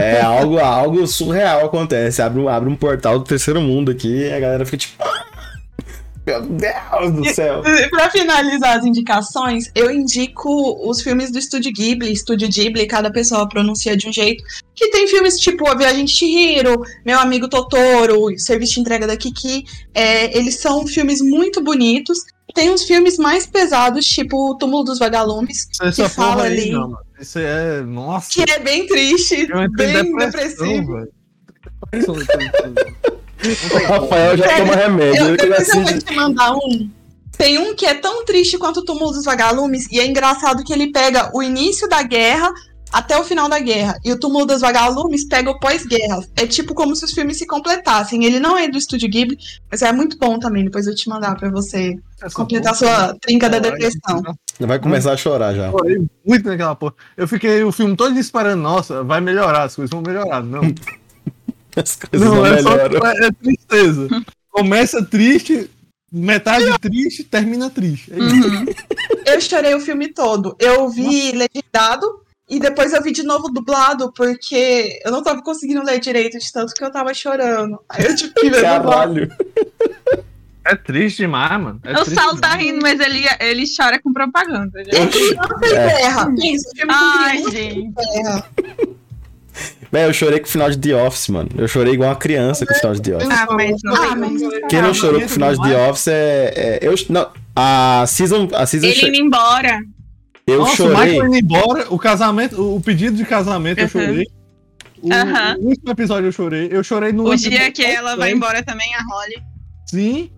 É 0.00 0.20
algo, 0.20 0.58
algo 0.58 1.06
surreal 1.06 1.66
acontece. 1.66 2.22
Abre 2.22 2.40
um, 2.40 2.48
abre 2.48 2.68
um 2.68 2.76
portal 2.76 3.18
do 3.18 3.24
terceiro 3.24 3.60
mundo 3.60 3.90
aqui 3.90 4.08
e 4.26 4.32
a 4.32 4.40
galera 4.40 4.64
fica 4.64 4.76
tipo. 4.78 4.94
"Ah, 5.02 5.24
Meu 6.28 6.42
Deus 6.42 7.12
do 7.14 7.24
céu. 7.34 7.62
Pra 7.88 8.10
finalizar 8.10 8.76
as 8.76 8.84
indicações, 8.84 9.70
eu 9.74 9.90
indico 9.90 10.50
os 10.86 11.00
filmes 11.00 11.32
do 11.32 11.38
Estúdio 11.38 11.72
Ghibli. 11.72 12.12
Estúdio 12.12 12.48
Ghibli, 12.50 12.86
cada 12.86 13.10
pessoa 13.10 13.48
pronuncia 13.48 13.96
de 13.96 14.06
um 14.06 14.12
jeito. 14.12 14.44
Que 14.74 14.90
tem 14.90 15.08
filmes 15.08 15.40
tipo 15.40 15.66
A 15.66 15.74
Viagem 15.74 16.04
de 16.04 16.12
Chihiro, 16.12 16.82
Meu 17.04 17.18
Amigo 17.18 17.48
Totoro, 17.48 18.38
Serviço 18.38 18.74
de 18.74 18.80
Entrega 18.80 19.06
da 19.06 19.16
Kiki. 19.16 19.64
É, 19.94 20.36
eles 20.36 20.56
são 20.56 20.86
filmes 20.86 21.22
muito 21.22 21.64
bonitos. 21.64 22.18
Tem 22.58 22.70
uns 22.70 22.82
filmes 22.82 23.18
mais 23.18 23.46
pesados, 23.46 24.04
tipo 24.04 24.50
O 24.50 24.54
Túmulo 24.56 24.82
dos 24.82 24.98
Vagalumes, 24.98 25.68
Essa 25.80 26.02
que 26.02 26.08
fala 26.08 26.42
aí, 26.42 26.62
ali. 26.62 26.70
não. 26.72 26.98
Isso 27.20 27.38
é. 27.38 27.82
Nossa, 27.82 28.30
que 28.30 28.50
é 28.50 28.58
bem 28.58 28.84
triste, 28.84 29.46
bem 29.76 30.16
depressivo. 30.16 31.06
O 33.70 33.86
Rafael 33.86 34.36
já 34.36 34.56
toma 34.56 34.74
remédio. 34.74 35.24
Eu, 35.24 35.36
depois 35.36 35.68
eu 35.68 35.84
vou 35.84 35.98
te 36.00 36.14
mandar 36.16 36.56
um. 36.56 36.90
Tem 37.36 37.58
um 37.58 37.76
que 37.76 37.86
é 37.86 37.94
tão 37.94 38.24
triste 38.24 38.58
quanto 38.58 38.80
o 38.80 38.84
Túmulo 38.84 39.12
dos 39.12 39.24
Vagalumes, 39.24 39.86
e 39.92 40.00
é 40.00 40.04
engraçado 40.04 40.64
que 40.64 40.72
ele 40.72 40.90
pega 40.90 41.30
o 41.32 41.40
início 41.40 41.88
da 41.88 42.02
guerra 42.02 42.52
até 42.92 43.18
o 43.18 43.24
final 43.24 43.48
da 43.48 43.58
guerra. 43.58 43.98
E 44.04 44.12
o 44.12 44.18
Túmulo 44.18 44.46
dos 44.46 44.60
Vagalumes 44.60 45.26
pega 45.26 45.50
o 45.50 45.58
pós-guerra. 45.58 46.24
É 46.36 46.46
tipo 46.46 46.74
como 46.74 46.94
se 46.96 47.04
os 47.04 47.12
filmes 47.12 47.38
se 47.38 47.46
completassem. 47.46 48.24
Ele 48.24 48.40
não 48.40 48.56
é 48.56 48.68
do 48.68 48.78
Estúdio 48.78 49.08
Ghibli, 49.08 49.38
mas 49.70 49.82
é 49.82 49.92
muito 49.92 50.18
bom 50.18 50.38
também. 50.38 50.64
Depois 50.64 50.86
eu 50.86 50.94
te 50.94 51.08
mandar 51.08 51.36
pra 51.36 51.50
você 51.50 51.96
Essa 52.20 52.34
completar 52.34 52.76
porra, 52.76 52.96
sua 52.96 53.14
trinca 53.20 53.48
da 53.48 53.58
depressão. 53.58 54.22
Vai 54.60 54.78
começar 54.78 55.12
a 55.12 55.16
chorar 55.16 55.54
já. 55.54 55.70
Chorei 55.70 56.04
muito 56.24 56.48
naquela 56.48 56.74
porra. 56.74 56.94
Eu 57.16 57.28
fiquei 57.28 57.62
o 57.62 57.72
filme 57.72 57.96
todo 57.96 58.18
esperando, 58.18 58.60
nossa, 58.62 59.04
vai 59.04 59.20
melhorar, 59.20 59.64
as 59.64 59.76
coisas 59.76 59.90
vão 59.90 60.02
melhorar. 60.02 60.42
Não, 60.42 60.62
As 61.76 61.94
coisas 61.96 62.28
não, 62.28 62.36
não 62.36 62.46
é 62.46 62.62
só 62.62 62.76
melhoram. 62.76 63.06
é, 63.06 63.26
é 63.26 63.32
tristeza. 63.32 64.08
Começa 64.50 65.04
triste, 65.04 65.70
metade 66.10 66.66
triste, 66.80 67.22
termina 67.24 67.70
triste. 67.70 68.12
É 68.12 68.18
isso. 68.18 68.48
Uhum. 68.48 68.66
Eu 69.26 69.40
chorei 69.40 69.74
o 69.74 69.80
filme 69.80 70.08
todo. 70.08 70.56
Eu 70.58 70.88
vi 70.88 71.32
legendado 71.32 72.20
e 72.48 72.58
depois 72.58 72.92
eu 72.92 73.02
vi 73.02 73.12
de 73.12 73.22
novo 73.22 73.48
dublado, 73.48 74.12
porque 74.12 74.98
eu 75.04 75.10
não 75.10 75.22
tava 75.22 75.42
conseguindo 75.42 75.82
ler 75.84 76.00
direito 76.00 76.38
de 76.38 76.52
tanto 76.52 76.72
que 76.74 76.82
eu 76.84 76.90
tava 76.90 77.12
chorando. 77.12 77.78
Aí 77.88 78.04
eu 78.06 78.16
tive 78.16 78.32
que 78.34 78.50
ver. 78.50 78.62
Caralho. 78.62 79.30
É 80.64 80.74
triste 80.76 81.18
demais, 81.18 81.60
mano. 81.60 81.80
É 81.82 81.98
o 81.98 82.04
Saulo 82.04 82.38
tá 82.40 82.54
rindo, 82.54 82.78
mas 82.82 83.00
ele, 83.00 83.24
ele 83.40 83.64
chora 83.74 83.98
com 84.02 84.12
propaganda. 84.12 84.80
É 84.80 84.84
criança 84.84 85.18
em 85.18 85.74
É. 85.74 86.24
Pensa, 86.36 86.70
filme 86.76 86.92
Ai, 86.94 87.38
gente. 87.50 87.78
em 87.78 87.92
guerra. 87.92 88.44
Véi, 89.90 90.06
eu 90.06 90.12
chorei 90.12 90.38
com 90.40 90.46
o 90.46 90.50
final 90.50 90.70
de 90.70 90.76
The 90.78 90.94
Office, 90.94 91.28
mano. 91.28 91.48
Eu 91.56 91.66
chorei 91.66 91.94
igual 91.94 92.10
uma 92.10 92.16
criança 92.16 92.66
com 92.66 92.72
o 92.74 92.76
final 92.76 92.94
de 92.94 93.00
The 93.02 93.16
Office. 93.16 93.30
Ah, 93.30 93.46
mas 93.50 93.76
não 93.82 93.94
Ah, 93.94 94.06
tem 94.08 94.16
mas-. 94.16 94.42
Quem 94.68 94.82
não 94.82 94.92
chorou 94.92 95.20
com 95.20 95.26
o 95.26 95.30
final 95.30 95.54
de 95.54 95.62
The 95.62 95.88
Office 95.90 96.08
é. 96.08 96.52
é- 96.54 96.78
eu, 96.82 96.94
não, 97.08 97.30
a 97.56 98.04
season. 98.06 98.48
A 98.52 98.66
season 98.66 98.86
Ele 98.86 99.08
indo 99.08 99.16
embora. 99.26 99.80
Eu 100.50 100.58
Nossa, 100.58 100.72
o 100.72 100.76
chorei. 100.76 100.96
Michael 101.12 101.26
indo 101.26 101.36
embora, 101.36 101.86
o 101.90 101.98
casamento, 101.98 102.76
o 102.76 102.80
pedido 102.80 103.16
de 103.16 103.24
casamento 103.24 103.78
eu 103.78 103.84
Uhum. 103.84 103.90
chorei. 103.90 104.26
O, 105.00 105.12
Aham. 105.12 105.56
o 105.60 105.66
último 105.68 105.90
episódio 105.90 106.26
eu 106.28 106.32
chorei. 106.32 106.68
Eu 106.72 106.82
chorei 106.82 107.12
no 107.12 107.24
O 107.28 107.36
dia 107.36 107.70
que 107.70 107.84
ela 107.84 108.16
vai 108.16 108.32
embora 108.32 108.62
também, 108.64 108.88
a 108.94 109.02
Holly. 109.14 109.36
Sim. 109.86 110.30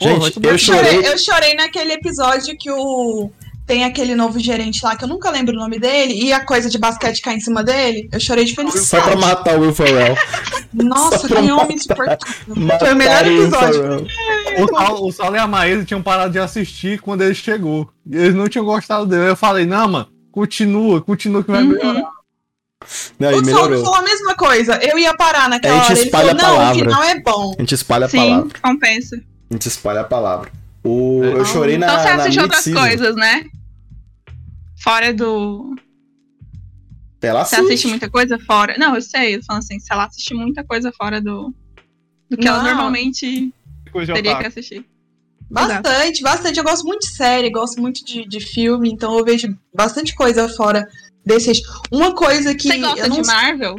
Gente, 0.00 0.32
tomar 0.32 0.46
eu 0.48 0.52
no 0.52 0.58
cu. 0.58 0.58
chorei. 0.58 1.06
Eu 1.06 1.18
chorei 1.18 1.54
naquele 1.54 1.92
episódio 1.94 2.56
que 2.58 2.70
o. 2.70 3.30
Tem 3.70 3.84
aquele 3.84 4.16
novo 4.16 4.40
gerente 4.40 4.80
lá, 4.82 4.96
que 4.96 5.04
eu 5.04 5.08
nunca 5.08 5.30
lembro 5.30 5.54
o 5.54 5.58
nome 5.60 5.78
dele, 5.78 6.12
e 6.14 6.32
a 6.32 6.44
coisa 6.44 6.68
de 6.68 6.76
basquete 6.76 7.22
cai 7.22 7.36
em 7.36 7.40
cima 7.40 7.62
dele. 7.62 8.08
Eu 8.12 8.18
chorei 8.18 8.44
de 8.44 8.50
Só 8.50 8.62
pra 8.64 8.70
felicidade. 8.72 9.16
matar 9.20 9.56
o 9.56 9.60
Will 9.60 9.72
Ferrell. 9.72 10.16
Nossa, 10.74 11.28
que 11.28 11.34
homem 11.52 11.76
insuportável. 11.76 12.18
Foi 12.80 12.92
o 12.92 12.96
melhor 12.96 13.24
episódio. 13.24 14.06
O 14.58 14.66
Saulo, 14.76 15.06
o 15.06 15.12
Saulo 15.12 15.36
e 15.36 15.38
a 15.38 15.46
Maísa 15.46 15.84
tinham 15.84 16.02
parado 16.02 16.32
de 16.32 16.40
assistir 16.40 17.00
quando 17.00 17.22
ele 17.22 17.32
chegou. 17.32 17.88
E 18.10 18.16
eles 18.16 18.34
não 18.34 18.48
tinham 18.48 18.64
gostado 18.64 19.06
dele. 19.06 19.28
Eu 19.30 19.36
falei, 19.36 19.64
não, 19.64 19.86
mano, 19.86 20.08
continua, 20.32 21.00
continua 21.00 21.44
que 21.44 21.52
vai 21.52 21.62
Uhum. 21.62 21.68
melhorar. 21.68 22.02
Não, 23.20 23.28
O 23.28 23.32
Saulo 23.32 23.46
melhorou. 23.46 23.84
falou 23.84 23.98
a 24.00 24.02
mesma 24.02 24.34
coisa. 24.34 24.80
Eu 24.82 24.98
ia 24.98 25.14
parar 25.14 25.48
naquela 25.48 25.74
A 25.76 25.78
gente 25.78 25.90
hora. 25.90 25.98
Ele 26.00 26.06
espalha 26.06 26.34
falou, 26.36 26.40
a 26.40 26.42
não, 26.48 26.54
o 26.54 26.56
palavra. 26.58 26.78
final 26.84 27.02
é 27.04 27.20
bom. 27.20 27.54
A 27.56 27.60
gente 27.62 27.74
espalha 27.76 28.06
a 28.06 28.08
Sim, 28.08 28.16
palavra. 28.18 28.58
compensa. 28.60 29.16
A 29.48 29.54
gente 29.54 29.68
espalha 29.68 30.00
a 30.00 30.04
palavra. 30.04 30.50
O, 30.82 31.22
É. 31.22 31.32
eu 31.34 31.44
chorei 31.44 31.78
na. 31.78 31.86
então 31.86 32.00
você 32.02 32.08
na 32.08 32.22
assiste 32.24 32.40
outras 32.40 32.64
coisas, 32.64 33.14
né? 33.14 33.44
Fora 34.82 35.12
do. 35.12 35.74
Ela 37.22 37.44
Você 37.44 37.56
assiste. 37.56 37.68
assiste 37.72 37.86
muita 37.88 38.08
coisa 38.10 38.38
fora. 38.38 38.76
Não, 38.78 38.94
eu 38.94 39.02
sei, 39.02 39.34
eu 39.34 39.40
tô 39.40 39.46
falando 39.46 39.62
assim, 39.62 39.78
se 39.78 39.92
ela 39.92 40.04
assiste 40.06 40.32
muita 40.34 40.64
coisa 40.64 40.90
fora 40.92 41.20
do. 41.20 41.54
Do 42.30 42.36
que 42.36 42.46
ela 42.46 42.58
Não. 42.62 42.64
normalmente 42.70 43.52
Coisa 43.92 44.12
teria 44.14 44.38
que 44.38 44.46
assistir. 44.46 44.86
Bastante, 45.50 46.22
bastante. 46.22 46.58
Eu 46.58 46.64
gosto 46.64 46.84
muito 46.86 47.00
de 47.00 47.12
série, 47.16 47.50
gosto 47.50 47.80
muito 47.80 48.04
de, 48.04 48.24
de 48.26 48.38
filme, 48.40 48.88
então 48.90 49.18
eu 49.18 49.24
vejo 49.24 49.48
bastante 49.74 50.14
coisa 50.14 50.48
fora 50.48 50.86
desses. 51.26 51.60
Uma 51.90 52.14
coisa 52.14 52.54
que. 52.54 52.68
Você 52.68 52.78
gosta 52.78 53.00
eu 53.00 53.08
não 53.08 53.20
de 53.20 53.26
Marvel? 53.26 53.76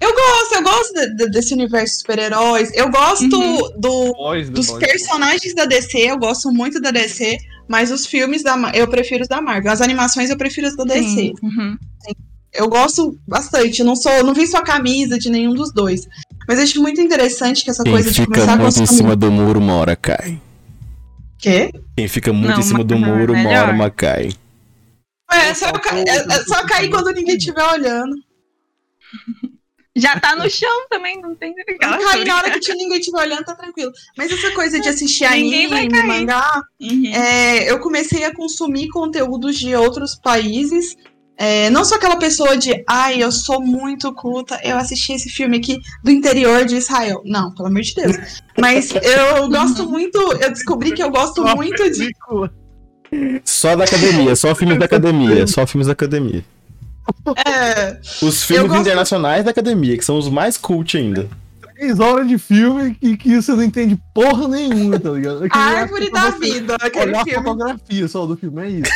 Eu 0.00 0.14
gosto, 0.14 0.54
eu 0.54 0.62
gosto 0.62 0.94
de- 0.94 1.16
de- 1.16 1.30
desse 1.32 1.52
universo 1.52 1.94
de 1.94 2.00
super-heróis. 2.02 2.70
Eu 2.72 2.88
gosto 2.88 3.24
Uhum. 3.24 3.80
do, 3.80 4.12
Boys, 4.12 4.48
dos 4.48 4.68
Boys. 4.68 4.78
personagens 4.78 5.52
da 5.56 5.64
DC, 5.64 5.98
eu 5.98 6.16
gosto 6.16 6.52
muito 6.52 6.80
da 6.80 6.92
DC, 6.92 7.36
mas 7.68 7.90
os 7.90 8.06
filmes 8.06 8.42
da 8.42 8.56
eu 8.74 8.88
prefiro 8.88 9.22
os 9.22 9.28
da 9.28 9.40
Marvel. 9.40 9.70
As 9.70 9.80
animações 9.80 10.30
eu 10.30 10.36
prefiro 10.36 10.66
os 10.66 10.76
da 10.76 10.84
DC. 10.84 11.08
Sim. 11.08 11.34
Uhum. 11.42 11.76
Eu 12.52 12.68
gosto 12.68 13.18
bastante. 13.28 13.84
Não 13.84 13.94
sou, 13.94 14.24
não 14.24 14.32
vi 14.34 14.46
sua 14.46 14.62
camisa 14.62 15.18
de 15.18 15.28
nenhum 15.30 15.52
dos 15.54 15.72
dois. 15.72 16.08
Mas 16.48 16.58
acho 16.58 16.80
muito 16.80 17.00
interessante 17.00 17.62
que 17.62 17.70
essa 17.70 17.82
Quem 17.84 17.92
coisa 17.92 18.10
de 18.10 18.24
começar 18.24 18.52
a 18.54 18.56
muito 18.56 18.76
em 18.76 18.80
consumir. 18.80 18.96
cima 18.98 19.14
do 19.14 19.30
muro, 19.30 19.60
uma 19.60 19.74
hora 19.74 19.94
cai. 19.94 20.40
Quê? 21.38 21.70
Quem 21.96 22.08
fica 22.08 22.32
muito 22.32 22.52
Não, 22.52 22.58
em 22.58 22.62
cima 22.62 22.82
do 22.82 22.94
é 22.94 22.98
muro, 22.98 23.32
uma 23.34 23.42
melhor. 23.44 23.64
hora 23.66 23.72
uma 23.74 23.90
cai. 23.90 24.30
É, 25.30 25.52
só, 25.54 25.70
ca- 25.72 25.94
é- 25.98 26.02
é 26.26 26.44
só 26.44 26.64
cair 26.66 26.88
quando 26.88 27.12
ninguém 27.12 27.36
estiver 27.36 27.62
olhando. 27.64 28.16
Já 29.98 30.18
tá 30.20 30.36
no 30.36 30.48
chão 30.48 30.86
também, 30.88 31.20
não 31.20 31.34
tem 31.34 31.54
aquela 31.60 31.98
Cair 31.98 32.26
na 32.26 32.36
hora 32.36 32.50
que 32.50 32.60
tinha 32.60 32.76
ninguém 32.76 32.98
estiver 32.98 33.18
olhando, 33.20 33.44
tá 33.44 33.54
tranquilo. 33.54 33.90
Mas 34.16 34.30
essa 34.30 34.50
coisa 34.52 34.80
de 34.80 34.88
assistir 34.88 35.28
Ninguém 35.30 35.68
vai 35.68 35.80
anime, 35.80 35.92
cair. 35.92 36.06
mangá, 36.06 36.62
Uhum. 36.80 37.06
é, 37.14 37.70
eu 37.70 37.78
comecei 37.80 38.24
a 38.24 38.34
consumir 38.34 38.88
conteúdos 38.88 39.58
de 39.58 39.74
outros 39.74 40.14
países. 40.14 40.96
É, 41.40 41.70
não 41.70 41.84
sou 41.84 41.96
aquela 41.98 42.16
pessoa 42.16 42.56
de, 42.56 42.82
ai, 42.88 43.22
eu 43.22 43.30
sou 43.30 43.60
muito 43.62 44.12
culta, 44.12 44.60
eu 44.64 44.76
assisti 44.76 45.12
esse 45.12 45.28
filme 45.28 45.58
aqui 45.58 45.78
do 46.02 46.10
interior 46.10 46.64
de 46.64 46.76
Israel. 46.76 47.22
Não, 47.24 47.54
pelo 47.54 47.68
amor 47.68 47.80
de 47.82 47.94
Deus. 47.94 48.16
Mas 48.58 48.90
eu 48.90 49.48
gosto 49.48 49.88
muito, 49.88 50.18
eu 50.40 50.50
descobri 50.50 50.92
que 50.92 51.02
eu 51.02 51.10
gosto 51.10 51.44
muito 51.56 51.90
de. 51.90 52.10
Só 53.44 53.74
da 53.74 53.84
academia, 53.84 54.36
só 54.36 54.54
filmes 54.54 54.78
da 54.78 54.84
academia, 54.84 55.46
só 55.46 55.66
filmes 55.66 55.86
da 55.86 55.92
academia. 55.92 56.44
É, 57.46 58.00
Os 58.22 58.42
filmes 58.42 58.68
gosto- 58.68 58.80
internacionais 58.82 59.44
da 59.44 59.50
academia, 59.50 59.96
que 59.96 60.04
são 60.04 60.18
os 60.18 60.28
mais 60.28 60.56
cult 60.56 60.96
ainda. 60.96 61.28
Três 61.74 62.00
horas 62.00 62.26
de 62.26 62.38
filme 62.38 62.96
e 63.00 63.16
que 63.16 63.36
você 63.40 63.52
não 63.52 63.62
entende 63.62 63.96
porra 64.14 64.48
nenhuma, 64.48 64.98
tá 64.98 65.10
ligado? 65.10 65.44
Eu 65.44 65.48
a 65.52 65.58
árvore 65.58 66.10
da 66.10 66.30
vida, 66.30 66.76
aquele 66.80 67.06
Olhar 67.10 67.20
a 67.20 67.24
filme. 67.24 67.44
fotografia 67.44 68.08
só 68.08 68.26
do 68.26 68.36
filme, 68.36 68.62
é 68.62 68.68
isso. 68.70 68.90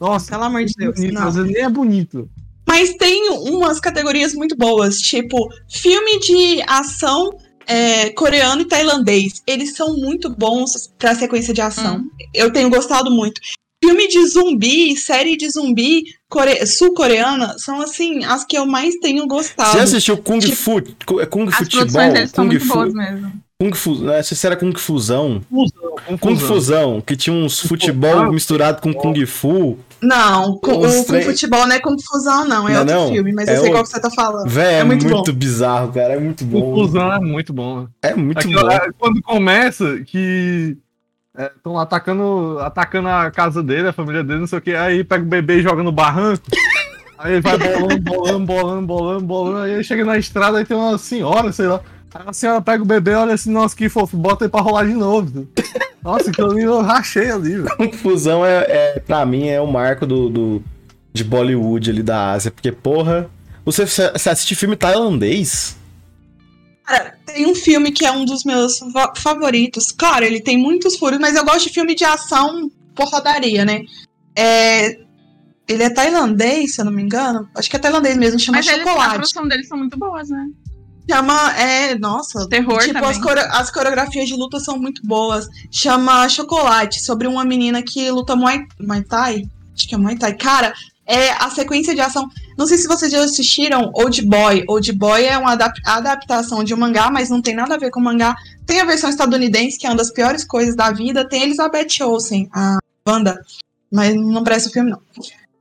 Nossa, 0.00 0.30
Pelo 0.32 0.44
amor 0.44 0.64
de 0.64 0.72
Deus. 0.76 0.94
bonito, 0.96 1.14
não. 1.14 1.28
às 1.28 1.34
vezes 1.36 1.52
nem 1.52 1.62
é 1.62 1.68
bonito. 1.68 2.28
Mas 2.66 2.94
tem 2.96 3.28
umas 3.30 3.78
categorias 3.78 4.34
muito 4.34 4.56
boas, 4.56 4.98
tipo 4.98 5.36
filme 5.70 6.18
de 6.18 6.62
ação 6.66 7.30
é, 7.66 8.10
coreano 8.10 8.62
e 8.62 8.64
tailandês. 8.64 9.40
Eles 9.46 9.76
são 9.76 9.96
muito 9.96 10.28
bons 10.28 10.90
pra 10.98 11.14
sequência 11.14 11.54
de 11.54 11.60
ação. 11.60 11.98
Hum. 11.98 12.08
Eu 12.34 12.52
tenho 12.52 12.68
gostado 12.68 13.10
muito. 13.12 13.40
Filme 13.84 14.08
de 14.08 14.26
zumbi, 14.28 14.96
série 14.96 15.36
de 15.36 15.50
zumbi 15.50 16.04
core- 16.28 16.66
sul-coreana 16.66 17.54
são 17.58 17.80
assim 17.80 18.24
as 18.24 18.44
que 18.44 18.56
eu 18.56 18.64
mais 18.66 18.94
tenho 18.96 19.26
gostado. 19.26 19.70
Você 19.72 19.78
já 19.78 19.84
assistiu 19.84 20.16
Kung 20.18 20.38
Tipo- 20.38 20.56
Fu? 20.56 20.78
É 21.20 21.26
Kung 21.26 21.48
As 21.48 21.54
Futebol? 21.56 21.86
deles 22.12 22.30
são 22.30 22.44
Kung 22.44 22.50
muito 22.52 22.66
Fu. 22.66 22.74
boas 22.74 22.94
mesmo. 22.94 23.32
Kung 23.60 23.72
Fu. 23.74 23.94
Não 23.96 24.22
sei 24.22 24.36
se 24.36 24.46
era 24.46 24.56
Kung 24.56 24.72
Fusão. 24.76 25.40
Confusão, 25.50 25.94
Kung 26.06 26.18
confusão. 26.18 26.48
Fusão, 26.48 27.00
que 27.00 27.16
tinha 27.16 27.34
uns 27.34 27.60
futebol 27.60 28.32
misturado 28.32 28.80
com 28.82 28.92
Kung 28.92 29.24
Fu. 29.26 29.78
Não, 30.02 30.58
com, 30.58 30.72
o 30.78 31.04
três- 31.04 31.24
futebol 31.26 31.66
não 31.66 31.76
é 31.76 31.78
confusão, 31.80 32.46
não. 32.46 32.68
É 32.68 32.72
Não, 32.72 32.80
outro 32.80 32.94
não. 32.94 33.08
filme, 33.12 33.32
mas 33.32 33.48
É 33.48 33.56
eu 33.56 33.60
sei 33.62 33.70
o- 33.70 33.72
qual 33.72 33.84
que 33.84 33.88
você 33.90 34.00
tá 34.00 34.10
falando. 34.10 34.48
Véi, 34.48 34.74
é, 34.74 34.78
É 34.80 34.84
muito, 34.84 35.06
muito 35.06 35.32
bizarro, 35.32 35.92
cara. 35.92 36.14
É 36.14 36.18
muito 36.20 36.44
bom. 36.44 36.60
Confusão 36.74 37.12
é 37.12 37.20
muito 37.20 37.52
bom. 37.52 37.82
né? 37.82 37.86
É 38.02 38.14
muito 38.14 38.38
Aquilo- 38.38 38.60
bom. 38.62 38.70
é, 38.70 38.88
quando 38.98 39.22
começa 39.22 40.00
que 40.06 40.76
estão 41.36 41.78
atacando, 41.78 42.58
atacando 42.60 43.08
a 43.08 43.30
casa 43.30 43.62
dele, 43.62 43.88
a 43.88 43.92
família 43.92 44.22
dele, 44.22 44.40
não 44.40 44.46
sei 44.46 44.58
o 44.58 44.62
que, 44.62 44.74
aí 44.74 45.02
pega 45.02 45.22
o 45.22 45.26
bebê 45.26 45.58
e 45.58 45.62
joga 45.62 45.82
no 45.82 45.92
barranco. 45.92 46.42
Aí 47.18 47.32
ele 47.34 47.40
vai 47.40 47.56
bolando, 47.58 47.98
bolando, 48.00 48.46
bolando, 48.46 48.86
bolando, 48.86 49.24
bolando. 49.26 49.58
Aí 49.58 49.82
chega 49.84 50.04
na 50.04 50.18
estrada 50.18 50.60
e 50.60 50.64
tem 50.64 50.76
uma 50.76 50.98
senhora, 50.98 51.52
sei 51.52 51.66
lá. 51.66 51.80
Aí 52.14 52.22
a 52.26 52.32
senhora 52.32 52.60
pega 52.60 52.82
o 52.82 52.86
bebê, 52.86 53.14
olha 53.14 53.34
assim, 53.34 53.50
nossa, 53.50 53.74
que 53.76 53.88
fofo, 53.88 54.16
bota 54.16 54.44
ele 54.44 54.50
pra 54.50 54.60
rolar 54.60 54.84
de 54.86 54.94
novo. 54.94 55.48
Nossa, 56.02 56.30
aquilo 56.30 56.50
ali 56.52 56.62
eu 56.62 56.80
rachei 56.82 57.30
ali, 57.30 57.56
velho. 57.56 57.76
Kung 57.76 57.92
Fusão 57.92 58.44
é, 58.44 58.58
é, 58.68 59.00
pra 59.04 59.24
mim, 59.24 59.48
é 59.48 59.60
o 59.60 59.66
marco 59.66 60.06
do, 60.06 60.28
do- 60.28 60.62
de 61.12 61.24
Bollywood 61.24 61.90
ali 61.90 62.02
da 62.02 62.32
Ásia. 62.32 62.50
Porque, 62.50 62.70
porra, 62.70 63.28
você, 63.64 63.86
você 63.86 64.28
assiste 64.30 64.54
filme 64.54 64.76
tailandês? 64.76 65.76
Cara, 66.84 67.18
tem 67.24 67.46
um 67.46 67.54
filme 67.54 67.90
que 67.92 68.04
é 68.04 68.12
um 68.12 68.24
dos 68.24 68.44
meus 68.44 68.78
fa- 68.92 69.12
favoritos. 69.16 69.90
Claro, 69.90 70.24
ele 70.24 70.40
tem 70.40 70.58
muitos 70.58 70.96
furos, 70.96 71.18
mas 71.18 71.34
eu 71.34 71.44
gosto 71.44 71.66
de 71.68 71.72
filme 71.74 71.94
de 71.94 72.04
ação 72.04 72.70
porradaria, 72.94 73.64
né? 73.64 73.80
É, 74.36 74.98
Ele 75.66 75.82
é 75.82 75.88
tailandês, 75.90 76.74
se 76.74 76.80
eu 76.80 76.84
não 76.84 76.92
me 76.92 77.02
engano. 77.02 77.48
Acho 77.56 77.70
que 77.70 77.76
é 77.76 77.78
tailandês 77.78 78.16
mesmo, 78.18 78.38
chama 78.38 78.58
Mas 78.58 78.66
Chocolate. 78.66 79.14
produção 79.14 79.48
deles 79.48 79.66
são 79.66 79.78
muito 79.78 79.98
boas, 79.98 80.28
né? 80.28 80.46
Chama. 81.10 81.52
É, 81.58 81.98
nossa. 81.98 82.46
Terror 82.48 82.80
tipo, 82.80 82.92
também. 82.94 83.10
as, 83.10 83.18
core- 83.18 83.40
as 83.50 83.70
coreografias 83.70 84.28
de 84.28 84.34
luta 84.34 84.60
são 84.60 84.78
muito 84.78 85.00
boas. 85.06 85.46
Chama 85.70 86.28
Chocolate, 86.28 87.02
sobre 87.02 87.26
uma 87.26 87.44
menina 87.46 87.82
que 87.82 88.10
luta 88.10 88.36
Muay, 88.36 88.60
Muay 88.80 89.02
Thai. 89.04 89.42
Acho 89.74 89.88
que 89.88 89.94
é 89.94 89.98
Muay 89.98 90.16
Thai. 90.18 90.34
Cara, 90.36 90.74
é 91.06 91.30
a 91.32 91.50
sequência 91.50 91.94
de 91.94 92.00
ação. 92.00 92.28
Não 92.56 92.66
sei 92.66 92.78
se 92.78 92.88
vocês 92.88 93.10
já 93.10 93.22
assistiram 93.22 93.90
Old 93.94 94.22
Boy. 94.22 94.64
Old 94.68 94.92
Boy 94.92 95.24
é 95.24 95.36
uma 95.36 95.52
adap- 95.52 95.80
adaptação 95.84 96.64
de 96.64 96.72
um 96.72 96.76
mangá, 96.76 97.10
mas 97.10 97.28
não 97.30 97.42
tem 97.42 97.54
nada 97.54 97.74
a 97.74 97.78
ver 97.78 97.90
com 97.90 98.00
mangá. 98.00 98.36
Tem 98.66 98.80
a 98.80 98.84
versão 98.84 99.10
estadunidense, 99.10 99.78
que 99.78 99.86
é 99.86 99.90
uma 99.90 99.96
das 99.96 100.10
piores 100.10 100.44
coisas 100.44 100.74
da 100.74 100.90
vida. 100.90 101.28
Tem 101.28 101.42
Elizabeth 101.42 102.02
Olsen, 102.02 102.48
a 102.52 102.78
banda. 103.04 103.44
Mas 103.92 104.14
não 104.14 104.42
parece 104.42 104.68
o 104.68 104.72
filme, 104.72 104.90
não. 104.90 105.00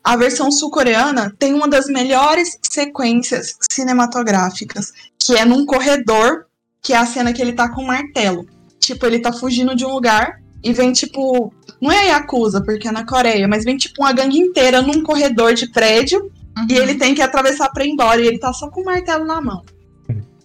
A 0.03 0.17
versão 0.17 0.51
sul-coreana 0.51 1.33
tem 1.39 1.53
uma 1.53 1.67
das 1.67 1.85
melhores 1.85 2.57
sequências 2.61 3.55
cinematográficas, 3.71 4.91
que 5.17 5.35
é 5.35 5.45
num 5.45 5.65
corredor, 5.65 6.45
que 6.81 6.93
é 6.93 6.97
a 6.97 7.05
cena 7.05 7.31
que 7.31 7.41
ele 7.41 7.53
tá 7.53 7.69
com 7.69 7.83
um 7.83 7.87
martelo. 7.87 8.45
Tipo, 8.79 9.05
ele 9.05 9.19
tá 9.19 9.31
fugindo 9.31 9.75
de 9.75 9.85
um 9.85 9.93
lugar 9.93 10.41
e 10.63 10.71
vem, 10.73 10.91
tipo. 10.91 11.53
Não 11.81 11.91
é 11.91 12.07
Yakuza, 12.07 12.61
porque 12.63 12.87
é 12.87 12.91
na 12.91 13.05
Coreia, 13.05 13.47
mas 13.47 13.65
vem, 13.65 13.75
tipo, 13.75 14.01
uma 14.01 14.13
gangue 14.13 14.37
inteira 14.39 14.81
num 14.81 15.03
corredor 15.03 15.53
de 15.53 15.67
prédio 15.69 16.31
Uhum. 16.57 16.67
e 16.69 16.73
ele 16.77 16.95
tem 16.95 17.13
que 17.15 17.21
atravessar 17.21 17.69
pra 17.69 17.83
ir 17.85 17.89
embora. 17.89 18.21
E 18.21 18.27
ele 18.27 18.37
tá 18.39 18.53
só 18.53 18.69
com 18.69 18.81
o 18.81 18.85
martelo 18.85 19.25
na 19.25 19.41
mão. 19.41 19.63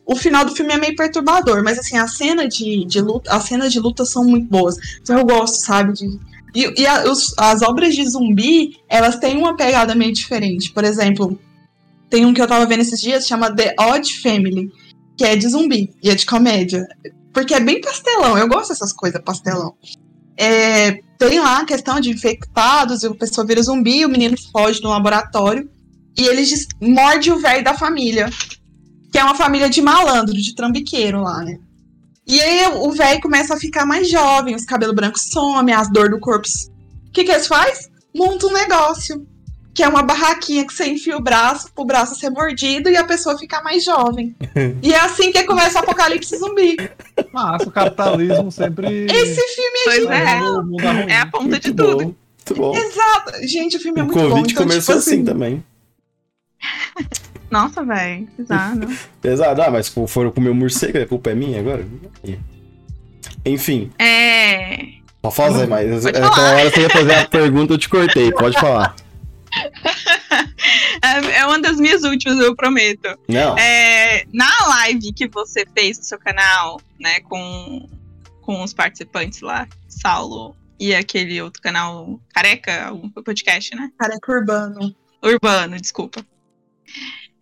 O 0.06 0.16
final 0.16 0.42
do 0.44 0.54
filme 0.56 0.72
é 0.72 0.78
meio 0.78 0.96
perturbador, 0.96 1.62
mas 1.62 1.78
assim, 1.78 1.98
a 1.98 2.08
cena 2.08 2.48
de, 2.48 2.84
de 2.86 3.00
luta, 3.00 3.30
as 3.30 3.44
cenas 3.44 3.70
de 3.72 3.78
luta 3.78 4.04
são 4.06 4.24
muito 4.24 4.48
boas. 4.48 4.76
Então 5.02 5.18
eu 5.18 5.24
gosto, 5.26 5.56
sabe? 5.62 5.92
De, 5.92 6.06
e 6.54 6.80
e 6.80 6.86
a- 6.86 7.04
os- 7.04 7.34
as 7.38 7.60
obras 7.60 7.94
de 7.94 8.08
zumbi, 8.08 8.78
elas 8.88 9.16
têm 9.18 9.36
uma 9.36 9.54
pegada 9.54 9.94
meio 9.94 10.12
diferente. 10.14 10.72
Por 10.72 10.82
exemplo, 10.82 11.38
tem 12.08 12.24
um 12.24 12.32
que 12.32 12.40
eu 12.40 12.46
tava 12.48 12.64
vendo 12.64 12.80
esses 12.80 13.00
dias, 13.02 13.26
chama 13.26 13.54
The 13.54 13.74
Odd 13.78 14.20
Family, 14.22 14.72
que 15.14 15.24
é 15.24 15.36
de 15.36 15.46
zumbi 15.46 15.90
e 16.02 16.08
é 16.08 16.14
de 16.14 16.24
comédia. 16.24 16.88
Porque 17.34 17.52
é 17.52 17.60
bem 17.60 17.78
pastelão, 17.82 18.38
eu 18.38 18.48
gosto 18.48 18.70
dessas 18.70 18.94
coisas 18.94 19.20
pastelão. 19.22 19.74
É, 20.38 21.00
tem 21.18 21.40
lá 21.40 21.58
a 21.60 21.64
questão 21.64 21.98
de 22.00 22.10
infectados, 22.10 23.02
e 23.02 23.06
a 23.08 23.14
pessoa 23.14 23.46
vira 23.46 23.60
zumbi, 23.62 24.04
o 24.04 24.08
menino 24.08 24.36
foge 24.52 24.80
do 24.80 24.88
laboratório. 24.88 25.68
e 26.16 26.34
des- 26.34 26.66
morde 26.80 27.30
o 27.30 27.38
velho 27.38 27.62
da 27.62 27.74
família. 27.74 28.28
Que 29.12 29.18
é 29.18 29.24
uma 29.24 29.34
família 29.36 29.70
de 29.70 29.80
malandro, 29.80 30.34
de 30.34 30.54
trambiqueiro 30.54 31.22
lá, 31.22 31.42
né? 31.44 31.58
E 32.26 32.40
aí 32.40 32.66
o 32.76 32.90
velho 32.90 33.20
começa 33.20 33.54
a 33.54 33.56
ficar 33.56 33.86
mais 33.86 34.10
jovem, 34.10 34.54
os 34.54 34.64
cabelos 34.64 34.94
brancos 34.94 35.22
somem, 35.32 35.74
as 35.74 35.90
dores 35.90 36.10
do 36.10 36.18
corpo. 36.20 36.46
O 37.08 37.10
que 37.12 37.24
que 37.24 37.30
eles 37.30 37.46
faz? 37.46 37.88
Monta 38.14 38.46
um 38.48 38.52
negócio. 38.52 39.26
Que 39.78 39.84
é 39.84 39.88
uma 39.88 40.02
barraquinha 40.02 40.66
que 40.66 40.74
você 40.74 40.86
enfia 40.88 41.16
o 41.16 41.20
braço, 41.20 41.70
pro 41.72 41.84
braço 41.84 42.16
ser 42.16 42.30
mordido 42.30 42.90
e 42.90 42.96
a 42.96 43.04
pessoa 43.04 43.38
ficar 43.38 43.62
mais 43.62 43.84
jovem. 43.84 44.34
e 44.82 44.92
é 44.92 44.98
assim 44.98 45.30
que 45.30 45.44
começa 45.44 45.78
o 45.78 45.82
apocalipse 45.84 46.36
zumbi. 46.36 46.76
Massa, 47.32 47.68
o 47.68 47.70
capitalismo 47.70 48.50
sempre. 48.50 49.04
Esse 49.04 49.40
filme 49.40 49.78
é 49.78 49.84
Pois 49.84 50.02
genial. 50.02 50.16
é. 50.16 50.40
o 50.42 50.88
arruim. 50.88 51.10
É 51.12 51.16
a 51.20 51.26
ponta 51.26 51.60
de 51.60 51.68
Muito 51.68 51.76
tudo. 51.84 51.96
bom. 51.96 52.02
Muito 52.02 52.54
bom. 52.56 52.76
Exato. 52.76 53.46
Gente, 53.46 53.76
o 53.76 53.80
filme 53.80 54.00
é 54.00 54.02
O 54.02 54.06
muito 54.06 54.18
bom. 54.18 54.28
Covid 54.30 54.52
Então, 54.52 54.64
começou 54.66 54.96
tipo 54.96 54.98
assim, 55.08 55.14
assim, 55.14 55.24
também. 55.24 55.64
Nossa, 57.48 57.84
velho. 57.84 58.26
Pesado. 58.36 58.88
Pesado. 59.22 59.62
Ah, 59.62 59.70
mas 59.70 59.88
foram 60.08 60.32
comer 60.32 60.52
morcego, 60.54 60.98
a 61.00 61.06
culpa 61.06 61.30
é 61.30 61.34
minha 61.36 61.60
agora? 61.60 61.86
Enfim, 63.46 63.92
É. 63.96 64.86
pode 65.22 65.36
fazer, 65.36 65.68
mas 65.68 66.02
Pode 66.02 66.08
aquela 66.08 66.34
falar. 66.34 66.54
hora 66.56 66.68
você 66.70 66.80
ia 66.80 66.90
fazer 66.90 67.14
a 67.14 67.28
pergunta, 67.28 67.74
eu 67.74 67.78
te 67.78 67.88
cortei. 67.88 68.32
Pode 68.32 68.58
falar. 68.58 68.96
É 71.02 71.38
é 71.38 71.46
uma 71.46 71.60
das 71.60 71.78
minhas 71.78 72.02
últimas, 72.02 72.38
eu 72.38 72.54
prometo. 72.54 73.18
Não. 73.28 73.56
É, 73.56 74.24
na 74.32 74.50
live 74.68 75.12
que 75.12 75.28
você 75.28 75.64
fez 75.74 75.98
no 75.98 76.04
seu 76.04 76.18
canal, 76.18 76.80
né, 76.98 77.20
com, 77.20 77.88
com 78.42 78.62
os 78.62 78.74
participantes 78.74 79.40
lá, 79.40 79.68
Saulo 79.88 80.56
e 80.78 80.94
aquele 80.94 81.40
outro 81.40 81.62
canal 81.62 82.20
Careca, 82.32 82.86
algum 82.86 83.08
podcast, 83.10 83.74
né? 83.74 83.90
careca 83.98 84.32
urbano. 84.32 84.94
Urbano, 85.22 85.80
desculpa. 85.80 86.24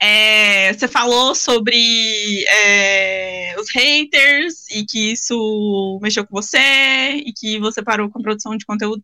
É, 0.00 0.72
você 0.72 0.86
falou 0.86 1.34
sobre 1.34 2.44
é, 2.48 3.54
os 3.58 3.70
haters 3.70 4.68
e 4.70 4.84
que 4.84 5.12
isso 5.12 5.98
mexeu 6.02 6.26
com 6.26 6.34
você 6.34 7.12
e 7.16 7.32
que 7.32 7.58
você 7.58 7.82
parou 7.82 8.10
com 8.10 8.18
a 8.18 8.22
produção 8.22 8.56
de 8.56 8.66
conteúdo. 8.66 9.02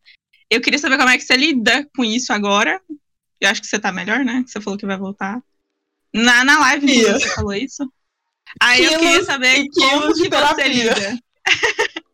Eu 0.53 0.61
queria 0.61 0.79
saber 0.79 0.99
como 0.99 1.09
é 1.09 1.17
que 1.17 1.25
você 1.25 1.35
lida 1.35 1.89
com 1.97 2.05
isso 2.05 2.33
agora. 2.33 2.79
Eu 3.41 3.49
acho 3.49 3.61
que 3.61 3.67
você 3.67 3.79
tá 3.79 3.91
melhor, 3.91 4.23
né? 4.23 4.45
Você 4.47 4.61
falou 4.61 4.79
que 4.79 4.85
vai 4.85 4.99
voltar. 4.99 5.43
Na, 6.13 6.45
na 6.45 6.59
live 6.61 7.05
você 7.05 7.29
falou 7.31 7.55
isso. 7.55 7.91
Aí 8.61 8.85
eu 8.85 8.91
Quilos 8.91 9.07
queria 9.07 9.25
saber 9.25 9.67
como 9.75 10.15
que 10.15 10.29
você 10.29 10.69
lida. 10.69 11.19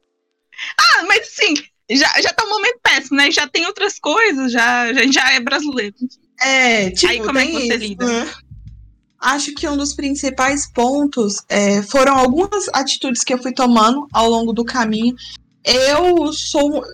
ah, 0.79 1.03
mas 1.09 1.27
assim, 1.27 1.55
já, 1.91 2.21
já 2.21 2.33
tá 2.33 2.45
um 2.45 2.49
momento 2.49 2.79
péssimo, 2.81 3.17
né? 3.17 3.29
Já 3.33 3.49
tem 3.49 3.67
outras 3.67 3.99
coisas, 3.99 4.53
já, 4.53 4.93
já, 4.93 5.07
já 5.11 5.33
é 5.33 5.41
brasileiro. 5.41 5.97
É, 6.41 6.91
tipo, 6.91 7.11
Aí 7.11 7.21
como 7.21 7.39
é 7.39 7.47
que 7.47 7.53
você 7.53 7.75
isso, 7.75 7.79
lida? 7.79 8.07
né? 8.07 8.33
Acho 9.21 9.53
que 9.53 9.69
um 9.69 9.77
dos 9.77 9.95
principais 9.95 10.71
pontos 10.73 11.43
é, 11.49 11.83
foram 11.83 12.17
algumas 12.17 12.69
atitudes 12.73 13.25
que 13.25 13.35
eu 13.35 13.43
fui 13.43 13.53
tomando 13.53 14.07
ao 14.13 14.31
longo 14.31 14.53
do 14.53 14.65
caminho. 14.65 15.17
Eu 15.65 16.33
sou. 16.33 16.85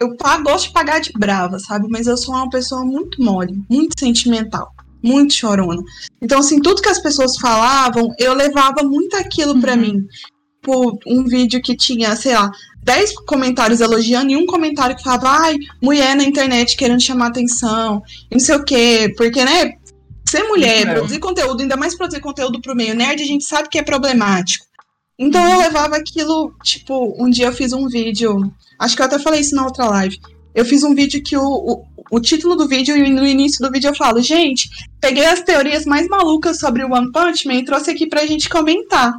Eu 0.00 0.16
gosto 0.44 0.68
de 0.68 0.72
pagar 0.72 1.00
de 1.00 1.12
brava, 1.12 1.58
sabe? 1.58 1.86
Mas 1.90 2.06
eu 2.06 2.16
sou 2.16 2.34
uma 2.34 2.48
pessoa 2.48 2.84
muito 2.84 3.20
mole, 3.22 3.60
muito 3.68 3.98
sentimental, 3.98 4.72
muito 5.02 5.34
chorona. 5.34 5.82
Então, 6.22 6.38
assim, 6.38 6.60
tudo 6.60 6.80
que 6.82 6.88
as 6.88 7.00
pessoas 7.00 7.36
falavam, 7.38 8.08
eu 8.18 8.32
levava 8.34 8.82
muito 8.82 9.16
aquilo 9.16 9.60
pra 9.60 9.74
Uhum. 9.74 9.80
mim. 9.80 10.06
Por 10.62 10.98
um 11.06 11.24
vídeo 11.24 11.60
que 11.62 11.76
tinha, 11.76 12.14
sei 12.14 12.34
lá, 12.34 12.50
10 12.82 13.12
comentários 13.26 13.80
elogiando 13.80 14.30
e 14.30 14.36
um 14.36 14.46
comentário 14.46 14.94
que 14.96 15.02
falava, 15.02 15.28
ai, 15.30 15.56
mulher 15.82 16.14
na 16.14 16.24
internet 16.24 16.76
querendo 16.76 17.00
chamar 17.00 17.28
atenção, 17.28 18.02
não 18.30 18.38
sei 18.38 18.56
o 18.56 18.64
quê, 18.64 19.12
porque, 19.16 19.44
né, 19.44 19.72
ser 20.28 20.42
mulher, 20.44 20.86
É. 20.86 20.94
produzir 20.94 21.18
conteúdo, 21.20 21.60
ainda 21.62 21.76
mais 21.76 21.96
produzir 21.96 22.20
conteúdo 22.20 22.60
pro 22.60 22.76
meio 22.76 22.94
nerd, 22.94 23.22
a 23.22 23.26
gente 23.26 23.44
sabe 23.44 23.68
que 23.68 23.78
é 23.78 23.82
problemático. 23.82 24.66
Então 25.18 25.44
eu 25.52 25.58
levava 25.58 25.96
aquilo, 25.96 26.54
tipo, 26.62 27.14
um 27.22 27.28
dia 27.28 27.46
eu 27.46 27.52
fiz 27.52 27.72
um 27.72 27.88
vídeo, 27.88 28.52
acho 28.78 28.94
que 28.94 29.02
eu 29.02 29.06
até 29.06 29.18
falei 29.18 29.40
isso 29.40 29.54
na 29.54 29.64
outra 29.64 29.86
live. 29.86 30.18
Eu 30.54 30.64
fiz 30.64 30.82
um 30.84 30.94
vídeo 30.94 31.22
que 31.22 31.36
o, 31.36 31.42
o, 31.42 31.84
o 32.10 32.20
título 32.20 32.54
do 32.56 32.68
vídeo 32.68 32.96
e 32.96 33.10
no 33.10 33.26
início 33.26 33.64
do 33.64 33.70
vídeo 33.72 33.88
eu 33.90 33.94
falo, 33.96 34.20
gente, 34.22 34.68
peguei 35.00 35.24
as 35.26 35.42
teorias 35.42 35.84
mais 35.84 36.06
malucas 36.08 36.58
sobre 36.58 36.84
o 36.84 36.92
One 36.92 37.10
Punch 37.10 37.46
Man 37.46 37.54
e 37.54 37.64
trouxe 37.64 37.90
aqui 37.90 38.06
pra 38.06 38.26
gente 38.26 38.48
comentar. 38.48 39.12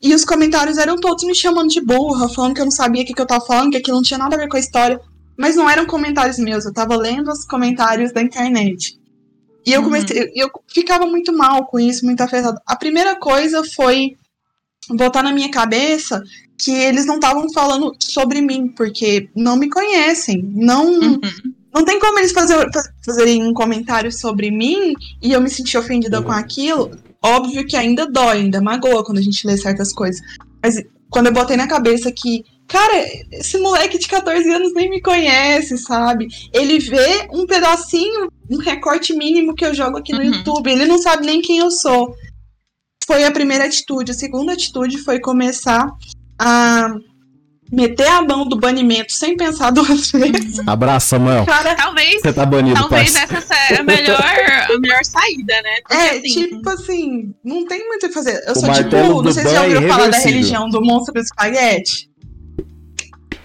E 0.00 0.14
os 0.14 0.24
comentários 0.24 0.78
eram 0.78 0.96
todos 0.96 1.24
me 1.24 1.34
chamando 1.34 1.68
de 1.70 1.80
burra, 1.80 2.28
falando 2.28 2.54
que 2.54 2.60
eu 2.60 2.66
não 2.66 2.70
sabia 2.72 3.02
o 3.02 3.04
que, 3.06 3.14
que 3.14 3.20
eu 3.20 3.26
tava 3.26 3.44
falando, 3.44 3.70
que 3.72 3.78
aquilo 3.78 3.96
não 3.96 4.02
tinha 4.02 4.18
nada 4.18 4.36
a 4.36 4.38
ver 4.38 4.48
com 4.48 4.56
a 4.56 4.60
história. 4.60 5.00
Mas 5.36 5.56
não 5.56 5.68
eram 5.68 5.86
comentários 5.86 6.38
meus, 6.38 6.64
eu 6.64 6.72
tava 6.72 6.96
lendo 6.96 7.28
os 7.30 7.44
comentários 7.44 8.12
da 8.12 8.22
internet. 8.22 8.98
E 9.66 9.72
eu 9.72 9.80
Uhum. 9.80 9.86
comecei, 9.86 10.30
eu 10.36 10.48
ficava 10.68 11.06
muito 11.06 11.32
mal 11.32 11.66
com 11.66 11.80
isso, 11.80 12.04
muito 12.04 12.20
afetado. 12.20 12.58
A 12.66 12.76
primeira 12.76 13.16
coisa 13.16 13.62
foi 13.74 14.16
botar 14.90 15.22
na 15.22 15.32
minha 15.32 15.50
cabeça 15.50 16.22
que 16.58 16.70
eles 16.70 17.04
não 17.06 17.16
estavam 17.16 17.50
falando 17.52 17.92
sobre 18.00 18.40
mim, 18.40 18.68
porque 18.68 19.28
não 19.34 19.56
me 19.56 19.68
conhecem. 19.68 20.42
Não, 20.54 20.86
Uhum. 20.86 21.20
não 21.74 21.84
tem 21.84 21.98
como 21.98 22.18
eles 22.18 22.32
fazer, 22.32 22.56
fazerem 23.04 23.42
um 23.42 23.52
comentário 23.52 24.12
sobre 24.12 24.50
mim 24.50 24.94
e 25.22 25.32
eu 25.32 25.40
me 25.40 25.50
sentir 25.50 25.76
ofendida 25.78 26.18
Uhum. 26.18 26.24
com 26.26 26.32
aquilo. 26.32 26.90
Óbvio 27.22 27.66
que 27.66 27.76
ainda 27.76 28.06
dói, 28.06 28.38
ainda 28.38 28.60
magoa 28.60 29.04
quando 29.04 29.18
a 29.18 29.22
gente 29.22 29.46
lê 29.46 29.56
certas 29.56 29.92
coisas. 29.92 30.20
Mas 30.62 30.80
quando 31.10 31.26
eu 31.26 31.32
botei 31.32 31.56
na 31.56 31.66
cabeça 31.66 32.12
que, 32.12 32.44
cara, 32.68 33.04
esse 33.32 33.56
moleque 33.58 33.98
de 33.98 34.06
14 34.06 34.48
anos 34.50 34.72
nem 34.74 34.90
me 34.90 35.00
conhece, 35.00 35.76
sabe? 35.78 36.28
Ele 36.52 36.78
vê 36.78 37.26
um 37.32 37.46
pedacinho, 37.46 38.28
um 38.50 38.58
recorte 38.58 39.12
mínimo 39.14 39.54
que 39.54 39.64
eu 39.64 39.74
jogo 39.74 39.96
aqui 39.98 40.12
no 40.12 40.18
Uhum. 40.20 40.24
YouTube. 40.26 40.70
Ele 40.70 40.86
não 40.86 40.98
sabe 40.98 41.24
nem 41.26 41.40
quem 41.40 41.58
eu 41.58 41.70
sou. 41.70 42.14
Foi 43.06 43.24
a 43.24 43.30
primeira 43.30 43.64
atitude. 43.64 44.10
A 44.10 44.14
segunda 44.14 44.52
atitude 44.52 44.98
foi 44.98 45.20
começar 45.20 45.86
a 46.38 46.94
meter 47.70 48.06
a 48.06 48.22
mão 48.22 48.46
do 48.46 48.56
banimento 48.56 49.12
sem 49.12 49.36
pensar 49.36 49.70
duas 49.70 50.10
vezes. 50.12 50.60
Abraço, 50.66 51.08
Samuel. 51.08 51.44
Cara, 51.44 51.74
Talvez, 51.74 52.22
Você 52.22 52.32
tá 52.32 52.46
banido, 52.46 52.80
talvez 52.80 53.14
essa 53.14 53.40
seja 53.40 53.80
a 53.80 53.82
melhor, 53.82 54.20
a 54.20 54.78
melhor 54.78 55.04
saída, 55.04 55.54
né? 55.62 55.76
Porque, 55.82 55.94
É, 55.94 56.10
assim, 56.10 56.48
tipo 56.48 56.70
assim, 56.70 57.34
não 57.44 57.66
tem 57.66 57.86
muito 57.86 58.06
o 58.06 58.08
que 58.08 58.14
fazer. 58.14 58.42
Eu 58.46 58.52
O 58.52 58.54
sou 58.54 58.72
tipo, 58.72 59.22
não 59.22 59.32
sei 59.32 59.44
se 59.44 59.50
já 59.50 59.56
é 59.56 59.60
ouviram 59.62 59.88
falar 59.88 60.08
da 60.08 60.18
religião 60.18 60.68
do 60.68 60.80
monstro 60.82 61.14
do 61.14 61.20
espaguete. 61.20 62.10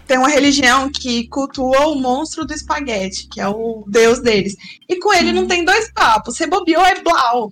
Tem 0.07 0.17
uma 0.17 0.29
religião 0.29 0.89
que 0.91 1.27
cultua 1.27 1.87
o 1.87 1.95
monstro 1.95 2.43
do 2.43 2.51
espaguete, 2.53 3.27
que 3.31 3.39
é 3.39 3.47
o 3.47 3.85
deus 3.87 4.19
deles. 4.19 4.55
E 4.89 4.97
com 4.97 5.13
ele 5.13 5.31
não 5.31 5.45
tem 5.45 5.63
dois 5.63 5.91
papos. 5.93 6.35
Você 6.35 6.47
bobeou, 6.47 6.83
é 6.83 6.99
blau. 7.01 7.51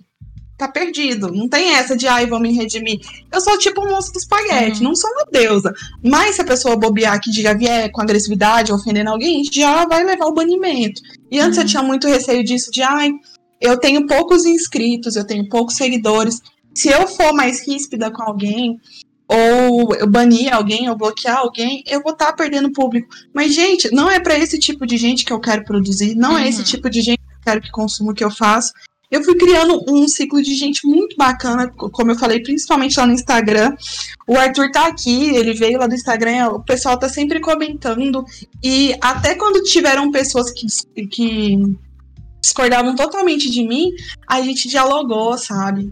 Tá 0.58 0.66
perdido. 0.66 1.30
Não 1.32 1.48
tem 1.48 1.74
essa 1.76 1.96
de, 1.96 2.08
ai, 2.08 2.26
vou 2.26 2.40
me 2.40 2.52
redimir. 2.52 2.98
Eu 3.32 3.40
sou 3.40 3.56
tipo 3.58 3.80
um 3.80 3.88
monstro 3.90 4.12
do 4.14 4.18
espaguete, 4.18 4.78
Uhum. 4.78 4.88
não 4.88 4.96
sou 4.96 5.08
uma 5.12 5.24
deusa. 5.30 5.72
Mas 6.04 6.34
se 6.34 6.42
a 6.42 6.44
pessoa 6.44 6.76
bobear 6.76 7.20
que 7.20 7.30
já 7.30 7.54
vier 7.54 7.90
com 7.92 8.00
agressividade, 8.02 8.72
ofendendo 8.72 9.10
alguém, 9.10 9.44
já 9.52 9.86
vai 9.86 10.02
levar 10.02 10.26
o 10.26 10.34
banimento. 10.34 11.00
E 11.30 11.38
antes 11.38 11.58
eu 11.58 11.64
tinha 11.64 11.82
muito 11.82 12.08
receio 12.08 12.42
disso, 12.42 12.72
de, 12.72 12.82
ai, 12.82 13.10
eu 13.60 13.78
tenho 13.78 14.04
poucos 14.06 14.44
inscritos, 14.44 15.14
eu 15.14 15.24
tenho 15.24 15.48
poucos 15.48 15.76
seguidores. 15.76 16.40
Se 16.74 16.88
eu 16.88 17.06
for 17.06 17.32
mais 17.32 17.64
ríspida 17.66 18.10
com 18.10 18.22
alguém, 18.24 18.80
ou 19.28 19.94
eu 19.94 20.06
banir 20.08 20.52
alguém, 20.52 20.88
ou 20.88 20.96
bloquear 20.96 21.38
alguém, 21.38 21.84
eu 21.86 22.02
vou 22.02 22.12
estar 22.12 22.32
perdendo 22.32 22.72
público. 22.72 23.08
Mas, 23.32 23.54
gente, 23.54 23.92
não 23.94 24.10
é 24.10 24.18
para 24.18 24.36
esse 24.38 24.58
tipo 24.58 24.86
de 24.86 24.96
gente 24.96 25.24
que 25.24 25.32
eu 25.32 25.38
quero 25.40 25.62
produzir, 25.64 26.14
não 26.16 26.36
é 26.36 26.48
esse 26.48 26.58
Uhum. 26.58 26.64
tipo 26.64 26.90
de 26.90 27.00
gente 27.00 27.18
que 27.18 27.34
eu 27.34 27.40
quero 27.44 27.60
que 27.60 27.70
consuma 27.70 28.10
o 28.10 28.14
que 28.14 28.24
eu 28.24 28.30
faço. 28.30 28.72
Eu 29.10 29.24
fui 29.24 29.36
criando 29.36 29.82
um 29.88 30.06
ciclo 30.06 30.42
de 30.42 30.54
gente 30.54 30.86
muito 30.86 31.16
bacana, 31.16 31.68
co- 31.68 31.88
como 31.88 32.10
eu 32.10 32.18
falei, 32.18 32.42
principalmente 32.42 32.98
lá 32.98 33.06
no 33.06 33.14
Instagram. 33.14 33.74
O 34.26 34.36
Arthur 34.36 34.70
tá 34.70 34.86
aqui, 34.86 35.34
ele 35.34 35.54
veio 35.54 35.78
lá 35.78 35.86
do 35.86 35.94
Instagram, 35.94 36.48
o 36.48 36.62
pessoal 36.62 36.98
tá 36.98 37.08
sempre 37.08 37.40
comentando. 37.40 38.22
E 38.62 38.94
até 39.00 39.34
quando 39.34 39.62
tiveram 39.62 40.10
pessoas 40.10 40.50
que, 40.50 40.66
que 41.06 41.56
discordavam 42.42 42.94
totalmente 42.94 43.50
de 43.50 43.66
mim, 43.66 43.90
a 44.28 44.42
gente 44.42 44.68
dialogou, 44.68 45.38
sabe? 45.38 45.90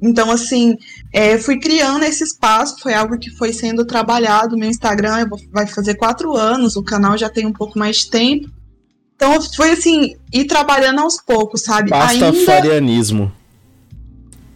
Então, 0.00 0.30
assim, 0.30 0.76
é, 1.12 1.38
fui 1.38 1.58
criando 1.58 2.04
esse 2.04 2.24
espaço, 2.24 2.76
foi 2.80 2.94
algo 2.94 3.18
que 3.18 3.30
foi 3.30 3.52
sendo 3.52 3.86
trabalhado. 3.86 4.56
Meu 4.56 4.68
Instagram 4.70 5.28
vai 5.52 5.66
fazer 5.66 5.96
quatro 5.96 6.34
anos, 6.34 6.76
o 6.76 6.82
canal 6.82 7.16
já 7.16 7.28
tem 7.28 7.46
um 7.46 7.52
pouco 7.52 7.78
mais 7.78 7.96
de 7.98 8.10
tempo. 8.10 8.48
Então, 9.26 9.40
foi 9.56 9.70
assim, 9.70 10.16
ir 10.32 10.44
trabalhando 10.44 11.00
aos 11.00 11.16
poucos, 11.20 11.62
sabe? 11.62 11.90
Ainda 11.94 12.30
Pastafarianismo. 12.32 13.32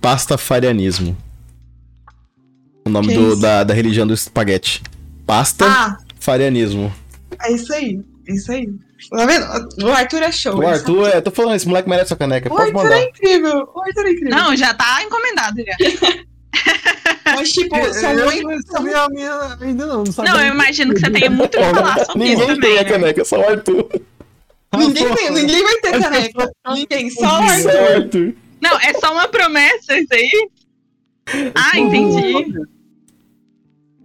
Pastafarianismo. 0.01 1.17
O 2.87 2.91
nome 2.91 3.15
do- 3.15 3.37
da, 3.37 3.65
da 3.65 3.75
religião 3.75 4.07
do 4.07 4.15
espaguete. 4.15 4.83
Pastafarianismo. 5.27 6.93
Ah, 7.39 7.49
é 7.49 7.53
isso 7.53 7.73
aí, 7.73 8.01
é 8.29 8.33
isso 8.33 8.51
aí. 8.53 8.69
Tá 9.11 9.27
vendo? 9.27 9.47
O 9.85 9.89
Arthur 9.93 10.23
é 10.23 10.33
show. 10.33 10.57
o 10.57 10.67
Arthur, 10.67 11.09
é, 11.09 11.21
tô 11.21 11.31
falando, 11.31 11.55
esse 11.57 11.69
moleque 11.69 11.89
merece 11.89 12.09
sua 12.09 12.17
caneca. 12.17 12.49
sabe- 12.49 12.55
O 12.71 12.73
Pode 12.73 12.77
Arthur 12.77 12.83
mandar. 12.91 12.99
é 13.01 13.09
incrível, 13.09 13.69
o 13.75 13.81
Arthur 13.81 14.07
é 14.07 14.11
incrível. 14.11 14.31
Não, 14.37 14.57
já 14.57 14.75
tá 14.75 15.03
encomendado 15.03 15.57
já. 15.65 15.77
Mas, 17.37 17.51
tipo, 17.53 17.77
são 17.95 18.11
eu 18.13 18.25
muito. 18.25 18.43
não 18.43 18.51
recebi 18.57 18.95
a 18.95 19.09
minha 19.11 19.57
ainda 19.61 19.87
não, 19.87 20.03
não. 20.03 20.25
Não, 20.25 20.41
eu 20.41 20.53
imagino 20.55 20.95
que 20.95 21.01
você 21.01 21.11
tenha 21.11 21.31
muito 21.31 21.57
o 21.57 21.61
que 21.61 21.71
falar 21.75 22.05
sobre 22.07 22.25
isso 22.29 22.39
Ninguém 22.41 22.47
tem 22.47 22.57
também. 22.57 22.79
a 22.79 22.83
né? 22.83 22.85
caneca, 22.85 23.25
só 23.25 23.39
o 23.39 23.49
Arthur. 23.49 23.87
Ninguém, 24.77 25.15
tem- 25.15 25.31
ninguém 25.33 25.63
vai 25.63 25.81
ter 25.81 26.01
caneca. 26.01 26.53
Ninguém, 26.75 27.11
só 27.11 27.41
o 27.41 27.43
Arthur. 27.43 28.35
Não, 28.61 28.79
é 28.81 28.93
só 28.95 29.13
uma 29.13 29.29
promessa 29.29 29.97
isso 29.99 30.13
aí? 30.13 30.51
Ah, 31.55 31.79
entendi. 31.79 32.53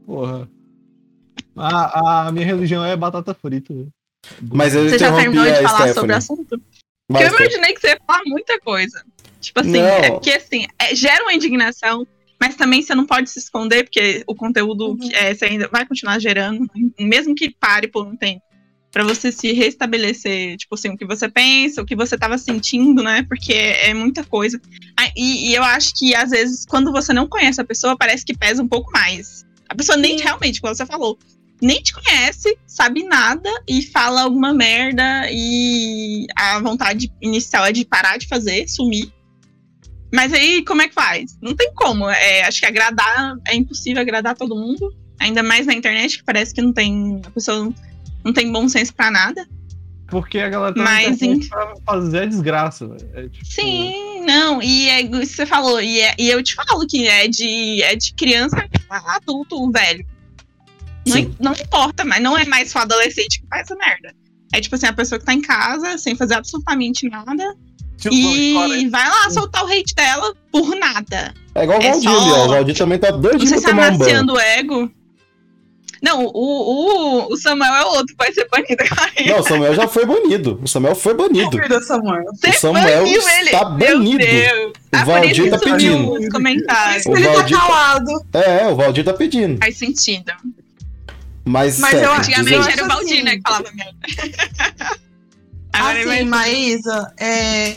Porra. 0.05 0.49
A, 1.55 2.27
a 2.27 2.31
minha 2.31 2.45
religião 2.45 2.83
é 2.83 2.95
batata 2.95 3.33
frita. 3.33 3.73
Mas 4.51 4.73
eu 4.73 4.89
Você 4.89 4.97
já 4.97 5.13
terminou 5.15 5.43
de 5.45 5.51
falar 5.55 5.67
Stephanie. 5.69 5.93
sobre 5.93 6.13
o 6.13 6.17
assunto? 6.17 6.61
Porque 7.07 7.23
eu 7.23 7.27
imaginei 7.27 7.73
que 7.73 7.81
você 7.81 7.87
ia 7.89 7.99
falar 8.07 8.21
muita 8.25 8.59
coisa. 8.59 9.03
Tipo 9.41 9.59
assim, 9.59 9.71
Não. 9.73 9.79
é 9.85 10.11
porque 10.11 10.31
assim, 10.31 10.65
é- 10.79 10.95
gera 10.95 11.23
uma 11.23 11.33
indignação, 11.33 12.07
mas 12.39 12.55
também 12.55 12.81
você 12.81 12.95
não 12.95 13.05
pode 13.05 13.29
se 13.29 13.39
esconder, 13.39 13.83
porque 13.83 14.23
o 14.25 14.33
conteúdo 14.33 14.87
Uhum. 14.91 14.97
que 14.97 15.13
é, 15.15 15.33
você 15.33 15.45
ainda 15.45 15.67
vai 15.67 15.85
continuar 15.85 16.17
gerando, 16.19 16.65
mesmo 16.99 17.35
que 17.35 17.49
pare 17.51 17.87
por 17.87 18.07
um 18.07 18.15
tempo. 18.15 18.41
Pra 18.93 19.03
você 19.03 19.31
se 19.31 19.51
restabelecer, 19.53 20.55
tipo 20.55 20.75
assim, 20.75 20.89
o 20.89 20.97
que 20.97 21.03
você 21.03 21.27
pensa, 21.27 21.81
o 21.81 21.85
que 21.85 21.95
você 21.95 22.15
tava 22.15 22.37
sentindo, 22.37 23.01
né? 23.01 23.23
Porque 23.23 23.51
é, 23.51 23.89
é 23.89 23.93
muita 23.95 24.23
coisa. 24.23 24.61
Ah, 24.95 25.09
E, 25.17 25.49
e 25.49 25.55
eu 25.55 25.63
acho 25.63 25.95
que, 25.95 26.13
às 26.13 26.29
vezes, 26.29 26.63
quando 26.63 26.91
você 26.91 27.11
não 27.11 27.27
conhece 27.27 27.59
a 27.59 27.65
pessoa, 27.65 27.97
parece 27.97 28.23
que 28.23 28.37
pesa 28.37 28.61
um 28.61 28.67
pouco 28.67 28.91
mais. 28.91 29.43
A 29.67 29.73
pessoa 29.73 29.97
nem 29.97 30.19
Sim. 30.19 30.23
realmente, 30.23 30.61
como 30.61 30.75
você 30.75 30.85
falou, 30.85 31.17
nem 31.59 31.81
te 31.81 31.91
conhece, 31.91 32.55
sabe 32.67 33.03
nada 33.03 33.49
e 33.67 33.81
fala 33.81 34.21
alguma 34.21 34.53
merda 34.53 35.27
e 35.31 36.27
a 36.35 36.59
vontade 36.59 37.11
inicial 37.19 37.65
é 37.65 37.71
de 37.71 37.85
parar 37.85 38.17
de 38.17 38.27
fazer, 38.27 38.67
sumir. 38.67 39.11
Mas 40.13 40.31
aí, 40.31 40.63
como 40.63 40.83
é 40.83 40.87
que 40.87 40.93
faz? 40.93 41.35
Não 41.41 41.55
tem 41.55 41.73
como. 41.73 42.07
É, 42.07 42.43
acho 42.43 42.59
que 42.59 42.67
agradar 42.67 43.35
é 43.47 43.55
impossível 43.55 44.03
agradar 44.03 44.35
todo 44.35 44.55
mundo. 44.55 44.93
Ainda 45.19 45.41
mais 45.41 45.65
na 45.65 45.73
internet, 45.73 46.19
que 46.19 46.23
parece 46.23 46.53
que 46.53 46.61
não 46.61 46.71
tem. 46.71 47.19
A 47.25 47.31
pessoa 47.31 47.73
não, 48.23 48.29
não 48.29 48.33
tem 48.33 48.51
bom 48.51 48.67
senso 48.69 48.93
pra 48.93 49.09
nada. 49.11 49.47
Porque 50.07 50.37
a 50.37 50.49
galera 50.49 50.75
tá 50.75 50.83
Mas, 50.83 51.13
internet 51.21 51.49
pra 51.49 51.73
fazer 51.85 52.19
a 52.19 52.25
desgraça, 52.25 52.87
velho. 52.87 53.09
É, 53.15 53.29
tipo, 53.29 53.45
Sim, 53.45 54.21
não, 54.25 54.61
e 54.61 54.87
é 54.89 55.01
isso 55.01 55.09
que 55.19 55.25
você 55.27 55.45
falou, 55.45 55.81
e, 55.81 56.01
é- 56.01 56.13
e 56.19 56.29
eu 56.29 56.43
te 56.43 56.53
falo 56.53 56.85
que 56.87 57.07
é 57.07 57.27
de, 57.27 57.81
é 57.81 57.95
de 57.95 58.13
criança 58.13 58.63
a 58.89 59.15
adulto, 59.15 59.71
velho. 59.71 60.05
Não, 61.07 61.15
Sim. 61.17 61.35
não 61.39 61.51
importa, 61.53 62.05
mas 62.05 62.21
não 62.21 62.37
é 62.37 62.45
mais 62.45 62.69
só 62.69 62.79
adolescente 62.79 63.41
que 63.41 63.47
faz 63.47 63.63
essa 63.63 63.75
merda. 63.75 64.13
É 64.53 64.61
tipo 64.61 64.75
assim, 64.75 64.85
a 64.85 64.93
pessoa 64.93 65.17
que 65.17 65.25
tá 65.25 65.33
em 65.33 65.41
casa, 65.41 65.97
sem 65.97 66.15
fazer 66.15 66.35
absolutamente 66.35 67.09
nada, 67.09 67.55
e 68.11 68.87
vai 68.89 69.09
lá 69.09 69.29
soltar 69.31 69.63
o 69.63 69.67
hate 69.67 69.95
dela 69.95 70.33
por 70.51 70.75
nada. 70.75 71.33
É 71.55 71.63
igual 71.63 71.79
o 71.79 71.81
É 71.83 71.89
Valdir 71.91 72.09
só- 72.11 72.19
ali, 72.21 72.31
ó. 72.31 72.45
O 72.45 72.49
Valdir 72.49 72.77
também 72.77 72.99
tá 72.99 73.11
Não 73.11 73.19
doidinho 73.19 73.47
sei 73.49 73.59
pra 73.61 73.93
se 73.93 74.11
é 74.11 74.21
um 74.21 74.25
o 74.31 74.39
ego. 74.39 74.91
Não, 76.03 76.25
o, 76.25 76.29
o, 76.33 77.31
o 77.31 77.37
Samuel 77.37 77.73
é 77.73 77.85
outro, 77.85 78.13
vai 78.17 78.31
ser 78.33 78.45
banido. 78.49 78.83
Não, 79.25 79.39
o 79.39 79.43
Samuel 79.43 79.73
já 79.73 79.87
foi 79.87 80.05
banido. 80.05 80.59
O 80.61 80.67
Samuel 80.67 80.95
foi 80.95 81.13
banido. 81.13 81.57
Cuida, 81.57 81.81
Samuel. 81.81 82.25
Você 82.35 82.49
o 82.49 82.53
Samuel 82.59 83.03
baniu 83.03 83.19
está 83.21 83.69
Meu 83.69 83.97
banido. 83.99 84.17
Deus. 84.17 84.73
O 85.01 85.05
Valdir 85.05 85.49
tá 85.49 85.57
sumiu 85.59 85.77
pedindo. 85.77 86.11
os 86.13 86.29
comentários. 86.29 87.05
O 87.05 87.15
Ele 87.15 87.27
Valdir 87.29 87.55
tá 87.57 87.61
tá- 87.63 87.67
calado. 87.67 88.25
É, 88.33 88.67
o 88.67 88.75
Valdir 88.75 89.05
tá 89.05 89.13
pedindo. 89.13 89.57
Faz 89.59 89.77
sentido. 89.77 90.31
Mas, 91.45 91.79
Mas 91.79 91.93
eu- 92.01 92.11
Antigamente 92.13 92.57
dizer- 92.59 92.71
era 92.73 92.83
o 92.83 92.87
Valdir, 92.89 93.13
assim- 93.13 93.23
né, 93.23 93.35
que 93.37 93.41
falava 93.41 93.71
merda. 93.73 94.99
Assim, 95.73 96.23
Maísa, 96.25 97.13
é... 97.19 97.75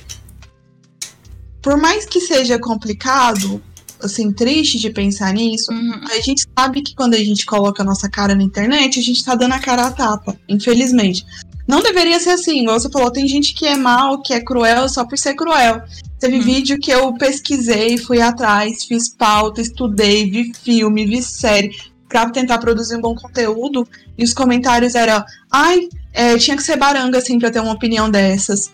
por 1.63 1.79
mais 1.79 2.05
que 2.05 2.21
seja 2.21 2.59
complicado, 2.59 3.63
assim, 4.03 4.33
triste 4.33 4.79
de 4.79 4.91
pensar 4.91 5.33
nisso, 5.33 5.73
Uhum. 5.73 6.01
a 6.11 6.21
gente 6.21 6.45
sabe 6.59 6.83
que 6.83 6.95
quando 6.95 7.15
a 7.15 7.19
gente 7.19 7.45
coloca 7.47 7.83
a 7.83 7.87
nossa 7.87 8.09
cara 8.09 8.35
na 8.35 8.43
internet, 8.43 8.99
a 8.99 9.03
gente 9.03 9.25
tá 9.25 9.35
dando 9.35 9.53
a 9.55 9.59
cara 9.59 9.87
a 9.87 9.91
tapa, 9.91 10.37
infelizmente. 10.49 11.25
Não 11.67 11.83
deveria 11.83 12.21
ser 12.21 12.31
assim, 12.31 12.63
igual 12.63 12.79
você 12.79 12.89
falou, 12.91 13.11
tem 13.11 13.27
gente 13.27 13.53
que 13.55 13.67
é 13.67 13.77
mal, 13.77 14.23
que 14.23 14.33
é 14.33 14.41
cruel 14.41 14.89
só 14.89 15.05
por 15.05 15.19
ser 15.19 15.35
cruel. 15.35 15.83
Teve 16.21 16.39
Hum. 16.39 16.43
vídeo 16.43 16.79
que 16.79 16.91
eu 16.91 17.13
pesquisei, 17.15 17.99
fui 17.99 18.21
atrás, 18.21 18.85
fiz 18.85 19.09
pauta, 19.09 19.61
estudei, 19.61 20.31
vi 20.31 20.53
filme, 20.63 21.05
vi 21.07 21.23
série, 21.23 21.71
pra 22.09 22.31
tentar 22.31 22.59
produzir 22.59 22.97
um 22.97 23.01
bom 23.01 23.15
conteúdo, 23.17 23.87
e 24.17 24.23
os 24.23 24.33
comentários 24.33 24.95
eram, 24.95 25.25
ai, 25.51 25.89
é, 26.13 26.39
tinha 26.39 26.57
que 26.57 26.63
ser 26.63 26.77
baranga, 26.77 27.19
assim, 27.19 27.39
pra 27.39 27.51
ter 27.51 27.61
uma 27.61 27.73
opinião 27.73 28.09
dessas. 28.09 28.71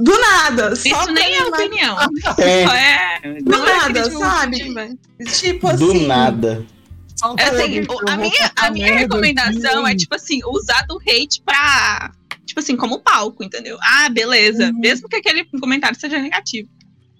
Do 0.00 0.18
nada, 0.18 0.74
só 0.74 0.88
Isso 0.88 1.12
nem 1.12 1.36
é 1.36 1.44
opinião. 1.44 1.96
É, 2.38 2.66
Só 2.66 2.74
é. 2.74 3.20
Do 3.42 3.50
não 3.50 3.66
é 3.68 3.72
nada, 3.76 4.02
crítica 4.02 4.18
sabe? 4.18 4.96
Tipo 5.32 5.68
assim. 5.68 5.76
do 5.86 5.94
nada. 6.06 6.66
É 7.38 7.44
assim, 7.44 7.86
a 8.08 8.16
minha, 8.16 8.52
a 8.56 8.70
minha 8.70 8.94
recomendação 8.96 9.86
é, 9.86 9.94
tipo 9.94 10.14
assim, 10.16 10.40
usar 10.44 10.84
do 10.86 10.98
hate 10.98 11.40
pra. 11.44 12.10
Tipo 12.44 12.60
assim, 12.60 12.76
como 12.76 12.98
palco, 13.00 13.42
entendeu? 13.44 13.78
Ah, 13.80 14.08
beleza. 14.10 14.66
Uhum. 14.66 14.80
Mesmo 14.80 15.08
que 15.08 15.16
aquele 15.16 15.44
comentário 15.60 15.98
seja 15.98 16.18
negativo. 16.20 16.68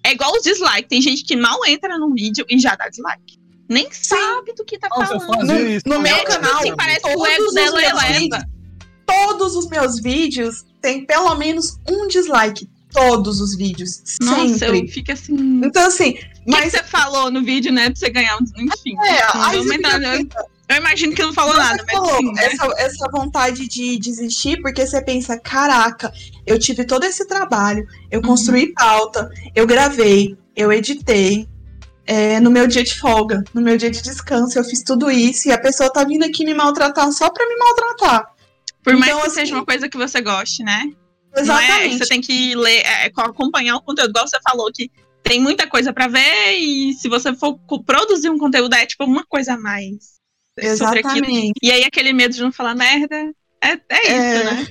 É 0.03 0.11
igual 0.11 0.33
os 0.33 0.43
dislikes. 0.43 0.85
Tem 0.89 1.01
gente 1.01 1.23
que 1.23 1.35
mal 1.35 1.65
entra 1.65 1.97
no 1.97 2.13
vídeo 2.13 2.45
e 2.49 2.59
já 2.59 2.75
dá 2.75 2.87
dislike. 2.89 3.39
Nem 3.67 3.87
sabe 3.91 4.53
do 4.53 4.63
que 4.63 4.77
tá 4.77 4.87
Nossa, 4.89 5.19
falando. 5.19 5.47
No- 5.47 5.95
no 5.95 6.01
meu 6.01 6.15
É, 6.15 6.19
tipo 6.19 6.31
canal, 6.39 6.59
assim, 6.59 6.75
parece 6.75 7.01
que 7.01 7.09
o 7.09 7.13
todos 7.13 7.29
ego 7.33 7.43
os 7.45 7.53
dela 7.53 7.81
meus 7.81 8.03
eleva. 8.03 8.19
vídeos- 8.19 8.43
Todos 9.07 9.55
os 9.55 9.67
meus 9.69 9.99
vídeos 10.01 10.65
têm 10.85 11.05
pelo 11.05 11.33
menos 11.35 11.79
um 11.89 12.07
dislike. 12.07 12.69
Todos 12.91 13.41
os 13.41 13.57
vídeos. 13.57 14.01
Nossa, 14.21 14.57
sempre. 14.57 14.79
eu 14.83 14.87
fico 14.87 15.11
assim. 15.11 15.35
Então, 15.65 15.85
assim, 15.87 16.17
mas. 16.47 16.63
que 16.71 16.77
você 16.77 16.83
falou 16.83 17.29
no 17.29 17.43
vídeo, 17.43 17.73
né? 17.73 17.89
Pra 17.89 17.95
você 17.95 18.09
ganhar 18.09 18.37
um. 18.37 18.43
Enfim. 18.63 18.95
É, 19.05 19.57
no- 19.99 20.29
Eu 20.69 20.77
imagino 20.77 21.13
que 21.13 21.21
não 21.21 21.33
falou 21.33 21.53
Você 21.53 21.59
nada, 21.59 21.83
mas 21.85 21.93
falou, 21.95 22.13
assim, 22.15 22.31
né? 22.33 22.45
essa, 22.45 22.73
essa 22.77 23.09
vontade 23.11 23.67
de 23.67 23.99
desistir, 23.99 24.61
porque 24.61 24.85
você 24.87 25.01
pensa, 25.01 25.37
caraca, 25.37 26.11
eu 26.47 26.57
tive 26.57 26.85
todo 26.85 27.03
esse 27.03 27.27
trabalho, 27.27 27.85
eu 28.09 28.19
Uhum. 28.21 28.27
construí 28.27 28.73
pauta, 28.73 29.29
eu 29.53 29.67
gravei, 29.67 30.35
eu 30.55 30.71
editei, 30.73 31.47
é, 32.07 32.39
no 32.39 32.49
meu 32.49 32.65
dia 32.65 32.83
de 32.83 32.97
folga, 32.97 33.43
no 33.53 33.61
meu 33.61 33.77
dia 33.77 33.91
de 33.91 34.01
descanso, 34.01 34.57
eu 34.57 34.63
fiz 34.63 34.81
tudo 34.83 35.11
isso, 35.11 35.49
e 35.49 35.51
a 35.51 35.57
pessoa 35.59 35.91
tá 35.91 36.03
vindo 36.03 36.23
aqui 36.23 36.43
me 36.45 36.53
maltratar 36.55 37.11
só 37.11 37.29
pra 37.29 37.45
me 37.47 37.55
maltratar. 37.57 38.27
Por 38.85 38.95
mais 38.95 39.07
Então, 39.11 39.19
que 39.21 39.27
assim, 39.27 39.35
seja 39.41 39.55
uma 39.55 39.65
coisa 39.65 39.89
que 39.89 39.97
você 39.97 40.21
goste, 40.21 40.63
né? 40.63 40.83
Não 41.35 41.39
é, 41.39 41.41
Exatamente. 41.41 41.97
você 41.97 42.05
tem 42.07 42.21
que 42.21 42.55
ler, 42.55 42.81
é, 42.85 43.11
acompanhar 43.17 43.75
o 43.75 43.81
conteúdo, 43.81 44.11
igual 44.11 44.25
você 44.27 44.37
falou, 44.47 44.71
que 44.73 44.89
tem 45.21 45.41
muita 45.41 45.67
coisa 45.67 45.91
pra 45.91 46.07
ver, 46.07 46.53
e 46.57 46.93
se 46.93 47.09
você 47.09 47.33
for 47.35 47.59
produzir 47.85 48.29
um 48.29 48.37
conteúdo, 48.37 48.73
é 48.75 48.85
tipo 48.85 49.03
uma 49.03 49.25
coisa 49.25 49.55
a 49.55 49.57
mais. 49.57 50.15
aquilo. 50.57 50.71
Exatamente. 50.73 51.53
E 51.61 51.69
aí 51.71 51.83
aquele 51.83 52.13
medo 52.13 52.33
de 52.33 52.41
não 52.41 52.51
falar 52.53 52.73
merda, 52.75 53.15
é, 53.61 53.71
é 53.89 54.03
isso, 54.03 54.11
É. 54.11 54.43
né? 54.45 54.67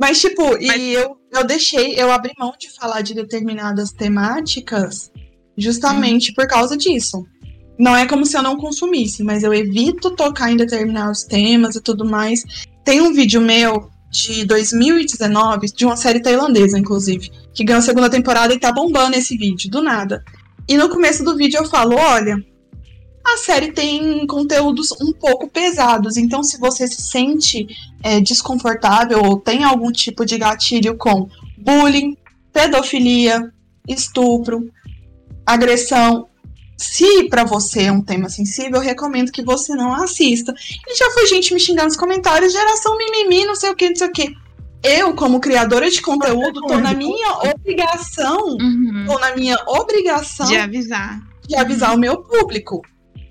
Mas, 0.00 0.20
tipo, 0.20 0.42
Mas- 0.66 0.80
e 0.80 0.92
eu, 0.94 1.16
eu 1.30 1.44
deixei, 1.44 1.94
eu 1.96 2.10
abri 2.10 2.32
mão 2.36 2.52
de 2.58 2.68
falar 2.74 3.02
de 3.02 3.14
determinadas 3.14 3.92
temáticas 3.92 5.12
justamente 5.56 6.32
por 6.32 6.48
causa 6.48 6.76
disso. 6.76 7.24
Não 7.78 7.94
é 7.96 8.06
como 8.06 8.24
se 8.26 8.36
eu 8.36 8.42
não 8.42 8.56
consumisse, 8.56 9.22
mas 9.22 9.42
eu 9.42 9.52
evito 9.54 10.10
tocar 10.16 10.50
em 10.50 10.56
determinados 10.56 11.22
temas 11.24 11.76
e 11.76 11.80
tudo 11.80 12.04
mais. 12.04 12.42
Tem 12.84 13.00
um 13.00 13.12
vídeo 13.12 13.40
meu 13.40 13.90
de 14.10 14.44
2019, 14.44 15.68
de 15.68 15.86
uma 15.86 15.96
série 15.96 16.20
tailandesa, 16.20 16.78
inclusive, 16.78 17.30
que 17.54 17.64
ganhou 17.64 17.78
a 17.78 17.82
segunda 17.82 18.10
temporada 18.10 18.52
e 18.52 18.58
tá 18.58 18.70
bombando 18.70 19.16
esse 19.16 19.36
vídeo, 19.36 19.70
do 19.70 19.80
nada. 19.80 20.22
E 20.68 20.76
no 20.76 20.88
começo 20.88 21.24
do 21.24 21.36
vídeo 21.36 21.58
eu 21.58 21.64
falo: 21.64 21.96
olha, 21.96 22.36
a 23.24 23.36
série 23.38 23.72
tem 23.72 24.26
conteúdos 24.26 24.92
um 25.00 25.12
pouco 25.12 25.48
pesados, 25.48 26.16
então 26.16 26.42
se 26.42 26.58
você 26.58 26.86
se 26.86 27.02
sente 27.02 27.66
é, 28.02 28.20
desconfortável 28.20 29.22
ou 29.22 29.38
tem 29.38 29.64
algum 29.64 29.90
tipo 29.90 30.26
de 30.26 30.36
gatilho 30.36 30.96
com 30.96 31.28
bullying, 31.56 32.16
pedofilia, 32.52 33.52
estupro, 33.88 34.70
agressão. 35.46 36.28
Se 36.82 37.28
pra 37.28 37.44
você 37.44 37.82
é 37.84 37.92
um 37.92 38.02
tema 38.02 38.28
sensível, 38.28 38.74
eu 38.76 38.80
recomendo 38.80 39.30
que 39.30 39.42
você 39.42 39.74
não 39.74 39.94
assista. 39.94 40.52
E 40.88 40.94
já 40.96 41.10
foi 41.12 41.26
gente 41.26 41.54
me 41.54 41.60
xingando 41.60 41.88
nos 41.88 41.96
comentários, 41.96 42.52
geração 42.52 42.96
mimimi, 42.98 43.44
não 43.44 43.54
sei 43.54 43.70
o 43.70 43.76
que, 43.76 43.88
não 43.88 43.96
sei 43.96 44.08
o 44.08 44.12
que. 44.12 44.34
Eu, 44.84 45.14
como 45.14 45.38
criadora 45.38 45.88
de 45.88 46.02
conteúdo, 46.02 46.60
tô 46.66 46.76
na 46.78 46.92
minha 46.92 47.34
obrigação, 47.54 48.56
Uhum. 48.60 49.04
tô 49.06 49.18
na 49.18 49.34
minha 49.36 49.56
obrigação 49.68 50.46
De 50.46 50.56
avisar. 50.56 51.20
de 51.46 51.54
avisar 51.56 51.94
o 51.94 51.98
meu 51.98 52.22
público. 52.22 52.82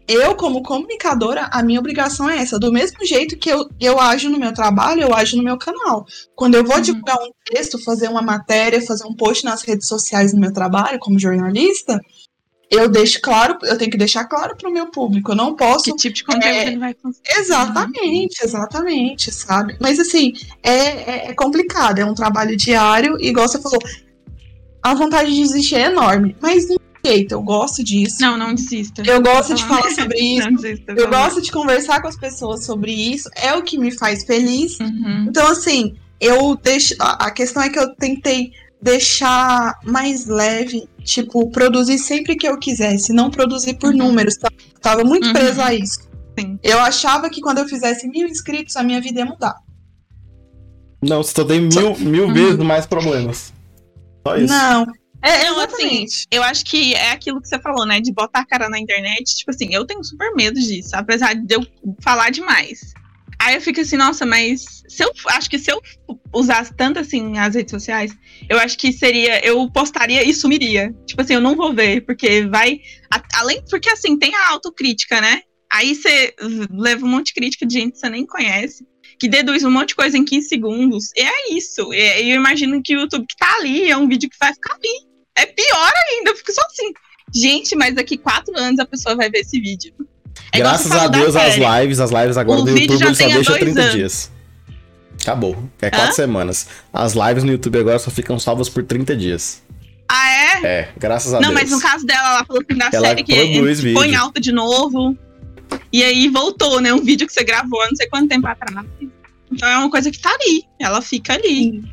Eu, 0.07 0.35
como 0.35 0.61
comunicadora, 0.63 1.47
a 1.53 1.63
minha 1.63 1.79
obrigação 1.79 2.29
é 2.29 2.37
essa. 2.39 2.59
Do 2.59 2.71
mesmo 2.71 3.05
jeito 3.05 3.37
que 3.37 3.49
eu, 3.49 3.69
eu 3.79 3.99
ajo 3.99 4.29
no 4.29 4.37
meu 4.39 4.53
trabalho, 4.53 5.01
eu 5.03 5.13
ajo 5.13 5.37
no 5.37 5.43
meu 5.43 5.57
canal. 5.57 6.05
Quando 6.35 6.55
eu 6.55 6.65
vou 6.65 6.75
Uhum. 6.77 6.81
divulgar 6.81 7.17
um 7.17 7.31
texto, 7.45 7.81
fazer 7.83 8.09
uma 8.09 8.21
matéria, 8.21 8.81
fazer 8.81 9.05
um 9.05 9.13
post 9.15 9.45
nas 9.45 9.61
redes 9.61 9.87
sociais 9.87 10.33
no 10.33 10.39
meu 10.39 10.51
trabalho, 10.51 10.99
como 10.99 11.19
jornalista, 11.19 11.99
eu 12.71 12.87
deixo 12.87 13.19
claro, 13.21 13.57
eu 13.63 13.77
tenho 13.77 13.91
que 13.91 13.97
deixar 13.97 14.23
claro 14.23 14.55
para 14.55 14.69
o 14.69 14.73
meu 14.73 14.87
público. 14.87 15.31
Eu 15.31 15.35
não 15.35 15.55
posso 15.55 15.91
Que 15.91 15.95
tipo 15.97 16.15
de 16.15 16.23
conteúdo 16.23 16.45
É, 16.45 16.67
ele 16.67 16.77
vai 16.77 16.93
conseguir. 16.93 17.29
Exatamente, 17.37 18.43
exatamente, 18.43 19.31
sabe? 19.31 19.75
Mas 19.81 19.99
assim, 19.99 20.31
é, 20.63 20.71
é, 20.71 21.29
é 21.29 21.33
complicado, 21.33 21.99
é 21.99 22.05
um 22.05 22.15
trabalho 22.15 22.55
diário, 22.55 23.17
e 23.19 23.27
igual 23.27 23.47
você 23.47 23.61
falou, 23.61 23.79
a 24.81 24.93
vontade 24.93 25.33
de 25.33 25.41
desistir 25.41 25.75
é 25.75 25.87
enorme, 25.87 26.35
mas 26.41 26.69
não 26.69 26.77
jeito, 27.05 27.33
eu 27.33 27.41
gosto 27.41 27.83
disso. 27.83 28.17
Não, 28.21 28.37
não 28.37 28.53
desista. 28.53 29.01
Eu 29.05 29.21
gosto 29.21 29.53
de 29.55 29.65
falar 29.65 29.89
sobre 29.91 30.19
isso, 30.19 30.49
Não 30.49 30.55
desista. 30.55 30.93
eu 30.93 31.09
gosto 31.09 31.41
de 31.41 31.51
conversar 31.51 32.01
com 32.01 32.07
as 32.07 32.15
pessoas 32.15 32.63
sobre 32.63 32.91
isso, 32.91 33.29
é 33.35 33.53
o 33.53 33.63
que 33.63 33.77
me 33.77 33.91
faz 33.91 34.23
feliz. 34.23 34.79
Uhum. 34.79 35.25
Então, 35.27 35.47
assim, 35.47 35.95
eu 36.19 36.55
deixo. 36.55 36.95
A 36.99 37.31
questão 37.31 37.63
é 37.63 37.69
que 37.69 37.79
eu 37.79 37.93
tentei 37.95 38.51
deixar 38.81 39.79
mais 39.83 40.25
leve, 40.25 40.87
tipo, 41.03 41.49
produzir 41.51 41.97
sempre 41.99 42.35
que 42.35 42.47
eu 42.47 42.57
quisesse, 42.57 43.13
não 43.13 43.29
produzir 43.29 43.75
por 43.75 43.91
Uhum. 43.91 43.97
números. 43.97 44.35
tá? 44.37 44.49
Tava 44.81 45.03
muito 45.03 45.27
Uhum. 45.27 45.33
presa 45.33 45.65
a 45.65 45.73
isso. 45.73 46.09
Sim. 46.39 46.57
Eu 46.63 46.79
achava 46.79 47.29
que 47.29 47.41
quando 47.41 47.59
eu 47.59 47.67
fizesse 47.67 48.07
mil 48.07 48.27
inscritos, 48.27 48.75
a 48.75 48.83
minha 48.83 48.99
vida 49.01 49.19
ia 49.19 49.25
mudar. 49.25 49.55
Não, 51.03 51.21
você 51.23 51.33
só 51.35 51.43
tem 51.43 51.61
mil, 51.61 51.97
mil 51.99 52.25
Uhum. 52.27 52.33
vezes 52.33 52.57
mais 52.59 52.85
problemas. 52.85 53.53
Só 54.25 54.35
isso. 54.37 54.53
Não. 54.53 54.85
É, 55.23 55.43
Não, 55.45 55.57
exatamente. 55.57 56.25
Eu 56.31 56.41
acho 56.41 56.65
que 56.65 56.95
é 56.95 57.11
aquilo 57.11 57.39
que 57.39 57.47
você 57.47 57.59
falou, 57.59 57.85
né? 57.85 57.99
De 58.01 58.11
botar 58.11 58.39
a 58.39 58.45
cara 58.45 58.67
na 58.69 58.79
internet. 58.79 59.35
Tipo 59.35 59.51
assim, 59.51 59.67
eu 59.71 59.85
tenho 59.85 60.03
super 60.03 60.33
medo 60.35 60.59
disso, 60.59 60.89
apesar 60.95 61.35
de 61.35 61.53
eu 61.55 61.65
falar 62.01 62.31
demais. 62.31 62.93
Aí 63.43 63.55
eu 63.55 63.61
fico 63.61 63.81
assim, 63.81 63.97
nossa, 63.97 64.23
mas 64.23 64.83
se 64.87 65.03
eu 65.03 65.11
acho 65.29 65.49
que 65.49 65.57
se 65.57 65.71
eu 65.71 65.81
usasse 66.31 66.71
tanto 66.75 66.99
assim 66.99 67.39
as 67.39 67.55
redes 67.55 67.71
sociais, 67.71 68.11
eu 68.47 68.59
acho 68.59 68.77
que 68.77 68.93
seria, 68.93 69.43
eu 69.43 69.67
postaria 69.71 70.23
e 70.23 70.31
sumiria. 70.31 70.93
Tipo 71.07 71.21
assim, 71.23 71.33
eu 71.33 71.41
não 71.41 71.55
vou 71.55 71.73
ver, 71.73 72.01
porque 72.05 72.45
vai. 72.45 72.79
a- 73.11 73.23
além, 73.39 73.63
porque 73.67 73.89
assim, 73.89 74.15
tem 74.17 74.35
a 74.35 74.49
autocrítica, 74.49 75.19
né? 75.19 75.41
Aí 75.73 75.95
você 75.95 76.35
leva 76.69 77.03
um 77.03 77.09
monte 77.09 77.27
de 77.27 77.33
crítica 77.33 77.65
de 77.65 77.73
gente 77.73 77.93
que 77.93 77.97
você 77.99 78.09
nem 78.09 78.25
conhece, 78.27 78.85
que 79.19 79.27
deduz 79.27 79.63
um 79.63 79.71
monte 79.71 79.89
de 79.89 79.95
coisa 79.95 80.17
em 80.17 80.23
15 80.25 80.47
segundos. 80.47 81.05
E 81.15 81.21
é 81.21 81.53
isso. 81.53 81.91
E 81.93 82.29
eu 82.31 82.35
imagino 82.35 82.79
que 82.83 82.95
o 82.95 82.99
YouTube 83.01 83.25
que 83.27 83.35
tá 83.37 83.55
ali 83.55 83.89
é 83.89 83.97
um 83.97 84.07
vídeo 84.07 84.29
que 84.29 84.37
vai 84.39 84.53
ficar 84.53 84.75
ali. 84.75 85.07
É 85.35 85.45
pior 85.47 85.91
ainda, 86.09 86.29
eu 86.29 86.35
fico 86.35 86.51
só 86.51 86.61
assim. 86.67 86.91
Gente, 87.33 87.75
mas 87.75 87.95
daqui 87.95 88.17
quatro 88.17 88.53
anos 88.57 88.79
a 88.79 88.85
pessoa 88.85 89.15
vai 89.15 89.29
ver 89.31 89.39
esse 89.39 89.59
vídeo. 89.59 89.93
É 90.53 90.57
Graças 90.57 90.91
a 90.91 91.07
Deus, 91.07 91.35
as 91.35 91.55
lives, 91.55 91.99
as 91.99 92.11
lives 92.11 92.37
agora 92.37 92.59
O 92.59 92.63
do 92.63 92.73
vídeo 92.73 92.93
YouTube 92.93 93.05
ele 93.07 93.15
só 93.15 93.25
deixa 93.27 93.43
dois 93.51 93.59
30 93.59 93.81
anos. 93.81 93.93
dias. 93.93 94.31
Acabou. 95.21 95.69
É 95.81 95.89
quatro 95.89 96.09
Hã? 96.09 96.13
semanas. 96.13 96.67
As 96.91 97.13
lives 97.13 97.43
no 97.43 97.51
YouTube 97.51 97.79
agora 97.79 97.99
só 97.99 98.09
ficam 98.11 98.37
salvas 98.39 98.67
por 98.67 98.83
30 98.83 99.15
dias. 99.15 99.61
Ah, 100.09 100.29
é? 100.29 100.65
É, 100.65 100.89
graças 100.97 101.33
a 101.33 101.39
Não, 101.39 101.49
Deus. 101.53 101.61
mas 101.61 101.71
no 101.71 101.79
caso 101.79 102.05
dela, 102.05 102.27
ela 102.35 102.45
falou 102.45 102.61
assim 102.69 102.77
da 102.77 102.89
Ela 102.91 103.07
série 103.07 103.23
que 103.23 103.33
produz 103.33 103.79
ficou 103.81 104.03
em 104.03 104.07
vídeo. 104.07 104.21
alta 104.21 104.41
de 104.41 104.51
novo. 104.51 105.17
E 105.93 106.03
aí 106.03 106.27
voltou, 106.27 106.81
né? 106.81 106.93
Um 106.93 107.01
vídeo 107.01 107.25
que 107.25 107.31
você 107.33 107.43
gravou 107.45 107.81
há 107.81 107.87
não 107.87 107.95
sei 107.95 108.07
quanto 108.09 108.27
tempo 108.27 108.45
atrás. 108.45 108.85
Então 109.49 109.69
é 109.69 109.77
uma 109.77 109.89
coisa 109.89 110.11
que 110.11 110.19
tá 110.19 110.29
ali. 110.31 110.63
Ela 110.79 111.01
fica 111.01 111.33
ali. 111.33 111.77
E 111.77 111.91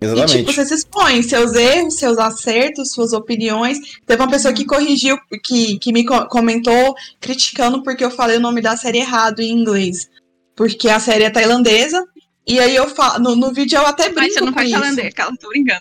Exatamente. 0.00 0.38
tipo, 0.38 0.52
você 0.52 0.64
se 0.64 0.74
expõe, 0.74 1.22
seus 1.22 1.54
erros, 1.54 1.96
seus 1.98 2.18
acertos, 2.18 2.92
suas 2.92 3.12
opiniões. 3.12 3.78
Teve 4.06 4.22
uma 4.22 4.30
pessoa 4.30 4.54
que 4.54 4.64
corrigiu, 4.64 5.18
que, 5.44 5.78
que 5.78 5.92
me 5.92 6.04
co- 6.04 6.26
comentou 6.28 6.94
criticando 7.20 7.82
porque 7.82 8.04
eu 8.04 8.10
falei 8.10 8.36
o 8.36 8.40
nome 8.40 8.60
da 8.60 8.76
série 8.76 8.98
errado 8.98 9.40
em 9.40 9.50
inglês. 9.50 10.08
Porque 10.54 10.88
a 10.88 11.00
série 11.00 11.24
é 11.24 11.30
tailandesa. 11.30 12.04
E 12.46 12.58
aí 12.60 12.74
eu 12.76 12.88
falo, 12.88 13.18
no, 13.18 13.36
no 13.36 13.52
vídeo 13.52 13.76
eu 13.76 13.86
até 13.86 14.04
brinco 14.08 14.20
Mas 14.22 14.34
você 14.34 14.40
não 14.40 14.52
faz 14.52 14.70
tailandês, 14.70 15.14
ela 15.18 15.36
tô 15.36 15.48
brincando. 15.48 15.80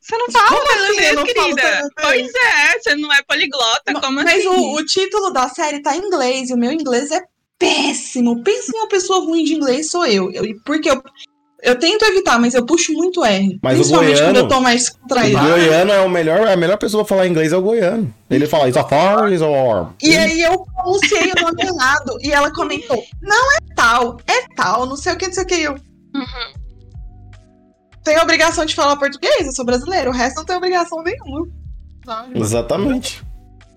Você 0.00 0.16
não 0.18 0.30
fala 0.32 0.48
Como 0.48 0.62
assim? 0.62 0.74
tailandês, 0.96 1.14
falo 1.14 1.26
querida? 1.26 1.62
tailandês. 1.62 1.90
Pois 2.00 2.34
é, 2.34 2.78
você 2.80 2.96
não 2.96 3.12
é 3.12 3.22
poliglota, 3.22 3.94
como 4.00 4.12
Mas 4.24 4.28
assim? 4.38 4.48
o, 4.48 4.74
o 4.76 4.84
título 4.84 5.30
da 5.30 5.48
série 5.48 5.80
tá 5.80 5.94
em 5.96 6.00
inglês 6.00 6.50
e 6.50 6.54
o 6.54 6.58
meu 6.58 6.72
inglês 6.72 7.10
é 7.12 7.20
péssimo. 7.58 8.42
Pensa 8.42 8.72
em 8.74 8.78
uma 8.80 8.88
pessoa 8.88 9.20
ruim 9.24 9.44
de 9.44 9.54
inglês, 9.54 9.90
sou 9.90 10.04
eu. 10.06 10.30
eu 10.32 10.42
porque 10.64 10.90
eu, 10.90 11.00
eu 11.62 11.78
tento 11.78 12.02
evitar, 12.04 12.38
mas 12.40 12.54
eu 12.54 12.66
puxo 12.66 12.92
muito 12.92 13.24
R. 13.24 13.58
Mas 13.62 13.74
o 13.74 13.76
principalmente 13.80 14.14
quando 14.18 14.32
goiano- 14.32 14.38
eu 14.40 14.48
tô 14.48 14.60
mais 14.60 14.88
O 14.88 14.98
contraída. 14.98 15.40
goiano 15.40 15.92
é 15.92 16.00
o 16.00 16.08
melhor, 16.10 16.46
a 16.48 16.56
melhor 16.56 16.76
pessoa 16.76 17.04
pra 17.04 17.16
falar 17.16 17.28
inglês 17.28 17.52
é 17.52 17.56
o 17.56 17.62
goiano. 17.62 18.12
Ele 18.28 18.46
fala 18.46 18.68
isso, 18.68 18.82
far, 18.88 19.32
is 19.32 19.40
or. 19.40 19.92
E 20.02 20.16
aí 20.16 20.40
eu 20.42 20.64
pronunciei 20.74 21.32
o 21.32 21.40
nome 21.42 21.62
errado. 21.62 22.16
E 22.20 22.32
ela 22.32 22.52
comentou: 22.52 23.02
não 23.22 23.52
é 23.52 23.58
tal, 23.76 24.16
é 24.26 24.54
tal, 24.56 24.86
não 24.86 24.96
sei 24.96 25.12
o 25.12 25.16
que, 25.16 25.26
não 25.26 25.34
sei 25.34 25.42
o 25.44 25.46
que. 25.46 25.54
Eu 25.62 25.72
Uhum. 26.14 26.52
tenho 28.04 28.18
a 28.20 28.22
obrigação 28.22 28.64
de 28.66 28.74
falar 28.74 28.96
português, 28.96 29.46
eu 29.46 29.52
sou 29.52 29.64
brasileiro, 29.64 30.10
o 30.10 30.12
resto 30.12 30.36
não 30.38 30.44
tem 30.44 30.56
obrigação 30.56 31.02
nenhuma. 31.02 31.46
Exatamente. 32.34 33.22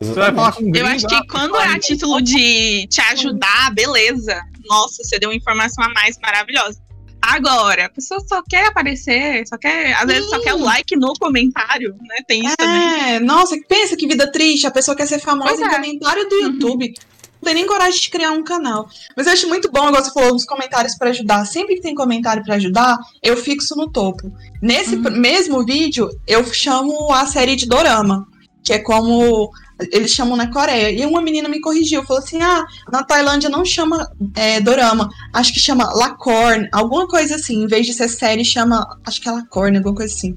Você 0.01 0.11
vai 0.13 0.33
falar 0.33 0.47
Exatamente. 0.49 0.77
um 0.77 0.81
Eu 0.81 0.87
acho 0.87 1.07
que 1.07 1.27
quando 1.27 1.55
é 1.55 1.67
a 1.67 1.79
título 1.79 2.21
de 2.21 2.87
te 2.87 2.99
ajudar, 3.01 3.71
beleza. 3.73 4.41
Nossa, 4.67 5.03
você 5.03 5.19
deu 5.19 5.29
uma 5.29 5.35
informação 5.35 5.83
a 5.85 5.89
mais 5.89 6.17
maravilhosa. 6.21 6.79
Agora, 7.27 7.85
a 7.85 7.89
pessoa 7.89 8.19
só 8.27 8.41
quer 8.47 8.67
aparecer, 8.67 9.47
só 9.47 9.57
quer, 9.57 9.93
às 9.95 10.05
vezes 10.05 10.29
só 10.29 10.37
Sim. 10.37 10.43
quer 10.43 10.53
o 10.53 10.59
like 10.63 10.95
no 10.95 11.13
comentário, 11.13 11.95
né? 12.01 12.17
Tem 12.27 12.45
isso 12.45 12.55
também. 12.55 13.15
É, 13.15 13.19
nossa, 13.19 13.57
pensa 13.67 13.97
que 13.97 14.07
vida 14.07 14.31
triste, 14.31 14.67
a 14.67 14.71
pessoa 14.71 14.95
quer 14.95 15.07
ser 15.07 15.19
famosa 15.19 15.49
Pois 15.49 15.59
em 15.59 15.65
é. 15.65 15.69
comentário 15.69 16.29
do 16.29 16.35
Uhum. 16.35 16.41
YouTube. 16.43 16.93
Não 17.41 17.45
tem 17.51 17.55
nem 17.55 17.67
coragem 17.67 17.99
de 17.99 18.09
criar 18.09 18.31
um 18.31 18.43
canal. 18.43 18.87
Mas 19.17 19.27
eu 19.27 19.33
acho 19.33 19.47
muito 19.47 19.71
bom, 19.71 19.87
igual 19.89 20.03
você 20.03 20.11
falou, 20.13 20.33
nos 20.33 20.45
comentários 20.45 20.95
pra 20.97 21.09
ajudar. 21.09 21.45
Sempre 21.45 21.75
que 21.75 21.81
tem 21.81 21.93
comentário 21.95 22.43
pra 22.43 22.55
ajudar, 22.55 22.97
eu 23.21 23.35
fixo 23.37 23.75
no 23.75 23.89
topo. 23.91 24.31
Nesse 24.61 24.95
Uhum. 24.95 25.11
mesmo 25.11 25.63
vídeo, 25.65 26.09
eu 26.27 26.43
chamo 26.53 27.11
a 27.13 27.25
série 27.27 27.55
de 27.55 27.67
dorama, 27.67 28.25
que 28.63 28.73
é 28.73 28.79
como 28.79 29.51
eles 29.91 30.11
chamam 30.11 30.37
na 30.37 30.51
Coreia. 30.51 30.91
E 30.91 31.05
uma 31.05 31.21
menina 31.21 31.49
me 31.49 31.59
corrigiu, 31.59 32.03
falou 32.03 32.23
assim: 32.23 32.41
ah, 32.41 32.65
na 32.91 33.03
Tailândia 33.03 33.49
não 33.49 33.65
chama 33.65 34.09
é, 34.35 34.59
dorama, 34.59 35.09
acho 35.33 35.53
que 35.53 35.59
chama 35.59 35.93
Lacorn, 35.93 36.67
alguma 36.71 37.07
coisa 37.07 37.35
assim. 37.35 37.63
Em 37.63 37.67
vez 37.67 37.85
de 37.85 37.93
ser 37.93 38.07
série, 38.07 38.45
chama, 38.45 38.85
acho 39.05 39.21
que 39.21 39.27
é 39.27 39.31
Lacorn, 39.31 39.77
alguma 39.77 39.95
coisa 39.95 40.13
assim. 40.13 40.35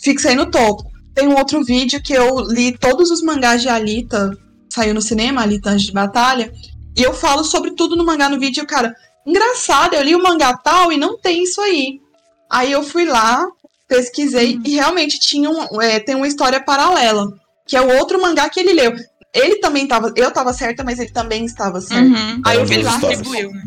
Fixei 0.00 0.34
no 0.34 0.50
topo. 0.50 0.84
Tem 1.14 1.28
um 1.28 1.36
outro 1.36 1.62
vídeo 1.64 2.02
que 2.02 2.12
eu 2.12 2.40
li 2.40 2.76
todos 2.76 3.10
os 3.10 3.22
mangás 3.22 3.62
de 3.62 3.68
Alita, 3.68 4.36
saiu 4.68 4.92
no 4.92 5.00
cinema, 5.00 5.42
Alita 5.42 5.70
Anjo 5.70 5.86
de 5.86 5.92
Batalha, 5.92 6.52
e 6.96 7.02
eu 7.02 7.14
falo 7.14 7.44
sobre 7.44 7.70
tudo 7.72 7.94
no 7.94 8.04
mangá 8.04 8.28
no 8.28 8.38
vídeo, 8.38 8.64
e 8.64 8.66
cara, 8.66 8.92
engraçado, 9.24 9.94
eu 9.94 10.02
li 10.02 10.14
o 10.14 10.22
mangá 10.22 10.56
tal 10.56 10.92
e 10.92 10.96
não 10.96 11.16
tem 11.16 11.44
isso 11.44 11.60
aí. 11.60 12.00
Aí 12.50 12.72
eu 12.72 12.82
fui 12.82 13.04
lá, 13.04 13.46
pesquisei, 13.86 14.58
e 14.64 14.74
realmente 14.74 15.20
tinha 15.20 15.48
um, 15.48 15.80
é, 15.80 16.00
tem 16.00 16.16
uma 16.16 16.26
história 16.26 16.60
paralela, 16.60 17.32
que 17.66 17.76
é 17.76 17.80
o 17.80 17.96
outro 17.98 18.20
mangá 18.20 18.48
que 18.48 18.60
ele 18.60 18.72
leu. 18.72 18.94
Ele 19.34 19.56
também 19.56 19.86
tava, 19.88 20.12
eu 20.16 20.30
tava 20.30 20.52
certa, 20.52 20.84
mas 20.84 20.98
ele 20.98 21.10
também 21.10 21.44
estava 21.44 21.80
certo. 21.80 22.06
Uhum. 22.06 22.40
Aí 22.44 22.58
eu 22.58 22.66
fui 22.66 22.82
lá, 22.82 22.96
retribuiu, 22.96 23.50
né? 23.50 23.62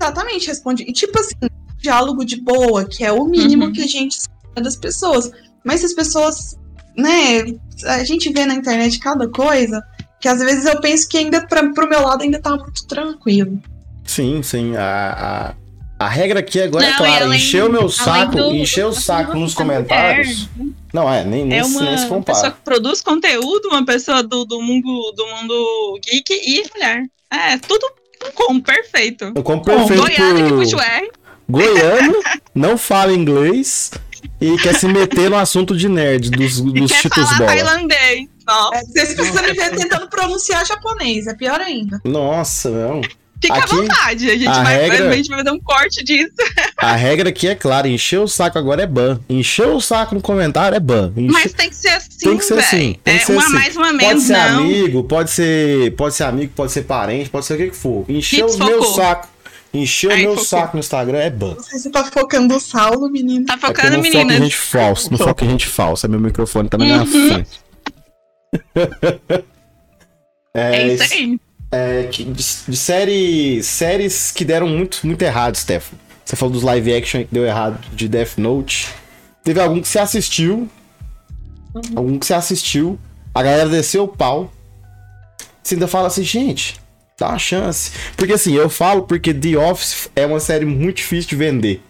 Exatamente, 0.00 0.48
respondi. 0.48 0.82
E 0.84 0.92
tipo 0.92 1.18
assim, 1.18 1.34
diálogo 1.78 2.24
de 2.24 2.40
boa, 2.42 2.84
que 2.84 3.04
é 3.04 3.12
o 3.12 3.24
mínimo 3.24 3.66
Uhum. 3.66 3.72
que 3.72 3.82
a 3.82 3.86
gente 3.86 4.18
espera 4.18 4.62
das 4.62 4.76
pessoas. 4.76 5.30
Mas 5.64 5.80
se 5.80 5.86
as 5.86 5.94
pessoas, 5.94 6.58
né, 6.96 7.44
a 7.86 8.02
gente 8.04 8.32
vê 8.32 8.44
na 8.44 8.54
internet 8.54 8.98
cada 8.98 9.28
coisa, 9.28 9.80
que 10.20 10.28
às 10.28 10.40
vezes 10.40 10.64
eu 10.66 10.80
penso 10.80 11.08
que 11.08 11.18
ainda 11.18 11.46
pra, 11.46 11.72
pro 11.72 11.88
meu 11.88 12.02
lado 12.02 12.22
ainda 12.22 12.40
tá 12.40 12.50
muito 12.56 12.86
tranquilo. 12.86 13.60
Sim, 14.04 14.42
sim. 14.42 14.76
A, 14.76 15.12
a, 15.50 15.54
a 15.98 16.08
regra 16.08 16.40
aqui 16.40 16.60
agora 16.60 16.84
é 16.84 16.90
Não, 16.90 16.96
clara. 16.98 17.12
e 17.12 17.22
além- 17.24 17.38
encher 17.38 17.64
o 17.64 17.70
meu 17.72 17.88
saco, 17.88 18.36
do- 18.36 18.54
encher 18.54 18.84
o 18.86 18.92
saco 18.92 19.36
nos 19.38 19.54
comentários. 19.54 20.48
Não, 20.92 21.12
é, 21.12 21.24
nem, 21.24 21.44
nem, 21.44 21.58
É 21.58 21.64
se- 21.64 21.70
uma 21.70 21.80
nem 21.82 21.90
se 21.96 22.02
pessoa 22.02 22.18
compara. 22.20 22.50
que 22.52 22.60
produz 22.64 23.00
conteúdo, 23.00 23.68
uma 23.68 23.84
pessoa 23.84 24.22
do, 24.22 24.44
do 24.44 24.60
mundo 24.62 25.12
do 25.16 25.26
mundo 25.26 25.98
geek 26.04 26.32
e 26.32 26.62
mulher. 26.74 27.02
É, 27.32 27.58
tudo 27.58 27.86
como 28.34 28.62
perfeito. 28.62 29.32
Eu 29.34 29.42
como 29.42 29.62
perfeito 29.64 30.00
Goiânia 30.02 30.44
que 30.44 30.52
puxa 30.52 30.76
o 30.76 30.80
R. 30.80 31.10
goiano, 31.48 32.14
não 32.54 32.78
fala 32.78 33.12
inglês 33.12 33.90
e 34.40 34.56
quer 34.58 34.74
se 34.74 34.86
meter 34.86 35.28
no 35.28 35.36
assunto 35.36 35.76
de 35.76 35.88
nerd 35.88 36.30
dos, 36.30 36.58
E 36.58 36.62
dos 36.72 36.92
quer 36.92 37.02
títulos 37.02 37.28
falar 37.30 37.38
bola. 37.38 37.50
tailandês. 37.52 38.28
Nossa, 38.46 38.76
É, 38.76 38.80
vocês 38.82 39.14
precisam 39.14 39.42
me 39.42 39.52
ver 39.52 39.70
tentando 39.76 40.08
pronunciar 40.08 40.64
japonês, 40.66 41.26
é 41.26 41.34
pior 41.34 41.60
ainda. 41.60 42.00
Nossa, 42.04 42.70
não. 42.70 43.00
Fica 43.46 43.58
Aqui, 43.58 43.74
à 43.74 43.76
vontade. 43.76 44.30
A 44.30 44.34
gente, 44.36 44.48
a 44.48 44.62
vai, 44.62 44.76
regra- 44.78 45.08
a 45.10 45.16
gente 45.16 45.28
vai 45.28 45.38
fazer 45.38 45.50
um 45.50 45.60
corte 45.60 46.04
disso. 46.04 46.32
A 46.76 46.94
regra 46.96 47.28
aqui 47.28 47.48
é 47.48 47.54
clara, 47.54 47.88
encher 47.88 48.18
o 48.20 48.26
saco 48.28 48.58
agora 48.58 48.82
é 48.82 48.86
ban. 48.86 49.20
Encher 49.28 49.68
o 49.68 49.80
saco 49.80 50.14
no 50.14 50.20
comentário 50.20 50.76
é 50.76 50.80
ban. 50.80 51.12
Encher- 51.16 51.32
Mas 51.32 51.52
tem 51.52 51.68
que 51.70 51.76
ser 51.76 51.88
assim, 51.88 52.18
Tem 52.20 52.36
que 52.38 52.44
ser 52.44 52.54
véi. 52.54 52.64
assim, 52.64 52.96
tem 53.04 53.14
é 53.14 53.18
que 53.18 53.26
ser 53.26 53.32
uma 53.32 53.42
assim. 53.42 53.52
mais, 53.52 53.76
uma 53.76 53.84
Pode 53.86 53.96
menos, 53.96 54.22
ser 54.24 54.32
não. 54.36 54.58
amigo, 54.64 55.04
pode 55.04 55.30
ser, 55.30 55.94
pode 55.96 56.14
ser 56.14 56.24
amigo, 56.24 56.52
pode 56.54 56.72
ser 56.72 56.82
parente, 56.82 57.30
pode 57.30 57.46
ser 57.46 57.54
o 57.54 57.56
que 57.56 57.70
que 57.70 57.76
for. 57.76 58.04
Encher 58.08 58.44
Hits 58.44 58.54
o 58.56 58.58
meu 58.64 58.78
focou. 58.82 58.94
saco, 58.94 59.28
encher 59.72 60.10
o 60.12 60.16
meu 60.16 60.30
focou. 60.30 60.44
saco 60.44 60.76
no 60.76 60.80
Instagram 60.80 61.18
é 61.18 61.30
ban. 61.30 61.54
Não 61.54 61.62
sei 61.62 61.78
se 61.78 61.90
tá 61.90 62.04
focando 62.04 62.54
o 62.56 62.60
Saulo, 62.60 63.10
menino. 63.10 63.44
Tá 63.46 63.54
É 63.54 63.58
focando, 63.58 63.96
não 63.96 64.04
foca 64.04 64.08
em 64.08 64.24
meninas. 64.24 64.36
gente 64.42 64.56
falsa, 64.56 65.08
não 65.10 65.18
foca 65.18 65.44
em 65.44 65.50
gente 65.50 65.66
falsa. 65.66 66.08
Meu 66.08 66.20
microfone 66.20 66.68
tá 66.68 66.78
na 66.78 66.84
minha 66.84 66.98
Uhum. 67.02 67.06
frente. 67.06 67.64
É 70.56 70.86
isso 70.92 71.12
aí. 71.12 71.40
É, 71.70 72.04
que- 72.04 72.24
de, 72.24 72.44
de 72.68 72.76
série, 72.76 73.62
séries 73.62 74.30
que 74.30 74.44
deram 74.44 74.68
muito, 74.68 75.00
muito 75.06 75.22
errado, 75.22 75.56
Stefan. 75.56 75.96
Você 76.24 76.36
falou 76.36 76.52
dos 76.54 76.62
live 76.62 76.94
action 76.94 77.22
que 77.24 77.34
deu 77.34 77.44
errado 77.44 77.78
de 77.94 78.08
Death 78.08 78.38
Note. 78.38 78.88
Teve 79.42 79.60
algum 79.60 79.80
que 79.80 79.88
você 79.88 79.98
assistiu. 79.98 80.68
Algum 81.94 82.18
que 82.18 82.24
você 82.26 82.34
assistiu. 82.34 82.98
A 83.34 83.42
galera 83.42 83.68
desceu 83.68 84.04
o 84.04 84.08
pau. 84.08 84.50
Você 85.62 85.74
ainda 85.74 85.88
fala 85.88 86.06
assim, 86.06 86.22
gente, 86.22 86.80
dá 87.18 87.28
uma 87.28 87.38
chance. 87.38 87.90
Porque 88.16 88.32
assim, 88.32 88.54
eu 88.54 88.70
falo 88.70 89.02
porque 89.02 89.34
The 89.34 89.56
Office 89.58 90.08
é 90.16 90.24
uma 90.24 90.40
série 90.40 90.64
muito 90.64 90.98
difícil 90.98 91.28
de 91.30 91.36
vender. 91.36 91.82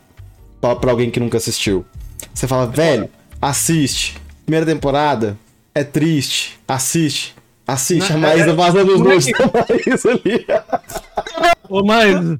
Pra 0.61 0.91
alguém 0.91 1.11
que 1.11 1.21
nunca 1.21 1.37
assistiu. 1.37 1.85
Você 2.33 2.49
fala, 2.49 2.67
velho, 2.67 3.09
assiste. 3.41 4.17
Primeira 4.45 4.65
temporada 4.67 5.39
é 5.75 5.85
triste. 5.85 6.59
Assiste. 6.67 7.35
Assiste. 7.67 8.13
A 8.13 8.15
Não, 8.17 8.21
Maísa 8.29 8.51
é- 8.51 8.53
vazando 8.53 8.93
os 8.93 8.99
como 8.99 9.11
é 9.11 9.15
nudes 9.15 9.33
da 9.33 9.47
Maísa 9.47 10.11
ali. 10.11 10.47
Ô, 11.69 11.83
mas 11.85 12.39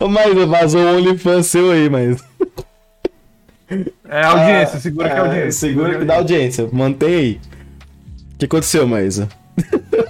Ô, 0.00 0.08
Maísa, 0.08 0.46
vazou 0.46 0.80
o 0.82 0.96
OnlyFans 0.96 1.46
seu 1.46 1.70
aí, 1.70 1.88
mas. 1.90 2.22
É 4.08 4.22
audiência, 4.24 4.78
Ah, 4.78 4.80
segura 4.80 5.08
que 5.10 5.14
é 5.14 5.18
ah, 5.18 5.20
audiência. 5.22 5.52
Segura 5.52 5.98
que 5.98 6.04
dá 6.06 6.14
audiência. 6.16 6.68
Mantém 6.72 7.14
aí. 7.14 7.40
O 8.34 8.38
que 8.38 8.44
aconteceu, 8.46 8.86
Maísa? 8.86 9.28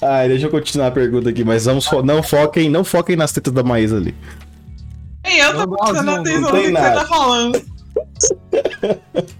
Ai, 0.00 0.28
deixa 0.28 0.46
eu 0.46 0.50
continuar 0.50 0.86
a 0.86 0.90
pergunta 0.92 1.28
aqui, 1.28 1.44
mas 1.44 1.64
vamos 1.66 1.84
fo- 1.86 2.02
não 2.02 2.22
foquem, 2.22 2.70
não 2.70 2.84
foquem 2.84 3.16
nas 3.16 3.32
tetas 3.32 3.52
da 3.52 3.62
Maísa 3.64 3.96
ali. 3.96 4.14
Ei, 5.24 5.42
eu 5.42 5.54
tô 5.54 5.68
prestando 5.76 6.02
não, 6.04 6.14
atenção 6.20 6.40
no 6.40 6.50
que 6.52 6.62
você 6.68 6.72
tá 6.72 7.04
falando. 7.06 7.62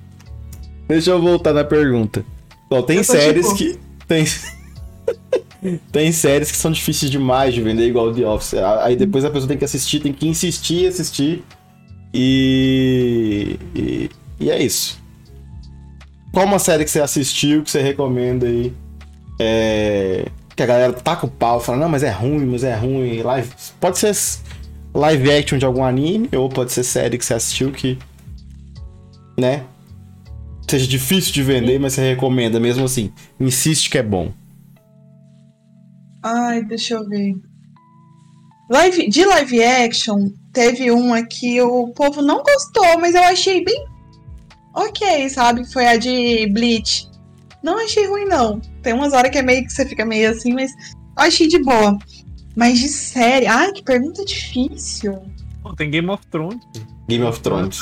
Deixa 0.89 1.11
eu 1.11 1.21
voltar 1.21 1.53
na 1.53 1.65
pergunta. 1.65 2.25
Bom, 2.71 2.83
tem 2.83 3.03
séries 3.03 3.47
tipo- 3.47 3.57
que. 3.57 3.79
Tem. 4.09 4.25
tem 5.93 6.13
séries 6.13 6.51
que 6.51 6.57
são 6.57 6.71
difíceis 6.71 7.11
demais 7.11 7.53
de 7.53 7.61
vender 7.61 7.87
igual 7.87 8.13
The 8.13 8.27
Office. 8.27 8.55
Aí 8.83 8.97
depois 8.97 9.25
a 9.25 9.31
pessoa 9.31 9.49
tem 9.49 9.59
que 9.59 9.65
assistir, 9.65 10.01
tem 10.01 10.13
que 10.13 10.27
insistir 10.27 10.85
e 10.85 10.87
assistir. 10.87 11.45
E. 12.13 13.59
E, 13.75 14.11
e 14.41 14.51
é 14.51 14.63
isso. 14.63 14.99
Qual 16.33 16.47
uma 16.47 16.59
série 16.59 16.85
que 16.85 16.91
você 16.91 17.01
assistiu 17.01 17.63
que 17.63 17.71
você 17.71 17.83
recomenda 17.83 18.47
aí? 18.47 18.73
É, 19.41 20.27
que 20.55 20.63
a 20.63 20.67
galera 20.67 20.93
taca 20.93 21.27
o 21.27 21.29
pau, 21.29 21.61
fala, 21.61 21.79
não, 21.79 21.89
mas 21.89 22.03
é 22.03 22.11
ruim, 22.11 22.47
mas 22.47 22.65
é 22.65 22.75
ruim. 22.75 23.23
Live... 23.23 23.51
Pode 23.81 23.99
ser 23.99 24.17
live 24.95 25.31
action 25.31 25.59
de 25.59 25.65
algum 25.65 25.85
anime, 25.85 26.29
ou 26.33 26.49
pode 26.49 26.73
ser 26.73 26.83
série 26.83 27.19
que 27.19 27.25
você 27.25 27.35
assistiu 27.35 27.71
que. 27.71 27.99
Né? 29.39 29.63
Seja 30.69 30.87
difícil 30.87 31.33
de 31.33 31.43
vender, 31.43 31.79
mas 31.79 31.95
você 31.95 32.11
recomenda 32.11 32.61
mesmo 32.61 32.85
assim. 32.85 33.11
Insiste 33.41 33.89
que 33.89 33.97
é 33.97 34.03
bom. 34.03 34.33
Ai, 36.23 36.63
deixa 36.63 36.95
eu 36.95 37.09
ver. 37.09 37.35
Live, 38.71 39.09
de 39.09 39.25
live 39.25 39.65
action, 39.65 40.29
teve 40.53 40.91
uma 40.91 41.23
que 41.25 41.59
o 41.63 41.89
povo 41.89 42.21
não 42.21 42.43
gostou, 42.43 42.99
mas 43.01 43.15
eu 43.15 43.23
achei 43.23 43.65
bem 43.65 43.87
ok, 44.75 45.29
sabe? 45.31 45.65
Foi 45.73 45.87
a 45.87 45.97
de 45.97 46.47
Bleach. 46.53 47.09
Não 47.63 47.83
achei 47.83 48.07
ruim, 48.07 48.27
não. 48.27 48.61
Tem 48.83 48.93
umas 48.93 49.15
horas 49.15 49.31
que 49.31 49.39
é 49.39 49.43
meio 49.43 49.65
que 49.65 49.73
você 49.73 49.87
fica 49.87 50.05
meio 50.05 50.31
assim, 50.31 50.53
mas 50.53 50.71
achei 51.17 51.49
de 51.49 51.59
boa. 51.63 51.97
Mas 52.55 52.79
de 52.79 52.89
série. 52.89 53.47
Ai, 53.47 53.73
que 53.73 53.83
pergunta 53.83 54.25
difícil. 54.25 55.19
Pô, 55.69 55.77
tem 55.77 55.91
Game 55.91 56.09
of 56.11 56.27
Thrones. 56.31 56.59
Game 57.09 57.25
of 57.25 57.41
Thrones. 57.41 57.81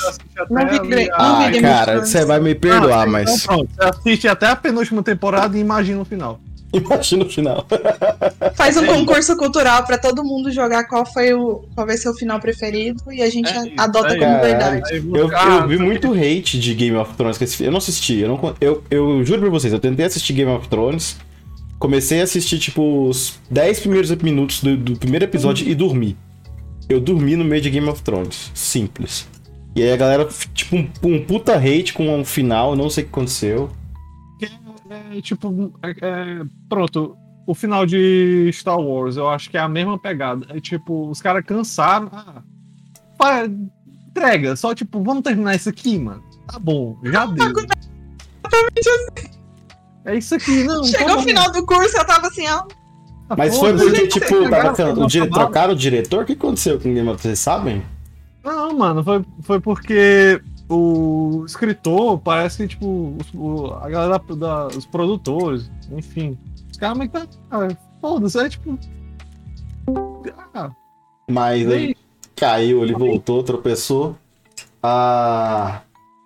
Não 0.49 0.67
vi 0.67 0.79
ali 0.79 0.79
não 0.79 0.97
vi 0.97 1.09
Ah, 1.11 1.49
Game 1.49 1.57
of 1.57 1.61
cara, 1.61 2.05
você 2.05 2.25
vai 2.25 2.39
me 2.39 2.55
perdoar, 2.55 3.03
Ah, 3.07 3.09
mas. 3.09 3.43
Então 3.43 3.65
pronto, 3.65 3.69
você 3.75 3.83
assiste 3.89 4.27
até 4.27 4.47
a 4.47 4.55
penúltima 4.55 5.01
temporada 5.03 5.57
e 5.57 5.61
imagina 5.61 6.01
o 6.01 6.05
final. 6.05 6.39
Imagina 6.73 7.23
o 7.23 7.29
final. 7.29 7.65
Faz 8.55 8.75
um 8.75 8.85
concurso 8.85 9.35
cultural 9.37 9.85
pra 9.85 9.97
todo 9.97 10.23
mundo 10.23 10.51
jogar 10.51 10.83
qual 10.85 11.05
foi 11.05 11.33
o. 11.33 11.63
qual 11.73 11.87
vai 11.87 11.97
ser 11.97 12.09
o 12.09 12.13
final 12.13 12.39
preferido 12.41 13.01
e 13.11 13.21
a 13.21 13.29
gente 13.29 13.49
É 13.49 13.61
isso, 13.67 13.71
adota 13.77 14.13
é 14.13 14.19
como 14.19 14.31
isso. 14.33 14.41
verdade. 14.41 14.95
Eu, 14.95 15.31
eu 15.31 15.67
vi 15.67 15.77
muito 15.77 16.11
hate 16.13 16.59
de 16.59 16.73
Game 16.73 16.97
of 16.97 17.13
Thrones. 17.15 17.37
que 17.37 17.45
esse- 17.45 17.63
Eu 17.63 17.71
não 17.71 17.77
assisti. 17.77 18.19
Eu, 18.19 18.27
não, 18.29 18.55
eu, 18.59 18.83
eu 18.91 19.25
juro 19.25 19.41
pra 19.41 19.49
vocês, 19.49 19.71
eu 19.71 19.79
tentei 19.79 20.05
assistir 20.05 20.33
Game 20.33 20.51
of 20.51 20.67
Thrones. 20.67 21.17
Comecei 21.79 22.19
a 22.21 22.23
assistir, 22.23 22.57
tipo, 22.59 23.07
os 23.07 23.39
10 23.51 23.79
primeiros 23.81 24.09
minutos 24.15 24.61
do, 24.61 24.75
do 24.75 24.97
primeiro 24.97 25.23
episódio 25.25 25.67
e 25.69 25.75
dormi. 25.75 26.17
Eu 26.89 26.99
dormi 27.01 27.35
no 27.35 27.43
meio 27.43 27.61
de 27.61 27.69
Game 27.69 27.87
of 27.89 28.01
Thrones. 28.01 28.51
Simples. 28.53 29.27
E 29.75 29.83
aí 29.83 29.91
a 29.91 29.97
galera, 29.97 30.27
tipo, 30.53 30.75
um, 30.75 30.89
um 31.03 31.25
puta 31.25 31.55
hate 31.55 31.93
com 31.93 32.09
um 32.17 32.25
final, 32.25 32.75
não 32.75 32.89
sei 32.89 33.03
o 33.03 33.07
que 33.07 33.11
aconteceu. 33.13 33.69
É, 34.89 35.21
tipo, 35.21 35.73
é- 35.83 35.89
é, 36.01 36.41
pronto. 36.69 37.17
O 37.45 37.53
final 37.53 37.85
de 37.85 38.49
Star 38.53 38.79
Wars, 38.79 39.17
eu 39.17 39.29
acho 39.29 39.49
que 39.49 39.57
é 39.57 39.59
a 39.59 39.67
mesma 39.69 39.97
pegada. 39.99 40.45
É 40.49 40.59
tipo, 40.59 41.09
os 41.09 41.21
caras 41.21 41.45
cansaram. 41.45 42.09
Ah, 42.11 42.41
pá, 43.17 43.43
entrega, 44.07 44.55
só 44.55 44.73
tipo, 44.73 45.01
vamos 45.03 45.23
terminar 45.23 45.55
isso 45.55 45.69
aqui, 45.69 45.97
mano. 45.97 46.23
Tá 46.47 46.57
bom, 46.59 46.97
já 47.03 47.25
deu. 47.25 47.53
É 50.05 50.17
isso 50.17 50.35
aqui, 50.35 50.63
não. 50.63 50.83
Chegou 50.85 51.07
tá 51.07 51.17
o 51.17 51.21
final 51.21 51.51
do 51.51 51.65
curso, 51.65 51.97
eu 51.97 52.05
tava 52.05 52.27
assim, 52.27 52.47
ó. 52.47 52.65
Ah, 53.29 53.35
Mas 53.37 53.57
foi 53.57 53.73
porque, 53.75 54.07
tipo, 54.07 54.25
can- 54.49 54.93
o 54.93 55.07
dire... 55.07 55.29
trocaram 55.29 55.73
o 55.73 55.75
diretor? 55.75 56.23
O 56.23 56.25
que 56.25 56.33
aconteceu 56.33 56.79
com 56.79 56.93
Game 56.93 56.99
of 57.09 57.19
Thrones? 57.19 57.21
Vocês 57.21 57.39
sabem? 57.39 57.83
Não, 58.43 58.77
mano, 58.77 59.03
foi, 59.03 59.25
foi 59.41 59.59
porque 59.59 60.41
o 60.69 61.43
escritor 61.45 62.19
parece 62.19 62.59
que, 62.63 62.67
tipo, 62.69 63.17
os, 63.19 63.33
o- 63.33 63.73
a 63.81 63.89
galera 63.89 64.17
da, 64.29 64.35
da- 64.35 64.67
os 64.67 64.85
produtores, 64.85 65.69
enfim. 65.91 66.37
Os 66.71 66.77
caras 66.77 66.97
meio 66.97 67.09
que. 67.09 67.17
Ah, 67.51 67.67
foda-se, 67.99 68.39
é 68.39 68.47
tipo. 68.49 68.77
Ah, 70.53 70.69
Mas 71.29 71.69
aí 71.69 71.95
caiu, 72.35 72.83
ele 72.83 72.93
voltou, 72.93 73.43
tropeçou. 73.43 74.15
Ah, 74.81 75.81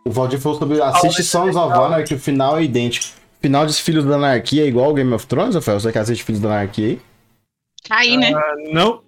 o 0.06 0.12
Valdir 0.12 0.40
falou 0.40 0.58
sobre 0.60 0.82
assiste 0.82 1.24
Sons 1.24 1.56
of 1.56 1.74
Anarchy, 1.74 2.14
o 2.16 2.20
final 2.20 2.58
é 2.58 2.64
idêntico. 2.64 3.20
Final 3.42 3.66
de 3.66 3.74
Filhos 3.74 4.06
da 4.06 4.16
Anarquia 4.16 4.64
é 4.64 4.68
igual 4.68 4.86
ao 4.86 4.94
Game 4.94 5.12
of 5.14 5.26
Thrones, 5.26 5.56
Rafael? 5.56 5.80
Você 5.80 5.92
que 5.92 5.98
assiste 5.98 6.24
Filhos 6.24 6.42
da 6.42 6.50
Anarquia 6.50 6.88
aí? 6.88 7.00
Tá 7.88 7.98
aí, 7.98 8.16
né? 8.16 8.32
ah, 8.34 8.56
não. 8.72 9.02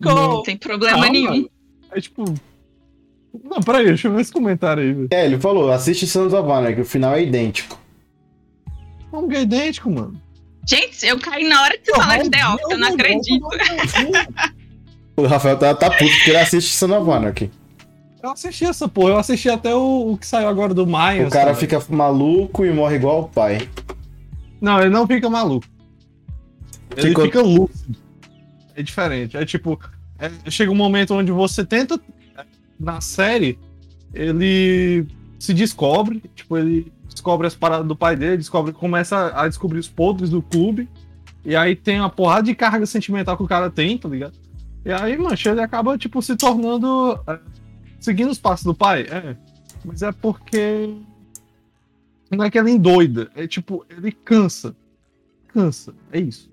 Go. 0.00 0.14
Não 0.14 0.42
tem 0.42 0.56
problema 0.56 0.98
Calma. 0.98 1.12
nenhum. 1.12 1.48
É 1.92 2.00
tipo. 2.00 2.24
Não, 3.44 3.60
peraí, 3.60 3.86
deixa 3.86 4.08
eu 4.08 4.12
ver 4.12 4.22
esse 4.22 4.32
comentário 4.32 4.82
aí, 4.82 4.92
velho. 4.92 5.08
É, 5.12 5.24
ele 5.24 5.38
falou, 5.38 5.70
assiste 5.70 6.06
Sons 6.06 6.32
of 6.32 6.50
Anarchy, 6.50 6.80
o 6.80 6.84
final 6.84 7.14
é 7.14 7.22
idêntico. 7.22 7.78
Como 9.10 9.28
que 9.28 9.36
é 9.36 9.42
idêntico, 9.42 9.88
mano. 9.88 10.20
Gente, 10.68 11.06
eu 11.06 11.18
caí 11.18 11.48
na 11.48 11.62
hora 11.62 11.78
que 11.78 11.86
você 11.86 11.96
fala 11.96 12.22
de 12.22 12.30
The 12.30 12.48
Office, 12.48 12.70
eu 12.70 12.78
não 12.78 12.88
acredito. 12.88 13.48
O 15.16 15.26
Rafael 15.26 15.58
tá, 15.58 15.74
tá 15.74 15.90
puto 15.90 16.10
porque 16.10 16.30
ele 16.30 16.38
assiste 16.38 16.74
Sons 16.74 16.92
of 16.92 17.10
Anarchy. 17.10 17.50
Eu 18.22 18.30
assisti 18.30 18.64
essa 18.64 18.86
porra, 18.86 19.10
eu 19.10 19.18
assisti 19.18 19.48
até 19.48 19.74
o, 19.74 20.12
o 20.12 20.18
que 20.18 20.26
saiu 20.26 20.48
agora 20.48 20.74
do 20.74 20.86
Maia. 20.86 21.26
O 21.26 21.30
cara 21.30 21.54
sabe? 21.54 21.60
fica 21.60 21.82
maluco 21.88 22.64
e 22.66 22.72
morre 22.72 22.96
igual 22.96 23.22
o 23.22 23.28
pai. 23.28 23.68
Não, 24.60 24.78
ele 24.80 24.90
não 24.90 25.06
fica 25.06 25.30
maluco. 25.30 25.66
Ele 26.96 27.08
Ficou- 27.08 27.24
fica 27.24 27.40
lúcido. 27.40 27.96
É 28.74 28.82
diferente. 28.82 29.36
É 29.36 29.44
tipo, 29.46 29.78
é, 30.18 30.30
chega 30.50 30.70
um 30.70 30.76
momento 30.76 31.14
onde 31.14 31.32
você 31.32 31.64
tenta. 31.64 31.98
Na 32.78 33.00
série, 33.00 33.58
ele 34.12 35.06
se 35.38 35.52
descobre, 35.54 36.22
tipo, 36.34 36.56
ele 36.56 36.92
descobre 37.08 37.46
as 37.46 37.54
paradas 37.54 37.86
do 37.86 37.96
pai 37.96 38.16
dele, 38.16 38.36
descobre, 38.38 38.72
começa 38.72 39.32
a 39.34 39.46
descobrir 39.48 39.78
os 39.78 39.88
podres 39.88 40.30
do 40.30 40.42
clube. 40.42 40.88
E 41.44 41.56
aí 41.56 41.74
tem 41.74 42.00
uma 42.00 42.10
porrada 42.10 42.42
de 42.42 42.54
carga 42.54 42.84
sentimental 42.84 43.36
que 43.36 43.42
o 43.42 43.48
cara 43.48 43.70
tem, 43.70 43.96
tá 43.96 44.08
ligado? 44.08 44.34
E 44.84 44.92
aí, 44.92 45.16
mancha, 45.16 45.50
ele 45.50 45.60
acaba, 45.60 45.96
tipo, 45.96 46.20
se 46.22 46.36
tornando. 46.36 47.18
É, 48.00 48.02
seguindo 48.02 48.30
os 48.30 48.38
passos 48.38 48.64
do 48.64 48.74
pai. 48.74 49.02
É. 49.10 49.36
Mas 49.84 50.02
é 50.02 50.12
porque. 50.12 50.94
Não 52.30 52.44
é 52.44 52.50
que 52.50 52.58
ele 52.58 52.70
endoida. 52.70 53.30
É 53.34 53.46
tipo, 53.46 53.84
ele 53.90 54.12
cansa. 54.12 54.74
Cansa. 55.48 55.94
É 56.12 56.20
isso. 56.20 56.50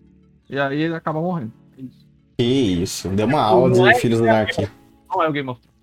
E 0.50 0.58
aí 0.60 0.82
ele 0.82 0.96
acaba 0.96 1.22
morrendo. 1.22 1.54
É 1.78 1.82
isso. 1.82 2.08
Que 2.38 2.44
isso, 2.44 3.10
deu 3.10 3.28
uma 3.28 3.42
aula 3.42 3.70
Não 3.76 3.88
é- 3.88 3.94
de 3.94 4.00
Filhos 4.00 4.20
da 4.22 4.32
Anarquia. 4.32 4.72
Não 5.10 5.24
é 5.24 5.30
o 5.30 5.32
Game 5.32 5.50
of 5.50 5.62
Thrones. 5.62 5.78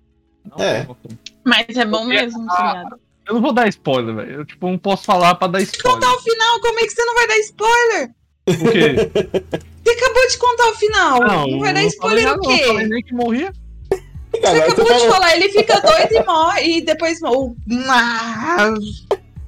Não 0.45 0.65
É. 0.65 0.71
o 0.71 0.75
Game 0.79 0.91
of 0.91 1.01
Thrones. 1.01 1.19
Mas 1.45 1.77
é 1.77 1.85
bom 1.85 2.05
mesmo, 2.05 2.45
Ah? 2.51 2.83
Eu 3.27 3.35
não 3.35 3.41
vou 3.41 3.53
dar 3.53 3.67
spoiler, 3.69 4.13
velho. 4.15 4.31
Eu, 4.31 4.45
tipo, 4.45 4.67
não 4.69 4.77
posso 4.77 5.03
falar 5.03 5.33
pra 5.35 5.47
dar 5.47 5.59
spoiler. 5.61 5.93
Contar 5.95 6.13
o 6.13 6.19
final, 6.21 6.59
como 6.61 6.79
é 6.79 6.83
que 6.83 6.91
você 6.91 7.05
não 7.05 7.13
vai 7.15 7.27
dar 7.27 7.37
spoiler? 7.39 8.09
Por 8.45 8.71
quê? 8.71 9.59
Você 9.83 9.89
acabou 9.91 10.27
de 10.27 10.37
contar 10.37 10.69
o 10.69 10.75
final. 10.75 11.19
Não, 11.21 11.59
vai 11.59 11.73
dar 11.73 11.81
não 11.81 11.87
spoiler 11.87 12.23
falei 12.23 12.25
o 12.25 12.29
nada, 12.29 12.37
não. 12.37 12.67
Falei 12.67 12.83
quê? 12.83 12.93
nem 12.93 13.03
que 13.03 13.13
morria. 13.15 13.53
Você 14.41 14.47
Agora 14.47 14.65
acabou 14.71 14.83
de 14.85 14.89
falou- 14.99 15.11
falar, 15.13 15.35
ele 15.35 15.49
fica 15.49 15.79
doido 15.81 16.11
e 16.13 16.23
morre, 16.25 16.77
e 16.77 16.81
depois. 16.81 17.19
Ah, 17.89 18.73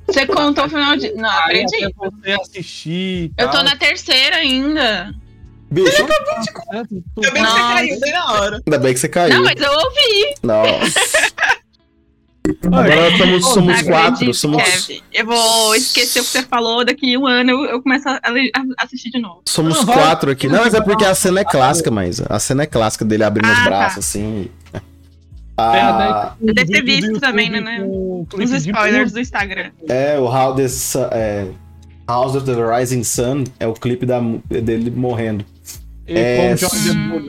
Você 0.08 0.26
contou 0.26 0.66
o 0.66 0.70
final 0.70 0.96
de. 0.96 1.14
Não, 1.14 1.30
acredito. 1.30 1.94
você 2.00 2.32
assistir. 2.32 3.32
Eu 3.38 3.50
tô 3.52 3.62
na 3.64 3.76
terceira 3.76 4.38
ainda. 4.38 5.14
Bicho, 5.70 5.92
certo? 5.92 7.04
Tu- 7.14 7.22
Ainda 7.26 7.32
bem 7.32 7.44
que 7.44 7.50
você 7.50 7.60
caiu 7.60 8.00
bem 8.00 8.12
na 8.14 8.32
hora. 8.32 8.62
ainda 8.66 8.80
bem 8.80 8.94
que 8.94 9.00
você 9.02 9.10
caiu. 9.10 9.34
Não, 9.36 9.44
mas 9.44 9.60
eu 9.62 9.72
ouvi. 9.72 10.36
Nossa. 10.44 11.00
Agora 12.66 13.18
somos, 13.18 13.46
somos 13.54 13.82
quatro. 13.84 14.34
Somos, 14.34 14.64
Kevin. 14.64 15.02
Eu 15.14 15.26
vou 15.26 15.76
esquecer 15.76 16.20
o 16.20 16.24
que 16.24 16.30
você 16.30 16.44
falou, 16.44 16.84
daqui 16.86 17.18
um 17.18 17.26
ano 17.28 17.52
eu, 17.52 17.66
eu 17.66 17.82
começo 17.82 18.08
a, 18.08 18.16
a 18.24 18.84
assistir 18.84 19.10
de 19.12 19.20
novo. 19.20 19.42
somos 19.46 19.78
Não, 19.78 19.86
quatro 19.94 20.32
aqui. 20.32 20.48
Não, 20.48 20.64
mas 20.64 20.74
é 20.74 20.82
porque 20.82 21.06
a 21.06 21.14
cena 21.16 21.42
é 21.42 21.44
clássica, 21.44 21.90
mas 21.92 22.22
a 22.22 22.40
cena 22.40 22.64
é 22.64 22.66
clássica 22.66 23.04
dele 23.06 23.24
abrindo 23.24 23.52
os 23.52 23.60
Ah, 23.60 23.64
tá. 23.64 23.70
braços 23.70 24.00
assim. 24.00 24.50
Tem 24.72 24.82
Ah, 25.58 26.36
até 26.40 26.54
Deve 26.54 26.72
ter 26.72 26.84
visto 26.84 27.20
também, 27.20 27.50
né? 27.50 27.80
com 27.82 28.26
clipe 28.30 28.44
Os 28.44 28.52
spoilers 28.52 29.12
do 29.12 29.20
Instagram. 29.20 29.72
é, 29.90 30.20
o 30.20 30.26
How 30.26 30.54
the 30.56 30.68
Sun- 30.68 31.08
é, 31.12 31.48
House 32.08 32.36
of 32.36 32.46
the 32.46 32.54
Rising 32.54 33.04
Sun 33.04 33.44
é 33.60 33.66
o 33.68 33.74
clipe 33.74 34.06
da, 34.06 34.20
dele 34.46 34.92
morrendo. 34.92 35.44
E 36.08 36.18
É, 36.18 36.56
com 36.58 36.68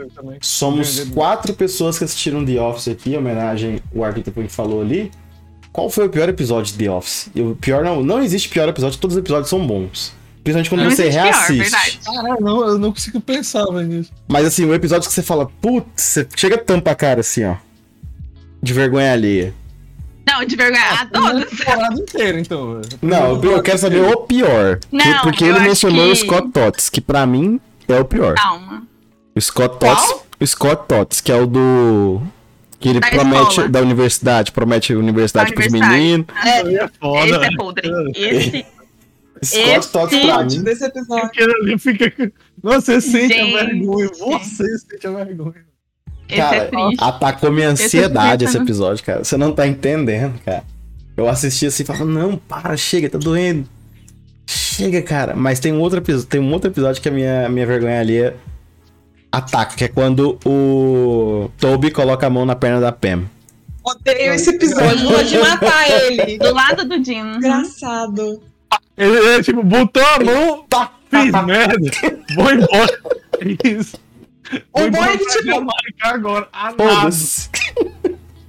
o 0.04 0.08
também. 0.10 0.38
Somos 0.40 1.00
quatro 1.12 1.52
pessoas 1.52 1.98
que 1.98 2.04
assistiram 2.04 2.44
The 2.44 2.60
Office 2.60 2.88
aqui, 2.88 3.10
em 3.14 3.16
homenagem 3.16 3.80
ao 3.94 4.04
Arthur 4.04 4.22
que 4.32 4.48
falou 4.48 4.80
ali. 4.80 5.10
Qual 5.72 5.90
foi 5.90 6.06
o 6.06 6.08
pior 6.10 6.28
episódio 6.28 6.72
de 6.72 6.78
The 6.84 6.90
Office? 6.90 7.28
E 7.34 7.40
o 7.40 7.56
pior 7.56 7.82
não, 7.84 8.02
não 8.02 8.22
existe 8.22 8.48
pior 8.48 8.68
episódio, 8.68 8.98
todos 8.98 9.16
os 9.16 9.20
episódios 9.20 9.48
são 9.50 9.64
bons. 9.66 10.12
Principalmente 10.44 10.70
quando 10.70 10.82
Não 10.84 10.90
você 10.90 11.10
pior, 11.10 11.24
reassiste. 11.24 11.54
verdade. 11.62 12.00
Caralho, 12.04 12.40
não, 12.40 12.66
eu 12.68 12.78
não 12.78 12.92
consigo 12.92 13.20
pensar, 13.20 13.66
nisso. 13.84 14.10
Mas 14.28 14.46
assim, 14.46 14.64
o 14.64 14.72
episódio 14.72 15.08
que 15.08 15.14
você 15.14 15.22
fala, 15.22 15.46
putz, 15.60 15.88
você 16.02 16.26
chega 16.36 16.54
a 16.54 16.58
tampa 16.58 16.92
a 16.92 16.94
cara 16.94 17.20
assim, 17.20 17.44
ó. 17.44 17.56
De 18.62 18.72
vergonha 18.72 19.12
alheia. 19.12 19.54
Não, 20.26 20.44
de 20.44 20.56
vergonha. 20.56 20.82
A 20.84 21.00
Ah, 21.02 21.06
todos. 21.06 21.44
temporada 21.58 22.00
inteira, 22.00 22.40
então. 22.40 22.80
Não, 23.02 23.42
eu 23.42 23.62
quero 23.62 23.78
saber 23.78 24.02
o 24.02 24.16
pior. 24.18 24.78
Não, 24.90 25.22
porque 25.22 25.44
ele 25.44 25.60
mencionou 25.60 26.06
que- 26.06 26.12
o 26.12 26.16
Scott 26.16 26.48
Tots, 26.50 26.88
que 26.88 27.00
pra 27.00 27.26
mim 27.26 27.60
é 27.88 28.00
o 28.00 28.04
pior. 28.04 28.34
Calma. 28.34 28.82
O 29.34 29.40
Scott 29.40 29.78
Tots, 29.78 30.14
o 30.40 30.46
Scott 30.46 30.82
Tots, 30.88 31.20
que 31.20 31.30
é 31.32 31.36
o 31.36 31.46
do 31.46 32.20
que 32.80 32.88
ele 32.88 33.00
Da 33.00 33.08
promete 33.10 33.48
escola. 33.50 33.68
da 33.68 33.80
universidade, 33.80 34.52
promete 34.52 34.94
universidade 34.94 35.50
Da 35.50 35.54
pros 35.54 35.66
universidade. 35.66 36.00
meninos. 36.02 36.26
Aí 36.34 36.76
é 36.76 36.88
foda. 37.00 37.24
Esse 37.26 37.34
é 37.34 37.38
velho. 37.38 37.56
podre. 37.56 37.90
Esse. 38.14 38.66
Scott 39.44 39.70
Esse- 39.78 39.92
Tots 39.92 40.16
pra 40.18 40.44
mim. 40.44 40.62
desse 40.64 40.84
episódio. 40.84 41.44
Ali 41.62 41.78
fica. 41.78 42.32
Você 42.62 43.00
sente 43.00 43.34
Gente. 43.34 43.56
a 43.56 43.64
vergonha. 43.64 44.08
Você 44.18 44.78
sente 44.78 45.06
a 45.06 45.10
vergonha. 45.12 45.68
Esse 46.28 46.40
é 46.40 46.44
Cara, 46.44 46.64
triste. 46.66 46.96
atacou 47.04 47.52
minha 47.52 47.70
Esse 47.72 47.84
ansiedade 47.84 48.44
é 48.44 48.48
esse 48.48 48.54
triste, 48.56 48.66
episódio, 48.70 49.04
cara. 49.04 49.24
Você 49.24 49.36
não 49.36 49.52
tá 49.52 49.66
entendendo, 49.66 50.38
cara. 50.44 50.64
Eu 51.16 51.28
assisti 51.28 51.66
assim 51.66 51.84
e 51.84 51.86
falava, 51.86 52.04
não, 52.04 52.36
para, 52.36 52.76
chega, 52.76 53.08
tá 53.08 53.16
doendo. 53.18 53.68
Chega, 54.78 55.02
cara. 55.02 55.34
Mas 55.34 55.58
tem 55.58 55.72
um 55.72 55.80
outro 55.80 55.98
episódio, 55.98 56.28
tem 56.28 56.40
um 56.40 56.52
outro 56.52 56.70
episódio 56.70 57.02
que 57.02 57.08
a 57.08 57.10
minha, 57.10 57.48
minha 57.48 57.66
vergonha 57.66 58.00
ali 58.00 58.16
é 58.22 58.36
ataca, 59.32 59.74
que 59.74 59.82
é 59.82 59.88
quando 59.88 60.38
o 60.46 61.50
Toby 61.58 61.90
coloca 61.90 62.28
a 62.28 62.30
mão 62.30 62.46
na 62.46 62.54
perna 62.54 62.80
da 62.80 62.92
Pam. 62.92 63.24
Odeio 63.82 64.34
esse 64.34 64.50
episódio, 64.50 65.08
pode 65.08 65.36
matar 65.36 65.90
ele. 65.90 66.38
Do 66.38 66.54
lado 66.54 66.84
do 66.84 67.04
Jim. 67.04 67.18
Engraçado. 67.18 68.40
Ele 68.96 69.16
é 69.30 69.42
tipo, 69.42 69.64
botou 69.64 70.04
a 70.04 70.24
mão, 70.24 70.64
Tá, 70.68 70.92
fiz 71.10 71.32
merda, 71.44 71.76
vou 72.36 72.52
embora. 72.52 73.00
É 73.40 73.68
isso. 73.68 73.96
O 74.72 74.80
Vou 74.80 74.90
pra 74.92 75.18
tipo, 75.18 75.44
Jamaica 75.44 76.04
agora. 76.04 76.48
Foda-se. 76.76 77.50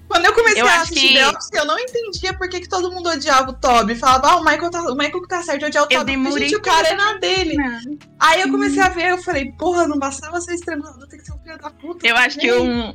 Quando 0.09 0.25
eu 0.25 0.33
comecei 0.33 0.61
Eu 0.61 0.67
a 0.67 0.75
assistir 0.81 1.09
que- 1.09 1.13
The 1.13 1.27
Office, 1.29 1.49
eu 1.53 1.65
não 1.65 1.77
entendia 1.77 2.33
por 2.33 2.49
que, 2.49 2.61
que 2.61 2.67
todo 2.67 2.91
mundo 2.91 3.09
odiava 3.09 3.51
o 3.51 3.53
Toby. 3.53 3.93
Falava, 3.95 4.31
ah, 4.31 4.35
o 4.37 4.43
Michael, 4.43 4.71
tá, 4.71 4.81
o 4.81 4.95
Michael 4.95 5.21
que 5.21 5.27
tá 5.27 5.43
certo 5.43 5.59
de 5.59 5.65
odiar 5.67 5.83
o 5.83 5.87
Eu 5.91 5.99
Toby. 5.99 6.17
Porque, 6.17 6.39
gente, 6.39 6.55
o 6.55 6.61
cara 6.61 6.87
é 6.87 6.95
na 6.95 7.13
dele. 7.19 7.55
Não. 7.55 7.97
Aí 8.19 8.41
eu 8.41 8.49
comecei 8.49 8.81
a 8.81 8.89
ver, 8.89 9.11
eu 9.11 9.17
falei, 9.19 9.51
porra, 9.51 9.87
não 9.87 9.99
bastava 9.99 10.41
ser 10.41 10.55
extremado, 10.55 11.07
tem 11.07 11.19
que 11.19 11.25
ser 11.25 11.33
um 11.33 11.37
filho 11.37 11.57
da 11.59 11.69
puta. 11.69 12.07
Eu 12.07 12.17
acho 12.17 12.39
que 12.39 12.51
um, 12.51 12.91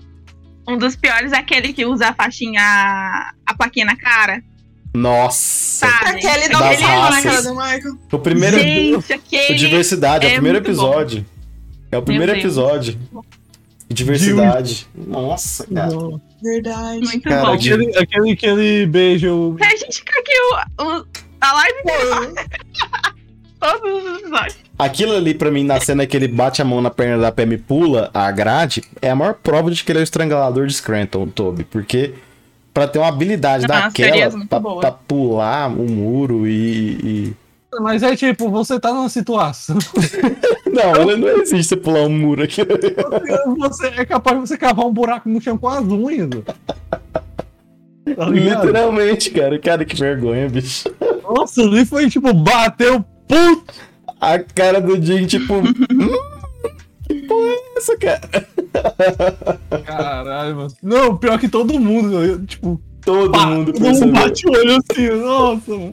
um 0.68 0.76
dos 0.76 0.96
piores 0.96 1.32
é 1.32 1.36
aquele 1.36 1.72
que 1.72 1.86
usa 1.86 2.08
a 2.08 2.14
faixinha, 2.14 2.60
a 3.46 3.54
plaquinha 3.56 3.86
na 3.86 3.96
cara. 3.96 4.42
Nossa. 4.92 5.86
Sabe? 5.88 6.08
A 6.10 6.14
Kelly 6.14 6.48
dá 6.48 6.56
um 6.58 6.60
Das 6.60 6.80
raças. 6.80 7.22
cara 7.22 7.42
do 7.42 7.54
Michael. 7.54 7.98
O 8.12 8.18
primeiro. 8.18 8.58
Gente, 8.58 9.12
o 9.12 9.14
aquele. 9.16 9.54
diversidade, 9.58 10.26
é, 10.26 10.28
o 10.28 10.30
é 10.30 10.34
primeiro 10.34 10.58
episódio. 10.58 11.26
É 11.92 11.98
o 11.98 12.02
primeiro 12.02 12.32
episódio. 12.32 12.98
Diversidade. 13.88 14.88
Nossa, 14.94 15.64
cara. 15.66 15.90
Não. 15.90 16.20
Verdade. 16.44 17.00
Muito 17.00 17.22
Cara, 17.28 17.46
bom. 17.46 17.52
Aquele, 17.54 17.96
aquele, 17.98 18.32
aquele 18.32 18.86
beijo. 18.86 19.56
A 19.60 19.70
gente 19.76 19.98
fica 19.98 20.20
aqui 20.20 20.32
o, 20.78 20.84
o- 20.84 21.06
a 21.40 21.52
live 21.54 21.78
inteira. 21.80 22.48
Todos 23.58 24.04
os 24.04 24.18
episódios. 24.20 24.56
Aquilo 24.78 25.16
ali, 25.16 25.32
pra 25.32 25.50
mim, 25.50 25.64
na 25.64 25.80
cena 25.80 26.04
que 26.06 26.14
ele 26.14 26.28
bate 26.28 26.60
a 26.60 26.64
mão 26.64 26.82
na 26.82 26.90
perna 26.90 27.16
da 27.16 27.32
Pam 27.32 27.44
e 27.54 27.56
pula 27.56 28.10
a 28.12 28.30
grade, 28.30 28.82
é 29.00 29.08
a 29.10 29.14
maior 29.16 29.34
prova 29.34 29.70
de 29.70 29.82
que 29.82 29.90
ele 29.90 30.00
é 30.00 30.02
o 30.02 30.04
estrangulador 30.04 30.66
de 30.66 30.74
Scranton, 30.74 31.22
o 31.22 31.26
Toby. 31.28 31.64
Porque 31.64 32.12
pra 32.74 32.86
ter 32.86 32.98
uma 32.98 33.08
habilidade 33.08 33.64
as 33.64 33.68
daquela, 33.70 34.46
pra, 34.80 34.90
pular 34.92 35.68
o 35.70 35.90
muro 35.90 36.46
e, 36.46 36.52
e- 37.30 37.34
Mas 37.80 38.02
é 38.02 38.16
tipo, 38.16 38.50
você 38.50 38.78
tá 38.78 38.92
numa 38.92 39.08
situação. 39.08 39.76
Não, 40.72 41.10
ele 41.10 41.16
não 41.16 41.28
existe 41.40 41.68
você 41.68 41.76
pular 41.76 42.00
um 42.00 42.10
muro 42.10 42.42
aqui. 42.42 42.62
Você 43.58 43.86
é 43.86 44.04
capaz 44.04 44.40
de 44.40 44.48
você 44.48 44.58
cavar 44.58 44.84
um 44.84 44.92
buraco 44.92 45.28
no 45.28 45.40
chão 45.40 45.56
com 45.56 45.68
as 45.68 45.84
unhas. 45.84 46.28
Tá? 46.44 46.54
Literalmente, 48.28 49.30
cara. 49.30 49.56
Cara, 49.58 49.84
que 49.84 49.94
vergonha, 49.94 50.48
bicho. 50.48 50.92
Nossa, 51.22 51.62
ali 51.62 51.86
foi 51.86 52.10
tipo, 52.10 52.34
bateu, 52.34 53.04
puto. 53.28 53.72
A 54.20 54.36
cara 54.40 54.80
do 54.80 55.00
Jim, 55.00 55.26
tipo. 55.26 55.54
hum, 55.54 56.18
que 57.06 57.14
porra 57.22 57.50
é 57.50 57.78
essa, 57.78 57.96
cara? 57.96 58.48
Caralho, 59.84 60.56
mano. 60.56 60.74
Não, 60.82 61.16
pior 61.16 61.38
que 61.38 61.48
todo 61.48 61.78
mundo, 61.78 62.24
eu, 62.24 62.44
tipo, 62.44 62.80
Todo 63.04 63.32
pá, 63.32 63.46
mundo 63.46 63.72
todo 63.72 63.82
mundo 63.82 64.12
bate 64.12 64.48
o 64.48 64.50
olho 64.50 64.78
assim, 64.78 65.08
nossa, 65.10 65.70
mano. 65.70 65.92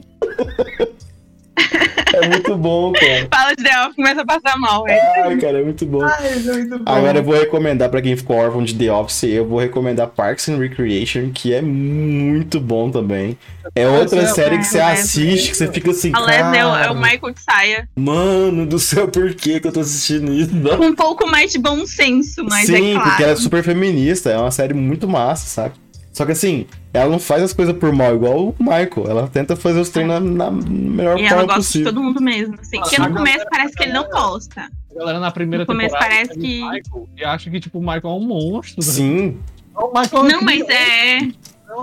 É 2.12 2.28
muito 2.28 2.56
bom, 2.56 2.92
cara. 2.92 3.28
Fala 3.32 3.54
de 3.54 3.64
The 3.64 3.80
Office 3.80 3.96
começa 3.96 4.20
a 4.20 4.26
passar 4.26 4.58
mal, 4.58 4.84
velho. 4.84 5.00
Ai, 5.24 5.36
cara, 5.38 5.60
é 5.60 5.64
muito 5.64 5.86
bom. 5.86 6.02
Ai, 6.02 6.28
é 6.28 6.36
muito 6.36 6.78
bom. 6.78 6.84
Agora 6.84 7.18
eu 7.18 7.22
vou 7.22 7.34
recomendar 7.34 7.88
pra 7.88 8.02
quem 8.02 8.16
ficou 8.16 8.36
órfão 8.36 8.62
de 8.62 8.74
The 8.74 8.92
Office, 8.92 9.24
eu 9.24 9.46
vou 9.46 9.58
recomendar 9.58 10.08
Parks 10.08 10.48
and 10.48 10.58
Recreation, 10.58 11.30
que 11.32 11.54
é 11.54 11.62
muito 11.62 12.60
bom 12.60 12.90
também. 12.90 13.38
É 13.74 13.88
outra 13.88 14.22
é 14.22 14.26
série 14.26 14.58
que 14.58 14.64
você 14.64 14.80
assiste, 14.80 15.50
que 15.50 15.56
você 15.56 15.72
fica 15.72 15.90
assim, 15.90 16.12
A 16.14 16.20
Leslie 16.20 16.58
é 16.58 16.66
o, 16.66 16.68
é 16.68 16.80
cara, 16.80 16.92
o 16.92 17.00
Michael 17.00 17.32
de 17.32 17.40
saia. 17.40 17.88
mano 17.96 18.66
do 18.66 18.78
céu, 18.78 19.08
por 19.08 19.34
que 19.34 19.60
que 19.60 19.68
eu 19.68 19.72
tô 19.72 19.80
assistindo 19.80 20.32
isso? 20.32 20.50
Um 20.80 20.94
pouco 20.94 21.26
mais 21.26 21.52
de 21.52 21.58
bom 21.58 21.86
senso, 21.86 22.44
mas 22.44 22.66
Sim, 22.66 22.90
é 22.90 22.94
claro. 22.94 23.08
porque 23.08 23.22
ela 23.22 23.32
é 23.32 23.36
super 23.36 23.62
feminista, 23.62 24.30
é 24.30 24.36
uma 24.36 24.50
série 24.50 24.74
muito 24.74 25.08
massa, 25.08 25.46
sabe? 25.46 25.81
Só 26.12 26.26
que 26.26 26.32
assim, 26.32 26.66
ela 26.92 27.10
não 27.10 27.18
faz 27.18 27.42
as 27.42 27.52
coisas 27.54 27.74
por 27.76 27.90
mal, 27.92 28.14
igual 28.14 28.48
o 28.48 28.54
Michael. 28.58 29.06
Ela 29.08 29.28
tenta 29.28 29.56
fazer 29.56 29.80
os 29.80 29.88
treinos 29.88 30.20
na, 30.22 30.50
na 30.50 30.50
melhor 30.50 31.18
E 31.18 31.22
ela 31.22 31.28
forma 31.30 31.42
gosta 31.44 31.56
possível. 31.60 31.86
de 31.90 31.94
todo 31.94 32.04
mundo 32.04 32.20
mesmo. 32.20 32.54
Assim. 32.60 32.78
Porque 32.80 32.98
no 33.00 33.14
começo 33.14 33.44
parece 33.50 33.74
que 33.74 33.82
ele 33.84 33.92
não 33.94 34.08
gosta. 34.10 34.68
A 34.94 34.98
galera 34.98 35.18
na 35.20 35.30
primeira 35.30 35.62
No 35.62 35.66
começo 35.66 35.90
temporada 35.94 36.14
parece 36.14 36.34
que- 36.38 36.60
Michael 36.62 37.08
e 37.16 37.24
acha 37.24 37.50
que, 37.50 37.60
tipo, 37.60 37.78
o 37.78 37.80
Michael 37.80 38.02
é 38.04 38.08
um 38.08 38.20
monstro. 38.26 38.74
né? 38.76 38.82
Sim, 38.92 39.38
O 39.74 39.86
Michael 39.98 40.26
é 40.26 40.28
Não, 40.32 40.42
mas 40.42 40.68
é. 40.68 41.16
é 41.18 41.32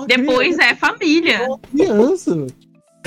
Depois 0.07 0.59
é 0.59 0.75
família. 0.75 1.37
é 1.37 1.47
uma 1.47 1.57
criança. 1.59 2.35
velho. 2.35 2.47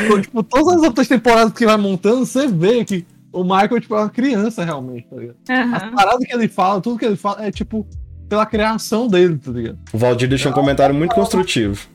Então, 0.01 0.21
tipo, 0.21 0.43
todas 0.43 0.77
as 0.79 0.83
outras 0.83 1.07
temporadas 1.07 1.53
que 1.53 1.65
vai 1.65 1.77
montando, 1.77 2.27
você 2.27 2.49
vê 2.49 2.85
que 2.85 3.07
o 3.33 3.45
Michael 3.45 3.81
tipo, 3.81 3.95
é 3.95 3.99
uma 4.01 4.11
criança 4.11 4.65
realmente, 4.65 5.07
tá 5.09 5.17
ligado? 5.17 5.37
As 5.49 5.83
Aham. 5.85 5.95
paradas 5.95 6.27
que 6.27 6.35
ele 6.35 6.49
fala, 6.49 6.81
tudo 6.81 6.99
que 6.99 7.05
ele 7.05 7.15
fala 7.17 7.45
é 7.47 7.53
tipo 7.53 7.87
pela 8.33 8.47
criação 8.47 9.09
dele, 9.09 9.37
tá 9.37 9.51
ligado? 9.51 9.79
o 9.93 9.99
Valdir 9.99 10.27
deixou 10.27 10.51
um 10.51 10.55
comentário 10.55 10.95
muito 10.95 11.15
construtivo. 11.15 11.87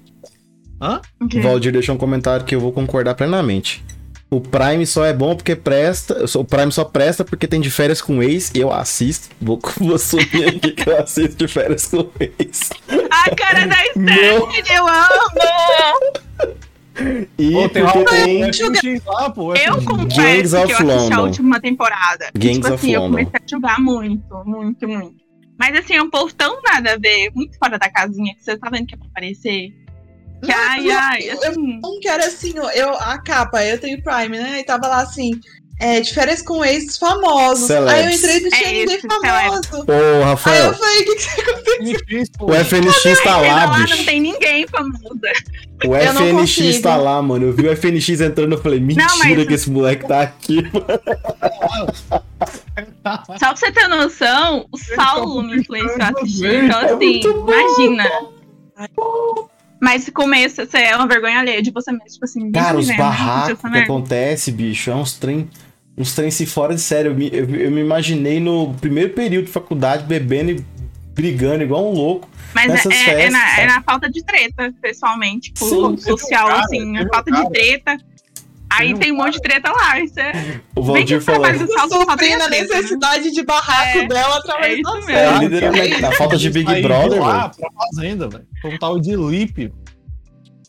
Hã? 0.80 1.02
O 1.20 1.42
Valdir 1.42 1.72
deixou 1.72 1.96
um 1.96 1.98
comentário 1.98 2.46
que 2.46 2.54
eu 2.54 2.60
vou 2.60 2.72
concordar 2.72 3.16
plenamente. 3.16 3.84
O 4.30 4.40
Prime 4.40 4.86
só 4.86 5.04
é 5.04 5.14
bom 5.14 5.36
porque 5.36 5.56
presta. 5.56 6.26
O 6.38 6.46
Prime 6.46 6.72
só 6.72 6.84
presta 6.84 7.26
porque 7.26 7.48
tem 7.48 7.60
de 7.60 7.72
férias 7.72 8.02
com 8.04 8.22
ex. 8.22 8.52
Eu 8.54 8.72
assisto. 8.72 9.30
Vou, 9.42 9.60
vou 9.80 9.96
assumir 9.96 10.48
aqui 10.48 10.74
que 10.74 10.88
eu 10.88 11.00
assisto 11.00 11.36
de 11.38 11.48
férias 11.48 11.88
com 11.88 12.08
ex. 12.20 12.70
A 13.10 13.36
cara 13.36 13.66
da. 13.66 13.76
Stephanie, 13.76 14.64
eu 14.76 14.88
amo! 14.88 16.14
E 17.40 17.52
Pô, 17.52 17.70
tem 17.70 17.84
porque 17.84 18.04
tem. 18.06 18.54
FNX 18.54 19.06
lá, 19.06 19.30
pô. 19.32 19.56
é 19.56 19.70
Eu 19.70 19.76
confesso 19.84 20.18
Gangs 20.22 20.52
que 20.52 20.58
of 20.58 20.72
eu 20.72 20.78
assisti 20.78 20.84
a 20.84 20.86
London. 20.86 21.22
última 21.24 21.60
temporada. 21.60 22.30
E, 22.36 22.38
Gangs 22.40 22.58
tipo 22.58 22.68
of 22.68 22.76
assim, 22.76 22.92
eu 22.94 23.02
London. 23.02 23.18
comecei 23.18 23.40
a 23.44 23.50
jogar 23.50 23.80
muito, 23.80 24.44
muito, 24.46 24.88
muito. 24.88 25.27
Mas 25.60 25.76
assim, 25.78 25.96
é 25.96 26.02
um 26.04 26.10
povo 26.10 26.34
tão 26.34 26.62
nada 26.62 26.94
a 26.94 26.98
ver, 26.98 27.32
muito 27.34 27.58
fora 27.58 27.78
da 27.80 27.90
casinha, 27.90 28.34
que 28.36 28.44
você 28.44 28.58
tá 28.58 28.70
vendo 28.70 28.86
que 28.88 28.96
é 28.96 28.98
pra 28.98 29.08
aparecer. 29.08 29.70
Que 30.44 30.48
Não, 30.50 30.56
ai, 30.56 30.88
eu- 30.92 30.98
ai, 31.00 31.22
eu- 31.30 31.50
assim. 31.50 31.80
Um 31.84 32.00
que 32.00 32.08
era 32.08 32.26
assim, 32.28 32.54
eu, 32.76 32.90
a 32.96 33.18
capa, 33.18 33.66
eu 33.66 33.80
tenho 33.80 34.02
Prime, 34.04 34.38
né? 34.38 34.60
E 34.60 34.64
tava 34.64 34.88
lá 34.88 35.02
assim, 35.02 35.32
é, 35.80 36.00
de 36.00 36.14
férias 36.14 36.44
com 36.44 36.64
ex 36.64 36.96
famosos. 37.00 37.66
Celebs. 37.66 37.92
Aí 37.94 38.06
eu 38.06 38.12
entrei 38.12 38.38
e 38.38 38.42
não 38.42 38.50
tinha 38.52 38.70
É 38.70 38.74
ninguém 38.74 39.00
famoso. 39.02 39.86
Ô, 39.88 39.92
Aí 39.92 40.24
Rafael, 40.24 40.66
eu 40.66 40.74
falei, 40.76 41.02
o 41.02 41.06
que, 41.06 41.16
que 41.16 41.26
você 41.26 41.96
FNX, 41.98 42.30
pô. 42.38 42.46
o 42.46 42.54
FNX 42.54 43.24
tá 43.24 43.38
lá, 43.38 43.66
lá, 43.66 43.68
bicho. 43.80 43.98
não 43.98 44.06
tem 44.06 44.22
ninguém 44.22 44.68
famosa. 44.68 45.32
O 45.86 45.96
Eu 45.96 46.14
não 46.14 46.22
FNX 46.46 46.82
tá 46.82 46.96
lá, 46.98 47.20
mano. 47.22 47.46
Eu 47.48 47.54
vi 47.54 47.68
o 47.68 47.72
FNX 47.76 48.22
entrando 48.22 48.54
eu 48.54 48.62
falei, 48.62 48.80
mentira 48.80 49.08
Não, 49.08 49.18
mas- 49.18 49.48
que 49.48 49.54
esse 49.54 49.70
moleque 49.72 50.08
tá 50.08 50.22
aqui. 50.22 50.58
Só 53.40 53.48
pra 53.48 53.56
você 53.56 53.72
ter 53.72 53.88
noção, 53.88 54.68
o 54.72 54.78
Saulo 54.78 55.44
me 55.44 55.58
influenciou 55.58 56.02
a 56.02 56.10
assistir. 56.10 56.64
Então, 56.66 56.80
É 56.82 56.94
assim, 56.94 57.22
imagina. 57.22 58.10
Mas 59.82 60.04
se 60.04 60.12
começa, 60.12 60.66
você 60.66 60.78
é 60.78 60.96
uma 60.96 61.08
vergonha 61.08 61.40
alheia 61.40 61.62
de 61.62 61.72
você 61.72 61.92
mesmo. 61.92 62.08
Tipo 62.08 62.26
assim, 62.26 62.52
Cara, 62.52 62.78
os 62.78 62.88
barracos 62.96 63.60
que 63.60 63.78
acontece, 63.78 64.52
bicho, 64.52 64.90
é 64.90 64.96
uns 64.96 65.14
trem. 65.14 65.50
Uns 65.98 66.14
trem 66.14 66.30
se 66.30 66.46
fora 66.46 66.76
de 66.76 66.82
sério. 66.82 67.12
Eu 67.12 67.16
me, 67.16 67.30
eu, 67.32 67.50
eu 67.56 67.72
me 67.72 67.82
imaginei 67.82 68.40
no 68.40 68.74
primeiro 68.76 69.14
período 69.14 69.46
de 69.46 69.52
faculdade 69.52 70.04
bebendo 70.04 70.52
e 70.52 70.66
brigando 71.14 71.64
igual 71.64 71.90
um 71.90 71.94
louco. 71.94 72.30
Mas 72.54 72.72
nessas 72.72 72.94
é, 72.94 72.96
é, 72.96 73.06
festas, 73.06 73.34
na, 73.34 73.40
sabe? 73.40 73.62
é 73.62 73.66
na 73.68 73.82
falta 73.82 74.10
de 74.10 74.24
treta, 74.24 74.74
pessoalmente. 74.82 75.52
Tipo, 75.52 75.66
Sim, 75.66 75.84
um 75.84 75.98
social, 75.98 76.48
cara, 76.48 76.60
assim, 76.62 76.98
a 76.98 77.08
falta 77.08 77.32
cara. 77.32 77.44
de 77.44 77.50
treta. 77.52 77.98
Aí 78.70 78.94
um 78.94 78.98
tem 78.98 79.12
um 79.12 79.16
monte 79.18 79.34
de 79.36 79.42
treta 79.42 79.72
lá. 79.72 80.00
Isso 80.00 80.20
é. 80.20 80.60
O 80.76 80.84
Valdir 80.84 81.18
o 81.18 81.22
falou. 81.22 81.52
do 81.52 81.68
Saulo 81.74 81.90
só 81.90 82.18
tem 82.18 82.32
sofrendo 82.32 82.44
a 82.44 82.50
né? 82.50 82.62
necessidade 82.62 83.32
de 83.32 83.44
barraco 83.44 83.98
É, 84.00 84.08
dela 84.08 84.36
É 84.36 84.38
através 84.40 84.82
da 84.82 85.02
série. 85.02 85.12
É, 85.14 85.32
mesmo. 85.32 85.44
literalmente, 85.50 86.06
a 86.06 86.12
falta 86.12 86.38
de 86.38 86.50
Big 86.50 86.82
Brother, 86.82 87.22
lá 87.22 87.48
velho. 87.48 87.52
pra 87.58 87.70
fazenda, 87.86 88.28
velho. 88.30 88.46
Como 88.62 88.78
tal 88.80 89.00
de 89.00 89.16
Lípio. 89.16 89.74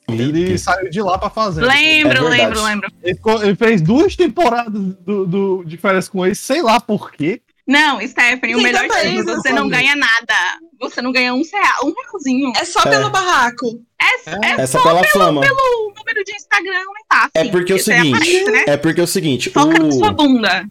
Ele 0.09 0.57
saiu 0.57 0.89
de 0.89 1.03
lá 1.03 1.19
pra 1.19 1.29
fazer. 1.29 1.61
Lembro, 1.62 2.29
É 2.29 2.31
lembro, 2.31 2.62
lembro. 2.65 2.91
Ele 3.03 3.55
fez 3.55 3.83
duas 3.83 4.16
temporadas 4.16 4.73
do, 4.73 5.27
do- 5.27 5.65
de 5.66 5.77
férias 5.77 6.09
com 6.09 6.25
ele, 6.25 6.35
sei 6.35 6.62
lá 6.62 6.81
por 6.81 7.12
quê. 7.12 7.43
Não, 7.69 8.01
Stephanie, 8.01 8.57
o 8.57 8.62
melhor 8.62 8.89
também, 8.89 9.23
não 9.23 9.36
você 9.36 9.53
não 9.53 9.69
ganha 9.69 9.95
nada. 9.95 10.35
Você 10.81 11.03
não 11.03 11.12
ganha 11.12 11.35
um 11.35 11.43
real, 11.43 11.85
um 11.86 11.93
realzinho. 12.11 12.51
É 12.57 12.65
só 12.65 12.81
É. 12.81 12.89
pelo 12.90 13.11
barraco. 13.11 13.78
É, 14.01 14.31
é, 14.47 14.61
É 14.62 14.66
só 14.66 14.78
só 14.78 14.89
pela 14.89 15.03
pelo, 15.03 15.12
fama. 15.24 15.40
pelo 15.43 15.93
número 15.95 16.24
de 16.24 16.32
Instagram 16.35 16.78
aumentar. 16.86 17.28
É 17.35 17.40
assim, 17.43 17.51
porque 17.51 17.73
é 17.73 17.74
o 17.74 17.78
você 17.78 17.95
seguinte, 17.95 18.16
aparece, 18.16 18.51
né? 18.51 18.65
É 18.69 18.77
porque 18.78 19.01
é 19.01 19.05
o 19.05 19.07
seguinte, 19.07 19.51
Foca 19.51 19.78
na 19.78 19.90
sua 19.93 20.09
o, 20.09 20.15
bunda. 20.15 20.66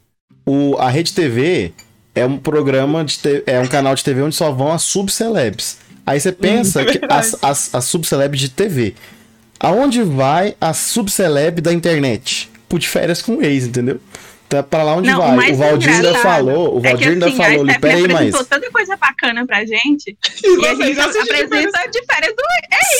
o, 0.45 0.75
a 0.79 0.89
Rede 0.89 1.13
TV 1.13 1.71
é 2.15 2.25
um 2.25 2.37
programa 2.39 3.05
de 3.05 3.19
te- 3.19 3.43
é 3.45 3.59
um 3.59 3.67
canal 3.67 3.93
de 3.93 4.03
TV 4.03 4.23
onde 4.23 4.35
só 4.35 4.51
vão 4.51 4.71
as 4.71 4.81
subcelebs. 4.81 5.77
Aí 6.03 6.19
você 6.19 6.31
pensa 6.31 6.81
é 6.83 6.85
que 6.85 6.99
as, 7.07 7.35
as, 7.43 7.75
as 7.75 7.85
subcelebs 7.85 8.39
de 8.39 8.49
TV. 8.49 8.95
Aonde 9.59 10.01
vai 10.03 10.55
a 10.59 10.73
subceleb 10.73 11.61
da 11.61 11.71
internet? 11.73 12.49
Por 12.69 12.79
de 12.79 12.87
férias 12.87 13.21
com 13.21 13.35
o 13.37 13.43
ex, 13.43 13.65
entendeu? 13.65 13.99
É 14.49 14.61
pra 14.61 14.81
lá 14.81 14.95
onde 14.95 15.09
Não, 15.09 15.17
o 15.19 15.35
vai. 15.35 15.51
O 15.51 15.55
Valdir 15.57 15.89
ainda 15.93 16.15
falou, 16.15 16.75
o 16.75 16.79
É 16.79 16.81
que 16.81 16.87
Valdir 16.89 17.07
ainda 17.09 17.25
assim, 17.27 17.35
falou 17.35 17.51
a 17.51 17.73
Stephanie 17.73 17.79
peraí, 17.79 18.01
mas. 18.03 18.13
apresentou 18.15 18.45
tanta 18.45 18.71
coisa 18.71 18.95
bacana 18.95 19.45
pra 19.45 19.65
gente. 19.65 20.17
E 20.43 20.47
E 20.47 20.65
a 20.67 20.73
vocês 20.75 20.87
gente 20.87 20.99
assistem 21.01 21.41
apresenta 21.43 21.79
de 21.91 22.05
férias 22.05 22.33
do 22.35 22.43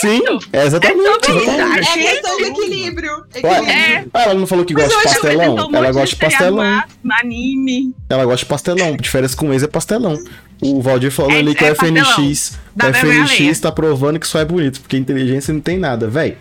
Sim, 0.02 0.22
é 0.52 0.65
exatamente. 0.65 1.03
sobre 1.03 1.38
isso, 1.38 1.49
exatamente. 1.52 1.78
É 1.78 1.80
Achei 1.80 2.03
questão 2.03 2.38
tudo. 2.38 2.48
equilíbrio. 2.48 3.24
Equilíbrio. 3.34 3.69
É. 3.72 4.06
ela 4.14 4.34
não 4.34 4.45
falou 4.45 4.65
que 4.65 4.74
Mas 4.74 4.84
gosta 4.84 4.98
de 4.99 5.06
pastelão? 5.06 5.34
apresentou 5.41 5.69
um 5.72 5.76
Ela 5.76 5.91
gosta 5.94 6.07
de 6.07 6.15
pastelão. 6.18 6.56
lá, 6.57 6.86
anime. 7.22 7.95
Ela 8.10 8.26
gosta 8.26 8.40
de 8.40 8.45
pastelão. 8.45 8.98
De 8.98 9.10
férias 9.10 9.34
com 9.34 9.53
ex 9.53 9.64
é 9.64 9.68
pastelão. 9.68 10.18
O 10.61 10.82
Valdir 10.82 11.11
falou 11.11 11.32
É- 11.32 11.38
ali 11.40 11.56
que 11.56 11.64
é 11.64 11.72
o 11.72 11.76
FNX, 11.76 12.57
o 12.76 12.86
FNX 12.88 13.60
tá 13.60 13.72
provando 13.72 14.19
que 14.19 14.28
só 14.28 14.40
é 14.40 14.45
bonito, 14.45 14.82
porque 14.82 14.98
inteligência 14.98 15.53
não 15.53 15.61
tem 15.61 15.78
nada, 15.78 16.07
véi. 16.10 16.38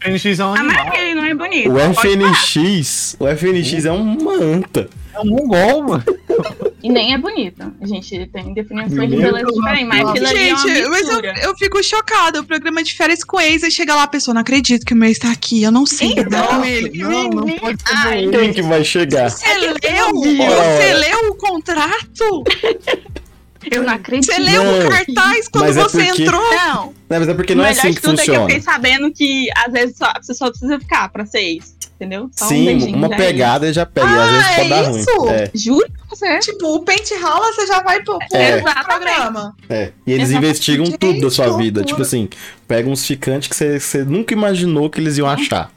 FNX 0.00 0.38
é 0.38 0.44
um 0.44 0.54
animal. 0.54 0.86
não 1.14 1.24
é 1.24 1.34
bonita. 1.34 1.70
O. 1.70 1.78
FNX, 1.94 3.16
o 3.18 3.26
FNX 3.26 3.84
é 3.84 3.92
uma 3.92 4.34
anta. 4.34 4.88
É 5.14 5.20
um 5.20 5.26
mongol, 5.26 5.82
mano. 5.82 6.04
E 6.80 6.88
nem 6.88 7.12
é 7.12 7.18
bonita. 7.18 7.72
A 7.80 7.86
gente 7.86 8.26
tem 8.26 8.54
definições 8.54 9.10
de 9.10 9.16
beleza 9.16 9.52
diferentes, 9.52 9.88
mas 9.88 10.08
aquilo 10.08 10.26
ali 10.28 10.48
é 10.48 10.54
uma 10.54 10.68
Gente, 10.68 10.88
mas 10.88 11.00
eu, 11.00 11.06
mistura. 11.08 11.34
eu 11.42 11.56
fico 11.56 11.82
chocada. 11.82 12.40
O 12.40 12.44
programa 12.44 12.84
de 12.84 12.94
férias 12.94 13.24
com 13.24 13.40
ex, 13.40 13.64
aí 13.64 13.70
chega 13.70 13.96
lá 13.96 14.04
a 14.04 14.06
pessoa, 14.06 14.32
não 14.32 14.42
acredito 14.42 14.86
que 14.86 14.94
o 14.94 14.96
meu 14.96 15.10
está 15.10 15.32
aqui. 15.32 15.60
Eu 15.60 15.72
não 15.72 15.84
sei. 15.84 16.14
Então, 16.16 16.52
não, 16.52 16.64
ele. 16.64 16.98
Não, 16.98 17.30
não 17.30 17.48
pode 17.58 17.82
ser 17.82 18.30
Quem 18.30 18.52
que 18.52 18.62
vai 18.62 18.84
chegar? 18.84 19.28
Você 19.28 19.58
leu? 19.58 19.74
Você 19.74 20.94
leu 20.94 21.30
o 21.30 21.34
contrato? 21.34 22.44
Eu 23.70 23.82
não 23.82 23.92
acredito. 23.94 24.32
Você 24.32 24.40
leu 24.40 24.64
Não, 24.64 24.86
o 24.86 24.90
cartaz 24.90 25.48
quando 25.48 25.64
mas 25.66 25.76
é 25.76 25.82
você 25.82 26.04
porque- 26.06 26.22
entrou? 26.22 26.40
Não, 26.50 26.74
Não, 26.86 26.94
mas 27.08 27.28
é 27.28 27.34
porque 27.34 27.54
não 27.54 27.64
é 27.64 27.68
melhor 27.68 27.78
assim 27.80 27.90
de 27.90 27.96
que 27.96 28.02
tudo 28.02 28.20
é 28.20 28.24
que 28.24 28.30
eu 28.30 28.34
funciona. 28.34 28.48
fiquei 28.48 28.62
sabendo 28.62 29.10
que 29.12 29.48
às 29.56 29.72
vezes 29.72 29.96
só, 29.96 30.12
você 30.20 30.34
só 30.34 30.50
precisa 30.50 30.78
ficar 30.78 31.08
pra 31.10 31.24
seis. 31.26 31.76
Entendeu? 32.00 32.30
Só 32.32 32.44
um 32.44 32.48
Sim, 32.48 32.64
beijinho, 32.66 32.96
uma 32.96 33.08
já 33.08 33.14
é 33.14 33.18
pegada 33.18 33.72
já 33.72 33.84
pega. 33.84 34.06
e 34.06 34.10
às 34.12 34.20
Ah, 34.20 34.26
vezes 34.30 34.46
pode 34.54 34.60
é 34.60 34.68
dar 34.68 34.88
ruim. 34.88 35.00
isso? 35.00 35.28
É, 35.30 35.50
isso. 35.52 35.64
Juro 35.64 35.86
pra 35.90 36.04
você. 36.16 36.38
Tipo, 36.38 36.74
o 36.76 36.80
pente 36.84 37.12
rala, 37.16 37.52
você 37.52 37.66
já 37.66 37.82
vai 37.82 38.00
pro, 38.04 38.16
pro 38.20 38.38
É. 38.38 38.60
programa. 38.84 39.56
é. 39.68 39.90
E 40.06 40.12
eles 40.12 40.28
Exatamente. 40.28 40.36
investigam 40.36 40.86
Gente, 40.86 40.98
tudo 40.98 41.20
da 41.22 41.30
sua 41.30 41.56
vida. 41.56 41.82
Tipo 41.82 42.02
assim, 42.02 42.28
pegam 42.68 42.92
uns 42.92 43.04
ficantes 43.04 43.48
que 43.48 43.56
você- 43.56 43.80
você 43.80 44.04
nunca 44.04 44.32
imaginou 44.32 44.88
que 44.88 45.00
eles 45.00 45.18
iam 45.18 45.26
achar. 45.28 45.72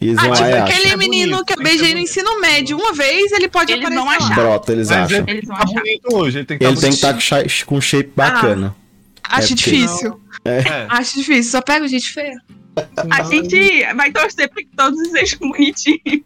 Eles 0.00 0.16
Ah, 0.18 0.22
tipo, 0.22 0.40
lá 0.40 0.50
e 0.50 0.52
aquele. 0.54 0.88
É 0.88 0.96
menino 0.96 1.32
bonito, 1.32 1.46
que 1.46 1.52
eu 1.52 1.56
que 1.58 1.62
beijei 1.62 1.94
no 1.94 2.00
ensino 2.00 2.40
médio. 2.40 2.78
Uma 2.78 2.92
vez 2.92 3.32
ele 3.32 3.48
pode 3.48 3.72
Eles 3.72 3.84
aparecer 3.84 4.04
vão 4.04 4.10
achar. 4.10 4.34
Brota, 4.34 4.72
eles 4.72 4.88
Mas 4.88 5.12
acham. 5.12 5.26
Vão 5.26 5.56
Tá 5.56 5.64
bonito 5.64 6.14
hoje, 6.14 6.38
ele 6.38 6.46
tem 6.46 6.58
que 6.58 6.64
Ele 6.64 6.80
tá 6.80 6.88
estar 6.88 7.14
com, 7.14 7.66
com 7.66 7.80
shape 7.80 8.10
bacana. 8.16 8.74
Acho 9.22 9.52
É, 9.52 9.56
difícil. 9.56 10.20
É. 10.44 10.62
Acho 10.88 11.16
difícil. 11.16 11.50
Só 11.52 11.60
pego 11.60 11.86
gente 11.86 12.10
feia. 12.10 12.40
A 13.10 13.22
gente 13.24 13.84
vai 13.94 14.10
torcer 14.10 14.48
pra 14.48 14.62
que 14.62 14.68
todos 14.76 14.98
sejam 15.10 15.38
bonitinhos. 15.40 16.22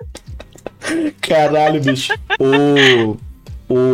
Caralho, 1.20 1.80
bicho. 1.80 2.12
O, 2.38 3.16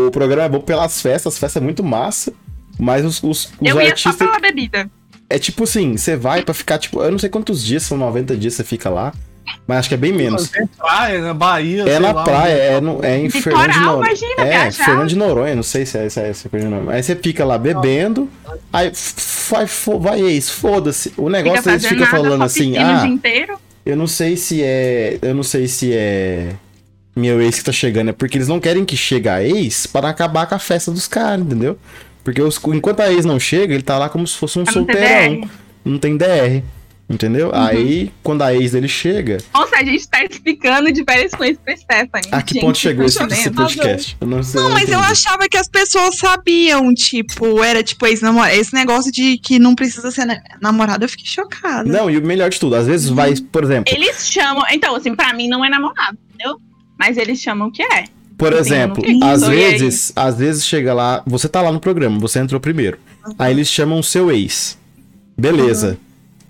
o 0.06 0.10
programa 0.10 0.44
é 0.44 0.48
bom 0.48 0.60
pelas 0.60 1.00
festas, 1.00 1.34
as 1.34 1.38
festas 1.38 1.62
é 1.62 1.64
muito 1.64 1.82
massa. 1.82 2.32
Mas 2.78 3.04
os, 3.04 3.22
os, 3.22 3.46
os 3.46 3.50
eu 3.60 3.76
ia 3.80 3.96
só 3.96 4.10
artistas. 4.10 4.16
pela 4.16 4.38
bebida. 4.38 4.90
É 5.28 5.38
tipo 5.38 5.64
assim, 5.64 5.96
você 5.96 6.16
vai 6.16 6.42
pra 6.42 6.52
ficar, 6.54 6.78
tipo, 6.78 7.02
eu 7.02 7.10
não 7.10 7.18
sei 7.18 7.28
quantos 7.28 7.64
dias, 7.64 7.84
são 7.84 7.96
90 7.96 8.36
dias 8.36 8.54
você 8.54 8.64
fica 8.64 8.90
lá. 8.90 9.12
Mas 9.66 9.78
acho 9.78 9.88
que 9.88 9.94
é 9.94 9.98
bem 9.98 10.12
menos. 10.12 10.48
Tem 10.48 10.66
praia, 10.66 11.20
na 11.20 11.34
Bahia. 11.34 11.82
É 11.82 11.86
sei 11.86 11.98
na 12.00 12.12
lá, 12.12 12.24
praia, 12.24 12.54
onde- 12.54 12.62
é, 12.62 12.80
no, 12.80 13.04
é 13.04 13.18
em 13.18 13.30
Fernando 13.30 13.72
de 13.72 13.78
Noronha. 13.80 14.06
imagina, 14.08 14.42
É. 14.44 14.70
Fernando 14.70 15.08
de 15.08 15.16
Noronha, 15.16 15.54
não 15.56 15.62
sei 15.62 15.86
se 15.86 15.98
é, 15.98 16.08
se 16.08 16.20
é, 16.20 16.32
se 16.32 16.46
é 16.46 16.50
Fernando 16.50 16.70
de 16.72 16.76
Noronha. 16.80 16.96
Aí 16.96 17.02
você 17.02 17.16
fica 17.16 17.44
lá 17.44 17.56
bebendo, 17.58 18.28
aí 18.72 18.92
vai, 19.48 19.66
vai 20.00 20.20
ex, 20.22 20.50
foda-se. 20.50 21.12
O 21.16 21.28
negócio 21.28 21.58
Fica 21.58 21.70
eles 21.72 21.82
fazendo 21.84 21.98
ficam 22.00 22.04
nada, 22.12 22.28
falando 22.28 22.42
assim, 22.44 22.76
ah, 22.78 23.00
dia 23.04 23.08
inteiro. 23.08 23.58
eu 23.86 23.96
não 23.96 24.06
sei 24.06 24.36
se 24.36 24.62
é. 24.62 25.18
Eu 25.22 25.34
não 25.34 25.42
sei 25.42 25.66
se 25.68 25.92
é. 25.94 26.48
Meu 27.16 27.40
ex 27.42 27.58
que 27.58 27.64
tá 27.64 27.72
chegando. 27.72 28.10
É 28.10 28.12
porque 28.12 28.38
eles 28.38 28.48
não 28.48 28.60
querem 28.60 28.84
que 28.84 28.96
chegue 28.96 29.28
a 29.28 29.42
ex 29.42 29.86
para 29.86 30.08
acabar 30.08 30.46
com 30.46 30.54
a 30.54 30.58
festa 30.58 30.90
dos 30.90 31.06
caras, 31.08 31.44
entendeu? 31.44 31.76
Porque 32.24 32.40
os- 32.40 32.60
enquanto 32.72 33.00
a 33.00 33.12
ex 33.12 33.24
não 33.24 33.38
chega, 33.40 33.74
ele 33.74 33.82
tá 33.82 33.98
lá 33.98 34.08
como 34.08 34.26
se 34.26 34.36
fosse 34.36 34.58
um 34.58 34.64
não 34.64 34.72
solteirão. 34.72 35.40
DR. 35.40 35.48
Não 35.84 35.98
tem 35.98 36.16
DR. 36.16 36.62
Entendeu? 37.12 37.50
Aí, 37.52 38.12
quando 38.22 38.42
a 38.42 38.54
ex 38.54 38.70
dele 38.70 38.86
chega. 38.86 39.38
Nossa, 39.52 39.74
a 39.78 39.84
gente 39.84 40.08
tá 40.08 40.24
explicando 40.24 40.92
de 40.92 41.02
férias 41.02 41.32
com 41.32 41.42
isso 41.44 41.58
pra 41.64 41.76
Stephanie. 41.76 42.28
A 42.30 42.40
que 42.40 42.54
Gente, 42.54 42.62
ponto 42.62 42.78
chegou 42.78 43.04
esse, 43.04 43.18
tá 43.18 43.26
esse 43.26 43.50
podcast? 43.50 44.16
Eu 44.20 44.26
não 44.28 44.42
sei. 44.44 44.60
Não, 44.60 44.68
eu 44.68 44.74
mas 44.74 44.88
eu 44.88 45.00
achava 45.00 45.48
que 45.48 45.56
as 45.56 45.66
pessoas 45.68 46.16
sabiam, 46.16 46.94
tipo, 46.94 47.64
era 47.64 47.82
tipo 47.82 48.06
esse, 48.06 48.22
namora- 48.22 48.54
esse 48.54 48.72
negócio 48.72 49.10
de 49.10 49.38
que 49.38 49.58
não 49.58 49.74
precisa 49.74 50.08
ser 50.12 50.24
na- 50.24 50.40
namorado, 50.62 51.04
eu 51.04 51.08
fiquei 51.08 51.26
chocada. 51.26 51.82
Não, 51.90 52.08
e 52.08 52.16
o 52.16 52.24
melhor 52.24 52.48
de 52.48 52.60
tudo, 52.60 52.76
às 52.76 52.86
vezes 52.86 53.08
vai, 53.08 53.34
por 53.34 53.64
exemplo, 53.64 53.92
Eles 53.92 54.28
chamam. 54.30 54.62
Então, 54.70 54.94
assim, 54.94 55.12
pra 55.12 55.32
mim 55.34 55.48
não 55.48 55.64
é 55.64 55.68
namorado, 55.68 56.16
entendeu? 56.32 56.60
Mas 56.96 57.16
eles 57.18 57.40
chamam 57.40 57.72
que 57.72 57.82
é. 57.82 58.04
por 58.38 58.54
Assim, 58.54 58.60
exemplo, 58.72 59.02
não 59.18 59.26
às 59.28 59.42
vezes, 59.48 60.12
às 60.14 60.36
vezes 60.36 60.64
chega 60.64 60.94
lá, 60.94 61.24
você 61.26 61.48
tá 61.48 61.60
lá 61.60 61.72
no 61.72 61.80
programa, 61.80 62.20
você 62.20 62.38
entrou 62.38 62.60
primeiro. 62.60 62.98
Aí 63.36 63.52
eles 63.52 63.66
chamam 63.66 63.98
o 63.98 64.04
seu 64.04 64.30
ex. 64.30 64.78
Beleza. 65.36 65.98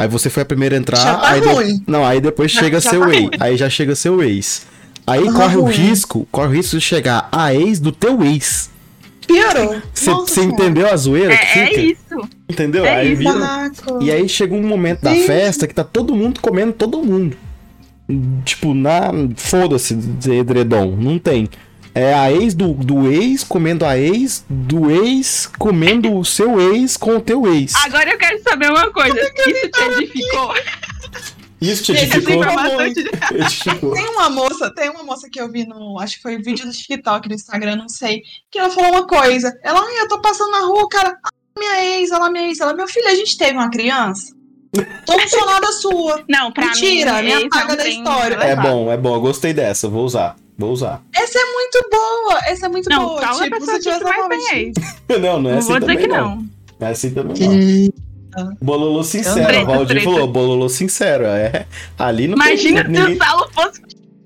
Aí 0.00 0.08
você 0.08 0.30
foi 0.30 0.42
a 0.42 0.46
primeira 0.46 0.74
a 0.76 0.78
entrar, 0.78 0.96
Já 0.96 1.14
tá 1.14 1.28
aí 1.28 1.40
de- 1.42 1.82
não, 1.86 2.04
aí 2.06 2.20
depois 2.22 2.50
chega 2.50 2.80
já 2.80 2.90
seu 2.90 3.00
tá 3.02 3.14
ex. 3.14 3.28
Aí 3.38 3.56
já 3.58 3.68
chega 3.68 3.94
seu 3.94 4.22
ex. 4.22 4.66
Aí 5.06 5.24
Tá 5.26 5.32
corre 5.32 5.56
o 5.56 5.60
ruim. 5.62 5.74
risco, 5.74 6.26
corre 6.32 6.48
o 6.48 6.50
risco 6.52 6.76
de 6.78 6.80
chegar 6.82 7.28
a 7.30 7.52
ex 7.54 7.78
do 7.78 7.92
teu 7.92 8.22
ex. 8.24 8.70
Piorou. 9.26 9.80
Você 9.94 10.40
entendeu 10.42 10.90
a 10.90 10.96
zoeira 10.96 11.36
que 11.36 11.58
É, 11.58 11.62
é 11.62 11.66
fica? 11.68 11.80
isso. 11.82 12.28
Entendeu? 12.48 12.84
é 12.84 12.96
aí 12.96 13.12
isso. 13.12 13.18
vira. 13.18 13.70
E 14.00 14.10
aí 14.10 14.28
chega 14.28 14.54
um 14.54 14.62
momento 14.66 15.02
da 15.02 15.12
Gente. 15.14 15.26
festa 15.26 15.66
que 15.68 15.74
tá 15.74 15.84
todo 15.84 16.14
mundo 16.16 16.40
comendo 16.40 16.72
todo 16.72 17.02
mundo. 17.02 17.36
Tipo, 18.44 18.74
na. 18.74 19.10
Foda-se 19.36 19.94
de 19.94 20.32
edredom. 20.32 20.96
Não 20.96 21.18
tem. 21.18 21.48
É 21.94 22.14
a 22.14 22.30
ex 22.30 22.54
do, 22.54 22.72
do 22.72 23.10
ex 23.10 23.42
comendo 23.42 23.84
a 23.84 23.98
ex, 23.98 24.44
do 24.48 24.90
ex 24.90 25.50
comendo 25.58 26.16
o 26.16 26.24
seu 26.24 26.60
ex 26.60 26.96
com 26.96 27.16
o 27.16 27.20
teu 27.20 27.52
ex. 27.52 27.74
Agora 27.74 28.12
eu 28.12 28.18
quero 28.18 28.40
saber 28.42 28.70
uma 28.70 28.90
coisa. 28.92 29.18
Isso 29.20 29.70
te 29.70 29.82
edificou? 29.82 30.54
Isso 31.60 31.82
te 31.84 31.92
edificou? 31.92 32.44
te. 32.94 33.80
Tem 33.94 34.08
uma 34.08 34.30
moça, 34.30 34.72
tem 34.74 34.88
uma 34.88 35.02
moça 35.02 35.28
que 35.30 35.40
eu 35.40 35.50
vi 35.50 35.66
no, 35.66 35.98
acho 35.98 36.16
que 36.16 36.22
foi 36.22 36.38
vídeo 36.38 36.64
do 36.64 36.72
TikTok, 36.72 37.28
no 37.28 37.34
Instagram, 37.34 37.76
não 37.76 37.88
sei, 37.88 38.22
que 38.50 38.58
ela 38.58 38.70
falou 38.70 38.90
uma 38.90 39.06
coisa. 39.06 39.52
Ela, 39.62 39.80
eu 39.98 40.08
tô 40.08 40.20
passando 40.22 40.50
na 40.52 40.60
rua, 40.60 40.88
cara, 40.88 41.18
ah, 41.22 41.28
minha 41.58 41.98
ex, 41.98 42.10
ela, 42.10 42.30
minha 42.30 42.46
ex, 42.46 42.60
ela, 42.60 42.72
meu 42.72 42.88
filho, 42.88 43.08
a 43.08 43.14
gente 43.14 43.36
teve 43.36 43.52
uma 43.52 43.70
criança. 43.70 44.34
Tô 45.04 45.18
funcionada 45.18 45.66
sua. 45.72 46.24
Não, 46.28 46.52
pra 46.52 46.66
Mentira, 46.66 47.14
mim. 47.14 47.22
me 47.22 47.32
esse 47.32 47.46
apaga 47.46 47.68
não 47.68 47.76
da 47.76 47.88
história. 47.88 48.34
É 48.36 48.56
bom, 48.56 48.90
é 48.90 48.96
bom. 48.96 49.14
Eu 49.14 49.20
gostei 49.20 49.52
dessa. 49.52 49.88
Vou 49.88 50.04
usar. 50.04 50.36
Vou 50.60 50.72
usar. 50.72 51.02
Essa 51.14 51.38
é 51.38 51.44
muito 51.52 51.88
boa, 51.90 52.38
essa 52.46 52.66
é 52.66 52.68
muito 52.68 52.90
Não, 52.90 53.06
boa. 53.06 53.20
fala 53.22 53.40
a 53.40 53.44
tipo, 53.44 53.58
pessoa 53.58 53.76
se 53.78 53.82
tivesse 53.82 54.04
que 54.04 54.28
mais 54.28 54.44
tem 54.48 54.58
ex. 54.58 54.74
Não, 55.20 55.40
não 55.40 55.50
é 55.50 55.52
Não 55.54 55.58
assim 55.58 55.68
vou 55.68 55.80
dizer 55.80 55.80
também 55.80 55.96
que 55.96 56.06
não. 56.06 56.36
não. 56.36 56.46
É 56.80 56.90
assim 56.90 57.10
também 57.10 57.90
não. 58.36 58.54
Bololô 58.60 59.02
sincero. 59.02 59.46
Treta, 59.46 59.62
o 59.62 59.66
Valdir 59.66 59.86
treta. 59.88 60.04
falou, 60.04 60.26
bololô 60.28 60.68
sincero. 60.68 61.24
É. 61.24 61.66
Ali 61.98 62.28
não 62.28 62.34
Imagina 62.34 62.84
tem 62.84 62.94
se 62.94 63.00
ninguém. 63.00 63.16
o 63.16 63.24
Saulo 63.24 63.50
fosse. 63.52 63.82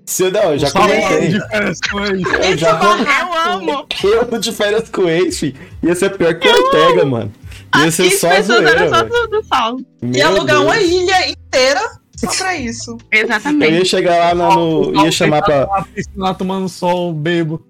Se 0.06 0.22
eu, 0.24 0.30
não, 0.32 0.42
eu 0.52 0.58
já 0.58 0.68
O 0.68 0.72
comentei. 0.72 1.28
de 1.28 1.48
férias 1.48 1.78
com. 1.90 1.98
Eu 2.00 2.40
Esse 2.42 2.56
já 2.58 2.68
é 2.68 2.74
comentei. 2.78 3.04
barraco. 3.04 3.34
Eu 3.34 3.52
amo. 3.52 3.86
Eu 4.32 4.38
de 4.40 4.52
férias 4.52 4.88
com 4.90 5.08
ex, 5.08 5.38
fi. 5.38 5.54
Ia 5.84 5.94
ser 5.94 6.10
pior 6.18 6.34
que 6.34 6.48
Ortega, 6.48 7.04
mano. 7.06 7.32
Ia 7.78 7.90
ser 7.90 8.08
Aqui 8.08 8.16
só 8.16 8.42
zoeira, 8.42 8.88
só 8.90 9.02
do, 9.04 9.26
do 9.28 9.42
Saulo. 9.44 9.78
E 10.02 10.20
alugar 10.20 10.56
Deus. 10.56 10.64
uma 10.66 10.78
ilha 10.78 11.30
inteira 11.30 11.80
só 12.16 12.30
pra 12.36 12.56
isso. 12.56 12.96
Eu 13.12 13.24
Exatamente. 13.24 13.72
ia 13.72 13.84
chegar 13.84 14.18
lá 14.18 14.34
no. 14.34 14.90
no- 14.92 15.04
ia 15.04 15.10
chamar 15.12 15.42
pra. 15.42 15.84
Lá 16.16 16.34
tomando 16.34 16.68
sol, 16.68 17.12
bebo. 17.12 17.64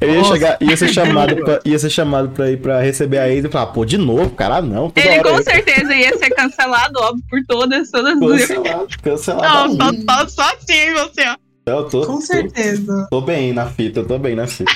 Eu 0.00 0.08
ia 0.08 0.18
Nossa. 0.18 0.32
chegar. 0.32 0.58
Ia 0.60 0.76
ser 0.76 0.88
chamado 0.88 1.36
pra, 1.36 1.60
ia 1.64 1.78
ser 1.78 1.90
chamado 1.90 2.28
pra 2.30 2.50
ir 2.50 2.58
pra 2.58 2.80
receber 2.80 3.18
a 3.18 3.28
ex 3.28 3.44
e 3.44 3.48
falar, 3.48 3.66
pô, 3.66 3.84
de 3.84 3.98
novo, 3.98 4.30
cara, 4.30 4.62
não. 4.62 4.92
Ele 4.94 5.20
com 5.22 5.28
aí. 5.36 5.42
certeza 5.44 5.94
ia 5.94 6.16
ser 6.16 6.30
cancelado, 6.30 6.98
óbvio, 7.00 7.24
por 7.28 7.40
todas, 7.46 7.90
todas 7.90 8.14
as. 8.22 8.46
Cancelado, 8.46 8.88
cancelado. 9.02 9.74
Não, 9.76 9.92
só, 9.92 10.18
só, 10.18 10.28
só 10.28 10.42
assim, 10.54 10.92
você, 10.94 11.28
ó. 11.28 11.36
Eu 11.66 11.84
tô, 11.88 12.06
Com 12.06 12.14
tô, 12.16 12.20
certeza. 12.20 13.08
tô 13.10 13.20
bem 13.20 13.52
na 13.52 13.66
fita, 13.66 14.00
eu 14.00 14.06
tô 14.06 14.18
bem 14.18 14.34
na 14.36 14.46
fita. 14.46 14.70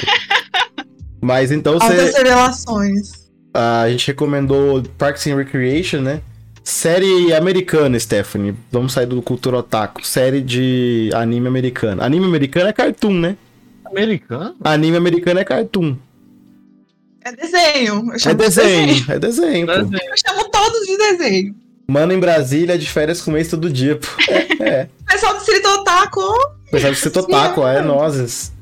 Mas 1.20 1.50
então 1.52 1.74
Altas 1.74 1.88
você. 2.12 2.18
revelações. 2.18 3.28
A 3.54 3.88
gente 3.90 4.06
recomendou 4.08 4.82
Parks 4.96 5.26
and 5.26 5.36
Recreation, 5.36 6.00
né? 6.00 6.20
Série 6.68 7.32
americana, 7.32 7.98
Stephanie. 7.98 8.54
Vamos 8.70 8.92
sair 8.92 9.06
do 9.06 9.22
cultura 9.22 9.56
otaku. 9.56 10.06
Série 10.06 10.42
de 10.42 11.08
anime 11.14 11.48
americano. 11.48 12.02
Anime 12.02 12.26
americano 12.26 12.68
é 12.68 12.74
cartoon, 12.74 13.14
né? 13.14 13.38
Americano? 13.86 14.54
Anime 14.62 14.98
americano 14.98 15.40
é 15.40 15.44
cartoon. 15.44 15.96
É 17.24 17.32
desenho. 17.32 18.04
Eu 18.10 18.12
É 18.12 18.18
chamo 18.18 18.34
de 18.34 18.44
desenho, 18.44 19.04
é 19.08 19.18
desenho, 19.18 19.66
pô. 19.66 19.72
Desenho. 19.72 20.10
Eu 20.10 20.16
chamo 20.18 20.44
todos 20.50 20.80
de 20.86 20.96
desenho. 20.98 21.54
Mano 21.88 22.12
em 22.12 22.20
Brasília 22.20 22.74
é 22.74 22.76
de 22.78 22.86
férias 22.86 23.22
com 23.22 23.30
mês 23.30 23.48
todo 23.48 23.70
dia, 23.70 23.96
pô. 23.96 24.06
É, 24.30 24.62
é. 24.68 24.88
Pessoal 25.10 25.32
do 25.32 25.38
Distrito 25.38 25.68
Otaku, 25.70 26.20
Apesar 26.68 26.90
de 26.90 26.96
ser 26.96 27.10
totaco, 27.10 27.66
é 27.66 27.80
nozes. 27.80 28.52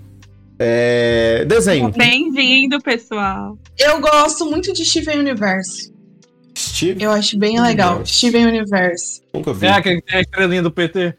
É. 0.61 1.45
Desenho. 1.45 1.91
Bem-vindo, 1.91 2.81
pessoal. 2.81 3.59
eu 3.77 4.01
gosto 4.01 4.47
muito 4.47 4.73
de 4.73 4.85
Steven 4.85 5.19
Universe. 5.19 5.96
Steve? 6.59 7.03
Eu 7.03 7.11
acho 7.11 7.39
bem 7.39 7.61
legal. 7.61 7.97
Universe. 7.97 8.15
Steven 8.15 8.47
Universe. 8.47 9.21
Nunca 9.35 9.53
vi. 9.53 9.67
É 9.67 9.71
aquele 9.71 10.01
que 10.01 10.07
tem 10.07 10.19
a 10.19 10.21
estrelinha 10.23 10.63
do 10.63 10.71
PT? 10.71 11.15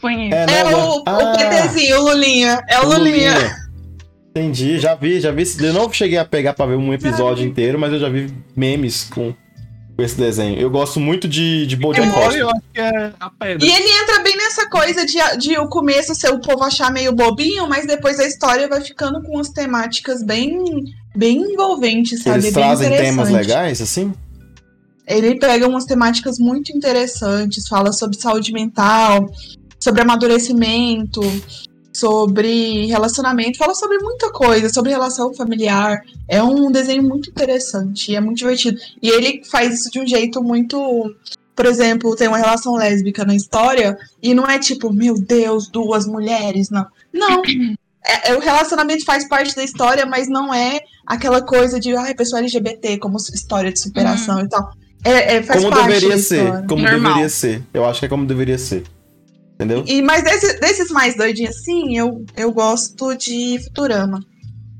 Conheço. 0.00 0.34
É, 0.34 0.60
É 0.60 0.76
o, 0.76 1.02
ah, 1.06 1.18
o 1.18 1.36
PTzinho, 1.36 2.00
o 2.00 2.04
Lulinha. 2.04 2.60
É 2.68 2.80
o 2.80 2.88
Lulinha. 2.88 3.34
Entendi, 4.30 4.78
já 4.78 4.94
vi, 4.94 5.20
já 5.20 5.30
vi. 5.30 5.44
Eu 5.60 5.72
não 5.72 5.92
cheguei 5.92 6.18
a 6.18 6.24
pegar 6.24 6.54
pra 6.54 6.66
ver 6.66 6.76
um 6.76 6.92
episódio 6.94 7.46
inteiro, 7.46 7.78
mas 7.78 7.92
eu 7.92 7.98
já 7.98 8.08
vi 8.08 8.32
memes 8.56 9.04
com, 9.04 9.34
com 9.96 10.02
esse 10.02 10.16
desenho. 10.16 10.58
Eu 10.58 10.70
gosto 10.70 10.98
muito 11.00 11.26
de, 11.28 11.66
de 11.66 11.76
Bojack 11.76 12.08
Olha, 12.08 12.16
Horseman. 12.16 12.40
eu 12.40 12.50
acho 12.50 12.62
que 12.72 12.80
é 12.80 13.12
a 13.18 13.30
pedra. 13.30 13.66
E 13.66 13.70
ele 13.70 13.88
entra 14.02 14.22
bem 14.22 14.36
nessa 14.36 14.68
coisa 14.68 15.04
de, 15.04 15.18
de 15.38 15.58
o 15.58 15.68
começo 15.68 16.14
ser 16.14 16.30
o 16.32 16.40
povo 16.40 16.62
achar 16.62 16.92
meio 16.92 17.12
bobinho, 17.12 17.68
mas 17.68 17.86
depois 17.86 18.18
a 18.20 18.26
história 18.26 18.68
vai 18.68 18.80
ficando 18.80 19.20
com 19.22 19.38
as 19.38 19.48
temáticas 19.50 20.22
bem, 20.22 20.84
bem 21.14 21.38
envolventes, 21.52 22.22
sabe? 22.22 22.36
Eles 22.36 22.44
bem 22.44 22.52
trazem 22.52 22.90
temas 22.90 23.30
legais, 23.30 23.80
assim? 23.82 24.14
Ele 25.06 25.38
pega 25.38 25.68
umas 25.68 25.84
temáticas 25.84 26.38
muito 26.38 26.70
interessantes, 26.76 27.66
fala 27.68 27.92
sobre 27.92 28.20
saúde 28.20 28.52
mental, 28.52 29.28
sobre 29.78 30.02
amadurecimento, 30.02 31.20
sobre 31.92 32.86
relacionamento, 32.86 33.58
fala 33.58 33.74
sobre 33.74 33.98
muita 33.98 34.30
coisa, 34.30 34.68
sobre 34.68 34.90
relação 34.90 35.34
familiar. 35.34 36.00
É 36.28 36.42
um 36.42 36.70
desenho 36.70 37.02
muito 37.02 37.30
interessante 37.30 38.12
e 38.12 38.16
é 38.16 38.20
muito 38.20 38.38
divertido. 38.38 38.78
E 39.02 39.08
ele 39.08 39.42
faz 39.44 39.80
isso 39.80 39.90
de 39.90 40.00
um 40.00 40.06
jeito 40.06 40.42
muito. 40.42 41.14
Por 41.54 41.66
exemplo, 41.66 42.16
tem 42.16 42.28
uma 42.28 42.38
relação 42.38 42.74
lésbica 42.74 43.24
na 43.24 43.34
história 43.34 43.98
e 44.22 44.32
não 44.32 44.46
é 44.46 44.58
tipo, 44.58 44.92
meu 44.92 45.14
Deus, 45.14 45.68
duas 45.68 46.06
mulheres, 46.06 46.70
não. 46.70 46.86
Não. 47.12 47.42
É, 48.06 48.30
é, 48.30 48.34
o 48.34 48.40
relacionamento 48.40 49.04
faz 49.04 49.28
parte 49.28 49.54
da 49.54 49.62
história, 49.62 50.06
mas 50.06 50.26
não 50.26 50.54
é 50.54 50.80
aquela 51.06 51.42
coisa 51.42 51.78
de, 51.78 51.94
ai, 51.94 52.14
pessoa 52.14 52.40
LGBT, 52.40 52.96
como 52.96 53.18
história 53.18 53.70
de 53.70 53.78
superação 53.78 54.40
e 54.40 54.48
tal. 54.48 54.72
É, 55.04 55.36
é, 55.36 55.42
faz 55.42 55.60
Como 55.62 55.70
parte 55.74 55.86
deveria 55.88 56.08
da 56.10 56.18
ser. 56.18 56.44
história. 56.44 56.66
Como 56.68 56.82
Normal. 56.82 57.02
deveria 57.12 57.28
ser. 57.28 57.62
Eu 57.72 57.84
acho 57.86 58.00
que 58.00 58.06
é 58.06 58.08
como 58.08 58.26
deveria 58.26 58.58
ser. 58.58 58.84
Entendeu? 59.54 59.84
E, 59.86 60.00
mas 60.02 60.22
desse- 60.24 60.58
desses 60.60 60.90
mais 60.90 61.16
doidinhos 61.16 61.56
assim, 61.56 61.96
eu, 61.96 62.24
eu 62.36 62.52
gosto 62.52 63.14
de 63.16 63.58
Futurama. 63.64 64.20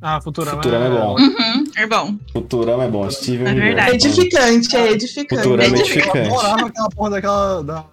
Ah, 0.03 0.19
Futurama, 0.23 0.57
Futurama 0.63 0.87
é 0.87 0.99
bom. 1.01 1.15
Uhum, 1.19 1.65
é 1.77 1.87
bom. 1.87 2.17
Futurama 2.33 2.85
é 2.85 2.89
bom. 2.89 3.11
Steven 3.11 3.49
É 3.49 3.55
verdade. 3.55 3.91
É 3.91 3.95
edificante, 3.95 4.77
é 4.77 4.93
edificante. 4.93 5.43
Futurama 5.43 5.77
é 5.77 5.79
É 5.79 5.81
edificante. 5.83 6.29
Eu 6.29 6.39
adorava 6.41 6.67
aquela 6.69 6.89
porra 6.89 7.11
daquela. 7.11 7.63
Da... 7.63 7.85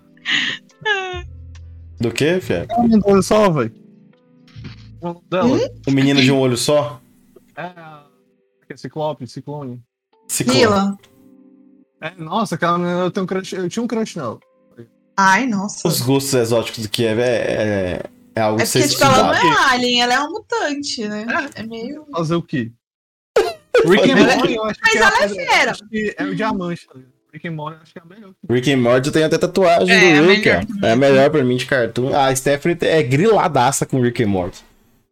Do 1.99 2.11
que, 2.11 2.39
Fia? 2.39 2.65
É 2.69 2.73
o 2.79 2.83
nome 2.87 3.01
dela 3.01 3.21
só, 3.21 3.49
velho? 3.49 3.73
O 5.01 5.05
nome 5.07 5.19
dela? 5.29 5.47
Hum? 5.57 5.67
O 5.87 5.91
menino 5.91 6.21
de 6.21 6.31
um 6.31 6.39
olho 6.39 6.55
só? 6.57 7.01
É 7.57 7.71
é 8.69 8.75
Ciclope, 8.77 9.25
Ciclone. 9.27 9.81
Ciclope. 10.27 10.59
Mila. 10.59 10.97
É, 12.01 12.11
nossa, 12.17 12.55
aquela 12.55 12.77
menina 12.77 12.99
eu, 12.99 13.11
tenho 13.11 13.23
um 13.23 13.27
crush, 13.27 13.53
eu 13.53 13.69
tinha 13.69 13.83
um 13.83 13.87
crush 13.87 14.15
nela. 14.17 14.39
Ai, 15.15 15.47
nossa. 15.47 15.87
Os 15.87 15.99
gostos 16.01 16.33
exóticos 16.35 16.83
do 16.83 16.89
Kiev 16.89 17.19
é, 17.19 17.23
é, 17.25 18.03
é 18.35 18.41
algo 18.41 18.61
É 18.61 18.65
porque, 18.65 18.87
tipo, 18.87 19.03
ela 19.03 19.23
não 19.23 19.33
é 19.33 19.73
alien, 19.73 20.01
ela 20.01 20.13
é 20.13 20.19
uma 20.19 20.29
mutante, 20.29 21.07
né? 21.07 21.25
É 21.55 21.63
meio. 21.63 22.05
Fazer 22.11 22.35
o 22.35 22.41
quê? 22.43 22.71
Rick 23.85 24.11
and 24.11 24.15
Morty, 24.15 24.53
eu 24.55 24.63
acho 24.65 24.79
Mas 24.81 24.91
que 24.91 24.97
ela 24.97 25.23
é 25.23 25.29
fera. 25.29 25.73
é 26.17 26.23
o 26.23 26.35
diamante. 26.35 26.87
Rick 27.33 27.47
and 27.47 27.51
Morty 27.51 27.77
eu 27.77 27.81
acho 27.81 27.93
que 27.93 27.99
é 27.99 28.01
a 28.01 28.05
melhor. 28.05 28.33
Rick 28.49 28.71
and 28.73 28.77
Morty 28.77 29.07
eu 29.07 29.13
tenho 29.13 29.25
até 29.25 29.37
tatuagem 29.39 29.95
É, 29.95 30.21
do 30.21 30.27
Rick. 30.27 30.49
É 30.49 30.91
a 30.91 30.95
melhor 30.95 31.29
pra 31.31 31.43
mim 31.43 31.57
de 31.57 31.65
cartoon. 31.65 32.15
A 32.15 32.35
Stephanie 32.35 32.77
é 32.81 33.01
griladaça 33.01 33.85
com 33.87 33.99
Rick 34.01 34.23
and 34.23 34.27
Morty. 34.27 34.63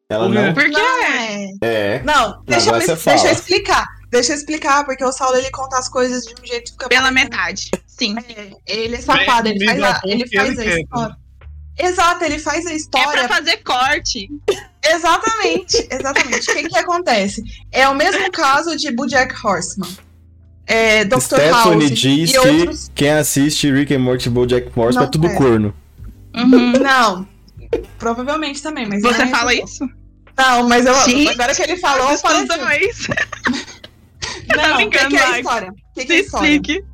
Ela 0.08 0.30
não. 0.30 0.54
Por 0.54 0.64
quê? 0.64 0.70
Não, 0.70 1.04
é. 1.04 1.50
É. 1.62 2.04
Não, 2.04 2.44
deixa, 2.46 2.70
eu, 2.70 2.80
deixa 2.80 3.28
eu 3.28 3.32
explicar. 3.32 3.88
Deixa 4.16 4.32
eu 4.32 4.38
explicar, 4.38 4.86
porque 4.86 5.04
o 5.04 5.12
Saulo 5.12 5.36
ele 5.38 5.52
conta 5.52 5.78
as 5.78 5.90
coisas 5.90 6.24
de 6.24 6.34
um 6.42 6.46
jeito 6.46 6.66
que 6.66 6.72
fica 6.72 6.88
Pela 6.88 7.12
parecendo- 7.12 7.30
metade. 7.32 7.72
Sim. 7.86 8.16
É, 8.30 8.52
ele 8.66 8.96
é 8.96 9.02
safado, 9.02 9.48
ele 9.50 9.66
faz 9.66 9.82
a, 9.84 10.02
ele 10.06 10.28
faz 10.28 10.58
a 10.60 10.66
história. 10.66 11.18
Exato, 11.78 12.24
ele 12.24 12.40
faz 12.40 12.66
a 12.66 12.72
É 12.72 12.76
história 12.76 13.28
pra 13.28 13.36
fazer 13.38 13.58
corte. 13.58 14.30
Exatamente, 14.84 15.88
exatamente. 15.92 16.50
O 16.50 16.54
que, 16.56 16.70
que 16.70 16.78
acontece? 16.78 17.44
É 17.72 17.88
o 17.90 17.96
mesmo 17.96 18.32
caso 18.32 18.78
de 18.78 18.92
Bojack 18.92 19.34
Horseman. 19.46 19.90
É, 20.68 21.04
Dr. 21.06 21.20
Stephanie 21.20 21.52
House 21.52 21.92
diz 21.92 22.30
e 22.30 22.34
que 22.34 22.40
outros. 22.40 22.92
quem 22.96 23.12
assiste 23.12 23.70
Rick 23.72 23.94
and 23.94 24.00
Morty 24.00 24.28
e 24.30 24.32
BoJack 24.32 24.72
Horseman 24.74 25.06
é 25.06 25.10
tudo 25.12 25.28
é. 25.28 25.36
corno. 25.36 25.76
Uhum. 26.36 26.72
Não, 26.82 27.28
provavelmente 28.00 28.62
também, 28.64 28.88
mas 28.88 29.02
Você 29.02 29.24
é 29.24 29.28
fala 29.28 29.54
isso. 29.54 29.84
isso? 29.84 29.90
Não, 30.38 30.68
mas 30.68 30.86
eu, 30.86 30.94
Gente, 31.06 31.30
agora 31.30 31.54
que 31.56 31.62
ele 31.62 31.78
falou, 31.78 32.12
eu 32.12 32.18
falei 32.18 32.44
assim, 32.50 32.58
dois. 32.60 33.08
Não, 34.56 34.86
o 34.86 34.90
que, 34.90 34.98
é 34.98 35.24
a 35.24 35.40
história? 35.40 35.72
O 35.72 35.94
que, 35.94 36.06
que 36.06 36.14
é 36.14 36.16
a 36.16 36.20
história? 36.20 36.48
explique. 36.48 36.86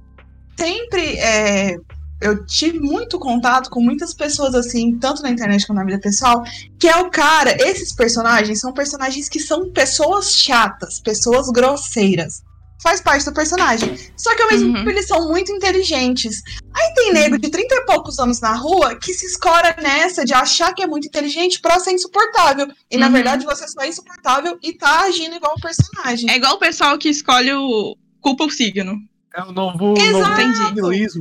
Sempre 0.57 1.17
é, 1.17 1.77
eu 2.21 2.45
tive 2.45 2.79
muito 2.79 3.17
contato 3.17 3.69
com 3.69 3.81
muitas 3.81 4.13
pessoas 4.13 4.53
assim, 4.53 4.97
tanto 4.99 5.23
na 5.23 5.31
internet 5.31 5.65
quanto 5.65 5.79
na 5.79 5.83
vida 5.83 5.99
pessoal, 5.99 6.43
que 6.79 6.87
é 6.87 6.95
o 6.97 7.09
cara, 7.09 7.55
esses 7.67 7.93
personagens 7.95 8.59
são 8.59 8.71
personagens 8.71 9.27
que 9.27 9.39
são 9.39 9.71
pessoas 9.71 10.31
chatas, 10.31 10.99
pessoas 10.99 11.49
grosseiras. 11.49 12.43
Faz 12.81 12.99
parte 12.99 13.25
do 13.25 13.33
personagem. 13.33 13.95
Só 14.17 14.35
que 14.35 14.41
ao 14.41 14.47
mesmo 14.49 14.69
Uhum. 14.69 14.73
tempo 14.75 14.89
eles 14.89 15.07
são 15.07 15.27
muito 15.27 15.51
inteligentes. 15.51 16.41
Aí 16.73 16.93
tem 16.95 17.13
nego 17.13 17.37
de 17.37 17.49
30 17.49 17.75
e 17.75 17.85
poucos 17.85 18.17
anos 18.19 18.39
na 18.41 18.53
rua 18.55 18.95
que 18.95 19.13
se 19.13 19.25
escora 19.25 19.75
nessa 19.81 20.25
de 20.25 20.33
achar 20.33 20.73
que 20.73 20.81
é 20.81 20.87
muito 20.87 21.07
inteligente 21.07 21.59
pra 21.61 21.79
ser 21.79 21.91
insuportável. 21.91 22.67
E 22.89 22.97
na 22.97 23.05
Uhum. 23.07 23.13
verdade 23.13 23.45
você 23.45 23.67
só 23.67 23.81
é 23.81 23.87
insuportável 23.89 24.57
e 24.63 24.73
tá 24.73 25.01
agindo 25.01 25.35
igual 25.35 25.53
o 25.57 25.61
personagem. 25.61 26.29
É 26.29 26.35
igual 26.37 26.55
o 26.55 26.59
pessoal 26.59 26.97
que 26.97 27.09
escolhe 27.09 27.53
o 27.53 27.95
culpa 28.19 28.45
o 28.45 28.49
signo. 28.51 28.95
É 29.33 29.43
o 29.43 29.51
novo, 29.51 29.93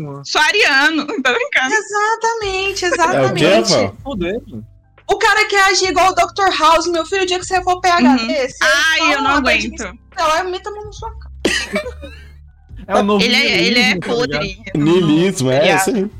novo. 0.01 0.23
Só 0.25 0.39
ariano. 0.41 1.07
Tá 1.23 1.33
brincando? 1.33 1.75
Exatamente, 1.75 2.85
É 2.85 2.89
o 2.89 2.95
exatamente. 2.95 3.97
Poder, 4.03 4.43
mano. 4.49 4.67
O 5.09 5.17
cara 5.19 5.45
quer 5.47 5.63
agir 5.65 5.89
igual 5.91 6.11
o 6.11 6.15
Dr. 6.15 6.57
House, 6.59 6.87
meu 6.87 7.05
filho, 7.05 7.23
o 7.23 7.27
dia 7.27 7.39
que 7.39 7.45
você 7.45 7.61
for 7.63 7.81
PHD, 7.81 8.33
Uhum. 8.33 8.49
Ai, 8.63 9.15
eu 9.15 9.23
não 9.23 9.31
aguento. 9.33 9.83
Ela 10.17 10.45
meta 10.45 10.71
a 10.71 10.73
mão 10.73 10.85
na 10.85 10.93
sua 10.93 11.11
cara. 11.19 11.30
É 12.87 12.97
o 12.97 13.03
novo 13.03 13.25
Ele 13.25 13.35
é, 13.35 13.63
ele 13.67 13.79
é 13.79 13.97
tá 13.99 14.07
podre. 14.09 14.59
Niilismo, 14.75 15.51
é 15.51 15.61
Viado. 15.61 15.79
isso 15.81 15.91
aí. 15.91 16.11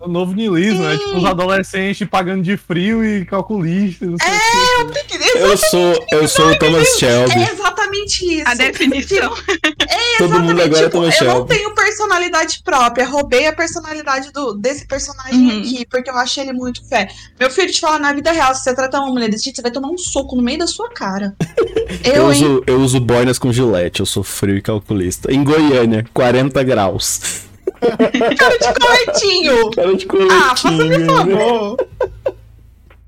É 0.00 0.04
o 0.04 0.08
novo 0.08 0.34
niilismo, 0.34 0.84
é 0.84 0.92
Sim. 0.92 0.98
tipo 1.04 1.18
os 1.18 1.24
adolescentes 1.24 2.08
pagando 2.08 2.42
de 2.42 2.56
frio 2.56 3.04
e 3.04 3.24
calculistas. 3.24 4.08
Não 4.08 4.16
sei 4.18 4.28
É, 4.28 4.82
o 4.82 4.90
quê. 5.06 5.18
Eu 5.36 5.56
sou, 5.56 6.06
eu 6.12 6.28
sou 6.28 6.50
o 6.50 6.58
Thomas 6.58 6.88
Shelby. 6.98 7.32
É 7.32 7.50
exatamente 7.52 7.75
isso. 7.92 8.42
A 8.46 8.54
definição. 8.54 9.32
Agora 9.32 10.62
é 10.62 10.84
Tipo, 10.84 10.90
Thomas 10.90 11.20
eu 11.20 11.26
não 11.26 11.46
tenho 11.46 11.74
personalidade 11.74 12.60
própria. 12.64 13.06
Roubei 13.06 13.46
a 13.46 13.52
personalidade 13.52 14.32
do, 14.32 14.54
desse 14.54 14.86
personagem 14.86 15.36
Uhum. 15.38 15.60
aqui, 15.60 15.86
porque 15.90 16.10
eu 16.10 16.16
achei 16.16 16.42
ele 16.44 16.52
muito 16.52 16.86
fé. 16.88 17.08
Meu 17.38 17.50
filho 17.50 17.70
te 17.72 17.80
fala 17.80 17.98
na 17.98 18.12
vida 18.12 18.30
real, 18.32 18.54
se 18.54 18.62
você 18.64 18.74
tratar 18.74 19.00
uma 19.00 19.10
mulher 19.12 19.28
desse 19.28 19.44
jeito, 19.44 19.56
você 19.56 19.62
vai 19.62 19.70
tomar 19.70 19.88
um 19.88 19.98
soco 19.98 20.36
no 20.36 20.42
meio 20.42 20.58
da 20.58 20.66
sua 20.66 20.88
cara. 20.90 21.34
Eu 22.04 22.14
Eu, 22.14 22.26
uso, 22.28 22.62
eu 22.66 22.80
uso 22.80 23.00
boinas 23.00 23.38
com 23.38 23.52
gilete, 23.52 24.00
eu 24.00 24.06
sou 24.06 24.22
frio 24.22 24.56
e 24.56 24.62
calculista. 24.62 25.32
Em 25.32 25.42
Goiânia, 25.44 26.04
40 26.12 26.62
graus. 26.64 27.42
Cara 27.80 28.58
de 28.58 28.80
coletinho. 28.80 29.70
Cara 29.70 29.94
de 29.94 30.06
Ah, 30.30 30.50
faça-me 30.56 30.78
coletinho. 30.78 31.06
favor. 31.06 31.76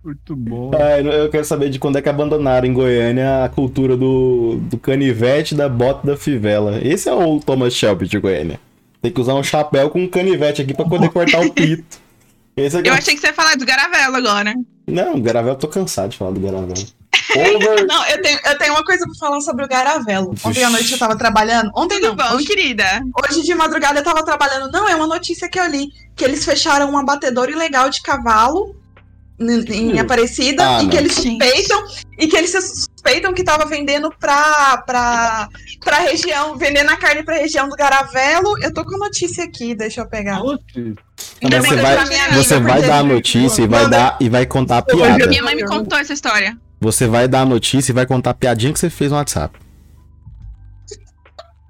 Muito 0.09 0.35
bom. 0.35 0.71
Ai, 0.75 1.07
eu 1.07 1.29
quero 1.29 1.45
saber 1.45 1.69
de 1.69 1.79
quando 1.79 1.97
é 1.99 2.03
que 2.03 2.09
abandonaram 2.09 2.67
em 2.67 2.73
Goiânia 2.73 3.45
a 3.45 3.49
cultura 3.51 3.95
do, 3.95 4.57
do 4.63 4.79
canivete, 4.79 5.55
da 5.55 5.69
bota 5.69 6.07
da 6.07 6.17
fivela. 6.17 6.79
Esse 6.83 7.11
é 7.11 7.13
o 7.13 7.39
Thomas 7.41 7.75
Shelby 7.75 8.09
de 8.09 8.19
Goiânia. 8.19 8.59
Tem 9.03 9.13
que 9.13 9.21
usar 9.21 9.35
um 9.35 9.43
chapéu 9.43 9.91
com 9.91 10.01
um 10.03 10.09
canivete 10.09 10.63
aqui 10.63 10.73
pra 10.73 10.87
poder 10.87 11.11
cortar 11.11 11.41
o 11.41 11.53
pito. 11.53 11.99
Esse 12.57 12.79
é 12.79 12.83
que 12.83 12.89
Eu 12.89 12.95
é- 12.95 12.99
achei 12.99 13.15
que 13.15 13.21
você 13.21 13.27
ia 13.27 13.35
falar 13.35 13.55
do 13.57 13.67
Garavelo 13.67 14.17
agora. 14.17 14.55
Não, 14.87 15.21
Garavel, 15.21 15.53
eu 15.53 15.59
tô 15.59 15.69
cansado 15.69 16.09
de 16.09 16.17
falar 16.17 16.31
do 16.31 16.41
Garavel. 16.41 16.75
Over. 17.37 17.87
Não, 17.87 18.07
eu 18.07 18.23
tenho, 18.23 18.41
eu 18.47 18.59
tenho 18.59 18.73
uma 18.73 18.83
coisa 18.83 19.05
pra 19.05 19.15
falar 19.15 19.41
sobre 19.43 19.63
o 19.67 19.69
Garavelo. 19.69 20.35
Ontem 20.43 20.65
à 20.65 20.71
noite 20.71 20.91
eu 20.91 20.99
tava 20.99 21.17
trabalhando. 21.19 21.71
Ontem 21.77 22.01
Tudo 22.01 22.09
não. 22.09 22.17
bom, 22.17 22.35
hoje, 22.37 22.47
querida? 22.47 22.85
hoje 23.29 23.43
de 23.43 23.55
madrugada 23.55 24.01
eu 24.01 24.05
tava 24.05 24.25
trabalhando. 24.25 24.73
Não, 24.73 24.89
é 24.89 24.97
uma 24.97 25.07
notícia 25.07 25.49
que 25.51 25.61
eu 25.61 25.67
li. 25.67 25.89
Que 26.17 26.25
eles 26.25 26.45
fecharam 26.47 26.91
um 26.91 26.97
abatedor 26.97 27.51
ilegal 27.51 27.91
de 27.91 28.01
cavalo 28.01 28.75
em. 29.41 29.99
Aparecida. 29.99 30.77
Ah, 30.79 30.81
e 30.81 30.85
não. 30.85 30.91
que 30.91 30.97
eles 30.97 31.15
suspeitam. 31.15 31.85
E 32.19 32.27
que 32.27 32.37
eles 32.37 32.51
sus- 32.51 32.87
suspeitam 32.91 33.33
que 33.33 33.45
tava 33.45 33.65
vendendo 33.65 34.13
pra, 34.19 34.79
pra, 34.87 35.49
pra 35.85 35.99
região, 36.01 36.57
vendendo 36.59 36.91
a 36.91 36.97
carne 36.97 37.23
pra 37.23 37.37
região 37.37 37.69
do 37.69 37.77
Garavelo. 37.77 38.59
Eu 38.63 38.73
tô 38.75 38.85
com 38.85 38.97
a 38.97 38.99
notícia 38.99 39.45
aqui, 39.45 39.75
deixa 39.75 40.01
eu 40.01 40.07
pegar. 40.09 40.41
Ainda 40.41 41.61
Você 41.63 41.77
vai, 41.77 41.97
você 42.35 42.61
vai 42.61 42.83
dar 42.83 42.99
a 42.99 43.03
notícia 43.05 43.63
e 43.63 43.67
vai, 43.69 43.85
Manda- 43.85 43.97
dar, 43.97 44.17
e 44.21 44.29
vai 44.29 44.45
contar 44.47 44.79
a 44.79 44.83
piada. 44.83 45.27
Minha 45.27 45.43
mãe 45.43 45.55
me 45.55 45.65
contou 45.67 45.99
essa 45.99 46.13
história. 46.13 46.57
Você 46.81 47.07
vai 47.07 47.27
dar 47.29 47.41
a 47.43 47.47
notícia 47.47 47.93
e 47.93 47.95
vai 47.95 48.07
contar 48.07 48.31
a 48.31 48.35
piadinha 48.35 48.73
que 48.73 48.79
você 48.79 48.91
fez 48.91 49.11
no 49.11 49.17
WhatsApp. 49.17 49.59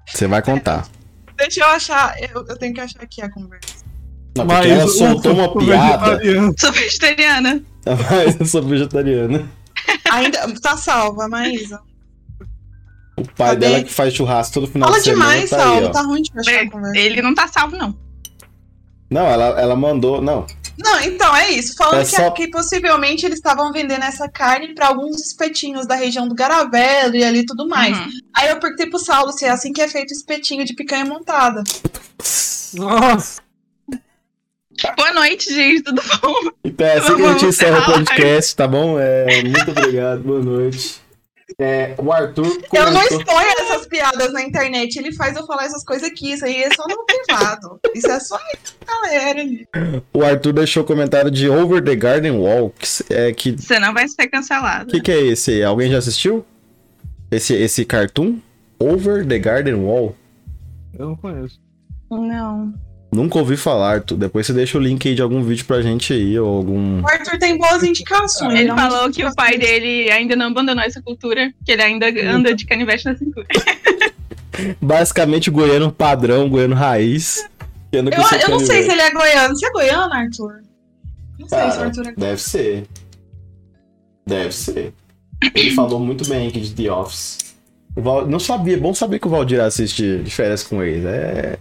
Você 0.07 0.27
vai 0.27 0.41
contar. 0.41 0.87
Deixa 1.37 1.61
eu 1.61 1.67
achar, 1.67 2.15
eu, 2.19 2.45
eu 2.47 2.57
tenho 2.57 2.73
que 2.73 2.81
achar 2.81 3.01
aqui 3.01 3.21
a 3.21 3.29
conversa. 3.31 3.78
Não, 4.45 4.55
porque 4.55 4.67
ela 4.69 4.85
o- 4.85 4.87
soltou 4.89 5.33
uma 5.33 5.57
piada. 5.57 6.19
Sou 6.57 6.71
vegetariana. 6.71 7.63
Mas 7.85 8.35
eu 8.39 8.45
sou 8.45 8.61
vegetariana. 8.63 9.49
Ainda 10.11 10.53
tá 10.61 10.75
salva, 10.77 11.27
Maísa. 11.27 11.79
O 13.17 13.23
pai 13.23 13.49
Cadê? 13.49 13.59
dela 13.59 13.83
que 13.83 13.91
faz 13.91 14.13
churrasco 14.13 14.53
todo 14.53 14.67
final 14.67 14.87
Fala 14.89 14.99
de 15.01 15.05
semana 15.09 15.31
demais, 15.33 15.49
tá 15.49 15.57
aí, 15.57 15.63
Saulo. 15.63 15.91
Tá 15.91 16.01
ruim 16.01 16.21
de 16.21 16.31
achar 16.39 16.51
É, 16.53 16.59
a 16.61 16.71
conversa. 16.71 16.97
Ele 16.97 17.21
não 17.21 17.33
tá 17.35 17.47
salvo, 17.47 17.75
não. 17.75 17.95
Não, 19.11 19.25
ela, 19.25 19.59
ela 19.59 19.75
mandou. 19.75 20.21
Não, 20.21 20.45
Não, 20.77 21.01
então 21.01 21.35
é 21.35 21.49
isso. 21.51 21.75
Falando 21.75 22.01
É 22.01 22.05
que, 22.05 22.11
só- 22.15 22.29
que 22.31 22.47
possivelmente 22.49 23.25
eles 23.25 23.39
estavam 23.39 23.71
vendendo 23.73 24.03
essa 24.03 24.29
carne 24.29 24.73
pra 24.75 24.87
alguns 24.87 25.19
espetinhos 25.19 25.85
da 25.87 25.95
região 25.95 26.27
do 26.27 26.35
Garavelo 26.35 27.15
e 27.15 27.23
ali 27.23 27.45
tudo 27.45 27.67
mais. 27.67 27.97
Uhum. 27.97 28.07
Aí 28.35 28.49
eu 28.49 28.59
perguntei 28.59 28.87
pro 28.89 28.99
Saulo 28.99 29.31
se 29.33 29.45
é 29.45 29.49
assim 29.49 29.73
que 29.73 29.81
é 29.81 29.87
feito 29.87 30.11
o 30.11 30.13
espetinho 30.13 30.63
de 30.63 30.73
picanha 30.75 31.03
montada. 31.05 31.63
Nossa. 32.73 33.41
Boa 34.95 35.13
noite, 35.13 35.53
gente. 35.53 35.83
Tudo 35.83 36.01
bom? 36.21 36.51
Então 36.63 36.87
é 36.87 36.97
assim 36.97 37.15
que 37.15 37.21
a 37.23 37.31
gente 37.31 37.45
encerra 37.45 37.79
o 37.79 37.85
podcast, 37.93 38.55
tá 38.55 38.67
bom? 38.67 38.99
É, 38.99 39.43
muito 39.43 39.71
obrigado, 39.71 40.21
boa 40.21 40.41
noite. 40.41 41.01
É, 41.57 41.95
o 41.97 42.11
Arthur 42.11 42.45
Eu 42.45 42.85
não 42.85 42.93
comentou. 42.93 43.19
exponho 43.19 43.47
essas 43.59 43.87
piadas 43.87 44.31
na 44.31 44.41
internet. 44.43 44.97
Ele 44.97 45.11
faz 45.13 45.35
eu 45.35 45.45
falar 45.45 45.65
essas 45.65 45.83
coisas 45.83 46.07
aqui. 46.07 46.31
Isso 46.31 46.45
aí 46.45 46.63
é 46.63 46.69
só 46.73 46.85
no 46.87 47.05
privado. 47.05 47.79
Isso 47.93 48.09
é 48.09 48.19
só 48.19 48.35
a 48.35 49.01
galera. 49.01 49.41
O 50.13 50.23
Arthur 50.23 50.53
deixou 50.53 50.83
comentário 50.83 51.29
de 51.31 51.49
Over 51.49 51.83
the 51.83 51.95
Garden 51.95 52.31
Wall. 52.31 52.73
Que, 52.77 53.13
é, 53.13 53.33
que, 53.33 53.51
Você 53.51 53.79
não 53.79 53.93
vai 53.93 54.07
ser 54.07 54.27
cancelado. 54.27 54.91
que 54.91 55.01
que 55.01 55.11
é 55.11 55.19
esse? 55.25 55.51
aí? 55.51 55.63
Alguém 55.63 55.91
já 55.91 55.97
assistiu? 55.97 56.45
Esse, 57.31 57.53
esse 57.55 57.83
cartoon? 57.83 58.37
Over 58.79 59.27
the 59.27 59.39
Garden 59.39 59.75
Wall? 59.75 60.15
Eu 60.97 61.07
não 61.07 61.15
conheço. 61.17 61.59
Não. 62.09 62.73
Nunca 63.11 63.39
ouvi 63.39 63.57
falar, 63.57 63.95
Arthur. 63.95 64.17
Depois 64.17 64.45
você 64.45 64.53
deixa 64.53 64.77
o 64.77 64.81
link 64.81 65.07
aí 65.07 65.15
de 65.15 65.21
algum 65.21 65.41
vídeo 65.41 65.65
pra 65.65 65.81
gente 65.81 66.13
aí, 66.13 66.37
ou 66.39 66.57
algum. 66.57 67.01
O 67.01 67.07
Arthur 67.07 67.39
tem 67.39 67.57
boas 67.57 67.83
indicações. 67.83 68.53
Ele 68.53 68.69
não- 68.69 68.75
falou 68.77 69.09
que 69.11 69.25
o 69.25 69.33
pai 69.33 69.57
dele 69.57 70.11
ainda 70.11 70.35
não 70.35 70.47
abandonou 70.47 70.83
essa 70.83 71.01
cultura, 71.01 71.51
que 71.65 71.71
ele 71.71 71.81
ainda 71.81 72.05
anda 72.31 72.53
de 72.53 72.65
canivete 72.65 73.05
na 73.05 73.15
cintura. 73.17 73.47
Basicamente 74.79 75.49
goiano 75.49 75.91
padrão, 75.91 76.47
goiano 76.49 76.75
raiz. 76.75 77.47
Eu, 77.91 78.03
eu 78.03 78.49
não 78.49 78.59
sei 78.59 78.83
se 78.83 78.91
ele 78.91 79.01
é 79.01 79.11
goiano. 79.11 79.55
Você 79.55 79.65
é 79.65 79.71
goiano, 79.71 80.13
Arthur? 80.13 80.61
Não 81.39 81.47
sei 81.47 81.57
se 81.59 81.65
o 81.65 81.69
Cara, 81.71 81.85
Arthur 81.85 82.01
é 82.01 82.03
goiano. 82.03 82.17
deve 82.19 82.41
ser. 82.41 82.87
Deve 84.27 84.51
ser. 84.51 84.93
Ele 85.55 85.71
falou 85.71 85.99
muito 85.99 86.27
bem 86.29 86.47
aqui 86.47 86.59
de 86.59 86.73
The 86.75 86.91
Office. 86.91 87.37
Val... 87.95 88.27
Não 88.27 88.39
sabia, 88.39 88.75
é 88.75 88.79
bom 88.79 88.93
saber 88.93 89.17
que 89.17 89.25
o 89.25 89.29
Valdir 89.31 89.59
assiste 89.61 90.19
de 90.19 90.29
férias 90.29 90.61
com 90.61 90.83
eles. 90.83 91.05
É 91.05 91.57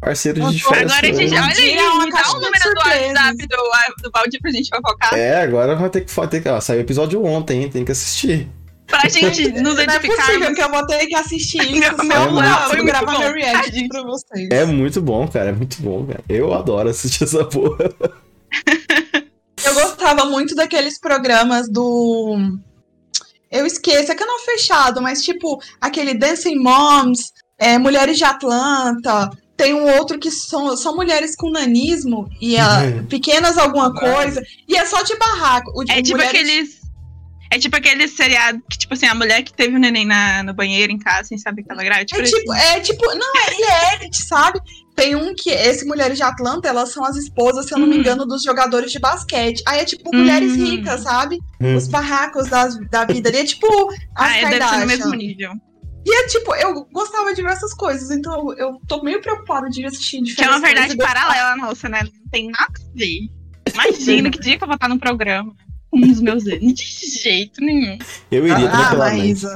parceiro 0.00 0.40
de 0.50 0.62
férias 0.62 0.92
Agora 0.92 1.06
a 1.08 1.10
com 1.12 1.18
gente. 1.18 1.34
Olha 1.34 1.54
aí, 1.54 1.70
É 1.72 1.76
dá 1.76 1.90
o 1.92 1.94
número 2.40 2.74
do. 2.74 2.80
WhatsApp 2.80 3.46
do, 3.46 4.02
do 4.02 4.10
Valdir 4.12 4.40
pra 4.40 4.50
gente 4.50 4.68
fofocar. 4.68 5.14
É, 5.14 5.42
agora 5.42 5.74
vai 5.76 5.90
ter 5.90 6.02
que, 6.04 6.28
ter 6.28 6.40
que. 6.42 6.48
Ó, 6.48 6.60
saiu 6.60 6.78
o 6.78 6.82
episódio 6.82 7.24
ontem, 7.24 7.62
hein? 7.62 7.70
Tem 7.70 7.84
que 7.84 7.92
assistir. 7.92 8.48
Pra 8.86 9.06
gente 9.08 9.48
nos 9.60 9.74
Não 9.74 9.82
é 9.82 9.98
possível 9.98 10.54
que 10.54 10.62
eu 10.62 10.70
vou 10.70 10.86
ter 10.86 11.06
que 11.06 11.14
assistir 11.14 11.60
isso 11.62 11.78
Meu- 11.78 11.94
pra 12.34 12.68
foi 12.68 12.76
muito 12.78 12.86
gravar 12.86 13.12
bom. 13.12 13.18
meu 13.18 13.32
react 13.34 13.88
pra 13.88 14.02
vocês. 14.02 14.48
É 14.50 14.64
muito 14.64 15.02
bom, 15.02 15.28
cara. 15.28 15.50
É 15.50 15.52
muito 15.52 15.80
bom, 15.82 16.06
cara. 16.06 16.24
Eu 16.28 16.54
adoro 16.54 16.88
assistir 16.88 17.24
essa 17.24 17.44
porra. 17.44 17.90
Eu 19.64 19.74
gostava 19.74 20.24
muito 20.24 20.54
daqueles 20.54 20.98
programas 20.98 21.68
do. 21.68 22.36
Eu 23.50 23.66
esqueço, 23.66 24.12
é 24.12 24.14
canal 24.14 24.38
fechado, 24.40 25.02
mas 25.02 25.22
tipo, 25.22 25.58
aquele 25.80 26.14
Dancing 26.14 26.56
Moms, 26.56 27.32
é, 27.58 27.76
Mulheres 27.78 28.16
de 28.16 28.24
Atlanta. 28.24 29.28
Tem 29.58 29.74
um 29.74 29.92
outro 29.98 30.18
que 30.20 30.30
são, 30.30 30.76
são 30.76 30.94
mulheres 30.94 31.34
com 31.36 31.50
nanismo 31.50 32.28
e 32.40 32.56
ah, 32.56 32.78
pequenas 33.10 33.58
alguma 33.58 33.92
coisa. 33.92 34.40
E 34.68 34.76
é 34.76 34.86
só 34.86 35.02
de 35.02 35.16
barraco. 35.18 35.72
O 35.74 35.82
de 35.84 35.90
É 35.92 36.00
tipo 36.00 36.16
mulheres- 36.16 36.40
aqueles. 36.40 36.78
É 37.50 37.58
tipo 37.58 37.76
aquele 37.76 38.06
seriado 38.06 38.62
que, 38.70 38.78
tipo 38.78 38.92
assim, 38.94 39.06
a 39.06 39.14
mulher 39.14 39.42
que 39.42 39.52
teve 39.52 39.74
o 39.74 39.78
neném 39.78 40.04
na, 40.06 40.42
no 40.44 40.52
banheiro 40.54 40.92
em 40.92 40.98
casa, 40.98 41.24
sem 41.28 41.38
saber 41.38 41.62
que 41.64 41.72
ela 41.72 41.82
grávida. 41.82 42.14
É 42.14 42.22
Tipo, 42.22 42.38
tipo, 42.38 42.52
é 42.52 42.80
tipo, 42.80 43.04
não, 43.14 43.32
é 43.36 43.54
reality, 43.56 44.22
sabe? 44.22 44.60
Tem 44.94 45.16
um 45.16 45.34
que, 45.34 45.48
esse 45.50 45.84
Mulheres 45.86 46.18
de 46.18 46.22
Atlanta, 46.22 46.68
elas 46.68 46.92
são 46.92 47.02
as 47.04 47.16
esposas, 47.16 47.66
se 47.66 47.72
eu 47.74 47.78
não 47.78 47.86
me 47.86 47.96
Hum. 47.96 48.00
engano, 48.00 48.26
dos 48.26 48.42
jogadores 48.42 48.92
de 48.92 48.98
basquete. 48.98 49.62
Aí 49.66 49.80
é 49.80 49.84
tipo 49.84 50.14
mulheres 50.14 50.52
Hum. 50.52 50.64
ricas, 50.66 51.00
sabe? 51.00 51.38
Hum. 51.60 51.74
Os 51.74 51.88
barracos 51.88 52.48
das, 52.48 52.76
da 52.90 53.04
vida 53.06 53.28
ali. 53.30 53.38
É 53.38 53.44
tipo 53.44 53.66
as 54.14 54.30
ah, 54.32 54.36
é, 54.36 54.50
deve 54.50 54.68
ser 54.68 54.76
no 54.80 54.86
mesmo 54.86 55.14
nível. 55.14 55.52
E 56.10 56.14
é 56.22 56.26
tipo, 56.28 56.54
eu 56.54 56.84
gostava 56.86 57.34
de 57.34 57.42
ver 57.42 57.50
essas 57.52 57.74
coisas, 57.74 58.10
então 58.10 58.50
eu 58.56 58.80
tô 58.88 59.02
meio 59.02 59.20
preocupada 59.20 59.68
de 59.68 59.84
assistir 59.84 60.22
Que 60.22 60.42
é 60.42 60.48
uma 60.48 60.54
diferentes 60.56 60.94
verdade 60.94 60.96
paralela 61.14 61.56
nossa, 61.56 61.86
né? 61.88 62.00
Não 62.02 62.30
tem 62.30 62.48
nada 62.50 62.72
a 62.72 62.98
ver. 62.98 63.28
Imagina 63.74 64.30
que 64.30 64.38
dia 64.40 64.56
que 64.56 64.64
eu 64.64 64.68
vou 64.68 64.76
estar 64.76 64.88
no 64.88 64.98
programa. 64.98 65.54
Com 65.90 66.00
os 66.00 66.20
meus 66.20 66.46
erros. 66.46 66.72
De 66.74 66.84
jeito 67.22 67.60
nenhum. 67.60 67.98
Eu 68.30 68.46
iria 68.46 68.68
Ah, 68.68 68.70
tranquilamente. 68.70 69.46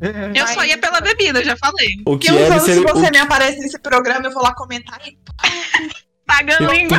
É, 0.00 0.32
Eu 0.34 0.46
só 0.48 0.62
ia 0.64 0.76
pela 0.76 1.00
bebida, 1.00 1.38
eu 1.40 1.44
já 1.46 1.56
falei. 1.56 1.96
O 2.04 2.18
que 2.18 2.26
Que 2.30 2.36
é 2.36 2.46
anos 2.48 2.62
se 2.64 2.80
você 2.80 3.06
o- 3.08 3.10
me 3.10 3.18
aparece 3.18 3.58
nesse 3.60 3.78
programa, 3.78 4.26
eu 4.26 4.32
vou 4.32 4.42
lá 4.42 4.54
comentar. 4.54 5.00
e 5.06 5.16
Pagando 6.26 6.70
língua. 6.72 6.98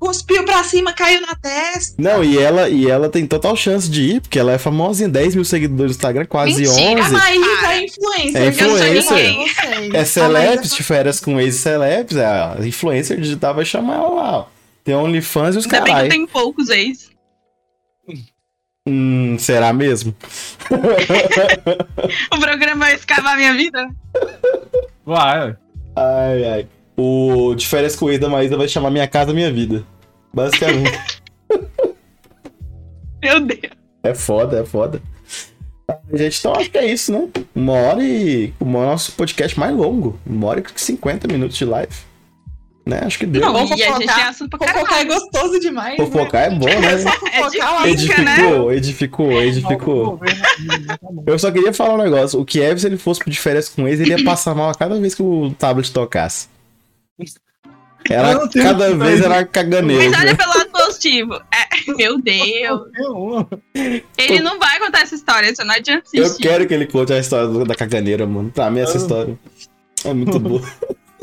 Cuspiu 0.00 0.42
pra 0.44 0.64
cima, 0.64 0.94
caiu 0.94 1.20
na 1.20 1.34
testa. 1.34 1.94
Não, 2.00 2.24
e 2.24 2.38
ela, 2.38 2.70
e 2.70 2.88
ela 2.88 3.10
tem 3.10 3.26
total 3.26 3.54
chance 3.54 3.88
de 3.88 4.02
ir, 4.14 4.20
porque 4.22 4.38
ela 4.38 4.50
é 4.52 4.56
famosinha, 4.58 5.10
10 5.10 5.34
mil 5.34 5.44
seguidores 5.44 5.92
no 5.92 5.96
Instagram, 5.96 6.24
quase 6.24 6.62
Mentira, 6.62 7.02
A 7.02 7.04
11. 7.04 7.12
Maísa 7.12 7.56
Para. 7.60 7.74
é 7.74 7.84
influencer. 7.84 8.42
É 8.42 8.48
eu 8.48 9.02
sou 9.02 9.18
influencer. 9.18 9.92
a. 9.92 9.96
É 9.98 10.00
A 10.00 10.04
celebs, 10.06 10.56
Maísa 10.56 10.76
de 10.76 10.82
férias 10.82 11.20
com 11.20 11.38
ex-celebs, 11.38 12.16
é 12.16 12.24
a 12.24 12.56
influencer 12.60 13.20
digital 13.20 13.54
vai 13.54 13.66
chamar 13.66 13.96
ela 13.96 14.08
lá, 14.08 14.38
ó. 14.38 14.46
Tem 14.82 14.94
OnlyFans 14.94 15.54
e 15.54 15.58
os 15.58 15.66
Ainda 15.66 15.82
bem 15.82 15.94
que 16.04 16.08
tenho 16.08 16.26
poucos 16.28 16.70
ex. 16.70 17.10
Hum, 18.88 19.36
será 19.38 19.72
mesmo? 19.74 20.16
O 22.34 22.40
programa 22.40 22.86
vai 22.86 22.94
escavar 22.94 23.36
minha 23.36 23.52
vida. 23.52 23.86
Vai, 25.04 25.54
Ai, 25.94 26.44
ai. 26.44 26.68
O 26.96 27.54
de 27.54 27.66
férias 27.66 27.96
com 27.96 28.10
ex 28.10 28.20
da 28.20 28.28
Maísa 28.28 28.56
vai 28.56 28.68
chamar 28.68 28.90
Minha 28.90 29.08
Casa 29.08 29.32
Minha 29.32 29.52
Vida. 29.52 29.84
Basicamente. 30.32 31.20
Meu 33.22 33.40
Deus. 33.40 33.72
é 34.02 34.14
foda, 34.14 34.60
é 34.60 34.64
foda. 34.64 35.00
Gente, 36.12 36.38
então 36.38 36.52
acho 36.54 36.70
que 36.70 36.78
é 36.78 36.86
isso, 36.86 37.12
né? 37.12 37.28
Uma 37.54 37.72
hora 37.72 38.02
e. 38.02 38.52
O 38.60 38.64
nosso 38.64 39.12
podcast 39.12 39.58
mais 39.58 39.74
longo. 39.74 40.18
Uma 40.26 40.48
hora 40.48 40.60
e 40.60 40.64
50 40.80 41.26
minutos 41.28 41.56
de 41.56 41.64
live. 41.64 41.92
Né? 42.86 43.00
Acho 43.04 43.18
que 43.18 43.26
deu. 43.26 43.42
Não, 43.42 43.52
vamos 43.52 43.70
e 43.70 43.74
a 43.74 43.76
gente 43.76 43.92
fofocar. 43.92 44.16
tem 44.16 44.24
assunto 44.24 44.58
pra 44.58 44.68
Fofocar 44.68 45.00
é 45.00 45.04
gostoso 45.04 45.60
demais. 45.60 45.98
né? 45.98 46.04
Fofocar 46.06 46.42
é 46.44 46.50
bom, 46.50 46.66
né? 46.66 46.98
Só 46.98 47.08
É 47.08 47.12
fofocar 47.12 47.82
né? 47.84 47.90
Edificou, 47.90 48.72
edificou, 48.72 49.42
edificou. 49.42 50.18
Tá 50.18 50.96
Eu 51.26 51.38
só 51.38 51.50
queria 51.50 51.72
falar 51.72 51.94
um 51.94 52.02
negócio. 52.02 52.40
O 52.40 52.44
Kiev, 52.44 52.80
se 52.80 52.86
ele 52.86 52.96
fosse 52.96 53.20
de 53.28 53.38
férias 53.38 53.68
com 53.68 53.86
ex, 53.86 54.00
ele 54.00 54.10
ia 54.10 54.24
passar 54.24 54.54
mal 54.54 54.70
a 54.70 54.74
cada 54.74 54.98
vez 54.98 55.14
que 55.14 55.22
o 55.22 55.50
tablet 55.58 55.92
tocasse. 55.92 56.48
Eu 58.08 58.48
tenho 58.48 58.64
cada 58.64 58.94
vez 58.96 59.20
era 59.20 59.44
caganeiro. 59.44 60.10
Mas 60.10 60.20
olha 60.20 60.34
pelo 60.34 60.48
lado 60.56 60.70
positivo. 60.70 61.34
É, 61.34 61.92
meu 61.96 62.20
Deus. 62.20 62.80
Ele 64.16 64.40
não 64.40 64.58
vai 64.58 64.78
contar 64.78 65.00
essa 65.02 65.14
história, 65.14 65.54
você 65.54 65.62
não 65.62 65.74
adianta 65.74 66.04
Eu 66.14 66.24
assistir. 66.24 66.42
quero 66.42 66.66
que 66.66 66.74
ele 66.74 66.86
conte 66.86 67.12
a 67.12 67.18
história 67.18 67.64
da 67.64 67.74
caganeira, 67.74 68.26
mano. 68.26 68.50
Pra 68.50 68.70
mim, 68.70 68.80
essa 68.80 68.96
Eu- 68.96 69.02
história 69.02 69.38
é 70.04 70.14
muito 70.14 70.38
boa. 70.40 70.62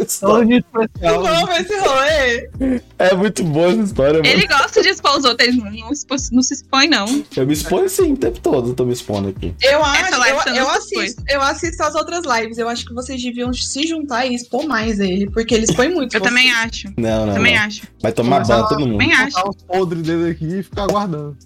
Só 0.08 0.44
de 0.44 0.56
especial. 0.58 1.24
Vamos 1.24 1.60
esse 1.60 1.78
rolê. 1.80 2.82
É 3.00 3.16
muito 3.16 3.44
boa 3.44 3.70
essa 3.72 3.82
história, 3.82 4.14
mano. 4.14 4.26
Ele 4.28 4.46
gosta 4.48 4.82
de 4.82 4.90
expor 4.90 5.18
os 5.18 5.26
outros, 5.26 5.48
ele 5.48 5.58
não, 5.58 5.92
expo- 5.92 6.16
não 6.32 6.42
se 6.42 6.54
expõe, 6.54 6.88
não. 6.88 7.06
Eu 7.36 7.48
me 7.48 7.54
exponho 7.54 7.90
sim, 7.90 8.14
o 8.14 8.18
tempo 8.18 8.40
todo 8.40 8.70
eu 8.70 8.74
tô 8.76 8.86
me 8.86 8.94
expondo 8.94 9.30
aqui. 9.30 9.54
Eu 9.62 9.84
acho, 9.84 10.14
eu, 10.14 10.20
não 10.20 10.56
eu 10.56 10.70
assisto, 10.70 11.24
eu 11.28 11.42
assisto 11.42 11.84
as 11.84 11.96
outras 11.96 12.24
lives. 12.26 12.58
Eu 12.58 12.70
acho 12.70 12.86
que 12.86 12.94
vocês 12.94 13.22
deviam 13.22 13.52
se 13.54 13.88
juntar 13.88 14.26
e 14.26 14.36
expor 14.36 14.68
mais 14.68 15.00
ele, 15.00 15.30
porque 15.32 15.54
ele 15.56 15.64
expõe 15.66 15.90
muito. 15.90 16.14
Eu 16.16 16.20
você. 16.20 16.28
também 16.30 16.52
acho. 16.52 16.88
Não, 16.98 17.26
não, 17.26 17.34
também 17.34 17.56
não. 17.56 17.64
acho. 17.64 17.82
Vai 18.02 18.12
tomar 18.12 18.42
Começa 18.44 18.54
ban 18.56 18.62
lá. 18.62 18.68
todo 18.70 18.80
mundo. 18.80 18.92
Também 18.92 19.14
acho. 19.14 19.36
Botar 19.36 19.50
os 19.50 19.64
podres 19.64 20.04
dele 20.04 20.32
aqui 20.32 20.60
e 20.60 20.64
ficar 20.64 20.88
guardando. 20.88 21.38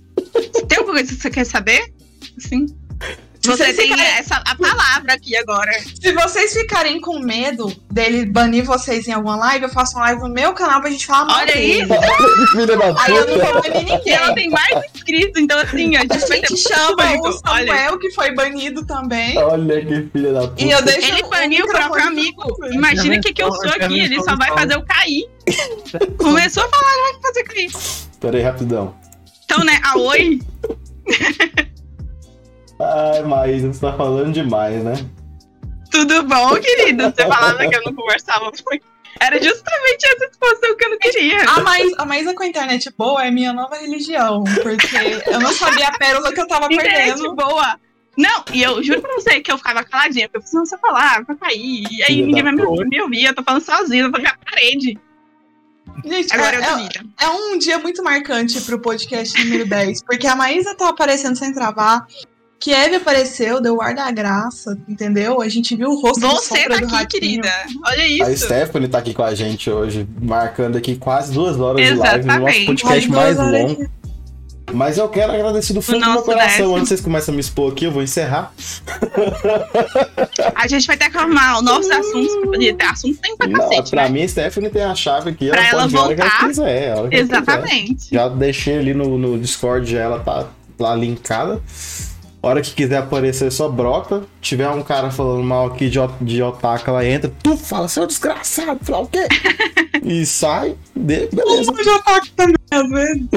Tem 0.67 0.77
alguma 0.77 0.97
coisa 0.97 1.15
que 1.15 1.21
você 1.21 1.29
quer 1.29 1.45
saber? 1.45 1.93
Assim. 2.37 2.65
Você 3.43 3.57
vocês 3.57 3.75
tem 3.75 3.89
ficarem- 3.89 4.13
essa 4.19 4.35
a 4.45 4.55
palavra 4.55 5.13
aqui 5.13 5.35
agora. 5.35 5.71
Se 5.99 6.11
vocês 6.13 6.53
ficarem 6.53 7.01
com 7.01 7.19
medo 7.19 7.75
dele 7.91 8.25
banir 8.25 8.63
vocês 8.63 9.07
em 9.07 9.13
alguma 9.13 9.35
live, 9.35 9.65
eu 9.65 9.69
faço 9.69 9.95
uma 9.95 10.05
live 10.05 10.21
no 10.21 10.29
meu 10.29 10.53
canal 10.53 10.79
pra 10.79 10.91
gente 10.91 11.05
falar 11.07 11.25
mal 11.25 11.37
Olha 11.39 11.53
aí. 11.55 11.81
Filha 12.51 12.77
da 12.77 13.01
Aí 13.03 13.15
eu 13.15 13.25
não 13.27 13.33
puta. 13.39 13.53
vou 13.53 13.61
banir 13.63 14.01
E 14.05 14.09
ela 14.11 14.27
ninguém. 14.27 14.35
tem 14.35 14.49
mais 14.51 14.85
inscritos, 14.93 15.41
então 15.41 15.57
assim, 15.59 15.95
a 15.95 15.99
A 15.99 16.01
gente 16.03 16.25
ter 16.27 16.35
gente 16.35 16.57
chama 16.57 16.95
público. 16.95 17.27
o 17.29 17.33
Samuel, 17.33 17.97
que 17.99 18.11
foi 18.11 18.31
banido 18.35 18.85
também. 18.85 19.35
Olha 19.39 19.85
que 19.85 20.07
filha 20.11 20.33
da 20.33 20.41
puta. 20.47 20.63
E 20.63 20.69
eu 20.71 20.81
deixo 20.83 21.07
Ele 21.07 21.23
baniu 21.23 21.65
o 21.65 21.67
próprio 21.67 22.07
amigo. 22.07 22.43
Imagina 22.71 23.15
o 23.17 23.21
que, 23.21 23.33
que 23.33 23.41
eu 23.41 23.51
sou 23.53 23.69
aqui, 23.71 23.99
ele 24.01 24.21
só 24.23 24.35
vai 24.35 24.49
fazer 24.53 24.75
eu 24.75 24.83
cair. 24.83 25.25
Começou 26.19 26.63
a 26.63 26.69
falar, 26.69 27.11
vai 27.11 27.21
fazer 27.21 27.43
cair. 27.43 27.71
Pera 28.19 28.37
aí, 28.37 28.43
rapidão. 28.43 28.95
Então, 29.45 29.63
né, 29.65 29.79
a 29.83 29.97
Oi, 29.97 30.39
Ai, 32.81 33.21
Maísa, 33.23 33.71
você 33.71 33.79
tá 33.79 33.93
falando 33.93 34.33
demais, 34.33 34.83
né? 34.83 34.93
tudo 35.91 36.23
bom, 36.23 36.55
querido? 36.59 37.03
Você 37.03 37.27
falava 37.27 37.67
que 37.67 37.75
eu 37.75 37.83
não 37.83 37.93
conversava 37.93 38.45
muito. 38.45 38.91
Era 39.19 39.35
justamente 39.43 40.05
essa 40.05 40.29
disposição 40.29 40.75
que 40.75 40.85
eu 40.85 40.89
não 40.89 40.97
queria. 40.97 41.43
A 41.43 41.59
Maísa, 41.59 41.95
a 41.99 42.05
Maísa 42.05 42.33
com 42.33 42.43
a 42.43 42.47
internet 42.47 42.91
boa 42.97 43.23
é 43.23 43.29
minha 43.29 43.53
nova 43.53 43.75
religião, 43.75 44.43
porque 44.63 44.87
eu 45.27 45.39
não 45.39 45.51
sabia 45.51 45.89
a 45.89 45.97
pérola 45.97 46.33
que 46.33 46.39
eu 46.39 46.47
tava 46.47 46.65
Internet 46.71 47.17
perdendo. 47.17 47.35
boa. 47.35 47.79
Não, 48.17 48.43
e 48.53 48.63
eu 48.63 48.81
juro 48.81 49.01
pra 49.01 49.13
você 49.13 49.39
que 49.41 49.51
eu 49.51 49.57
ficava 49.57 49.83
caladinha, 49.83 50.27
porque 50.27 50.37
eu 50.37 50.41
precisava 50.41 50.65
você 50.65 50.77
falar, 50.77 51.23
vai 51.23 51.35
cair. 51.35 51.85
E 51.91 52.03
aí 52.03 52.07
Filha 52.07 52.25
ninguém 52.25 52.43
vai 52.43 52.53
me, 52.53 52.85
me 52.85 53.01
ouvir, 53.01 53.25
eu 53.25 53.35
tô 53.35 53.43
falando 53.43 53.61
sozinha, 53.61 54.03
eu 54.03 54.11
tô 54.11 54.17
na 54.17 54.35
parede. 54.35 54.97
Gente, 56.03 56.33
Agora 56.33 56.55
eu 56.55 56.63
é, 56.63 56.89
é, 57.21 57.25
é 57.25 57.29
um 57.29 57.57
dia 57.57 57.77
muito 57.77 58.03
marcante 58.03 58.59
pro 58.61 58.79
podcast 58.79 59.37
número 59.43 59.67
10, 59.67 60.03
porque 60.03 60.25
a 60.25 60.35
Maísa 60.35 60.75
tá 60.75 60.89
aparecendo 60.89 61.35
sem 61.35 61.53
travar, 61.53 62.07
Kiev 62.61 62.95
apareceu, 62.95 63.59
deu 63.59 63.75
o 63.75 63.81
ar 63.81 63.95
da 63.95 64.09
graça, 64.11 64.77
entendeu? 64.87 65.41
A 65.41 65.49
gente 65.49 65.75
viu 65.75 65.89
o 65.89 65.99
rosto 66.01 66.19
do 66.21 66.27
Você 66.29 66.55
Sombra 66.61 66.69
tá 66.75 66.77
do 66.79 66.85
aqui, 66.85 66.93
Ratinho. 66.95 67.07
querida. 67.41 67.51
Olha 67.85 68.03
A 68.03 68.07
isso. 68.31 68.45
Stephanie 68.45 68.87
tá 68.87 68.99
aqui 68.99 69.13
com 69.13 69.23
a 69.23 69.33
gente 69.33 69.69
hoje, 69.69 70.07
marcando 70.21 70.77
aqui 70.77 70.95
quase 70.95 71.33
duas 71.33 71.59
horas 71.59 71.83
de 71.85 71.93
live, 71.95 72.19
no 72.25 72.27
nosso 72.27 72.37
Exatamente. 72.47 72.65
podcast 72.67 73.03
Ai, 73.05 73.07
mais 73.07 73.37
longo. 73.37 73.89
Mas 74.73 74.97
eu 74.97 75.09
quero 75.09 75.33
agradecer 75.33 75.73
do 75.73 75.81
fundo 75.81 75.99
do 75.99 76.11
meu 76.11 76.21
coração. 76.21 76.47
décimo. 76.49 76.75
Antes 76.75 76.87
vocês 76.89 77.01
começam 77.01 77.33
a 77.33 77.35
me 77.35 77.41
expor 77.41 77.73
aqui, 77.73 77.85
eu 77.85 77.91
vou 77.91 78.01
encerrar. 78.03 78.53
A 80.55 80.65
gente 80.67 80.87
vai 80.87 80.95
ter 80.95 81.09
que 81.09 81.17
arrumar 81.17 81.57
os 81.57 81.63
nossos 81.63 81.91
assuntos. 81.91 82.33
porque 82.43 82.73
Ter 82.73 82.85
assunto 82.85 83.19
tem 83.19 83.35
pra 83.35 83.47
Não, 83.47 83.59
cacete. 83.59 83.89
pra 83.91 84.03
né? 84.03 84.09
mim, 84.09 84.23
a 84.23 84.27
Stephanie 84.29 84.69
tem 84.69 84.83
a 84.83 84.95
chave 84.95 85.31
aqui. 85.31 85.49
Pra 85.49 85.67
ela 85.67 85.81
ela 85.83 85.89
pode 85.89 85.91
ver 85.91 85.97
a 85.97 86.03
hora 86.03 86.15
que 86.15 86.21
ela 86.21 86.29
voltar. 86.29 86.47
quiser. 86.47 86.91
a 86.93 86.95
hora 87.01 87.09
que 87.09 87.15
ela 87.15 87.25
quiser. 87.25 87.41
Exatamente. 87.41 88.07
Já 88.15 88.27
deixei 88.29 88.77
ali 88.77 88.93
no, 88.93 89.17
no 89.17 89.37
Discord, 89.37 89.97
ela 89.97 90.19
tá 90.19 90.47
lá 90.79 90.95
linkada. 90.95 91.61
Hora 92.43 92.59
que 92.61 92.73
quiser 92.73 92.97
aparecer, 92.97 93.51
só 93.51 93.69
brota. 93.69 94.23
Tiver 94.41 94.67
um 94.69 94.81
cara 94.81 95.11
falando 95.11 95.43
mal 95.43 95.67
aqui 95.67 95.89
de, 95.89 95.99
de 96.21 96.41
otaku, 96.41 96.89
ela 96.89 97.05
entra. 97.05 97.31
Tu 97.43 97.55
fala, 97.55 97.87
seu 97.87 98.07
desgraçado, 98.07 98.79
fala 98.83 99.03
o 99.03 99.07
quê? 99.07 99.27
e 100.03 100.25
sai. 100.25 100.75
De- 100.95 101.27
beleza. 101.27 101.71
Tá 102.03 102.15
aqui 102.17 102.31
também, 102.31 102.55
às 102.71 102.89
vezes. 102.89 103.27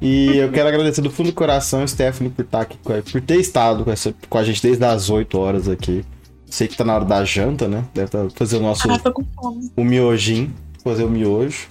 E 0.00 0.36
eu 0.36 0.50
quero 0.50 0.68
agradecer 0.68 1.00
do 1.00 1.10
fundo 1.10 1.26
do 1.30 1.34
coração, 1.34 1.86
Stephanie, 1.86 2.30
por, 2.30 2.44
estar 2.44 2.60
aqui, 2.62 2.76
com 2.84 2.92
a- 2.92 3.02
por 3.02 3.20
ter 3.22 3.36
estado 3.36 3.84
com, 3.84 3.90
essa, 3.90 4.14
com 4.28 4.36
a 4.38 4.44
gente 4.44 4.62
desde 4.62 4.84
as 4.84 5.08
8 5.08 5.38
horas 5.38 5.68
aqui. 5.68 6.04
Sei 6.50 6.66
que 6.68 6.76
tá 6.76 6.84
na 6.84 6.94
hora 6.96 7.04
da 7.04 7.24
janta, 7.24 7.66
né? 7.68 7.84
Deve 7.94 8.10
tá, 8.10 8.26
fazer 8.34 8.56
o 8.56 8.60
nosso 8.60 8.90
Ah, 8.90 8.98
tô 8.98 9.12
com 9.12 9.24
fome. 9.34 9.70
o 9.76 9.84
miojinho, 9.84 10.52
fazer 10.84 11.04
o 11.04 11.08
miojo. 11.08 11.66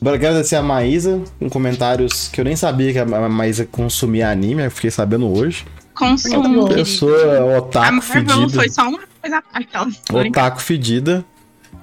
Bora 0.00 0.16
agradecer 0.16 0.56
a 0.56 0.62
Maísa, 0.62 1.22
com 1.38 1.48
comentários 1.48 2.28
que 2.28 2.40
eu 2.40 2.44
nem 2.44 2.56
sabia 2.56 2.92
que 2.92 2.98
a 2.98 3.06
Ma- 3.06 3.28
Maísa 3.28 3.64
consumia 3.70 4.28
anime, 4.30 4.64
eu 4.64 4.70
fiquei 4.70 4.90
sabendo 4.90 5.30
hoje. 5.32 5.64
Consumo. 5.94 6.68
Pessoa 6.68 7.38
A 7.38 7.58
otaku 7.58 7.92
Marvel 7.94 8.24
fedida. 8.26 8.52
foi 8.54 8.68
só 8.68 8.82
uma 8.88 8.98
coisa 9.20 9.42
aquela 9.54 9.88
história. 9.88 10.28
Otaku 10.30 10.60
fedida. 10.60 11.24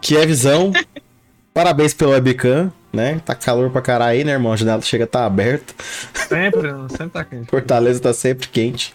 Que 0.01 0.17
é 0.17 0.25
visão. 0.25 0.71
Parabéns 1.53 1.93
pelo 1.93 2.11
webcam, 2.11 2.71
né? 2.91 3.19
Tá 3.25 3.35
calor 3.35 3.69
pra 3.71 3.81
caralho 3.81 4.11
aí, 4.19 4.23
né, 4.23 4.31
irmão? 4.33 4.53
A 4.53 4.55
janela 4.55 4.81
chega 4.81 5.03
a 5.03 5.07
tá 5.07 5.25
aberta. 5.25 5.73
Sempre, 6.13 6.69
sempre 6.89 7.09
tá 7.09 7.23
quente. 7.23 7.49
Fortaleza 7.49 7.99
tá 7.99 8.13
sempre 8.13 8.47
quente. 8.47 8.93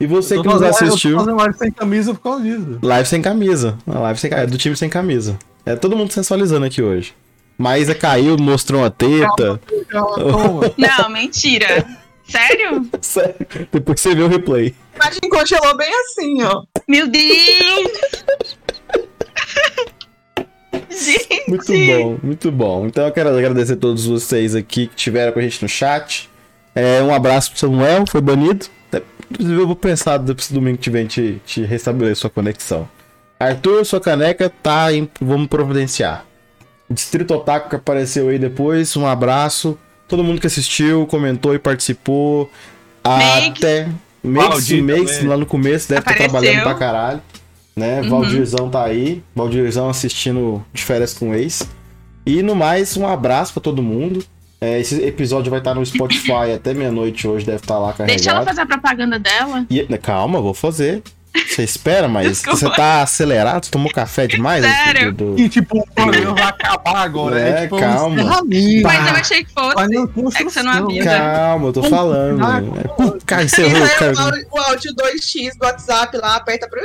E 0.00 0.06
você 0.06 0.40
que 0.40 0.46
nos 0.46 0.62
assistiu, 0.62 1.10
Eu 1.12 1.16
tô 1.18 1.24
fazendo 1.24 1.36
live 1.38 1.58
sem 1.58 1.70
camisa 1.72 2.14
por 2.14 2.20
causa 2.20 2.42
disso. 2.44 2.78
live 2.82 3.08
sem 3.08 3.20
camisa. 3.22 3.76
A 3.86 3.98
live 3.98 4.20
sem, 4.20 4.30
é 4.32 4.46
do 4.46 4.56
time 4.58 4.76
sem 4.76 4.88
camisa. 4.88 5.36
É 5.66 5.74
todo 5.76 5.96
mundo 5.96 6.12
sensualizando 6.12 6.64
aqui 6.66 6.80
hoje. 6.82 7.14
Maísa 7.58 7.94
caiu, 7.94 8.36
mostrou 8.38 8.82
uma 8.82 8.90
teta. 8.90 9.60
Não, 10.78 11.10
mentira. 11.10 11.84
Sério? 12.24 12.88
Sério. 13.00 13.34
Depois 13.72 14.00
você 14.00 14.14
vê 14.14 14.22
o 14.22 14.28
replay. 14.28 14.74
A 15.00 15.10
gente 15.10 15.28
congelou 15.28 15.76
bem 15.76 15.90
assim, 16.00 16.42
ó. 16.42 16.62
Meu 16.86 17.08
Deus! 17.08 17.28
Gente! 20.90 21.44
Muito 21.48 21.72
bom, 21.72 22.18
muito 22.22 22.52
bom. 22.52 22.86
Então 22.86 23.06
eu 23.06 23.12
quero 23.12 23.30
agradecer 23.30 23.74
a 23.74 23.76
todos 23.76 24.06
vocês 24.06 24.54
aqui 24.54 24.86
que 24.86 24.96
estiveram 24.96 25.32
com 25.32 25.38
a 25.38 25.42
gente 25.42 25.62
no 25.62 25.68
chat. 25.68 26.28
É, 26.74 27.02
um 27.02 27.14
abraço 27.14 27.50
pro 27.50 27.60
Samuel, 27.60 28.04
foi 28.06 28.20
banido. 28.20 28.66
Inclusive 29.30 29.60
eu 29.60 29.66
vou 29.66 29.76
pensar 29.76 30.20
se 30.38 30.52
domingo 30.52 30.78
que 30.78 30.84
tiver 30.84 31.06
te, 31.06 31.40
te 31.44 31.62
restabelecer 31.62 32.16
sua 32.16 32.30
conexão. 32.30 32.88
Arthur, 33.38 33.84
sua 33.84 34.00
caneca 34.00 34.50
tá 34.62 34.92
em. 34.92 35.08
Vamos 35.20 35.48
providenciar. 35.48 36.24
Distrito 36.90 37.34
Otaku 37.34 37.70
que 37.70 37.76
apareceu 37.76 38.28
aí 38.28 38.38
depois, 38.38 38.96
um 38.96 39.06
abraço. 39.06 39.78
Todo 40.06 40.24
mundo 40.24 40.40
que 40.40 40.46
assistiu, 40.46 41.06
comentou 41.06 41.54
e 41.54 41.58
participou. 41.58 42.50
Makes. 43.06 43.58
Até. 43.62 43.88
Makes, 44.22 44.70
Makes 44.82 45.24
lá 45.24 45.36
no 45.36 45.46
começo, 45.46 45.88
deve 45.88 46.00
estar 46.00 46.10
Apareceu. 46.12 46.30
trabalhando 46.40 46.62
pra 46.62 46.74
caralho. 46.74 47.22
Né? 47.76 48.00
Uhum. 48.00 48.08
Valdirzão 48.10 48.68
tá 48.70 48.84
aí. 48.84 49.22
Valdirzão 49.34 49.88
assistindo 49.88 50.64
de 50.72 50.82
férias 50.82 51.14
com 51.14 51.30
o 51.30 51.34
ex. 51.34 51.68
E 52.26 52.42
no 52.42 52.54
mais, 52.56 52.96
um 52.96 53.06
abraço 53.06 53.52
pra 53.52 53.62
todo 53.62 53.82
mundo. 53.82 54.24
É, 54.60 54.80
esse 54.80 55.00
episódio 55.04 55.50
vai 55.50 55.60
estar 55.60 55.74
no 55.74 55.86
Spotify 55.86 56.50
até 56.56 56.74
meia-noite 56.74 57.28
hoje, 57.28 57.46
deve 57.46 57.58
estar 57.58 57.78
lá 57.78 57.92
carregado. 57.92 58.16
Deixa 58.16 58.30
ela 58.30 58.44
fazer 58.44 58.62
a 58.62 58.66
propaganda 58.66 59.18
dela. 59.18 59.64
E- 59.70 59.86
calma, 59.98 60.40
vou 60.40 60.52
fazer. 60.52 61.02
Você 61.46 61.62
espera, 61.62 62.08
mas 62.08 62.26
Desculpa. 62.28 62.56
você 62.58 62.70
tá 62.70 63.02
acelerado? 63.02 63.64
Você 63.64 63.70
tomou 63.70 63.90
café 63.92 64.26
demais? 64.26 64.64
Sério? 64.64 65.12
Do- 65.12 65.38
E 65.38 65.48
tipo, 65.48 65.78
o 65.78 65.86
programa 65.94 66.34
vai 66.34 66.44
acabar 66.44 66.96
agora. 67.02 67.40
É, 67.40 67.48
É, 67.50 67.62
tipo, 67.62 67.78
calma. 67.78 68.16
Mas 68.82 69.08
eu 69.08 69.14
achei 69.14 69.44
que 69.44 69.52
fosse. 69.52 69.74
Vai 69.74 69.88
na 69.88 70.02
É 70.02 70.06
que 70.30 70.44
você 70.44 70.62
não 70.62 70.72
avisa. 70.72 71.04
Calma, 71.10 71.68
eu 71.68 71.72
tô 71.72 71.82
falando. 71.84 72.40
É, 73.38 73.42
encerrou, 73.44 73.88
cara. 73.98 74.14
o 74.14 74.18
áudio- 74.20 74.46
o 74.50 74.58
áudio 74.60 74.94
2x 74.94 75.56
do 75.58 75.64
WhatsApp 75.66 76.16
lá, 76.16 76.36
aperta 76.36 76.68
pra. 76.68 76.80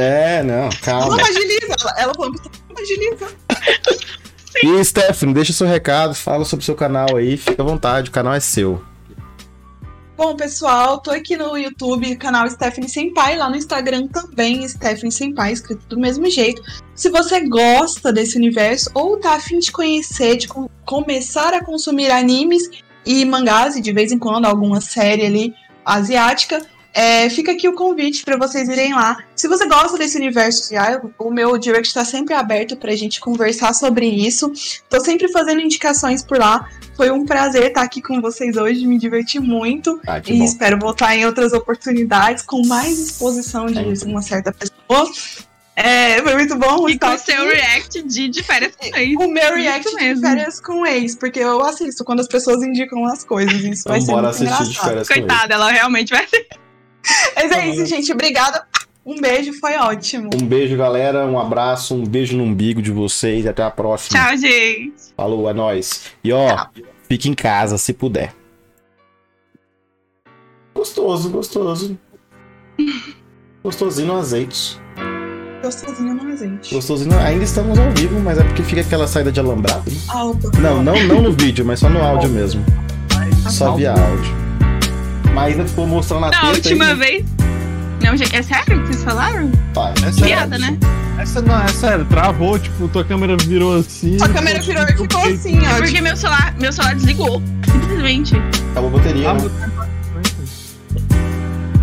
É, 0.00 0.42
não, 0.42 0.64
Não 0.64 0.70
calma. 0.82 1.16
agiliza. 1.22 1.74
Ela, 1.80 1.94
ela 1.98 2.14
falou 2.14 2.32
que 2.32 2.50
não 2.68 2.82
agiliza. 2.82 3.26
E 4.62 4.84
Stephanie, 4.84 5.34
deixa 5.34 5.52
seu 5.52 5.66
recado, 5.66 6.14
fala 6.14 6.44
sobre 6.44 6.62
o 6.62 6.66
seu 6.66 6.74
canal 6.74 7.16
aí, 7.16 7.36
fica 7.36 7.62
à 7.62 7.64
vontade, 7.64 8.08
o 8.10 8.12
canal 8.12 8.34
é 8.34 8.40
seu. 8.40 8.82
Bom, 10.22 10.36
pessoal, 10.36 11.00
tô 11.00 11.10
aqui 11.10 11.34
no 11.34 11.56
YouTube, 11.56 12.14
canal 12.16 12.46
Stephanie 12.50 12.90
Senpai, 12.90 13.38
lá 13.38 13.48
no 13.48 13.56
Instagram 13.56 14.06
também, 14.06 14.68
Stephanie 14.68 15.10
Senpai, 15.10 15.50
escrito 15.50 15.86
do 15.86 15.98
mesmo 15.98 16.28
jeito. 16.28 16.60
Se 16.94 17.08
você 17.08 17.40
gosta 17.48 18.12
desse 18.12 18.36
universo 18.36 18.90
ou 18.92 19.18
tá 19.18 19.36
afim 19.36 19.58
de 19.58 19.72
conhecer, 19.72 20.36
de 20.36 20.46
com- 20.46 20.68
começar 20.84 21.54
a 21.54 21.64
consumir 21.64 22.10
animes 22.10 22.68
e 23.06 23.24
mangás, 23.24 23.76
e 23.76 23.80
de 23.80 23.94
vez 23.94 24.12
em 24.12 24.18
quando 24.18 24.44
alguma 24.44 24.82
série 24.82 25.24
ali 25.24 25.54
asiática, 25.86 26.60
é, 26.92 27.30
fica 27.30 27.52
aqui 27.52 27.66
o 27.66 27.74
convite 27.74 28.22
para 28.22 28.36
vocês 28.36 28.68
irem 28.68 28.92
lá. 28.92 29.24
Se 29.40 29.48
você 29.48 29.66
gosta 29.66 29.96
desse 29.96 30.18
universo 30.18 30.68
já, 30.74 31.00
o 31.18 31.30
meu 31.30 31.56
direct 31.56 31.88
está 31.88 32.04
sempre 32.04 32.34
aberto 32.34 32.76
pra 32.76 32.94
gente 32.94 33.18
conversar 33.20 33.72
sobre 33.72 34.04
isso. 34.06 34.52
Tô 34.90 35.00
sempre 35.00 35.28
fazendo 35.32 35.62
indicações 35.62 36.22
por 36.22 36.38
lá. 36.38 36.68
Foi 36.94 37.10
um 37.10 37.24
prazer 37.24 37.68
estar 37.68 37.80
aqui 37.80 38.02
com 38.02 38.20
vocês 38.20 38.58
hoje, 38.58 38.86
me 38.86 38.98
diverti 38.98 39.40
muito. 39.40 39.98
Ah, 40.06 40.18
E 40.18 40.36
bom. 40.38 40.44
espero 40.44 40.78
voltar 40.78 41.16
em 41.16 41.24
outras 41.24 41.54
oportunidades 41.54 42.42
com 42.42 42.66
mais 42.66 42.98
exposição 42.98 43.64
de 43.64 43.78
É. 43.78 44.04
uma 44.06 44.20
certa 44.20 44.52
pessoa. 44.52 45.10
É, 45.74 46.20
foi 46.22 46.34
muito 46.34 46.54
bom 46.58 46.86
E 46.86 46.92
estar 46.92 47.16
com 47.16 47.22
o 47.22 47.24
seu 47.24 47.42
react 47.46 48.02
de, 48.02 48.28
de 48.28 48.42
férias 48.42 48.76
com 48.76 48.94
ex. 48.94 49.16
O 49.18 49.26
meu 49.26 49.54
react 49.54 49.88
de 49.88 49.94
mesmo. 49.96 50.20
férias 50.26 50.60
com 50.60 50.84
ex, 50.84 51.16
porque 51.16 51.38
eu 51.40 51.64
assisto 51.64 52.04
quando 52.04 52.20
as 52.20 52.28
pessoas 52.28 52.62
indicam 52.62 53.06
as 53.06 53.24
coisas. 53.24 53.54
Isso 53.54 53.88
vai 53.88 54.00
Então 54.00 54.06
ser 54.06 54.12
bora 54.12 54.28
muito 54.28 54.34
assistir 54.34 54.64
de 54.64 54.68
engraçado. 54.68 54.86
férias 54.90 55.08
com 55.08 55.14
ele. 55.14 55.26
Coitada, 55.26 55.54
ela 55.54 55.70
realmente 55.70 56.10
vai 56.10 56.28
ser. 56.28 56.46
Mas 57.34 57.50
é 57.52 57.68
isso, 57.68 57.86
gente. 57.86 58.12
Obrigada. 58.12 58.66
Um 59.04 59.20
beijo, 59.20 59.52
foi 59.54 59.76
ótimo. 59.76 60.30
Um 60.34 60.46
beijo, 60.46 60.76
galera, 60.76 61.26
um 61.26 61.38
abraço, 61.38 61.94
um 61.94 62.04
beijo 62.04 62.36
no 62.36 62.44
umbigo 62.44 62.82
de 62.82 62.90
vocês 62.90 63.44
e 63.44 63.48
até 63.48 63.62
a 63.62 63.70
próxima. 63.70 64.18
Tchau, 64.18 64.36
gente. 64.36 64.92
Falou, 65.16 65.48
é 65.48 65.54
nóis. 65.54 66.06
E 66.22 66.32
ó, 66.32 66.66
fique 67.08 67.28
em 67.28 67.34
casa 67.34 67.78
se 67.78 67.92
puder. 67.92 68.34
Gostoso, 70.74 71.30
gostoso. 71.30 71.98
Gostosinho 73.62 74.08
no 74.08 74.18
azeite. 74.18 74.80
Gostosinho 75.62 76.14
no 76.14 76.32
azeite. 76.32 76.74
Gostosinho, 76.74 77.18
ainda 77.18 77.44
estamos 77.44 77.78
ao 77.78 77.90
vivo, 77.90 78.18
mas 78.20 78.38
é 78.38 78.44
porque 78.44 78.62
fica 78.62 78.80
aquela 78.80 79.06
saída 79.06 79.30
de 79.30 79.38
alambrado. 79.40 79.90
Alto. 80.08 80.50
Não, 80.58 80.82
não, 80.82 81.02
não 81.06 81.20
no 81.22 81.32
vídeo, 81.32 81.64
mas 81.66 81.80
só 81.80 81.88
no 81.90 82.00
áudio 82.02 82.30
mesmo. 82.30 82.64
Só 83.50 83.74
via 83.74 83.92
áudio. 83.92 84.32
Mas 85.34 85.52
ainda 85.52 85.66
ficou 85.66 85.86
mostrando 85.86 86.26
a 86.26 86.30
Na 86.30 86.48
última 86.50 86.86
aí. 86.86 86.94
vez. 86.96 87.39
Não, 88.10 88.16
gente, 88.16 88.34
é 88.34 88.42
sério 88.42 88.64
que 88.82 88.86
vocês 88.88 89.04
falaram? 89.04 89.48
Pai. 89.72 89.92
É 89.98 90.10
sério. 90.10 90.20
Piada, 90.24 90.58
né? 90.58 90.76
Essa 91.16 91.40
não, 91.40 91.62
é 91.62 91.68
sério, 91.68 92.04
travou, 92.06 92.58
tipo, 92.58 92.88
tua 92.88 93.04
câmera 93.04 93.36
virou 93.36 93.76
assim. 93.78 94.16
A 94.20 94.28
câmera 94.28 94.60
virou 94.60 94.82
e 94.82 94.96
ficou 94.96 95.22
assim, 95.22 95.64
É 95.64 95.70
ó. 95.74 95.76
porque 95.76 96.00
meu 96.00 96.16
celular, 96.16 96.52
meu 96.58 96.72
celular 96.72 96.96
desligou. 96.96 97.40
Simplesmente. 97.70 98.34
Acabou 98.72 98.88
a 98.88 98.92
bateria, 98.94 99.30
Ah, 99.30 99.34
né? 99.34 99.50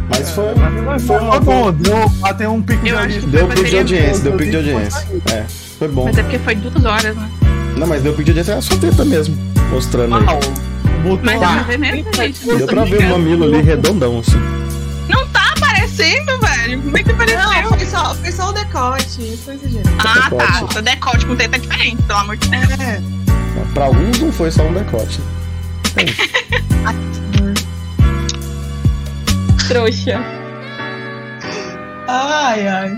Mas 0.09 0.31
foi, 0.31 0.45
Mas 0.55 1.01
foi 1.03 1.17
foi 1.17 1.25
uma 1.25 1.39
bom, 1.39 1.71
deu 1.71 2.11
até 2.23 2.49
um 2.49 2.61
pico 2.61 2.83
de 2.83 2.91
audiência. 2.91 3.27
Deu 3.29 3.47
pico 3.47 3.63
de 3.63 3.77
audiência, 3.77 4.23
deu 4.23 4.31
pico 4.33 4.43
de 4.43 4.51
deu 4.63 4.75
audiência. 4.75 5.07
É, 5.31 5.45
foi 5.79 5.87
bom. 5.87 6.03
Mas 6.05 6.17
é 6.17 6.23
porque 6.23 6.39
foi 6.39 6.55
duas 6.55 6.83
horas, 6.83 7.15
né? 7.15 7.29
Não, 7.77 7.87
mas 7.87 8.01
deu 8.01 8.11
pico 8.11 8.25
de 8.25 8.31
audiência, 8.31 8.51
é 8.53 8.59
só 8.61 8.75
treta 8.75 9.05
mesmo. 9.05 9.37
Mostrando 9.71 10.13
aí. 10.15 10.25
Ah, 10.27 10.99
botou 11.03 11.19
Mas 11.23 11.39
dá 11.39 11.47
lá. 11.47 11.53
pra 11.53 11.63
ver 11.63 11.77
mesmo, 11.79 12.13
gente. 12.13 12.45
Deu 12.45 12.67
pra 12.67 12.83
ver 12.83 12.97
o 13.05 13.09
mamilo 13.11 13.43
ali 13.45 13.61
redondão, 13.61 14.19
assim. 14.19 14.37
Não 15.07 15.25
tá 15.27 15.36
aparecendo, 15.97 16.39
velho. 16.39 16.81
Como 16.83 16.97
é 16.97 17.03
que 17.03 17.11
apareceu? 17.11 17.41
Não, 17.41 17.69
foi 17.77 17.85
só, 17.85 18.15
foi 18.15 18.31
só 18.31 18.49
o 18.49 18.53
decote. 18.53 19.33
Isso 19.33 19.43
foi. 19.43 19.59
Ah, 19.99 20.29
Decote. 20.29 20.73
tá. 20.73 20.79
O 20.79 20.81
decote 20.83 21.25
com 21.25 21.35
teta 21.35 21.55
é 21.55 21.59
diferente, 21.59 22.01
pelo 22.03 22.19
amor 22.19 22.37
de 22.37 22.47
Deus. 22.49 22.79
É. 22.79 23.01
Pra 23.73 23.85
alguns 23.85 24.19
não 24.19 24.31
foi 24.31 24.51
só 24.51 24.63
um 24.63 24.73
decote. 24.73 25.19
Trouxa. 29.67 30.19
Ai, 32.07 32.67
ai. 32.67 32.97